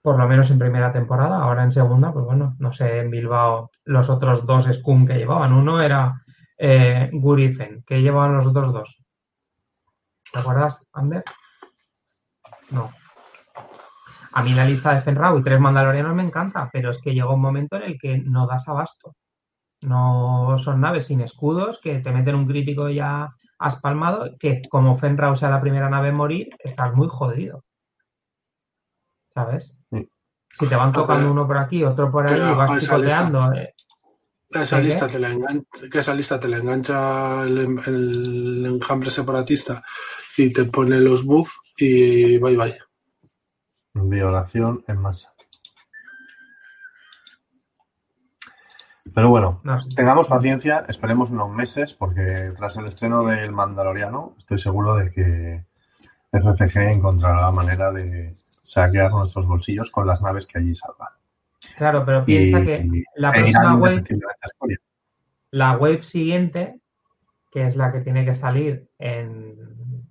por 0.00 0.16
lo 0.16 0.26
menos 0.28 0.48
en 0.50 0.58
primera 0.60 0.92
temporada, 0.92 1.42
ahora 1.42 1.64
en 1.64 1.72
segunda, 1.72 2.12
pues 2.12 2.24
bueno, 2.24 2.54
no 2.60 2.72
sé 2.72 3.00
en 3.00 3.10
Bilbao 3.10 3.70
los 3.84 4.08
otros 4.08 4.46
dos 4.46 4.64
Scum 4.72 5.04
que 5.06 5.14
llevaban, 5.18 5.52
uno 5.52 5.82
era 5.82 6.22
eh, 6.56 7.10
Gurifen, 7.12 7.82
que 7.84 8.00
llevaban 8.00 8.36
los 8.36 8.46
otros 8.46 8.72
dos. 8.72 8.98
¿Te 10.32 10.38
acuerdas, 10.38 10.82
Ander? 10.92 11.24
No. 12.70 12.90
A 14.32 14.42
mí 14.42 14.52
la 14.52 14.64
lista 14.64 14.94
de 14.94 15.00
Fenrau 15.00 15.38
y 15.38 15.42
tres 15.42 15.58
mandalorianos 15.58 16.14
me 16.14 16.22
encanta, 16.22 16.68
pero 16.72 16.90
es 16.90 16.98
que 17.00 17.14
llega 17.14 17.32
un 17.32 17.40
momento 17.40 17.76
en 17.76 17.82
el 17.82 17.98
que 17.98 18.18
no 18.18 18.46
das 18.46 18.68
abasto. 18.68 19.16
No 19.80 20.56
son 20.58 20.80
naves 20.80 21.06
sin 21.06 21.20
escudos 21.20 21.80
que 21.82 22.00
te 22.00 22.12
meten 22.12 22.34
un 22.34 22.46
crítico 22.46 22.88
ya 22.88 23.30
has 23.58 23.76
palmado, 23.80 24.36
que 24.38 24.60
como 24.68 24.96
Fenrau 24.98 25.36
sea 25.36 25.50
la 25.50 25.60
primera 25.60 25.88
nave 25.88 26.08
en 26.08 26.16
morir, 26.16 26.48
estás 26.58 26.94
muy 26.94 27.08
jodido. 27.08 27.64
¿Sabes? 29.32 29.74
Si 30.52 30.66
te 30.66 30.76
van 30.76 30.92
tocando 30.92 31.30
uno 31.30 31.46
por 31.46 31.58
aquí, 31.58 31.84
otro 31.84 32.10
por 32.10 32.26
ahí, 32.26 32.38
vas 32.38 32.82
picoteando. 32.82 33.52
Eh, 33.52 33.74
esa 34.50 34.78
lista 34.78 35.06
te 35.06 35.18
la 35.18 35.30
engancha, 35.30 35.88
que 35.90 35.98
esa 35.98 36.14
lista 36.14 36.40
te 36.40 36.48
la 36.48 36.58
engancha 36.58 37.42
el, 37.44 38.64
enjambre 38.66 39.10
separatista 39.10 39.82
y 40.36 40.52
te 40.52 40.64
pone 40.64 41.00
los 41.00 41.24
buzz 41.24 41.50
y 41.78 42.38
bye 42.38 42.56
bye. 42.56 42.78
Violación 43.94 44.84
en 44.86 44.98
masa. 44.98 45.32
Pero 49.14 49.30
bueno, 49.30 49.62
tengamos 49.94 50.28
paciencia, 50.28 50.84
esperemos 50.88 51.30
unos 51.30 51.50
meses, 51.50 51.94
porque 51.94 52.52
tras 52.54 52.76
el 52.76 52.86
estreno 52.86 53.24
del 53.24 53.50
Mandaloriano, 53.50 54.34
estoy 54.36 54.58
seguro 54.58 54.96
de 54.96 55.10
que 55.10 55.64
FCG 56.32 56.76
encontrará 56.90 57.40
la 57.40 57.50
manera 57.50 57.90
de 57.92 58.34
saquear 58.62 59.10
nuestros 59.12 59.46
bolsillos 59.46 59.90
con 59.90 60.06
las 60.06 60.20
naves 60.20 60.46
que 60.46 60.58
allí 60.58 60.74
salgan. 60.74 61.08
Claro, 61.78 62.04
pero 62.04 62.26
piensa 62.26 62.62
que 62.62 62.86
la 63.14 63.30
e 63.30 63.40
próxima 63.40 63.76
wave, 63.76 64.04
la 65.50 65.76
wave 65.78 66.02
siguiente, 66.02 66.80
que 67.50 67.66
es 67.66 67.76
la 67.76 67.92
que 67.92 68.00
tiene 68.00 68.24
que 68.26 68.34
salir 68.34 68.88
en, 68.98 69.56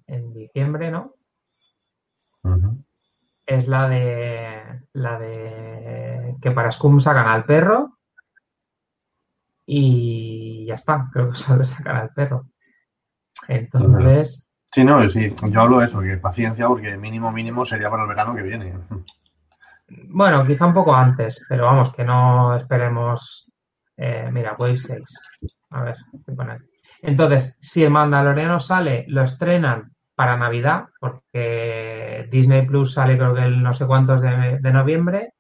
en 0.08 0.34
diciembre, 0.34 0.92
¿no? 0.92 1.16
Es 3.46 3.68
la 3.68 3.90
de 3.90 4.82
la 4.94 5.20
de 5.20 6.36
que 6.42 6.52
para 6.52 6.72
Scum 6.72 7.00
sacan 7.00 7.28
al 7.28 7.46
perro 7.46 7.98
y 9.66 10.66
ya 10.68 10.76
está, 10.76 11.10
creo 11.12 11.32
que 11.32 11.36
solo 11.38 11.66
sacan 11.66 11.98
al 11.98 12.10
perro. 12.14 12.48
Entonces. 13.48 14.48
Sí, 14.72 14.84
no, 14.84 15.08
sí, 15.08 15.34
yo 15.50 15.62
hablo 15.62 15.80
de 15.80 15.86
eso, 15.86 16.02
que 16.02 16.18
paciencia, 16.18 16.68
porque 16.68 16.98
mínimo 16.98 17.32
mínimo 17.32 17.64
sería 17.64 17.90
para 17.90 18.04
el 18.04 18.10
verano 18.10 18.36
que 18.36 18.42
viene. 18.42 18.74
Bueno, 20.10 20.46
quizá 20.46 20.66
un 20.66 20.74
poco 20.74 20.94
antes, 20.94 21.42
pero 21.48 21.66
vamos, 21.66 21.94
que 21.94 22.04
no 22.04 22.56
esperemos. 22.58 23.50
Eh, 23.96 24.30
mira, 24.32 24.56
Wave 24.60 24.78
6. 24.78 25.02
A 25.70 25.84
ver, 25.84 25.98
Entonces, 27.02 27.58
si 27.62 27.84
el 27.84 27.92
Mandaloriano 27.92 28.60
sale, 28.60 29.06
lo 29.08 29.24
estrenan 29.24 29.95
para 30.16 30.38
Navidad, 30.38 30.86
porque 31.00 32.28
Disney 32.32 32.66
Plus 32.66 32.94
sale 32.94 33.18
creo 33.18 33.36
que 33.36 33.44
el 33.44 33.62
no 33.62 33.74
sé 33.74 33.86
cuántos 33.86 34.22
de, 34.22 34.72
noviembre, 34.72 35.34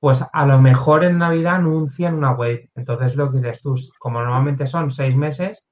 pues 0.00 0.24
a 0.32 0.46
lo 0.46 0.60
mejor 0.60 1.04
en 1.04 1.18
Navidad 1.18 1.56
anuncian 1.56 2.14
una 2.14 2.32
wave. 2.32 2.70
Entonces 2.74 3.16
lo 3.16 3.30
que 3.30 3.38
dices 3.38 3.62
tú, 3.62 3.76
como 3.98 4.20
normalmente 4.20 4.66
son 4.66 4.90
seis 4.90 5.16
meses, 5.16 5.64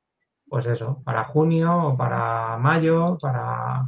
pues 0.49 0.67
eso, 0.67 1.03
para 1.05 1.25
junio 1.25 1.95
para 1.99 2.57
mayo, 2.59 3.19
para... 3.21 3.87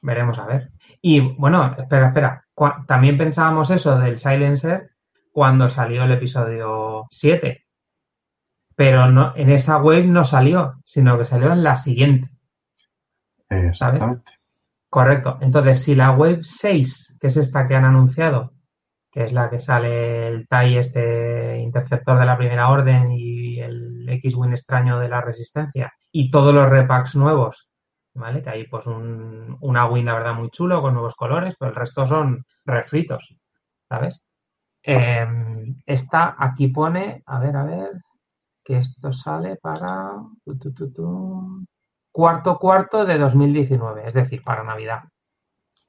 Veremos 0.00 0.38
a 0.38 0.46
ver. 0.46 0.70
Y 1.00 1.20
bueno, 1.20 1.66
espera, 1.66 2.08
espera. 2.08 2.44
También 2.86 3.16
pensábamos 3.16 3.70
eso 3.70 3.98
del 3.98 4.18
Silencer 4.18 4.90
cuando 5.32 5.68
salió 5.68 6.04
el 6.04 6.12
episodio 6.12 7.06
7. 7.10 7.64
Pero 8.76 9.10
no, 9.10 9.32
en 9.36 9.50
esa 9.50 9.78
wave 9.78 10.04
no 10.04 10.24
salió, 10.24 10.74
sino 10.84 11.18
que 11.18 11.24
salió 11.24 11.52
en 11.52 11.62
la 11.62 11.76
siguiente. 11.76 12.33
Exactamente. 13.68 14.32
Correcto. 14.88 15.38
Entonces, 15.40 15.82
si 15.82 15.94
la 15.94 16.12
wave 16.12 16.40
6, 16.42 17.16
que 17.20 17.26
es 17.26 17.36
esta 17.36 17.66
que 17.66 17.74
han 17.74 17.84
anunciado, 17.84 18.52
que 19.10 19.24
es 19.24 19.32
la 19.32 19.50
que 19.50 19.60
sale 19.60 20.28
el 20.28 20.48
TIE, 20.48 20.78
este 20.78 21.58
interceptor 21.58 22.18
de 22.18 22.26
la 22.26 22.36
primera 22.36 22.68
orden 22.68 23.12
y 23.12 23.60
el 23.60 24.08
X-Wing 24.08 24.52
extraño 24.52 24.98
de 24.98 25.08
la 25.08 25.20
resistencia, 25.20 25.92
y 26.12 26.30
todos 26.30 26.54
los 26.54 26.68
repacks 26.68 27.16
nuevos 27.16 27.68
¿vale? 28.14 28.42
Que 28.42 28.50
hay 28.50 28.66
pues 28.66 28.86
un, 28.86 29.56
una 29.60 29.86
win, 29.86 30.06
la 30.06 30.14
verdad, 30.14 30.34
muy 30.34 30.50
chulo 30.50 30.80
con 30.80 30.94
nuevos 30.94 31.14
colores, 31.14 31.54
pero 31.58 31.70
el 31.70 31.76
resto 31.76 32.06
son 32.06 32.44
refritos, 32.64 33.36
¿sabes? 33.88 34.20
Em, 34.82 35.76
esta 35.86 36.36
aquí 36.38 36.68
pone, 36.68 37.22
a 37.26 37.38
ver, 37.38 37.56
a 37.56 37.64
ver, 37.64 38.02
que 38.64 38.78
esto 38.78 39.12
sale 39.12 39.56
para 39.56 40.12
cuarto 42.14 42.58
cuarto 42.60 43.04
de 43.04 43.18
2019, 43.18 44.06
es 44.06 44.14
decir, 44.14 44.40
para 44.44 44.62
Navidad, 44.62 45.02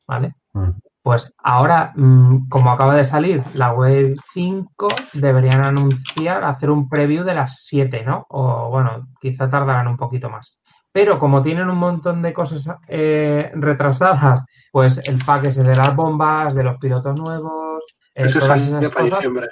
¿vale? 0.07 0.34
Mm. 0.53 0.72
Pues 1.03 1.31
ahora, 1.38 1.93
mm, 1.95 2.49
como 2.49 2.72
acaba 2.72 2.95
de 2.95 3.06
salir 3.06 3.43
la 3.53 3.73
web 3.73 4.18
5, 4.34 4.88
deberían 5.14 5.64
anunciar, 5.64 6.43
hacer 6.43 6.72
un 6.72 6.89
preview 6.89 7.23
de 7.23 7.35
las 7.35 7.64
7, 7.65 8.03
¿no? 8.03 8.26
O 8.30 8.72
bueno, 8.72 9.07
quizá 9.22 9.47
tardarán 9.47 9.88
un 9.88 9.97
poquito 9.97 10.27
más. 10.31 10.57
Pero 10.91 11.19
como 11.19 11.43
tienen 11.43 11.69
un 11.69 11.77
montón 11.77 12.23
de 12.23 12.34
cosas 12.34 12.76
eh, 12.88 13.52
retrasadas, 13.53 14.45
pues 14.72 14.97
el 15.07 15.23
pack 15.23 15.43
ese 15.43 15.61
de 15.61 15.76
las 15.76 15.95
bombas, 15.95 16.56
de 16.56 16.64
los 16.64 16.80
pilotos 16.80 17.19
nuevos. 17.19 17.84
Eh, 18.15 18.23
Eso 18.26 18.41
sale 18.41 18.89
para 18.89 19.06
diciembre. 19.06 19.47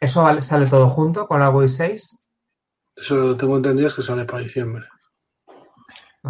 ¿Eso 0.00 0.40
sale 0.40 0.66
todo 0.68 0.88
junto 0.88 1.26
con 1.26 1.40
la 1.40 1.50
Wave 1.50 1.68
6? 1.68 2.18
Eso 2.96 3.16
lo 3.16 3.36
tengo 3.36 3.58
entendido 3.58 3.88
es 3.88 3.94
que 3.94 4.00
sale 4.00 4.24
para 4.24 4.42
diciembre. 4.42 4.86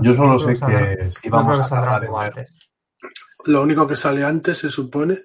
Yo 0.01 0.13
solo 0.13 0.39
sé 0.39 0.55
que, 0.55 1.11
si 1.11 1.29
vamos 1.29 1.61
a 1.61 1.69
tardar 1.69 2.05
en 2.05 2.13
ver. 2.13 2.47
Lo 3.47 3.63
único 3.63 3.87
que 3.87 3.97
sale 3.97 4.25
antes 4.25 4.59
se 4.59 4.71
supone, 4.71 5.19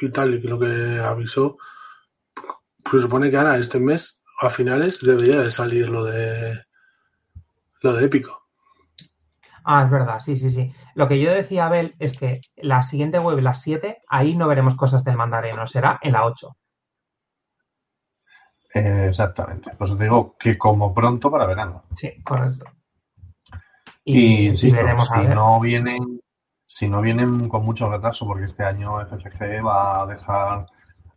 y 0.00 0.08
tal, 0.10 0.34
y 0.34 0.42
lo 0.42 0.58
que 0.58 1.00
avisó, 1.00 1.58
se 2.90 3.00
supone 3.00 3.30
que 3.30 3.36
ahora 3.36 3.56
este 3.56 3.80
mes, 3.80 4.22
a 4.40 4.50
finales, 4.50 5.00
debería 5.00 5.40
de 5.40 5.50
salir 5.50 5.88
lo 5.88 6.04
de 6.04 6.64
lo 7.82 7.92
de 7.92 8.06
épico. 8.06 8.44
Ah, 9.64 9.84
es 9.84 9.90
verdad, 9.90 10.20
sí, 10.20 10.36
sí, 10.36 10.50
sí. 10.50 10.72
Lo 10.94 11.08
que 11.08 11.20
yo 11.20 11.30
decía, 11.30 11.66
Abel, 11.66 11.94
es 11.98 12.16
que 12.16 12.40
la 12.56 12.82
siguiente 12.82 13.18
web, 13.18 13.38
la 13.40 13.54
7, 13.54 14.02
ahí 14.08 14.36
no 14.36 14.46
veremos 14.46 14.76
cosas 14.76 15.04
del 15.04 15.16
mandarino, 15.16 15.66
será 15.66 15.98
en 16.02 16.12
la 16.12 16.26
8. 16.26 16.56
exactamente. 18.74 19.72
Pues 19.76 19.90
os 19.90 19.98
digo 19.98 20.36
que 20.38 20.58
como 20.58 20.92
pronto 20.94 21.30
para 21.30 21.46
verano. 21.46 21.84
Sí, 21.96 22.22
correcto. 22.22 22.66
Y, 24.04 24.48
insisto, 24.48 24.80
si 24.98 25.28
no 25.28 25.58
vienen, 25.60 26.20
si 26.66 26.88
no 26.88 27.00
vienen 27.00 27.48
con 27.48 27.64
mucho 27.64 27.90
retraso, 27.90 28.26
porque 28.26 28.44
este 28.44 28.64
año 28.64 29.00
FFG 29.06 29.64
va 29.64 30.02
a 30.02 30.06
dejar 30.06 30.66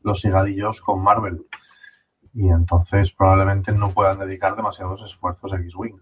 los 0.01 0.23
higadillos 0.23 0.81
con 0.81 1.03
Marvel. 1.03 1.45
Y 2.34 2.47
entonces 2.47 3.11
probablemente 3.11 3.72
no 3.72 3.89
puedan 3.89 4.19
dedicar 4.19 4.55
demasiados 4.55 5.03
esfuerzos 5.03 5.51
a 5.51 5.57
X-Wing. 5.57 5.99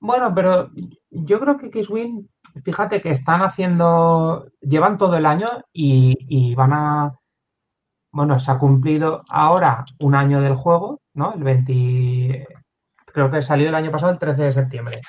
Bueno, 0.00 0.32
pero 0.34 0.70
yo 1.10 1.40
creo 1.40 1.58
que 1.58 1.66
X-Wing, 1.66 2.28
fíjate 2.64 3.00
que 3.00 3.10
están 3.10 3.42
haciendo, 3.42 4.46
llevan 4.60 4.96
todo 4.96 5.16
el 5.16 5.26
año 5.26 5.48
y, 5.72 6.54
van 6.54 6.72
a, 6.72 7.18
bueno, 8.12 8.38
se 8.38 8.50
ha 8.50 8.58
cumplido 8.58 9.24
ahora 9.28 9.84
un 9.98 10.14
año 10.14 10.40
del 10.40 10.54
juego, 10.54 11.00
¿no? 11.14 11.34
El 11.34 11.42
20, 11.42 12.46
creo 13.06 13.30
que 13.30 13.42
salió 13.42 13.68
el 13.68 13.74
año 13.74 13.90
pasado 13.90 14.12
el 14.12 14.18
13 14.18 14.42
de 14.44 14.52
septiembre. 14.52 15.00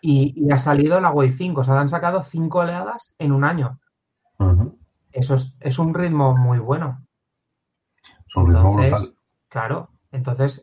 Y, 0.00 0.50
ha 0.50 0.58
salido 0.58 1.00
la 1.00 1.10
Wave 1.10 1.32
5, 1.32 1.60
o 1.60 1.64
sea, 1.64 1.80
han 1.80 1.88
sacado 1.88 2.22
cinco 2.22 2.60
oleadas 2.60 3.14
en 3.18 3.32
un 3.32 3.44
año. 3.44 3.78
Eso 5.12 5.36
es, 5.60 5.78
un 5.78 5.94
ritmo 5.94 6.36
muy 6.36 6.58
bueno. 6.58 7.04
Es 8.26 8.36
un 8.36 8.48
ritmo 8.48 8.74
brutal. 8.74 9.14
Claro, 9.48 9.90
entonces, 10.10 10.62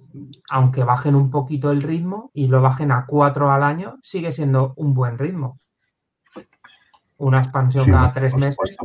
aunque 0.50 0.84
bajen 0.84 1.16
un 1.16 1.32
poquito 1.32 1.72
el 1.72 1.82
ritmo 1.82 2.32
y 2.34 2.48
lo 2.48 2.62
bajen 2.62 2.92
a 2.92 3.06
cuatro 3.06 3.52
al 3.52 3.64
año, 3.64 3.98
sigue 4.04 4.32
siendo 4.32 4.74
un 4.76 4.94
buen 4.94 5.18
ritmo. 5.18 5.60
Una 7.18 7.40
expansión 7.40 7.86
cada 7.86 8.14
tres 8.14 8.34
meses. 8.36 8.78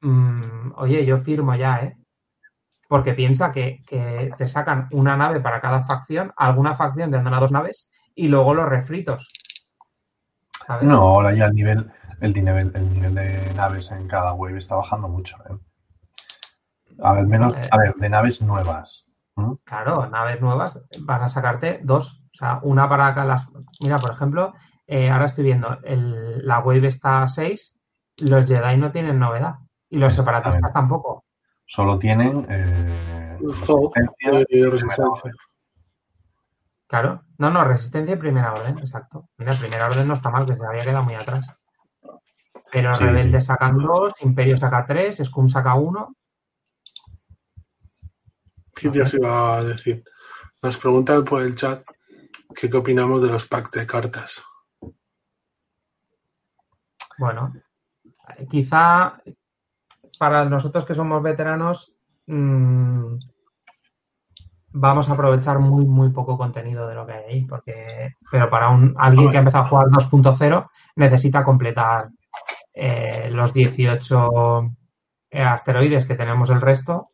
Mm, 0.00 0.72
oye, 0.76 1.06
yo 1.06 1.18
firmo 1.20 1.54
ya, 1.54 1.84
¿eh? 1.84 1.96
Porque 2.88 3.14
piensa 3.14 3.52
que, 3.52 3.82
te 4.36 4.48
sacan 4.48 4.88
una 4.90 5.16
nave 5.16 5.40
para 5.40 5.60
cada 5.60 5.84
facción, 5.84 6.32
alguna 6.36 6.74
facción 6.74 7.10
te 7.10 7.22
dan 7.22 7.40
dos 7.40 7.52
naves 7.52 7.88
y 8.14 8.28
luego 8.28 8.54
los 8.54 8.68
refritos. 8.68 9.28
No, 10.82 10.96
ahora 10.96 11.34
ya 11.34 11.46
el 11.46 11.54
nivel, 11.54 11.90
el 12.20 12.32
nivel, 12.32 12.72
el 12.74 12.94
nivel 12.94 13.14
de 13.14 13.54
naves 13.54 13.90
en 13.92 14.08
cada 14.08 14.32
wave 14.32 14.58
está 14.58 14.76
bajando 14.76 15.08
mucho. 15.08 15.36
¿eh? 15.48 15.56
A 17.02 17.12
ver, 17.14 17.26
menos, 17.26 17.54
a 17.70 17.78
ver, 17.78 17.94
de 17.94 18.08
naves 18.08 18.42
nuevas 18.42 19.06
Claro, 19.64 20.08
naves 20.08 20.40
nuevas 20.40 20.80
van 21.00 21.22
a 21.22 21.28
sacarte 21.28 21.80
dos. 21.82 22.22
O 22.32 22.36
sea, 22.36 22.60
una 22.62 22.88
para 22.88 23.14
cada 23.14 23.26
las. 23.26 23.46
Mira, 23.80 23.98
por 23.98 24.12
ejemplo, 24.12 24.54
eh, 24.86 25.10
ahora 25.10 25.26
estoy 25.26 25.44
viendo 25.44 25.78
el, 25.84 26.46
la 26.46 26.60
Wave 26.60 26.88
está 26.88 27.26
6, 27.26 27.80
los 28.18 28.46
Jedi 28.46 28.76
no 28.76 28.92
tienen 28.92 29.18
novedad. 29.18 29.54
Y 29.88 29.98
los 29.98 30.14
separatistas 30.14 30.72
tampoco. 30.72 31.24
Solo 31.66 31.98
tienen 31.98 32.46
eh, 32.48 33.38
resistencia. 34.70 35.32
Claro, 36.92 37.24
no, 37.38 37.48
no, 37.48 37.64
resistencia 37.64 38.16
y 38.16 38.18
primera 38.18 38.52
orden, 38.52 38.76
exacto. 38.76 39.30
Mira, 39.38 39.54
primera 39.54 39.86
orden 39.86 40.06
no 40.06 40.12
está 40.12 40.28
mal, 40.28 40.44
que 40.44 40.54
se 40.54 40.66
había 40.66 40.84
quedado 40.84 41.02
muy 41.02 41.14
atrás. 41.14 41.50
Pero 42.70 42.92
Sí, 42.92 43.04
Rebelde 43.04 43.40
sí. 43.40 43.46
sacan 43.46 43.78
dos, 43.78 44.12
Imperio 44.20 44.58
saca 44.58 44.84
tres, 44.84 45.16
Scum 45.24 45.48
saca 45.48 45.72
uno. 45.72 46.14
¿Qué 48.74 48.90
te 48.90 49.00
os 49.00 49.14
iba 49.14 49.56
a 49.56 49.64
decir? 49.64 50.04
Nos 50.60 50.76
preguntan 50.76 51.24
por 51.24 51.40
el 51.40 51.56
chat 51.56 51.82
que 52.54 52.68
qué 52.68 52.76
opinamos 52.76 53.22
de 53.22 53.28
los 53.30 53.46
packs 53.46 53.70
de 53.70 53.86
cartas. 53.86 54.42
Bueno, 57.16 57.54
quizá 58.50 59.18
para 60.18 60.44
nosotros 60.44 60.84
que 60.84 60.94
somos 60.94 61.22
veteranos 61.22 61.94
mm, 62.26 63.16
vamos 64.72 65.08
a 65.08 65.12
aprovechar 65.12 65.58
muy, 65.58 65.84
muy 65.84 66.10
poco 66.10 66.36
contenido 66.36 66.88
de 66.88 66.94
lo 66.94 67.06
que 67.06 67.12
hay 67.12 67.24
ahí, 67.24 67.44
porque, 67.44 68.16
pero 68.30 68.48
para 68.48 68.70
un, 68.70 68.94
alguien 68.98 69.30
que 69.30 69.36
ha 69.36 69.40
empezado 69.40 69.64
a 69.64 69.68
jugar 69.68 69.86
2.0 69.88 70.70
necesita 70.96 71.44
completar 71.44 72.08
eh, 72.74 73.28
los 73.30 73.52
18 73.52 74.70
eh, 75.30 75.42
asteroides 75.42 76.06
que 76.06 76.14
tenemos 76.14 76.50
el 76.50 76.60
resto, 76.60 77.10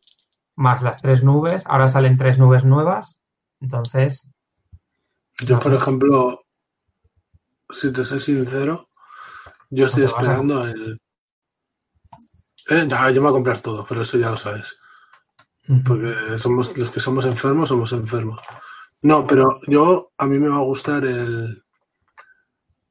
más 0.55 0.81
las 0.81 1.01
tres 1.01 1.23
nubes. 1.23 1.63
Ahora 1.65 1.89
salen 1.89 2.17
tres 2.17 2.37
nubes 2.37 2.63
nuevas, 2.63 3.19
entonces 3.59 4.29
Yo, 5.45 5.59
por 5.59 5.73
ejemplo, 5.73 6.41
si 7.69 7.91
te 7.93 8.03
soy 8.03 8.19
sincero, 8.19 8.89
yo 9.69 9.85
estoy 9.85 10.03
esperando 10.03 10.65
el... 10.65 10.99
Eh, 12.69 12.85
ya, 12.87 13.09
yo 13.09 13.21
me 13.21 13.27
voy 13.27 13.29
a 13.29 13.37
comprar 13.37 13.61
todo, 13.61 13.85
pero 13.87 14.01
eso 14.01 14.17
ya 14.17 14.29
lo 14.29 14.37
sabes. 14.37 14.77
Porque 15.85 16.39
somos 16.39 16.75
los 16.75 16.89
que 16.89 16.99
somos 16.99 17.25
enfermos, 17.25 17.69
somos 17.69 17.91
enfermos. 17.93 18.39
No, 19.03 19.25
pero 19.27 19.59
yo, 19.67 20.11
a 20.17 20.25
mí 20.25 20.39
me 20.39 20.49
va 20.49 20.55
a 20.57 20.61
gustar 20.63 21.05
el, 21.05 21.63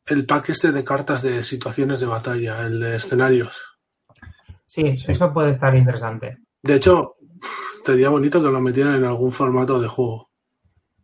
el 0.07 0.27
pack 0.27 0.51
este 0.51 0.71
de 0.71 0.85
cartas 0.85 1.23
de 1.23 1.43
situaciones 1.43 1.99
de 2.01 2.07
batalla, 2.07 2.63
el 2.65 2.79
de 2.79 2.97
escenarios. 2.97 3.65
sí, 4.65 4.97
Sí. 4.97 5.13
eso 5.13 5.33
puede 5.33 5.51
estar 5.51 5.75
interesante. 5.75 6.39
De 6.63 6.77
hecho, 6.77 7.17
sería 7.85 8.11
bonito 8.11 8.41
que 8.43 8.49
lo 8.51 8.61
metieran 8.61 8.95
en 8.95 9.05
algún 9.05 9.33
formato 9.33 9.81
de 9.81 9.89
juego. 9.89 10.31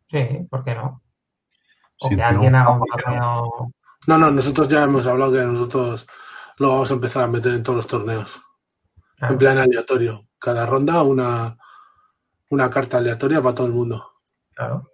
Sí, 0.06 0.20
¿por 0.48 0.64
qué 0.64 0.74
no? 0.74 1.02
O 2.00 2.08
Sí, 2.08 2.14
que 2.16 2.22
alguien 2.22 2.54
haga 2.54 2.70
un 2.70 2.82
torneo. 2.86 3.72
No, 4.06 4.18
no, 4.18 4.30
nosotros 4.30 4.68
ya 4.68 4.84
hemos 4.84 5.06
hablado 5.06 5.32
que 5.32 5.38
nosotros 5.42 6.06
lo 6.58 6.68
vamos 6.68 6.90
a 6.90 6.94
empezar 6.94 7.24
a 7.24 7.28
meter 7.28 7.54
en 7.54 7.62
todos 7.62 7.76
los 7.78 7.86
torneos. 7.86 8.40
Claro. 9.16 9.32
En 9.34 9.38
plan 9.38 9.58
aleatorio. 9.58 10.26
Cada 10.44 10.66
ronda 10.66 11.02
una, 11.02 11.56
una 12.50 12.68
carta 12.68 12.98
aleatoria 12.98 13.40
para 13.40 13.54
todo 13.54 13.66
el 13.66 13.72
mundo. 13.72 14.12
Claro. 14.52 14.90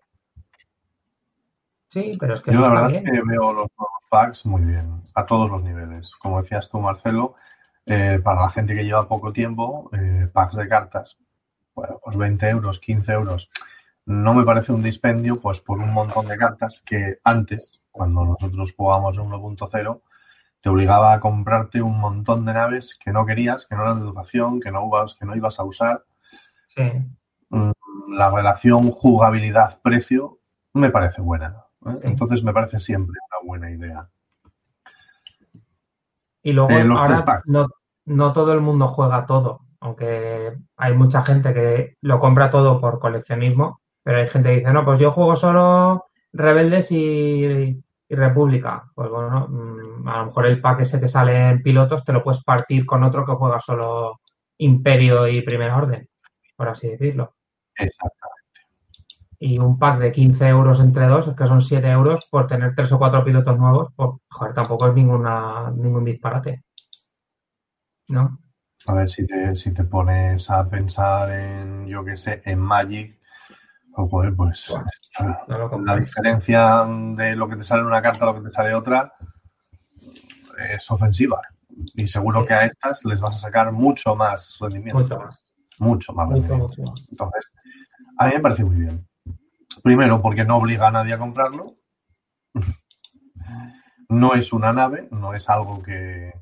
Sí, 1.89 2.13
pero 2.21 2.35
es 2.35 2.41
que 2.41 2.53
Yo 2.53 2.61
la 2.61 2.69
verdad 2.69 2.95
es 2.95 3.03
que 3.03 3.11
veo 3.11 3.53
los 3.53 3.67
nuevos 3.77 4.05
packs 4.09 4.47
muy 4.47 4.63
bien, 4.63 5.03
a 5.13 5.27
todos 5.27 5.51
los 5.51 5.61
niveles. 5.65 6.13
Como 6.21 6.41
decías 6.41 6.71
tú, 6.71 6.79
Marcelo, 6.79 7.35
eh, 7.85 8.21
para 8.23 8.43
la 8.43 8.51
gente 8.51 8.77
que 8.77 8.85
lleva 8.85 9.09
poco 9.09 9.33
tiempo, 9.33 9.91
eh, 9.93 10.29
packs 10.33 10.55
de 10.55 10.69
cartas, 10.69 11.19
bueno, 11.75 12.01
pues 12.05 12.17
20 12.17 12.49
euros, 12.49 12.79
15 12.79 13.11
euros. 13.11 13.51
No 14.07 14.35
me 14.35 14.45
parece 14.45 14.71
un 14.71 14.85
dispendio, 14.85 15.41
pues 15.41 15.59
por 15.59 15.81
un 15.81 15.93
montón 15.93 16.29
de 16.29 16.37
cartas 16.37 16.81
que 16.87 17.19
antes, 17.25 17.81
cuando 17.91 18.25
nosotros 18.25 18.73
jugábamos 18.77 19.17
en 19.17 19.25
1.0, 19.25 20.01
te 20.61 20.69
obligaba 20.69 21.13
a 21.15 21.21
comprarte 21.21 21.81
un 21.83 21.99
montón 21.99 22.45
de 22.45 22.53
naves 22.53 22.99
que 23.03 23.13
no 23.13 23.25
querías, 23.25 23.67
que 23.67 23.75
no 23.77 23.83
eran 23.83 24.01
de 24.01 24.07
educación, 24.07 24.61
que 24.61 24.71
no, 24.71 24.87
ibas- 24.87 25.15
que 25.19 25.25
no 25.25 25.35
ibas 25.35 25.59
a 25.59 25.65
usar. 25.65 26.05
Sí, 26.67 26.83
La 28.09 28.31
relación 28.31 28.91
jugabilidad-precio 28.91 30.39
me 30.75 30.91
parece 30.91 31.21
buena. 31.23 31.65
¿eh? 31.87 31.93
Sí. 31.95 32.01
Entonces 32.05 32.43
me 32.43 32.53
parece 32.53 32.79
siempre 32.79 33.17
una 33.31 33.49
buena 33.49 33.71
idea. 33.71 34.09
Y 36.43 36.53
luego 36.53 36.71
Eh, 36.71 36.85
los 36.85 37.01
ahora 37.01 37.43
no, 37.47 37.69
no 38.07 38.33
todo 38.33 38.53
el 38.53 38.61
mundo 38.61 38.89
juega 38.89 39.27
todo, 39.27 39.61
aunque 39.81 40.53
hay 40.77 40.95
mucha 40.95 41.23
gente 41.23 41.53
que 41.55 41.97
lo 42.01 42.19
compra 42.19 42.51
todo 42.51 42.81
por 42.81 42.99
coleccionismo, 42.99 43.81
pero 44.03 44.19
hay 44.19 44.29
gente 44.29 44.51
que 44.51 44.57
dice, 44.57 44.73
no, 44.73 44.85
pues 44.85 45.01
yo 45.01 45.13
juego 45.13 45.37
solo 45.37 46.07
Rebeldes 46.33 46.91
y, 46.93 47.83
y 48.11 48.17
República. 48.17 48.85
Pues 48.95 49.09
bueno, 49.09 49.47
mm, 49.49 50.09
a 50.09 50.19
lo 50.19 50.27
mejor 50.27 50.47
el 50.47 50.61
pack 50.61 50.81
ese 50.81 51.01
que 51.01 51.09
sale 51.09 51.49
en 51.49 51.63
pilotos 51.63 52.05
te 52.05 52.13
lo 52.13 52.23
puedes 52.23 52.43
partir 52.43 52.85
con 52.85 53.05
otro 53.05 53.25
que 53.25 53.33
juega 53.33 53.61
solo 53.61 54.21
Imperio 54.59 55.29
y 55.29 55.43
Primera 55.43 55.77
Orden, 55.77 56.09
por 56.57 56.69
así 56.69 56.89
decirlo. 56.89 57.37
Exacto. 57.77 58.27
Y 59.39 59.59
un 59.59 59.79
pack 59.79 60.01
de 60.01 60.13
15 60.13 60.49
euros 60.49 60.81
entre 60.81 61.07
dos, 61.07 61.29
es 61.29 61.35
que 61.35 61.47
son 61.47 61.63
7 61.63 61.89
euros 61.89 62.27
por 62.31 62.47
tener 62.47 62.75
tres 62.75 62.93
o 62.93 62.99
cuatro 62.99 63.25
pilotos 63.25 63.57
nuevos, 63.57 63.93
pues 63.97 64.11
joder, 64.29 64.55
tampoco 64.55 64.89
es 64.89 64.95
ninguna, 64.95 65.71
ningún 65.71 66.05
disparate. 66.05 66.65
¿No? 68.09 68.39
A 68.87 68.95
ver 68.95 69.09
si 69.09 69.25
te, 69.25 69.55
si 69.55 69.73
te 69.73 69.85
pones 69.85 70.51
a 70.51 70.69
pensar 70.69 71.31
en, 71.31 71.87
yo 71.87 72.05
qué 72.05 72.17
sé, 72.17 72.43
en 72.45 72.59
Magic, 72.59 73.20
o 73.97 74.09
joder, 74.09 74.35
pues 74.35 74.73
No 75.19 75.79
la 75.85 75.97
diferencia 75.97 76.85
de 76.87 77.37
lo 77.37 77.49
que 77.49 77.57
te 77.57 77.63
sale 77.65 77.81
en 77.83 77.87
una 77.89 78.03
carta 78.03 78.25
a 78.25 78.29
lo 78.29 78.35
que 78.37 78.49
te 78.49 78.51
sale 78.51 78.75
otra 78.75 79.13
es 80.71 80.91
ofensiva. 80.91 81.41
Y 81.95 82.07
seguro 82.09 82.41
Sí. 82.43 82.47
que 82.49 82.55
a 82.55 82.67
estas 82.67 83.05
les 83.05 83.21
vas 83.21 83.37
a 83.37 83.41
sacar 83.41 83.73
mucho 83.73 84.15
más 84.15 84.57
rendimiento. 84.61 84.99
Mucho 85.01 85.19
más. 85.19 85.45
Mucho 85.79 86.13
más 86.13 86.27
Mucho, 86.29 86.41
rendimiento. 86.41 86.69
mucho 86.83 86.83
más. 86.91 87.07
Entonces, 87.11 87.53
a 88.19 88.27
mí 88.27 88.33
me 88.35 88.41
parece 88.41 88.65
muy 88.65 88.77
bien. 88.77 89.07
Primero, 89.83 90.21
porque 90.21 90.45
no 90.45 90.57
obliga 90.57 90.89
a 90.89 90.91
nadie 90.91 91.15
a 91.15 91.19
comprarlo. 91.19 91.77
No 94.09 94.35
es 94.35 94.53
una 94.53 94.73
nave, 94.73 95.09
no 95.13 95.35
es 95.35 95.49
algo 95.49 95.81
que, 95.83 96.33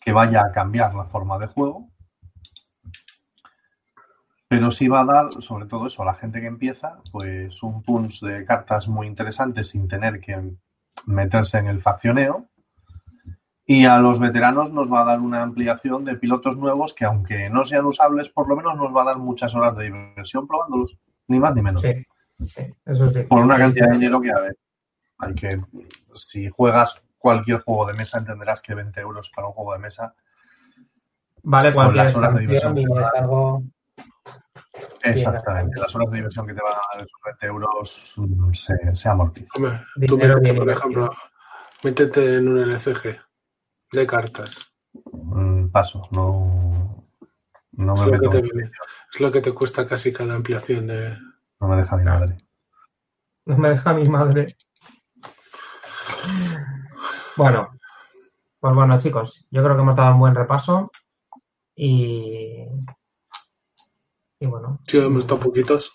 que 0.00 0.12
vaya 0.12 0.42
a 0.42 0.52
cambiar 0.52 0.94
la 0.94 1.04
forma 1.04 1.38
de 1.38 1.48
juego. 1.48 1.89
Pero 4.50 4.72
sí 4.72 4.88
va 4.88 5.02
a 5.02 5.04
dar, 5.04 5.32
sobre 5.38 5.66
todo 5.66 5.86
eso, 5.86 6.02
a 6.02 6.06
la 6.06 6.14
gente 6.14 6.40
que 6.40 6.48
empieza, 6.48 6.98
pues 7.12 7.62
un 7.62 7.84
punch 7.84 8.20
de 8.20 8.44
cartas 8.44 8.88
muy 8.88 9.06
interesante 9.06 9.62
sin 9.62 9.86
tener 9.86 10.18
que 10.20 10.56
meterse 11.06 11.58
en 11.58 11.68
el 11.68 11.80
faccioneo. 11.80 12.48
Y 13.64 13.84
a 13.84 13.98
los 13.98 14.18
veteranos 14.18 14.72
nos 14.72 14.92
va 14.92 15.02
a 15.02 15.04
dar 15.04 15.20
una 15.20 15.42
ampliación 15.42 16.04
de 16.04 16.16
pilotos 16.16 16.56
nuevos 16.56 16.94
que, 16.94 17.04
aunque 17.04 17.48
no 17.48 17.64
sean 17.64 17.84
usables, 17.84 18.28
por 18.28 18.48
lo 18.48 18.56
menos 18.56 18.76
nos 18.76 18.92
va 18.92 19.02
a 19.02 19.04
dar 19.04 19.18
muchas 19.18 19.54
horas 19.54 19.76
de 19.76 19.84
diversión 19.84 20.48
probándolos. 20.48 20.98
Ni 21.28 21.38
más 21.38 21.54
ni 21.54 21.62
menos. 21.62 21.82
Sí, 21.82 22.04
sí, 22.44 22.74
eso 22.86 23.08
sí. 23.08 23.22
Por 23.22 23.42
una 23.42 23.56
cantidad 23.56 23.86
de 23.86 23.98
dinero 23.98 24.20
que, 24.20 24.32
a 24.32 24.40
ver, 24.40 24.58
hay 25.18 25.34
que. 25.36 25.60
Si 26.12 26.48
juegas 26.48 27.00
cualquier 27.18 27.60
juego 27.60 27.86
de 27.86 27.94
mesa, 27.94 28.18
entenderás 28.18 28.62
que 28.62 28.74
20 28.74 29.00
euros 29.00 29.30
para 29.30 29.46
un 29.46 29.52
juego 29.52 29.74
de 29.74 29.78
mesa. 29.78 30.12
Vale, 31.44 31.72
con 31.72 31.84
cualquier 31.84 32.04
las 32.06 32.16
horas 32.16 32.34
de 32.34 32.40
diversión 32.40 32.76
es 32.78 32.88
algo... 33.14 33.62
Exactamente. 35.02 35.80
Las 35.80 35.94
horas 35.94 36.10
de 36.10 36.16
diversión 36.16 36.46
que 36.46 36.54
te 36.54 36.62
van 36.62 36.72
a 36.74 36.80
dar 36.94 37.04
esos 37.04 37.20
20 37.24 37.46
euros 37.46 38.14
mm, 38.16 38.52
se, 38.52 38.96
se 38.96 39.08
amortizan. 39.08 39.50
Hombre, 39.56 39.80
tú 40.06 40.18
métete, 40.18 40.54
por 40.54 40.70
ejemplo, 40.70 41.10
métete 41.82 42.36
en 42.36 42.48
un 42.48 42.58
LCG 42.58 43.18
de 43.92 44.06
cartas. 44.06 44.72
Mm, 45.12 45.68
Paso, 45.68 46.02
no. 46.10 47.06
No 47.72 47.94
me 47.94 48.00
Es 48.00 48.06
lo, 48.06 48.12
que 48.12 48.18
meto. 48.18 48.30
te, 48.30 48.42
viene. 48.42 48.70
es 49.14 49.20
lo 49.20 49.32
que 49.32 49.40
te 49.40 49.52
cuesta 49.52 49.86
casi 49.86 50.12
cada 50.12 50.34
ampliación 50.34 50.86
de... 50.88 51.16
No 51.60 51.68
me 51.68 51.76
deja 51.76 51.96
mi 51.96 52.04
madre. 52.04 52.36
No 53.46 53.56
me 53.56 53.70
deja 53.70 53.94
mi 53.94 54.08
madre. 54.08 54.56
Bueno, 57.36 57.70
pues 58.58 58.74
bueno, 58.74 58.98
chicos, 58.98 59.46
yo 59.50 59.62
creo 59.62 59.76
que 59.76 59.82
hemos 59.82 59.96
dado 59.96 60.12
un 60.12 60.20
buen 60.20 60.34
repaso 60.34 60.90
y, 61.74 62.66
y 64.40 64.46
bueno, 64.46 64.80
Sí, 64.86 64.98
hemos 64.98 65.22
estado 65.22 65.40
poquitos. 65.40 65.92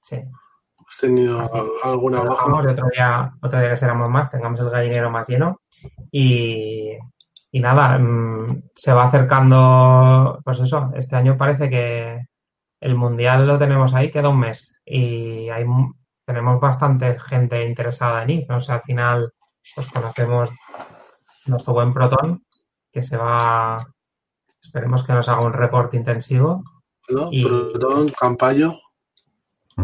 sí. 0.00 0.16
Hemos 0.16 0.98
tenido 1.00 1.40
Así. 1.40 1.58
alguna 1.84 2.18
Lo 2.24 2.30
baja. 2.30 2.44
dejamos 2.46 2.64
y 2.64 2.68
otro 2.68 2.86
día, 2.92 3.32
otro 3.40 3.60
día 3.60 3.70
que 3.70 3.76
seramos 3.76 4.10
más, 4.10 4.30
tengamos 4.30 4.60
el 4.60 4.68
gallinero 4.70 5.10
más 5.10 5.28
lleno. 5.28 5.60
Y, 6.10 6.96
y 7.50 7.60
nada, 7.60 7.98
mm, 7.98 8.64
se 8.74 8.92
va 8.92 9.04
acercando, 9.04 10.40
pues 10.44 10.58
eso, 10.60 10.90
este 10.94 11.16
año 11.16 11.36
parece 11.38 11.70
que 11.70 12.26
el 12.80 12.94
mundial 12.96 13.46
lo 13.46 13.58
tenemos 13.58 13.94
ahí, 13.94 14.10
queda 14.10 14.28
un 14.28 14.40
mes. 14.40 14.74
Y 14.84 15.48
hay, 15.50 15.64
tenemos 16.26 16.60
bastante 16.60 17.18
gente 17.20 17.64
interesada 17.66 18.22
en 18.24 18.30
ir. 18.30 18.46
¿no? 18.48 18.56
O 18.56 18.60
sea, 18.60 18.76
al 18.76 18.82
final, 18.82 19.32
pues 19.74 19.86
conocemos 19.90 20.50
nuestro 21.46 21.72
buen 21.74 21.94
Proton, 21.94 22.42
que 22.92 23.02
se 23.02 23.16
va, 23.16 23.76
esperemos 24.60 25.04
que 25.04 25.12
nos 25.12 25.28
haga 25.28 25.40
un 25.42 25.52
reporte 25.52 25.96
intensivo. 25.96 26.62
¿No? 27.12 27.28
Y- 27.30 27.44
Protón, 27.44 28.08
Campayo. 28.08 28.78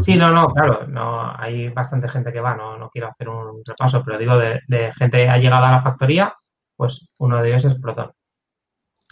Sí, 0.02 0.16
no, 0.16 0.30
no, 0.30 0.52
claro, 0.52 0.86
no, 0.86 1.32
hay 1.34 1.70
bastante 1.70 2.08
gente 2.08 2.30
que 2.30 2.40
va, 2.40 2.54
no, 2.54 2.76
no 2.76 2.90
quiero 2.90 3.08
hacer 3.08 3.28
un 3.28 3.62
repaso, 3.64 4.02
pero 4.04 4.18
digo, 4.18 4.36
de, 4.36 4.60
de 4.68 4.92
gente 4.92 5.28
ha 5.28 5.38
llegado 5.38 5.64
a 5.64 5.72
la 5.72 5.80
factoría, 5.80 6.34
pues 6.76 7.08
uno 7.18 7.40
de 7.42 7.48
ellos 7.48 7.64
es 7.64 7.74
Proton. 7.74 8.12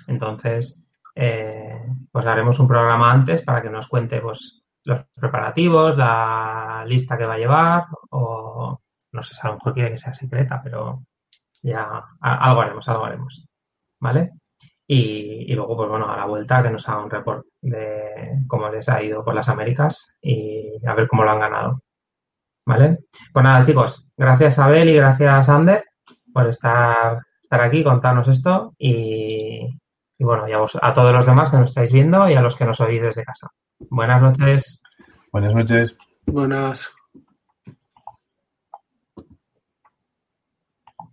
Entonces, 0.07 0.79
eh, 1.15 1.83
pues 2.13 2.27
haremos 2.27 2.59
un 2.59 2.69
programa 2.69 3.11
antes 3.11 3.41
para 3.43 3.63
que 3.63 3.71
nos 3.71 3.89
cuente 3.89 4.21
pues, 4.21 4.63
los 4.85 5.01
preparativos, 5.15 5.97
la 5.97 6.85
lista 6.87 7.17
que 7.17 7.27
va 7.27 7.35
a 7.35 7.39
llevar, 7.39 7.85
o 8.11 8.79
no 9.13 9.23
sé, 9.23 9.35
a 9.41 9.49
lo 9.49 9.55
mejor 9.55 9.73
quiere 9.73 9.91
que 9.93 9.99
sea 9.99 10.13
secreta, 10.13 10.61
pero 10.63 11.05
ya 11.63 12.05
algo 12.21 12.61
haremos, 12.61 12.87
algo 12.89 13.07
haremos. 13.07 13.47
¿vale? 14.01 14.33
Y, 14.87 15.53
y, 15.53 15.55
luego, 15.55 15.77
pues 15.77 15.89
bueno, 15.89 16.09
a 16.11 16.17
la 16.17 16.27
vuelta 16.27 16.63
que 16.63 16.71
nos 16.71 16.89
haga 16.89 17.03
un 17.03 17.11
report 17.11 17.47
de 17.71 18.45
cómo 18.47 18.69
les 18.69 18.89
ha 18.89 19.03
ido 19.03 19.25
por 19.25 19.35
las 19.35 19.49
Américas 19.49 20.07
y 20.21 20.73
a 20.87 20.95
ver 20.95 21.09
cómo 21.09 21.25
lo 21.25 21.31
han 21.31 21.41
ganado. 21.41 21.83
¿Vale? 22.67 22.99
Pues 23.33 23.45
nada, 23.45 23.65
chicos, 23.65 24.09
gracias 24.17 24.59
Abel 24.59 24.89
y 24.89 24.95
gracias 24.95 25.49
Ander 25.49 25.85
por 26.33 26.49
estar, 26.49 27.23
estar 27.41 27.61
aquí, 27.61 27.85
contarnos 27.85 28.29
esto 28.29 28.75
y, 28.77 29.79
y 30.19 30.25
bueno, 30.25 30.49
y 30.49 30.53
a, 30.53 30.59
vos, 30.59 30.77
a 30.81 30.93
todos 30.93 31.13
los 31.13 31.27
demás 31.27 31.51
que 31.51 31.59
nos 31.59 31.71
estáis 31.71 31.93
viendo 31.93 32.29
y 32.29 32.35
a 32.35 32.43
los 32.43 32.57
que 32.57 32.65
nos 32.65 32.81
oís 32.81 33.03
desde 33.03 33.25
casa. 33.25 33.49
Buenas 33.91 34.21
noches. 34.21 34.83
Buenas 35.33 35.55
noches. 35.55 35.97
Buenas. 36.27 36.93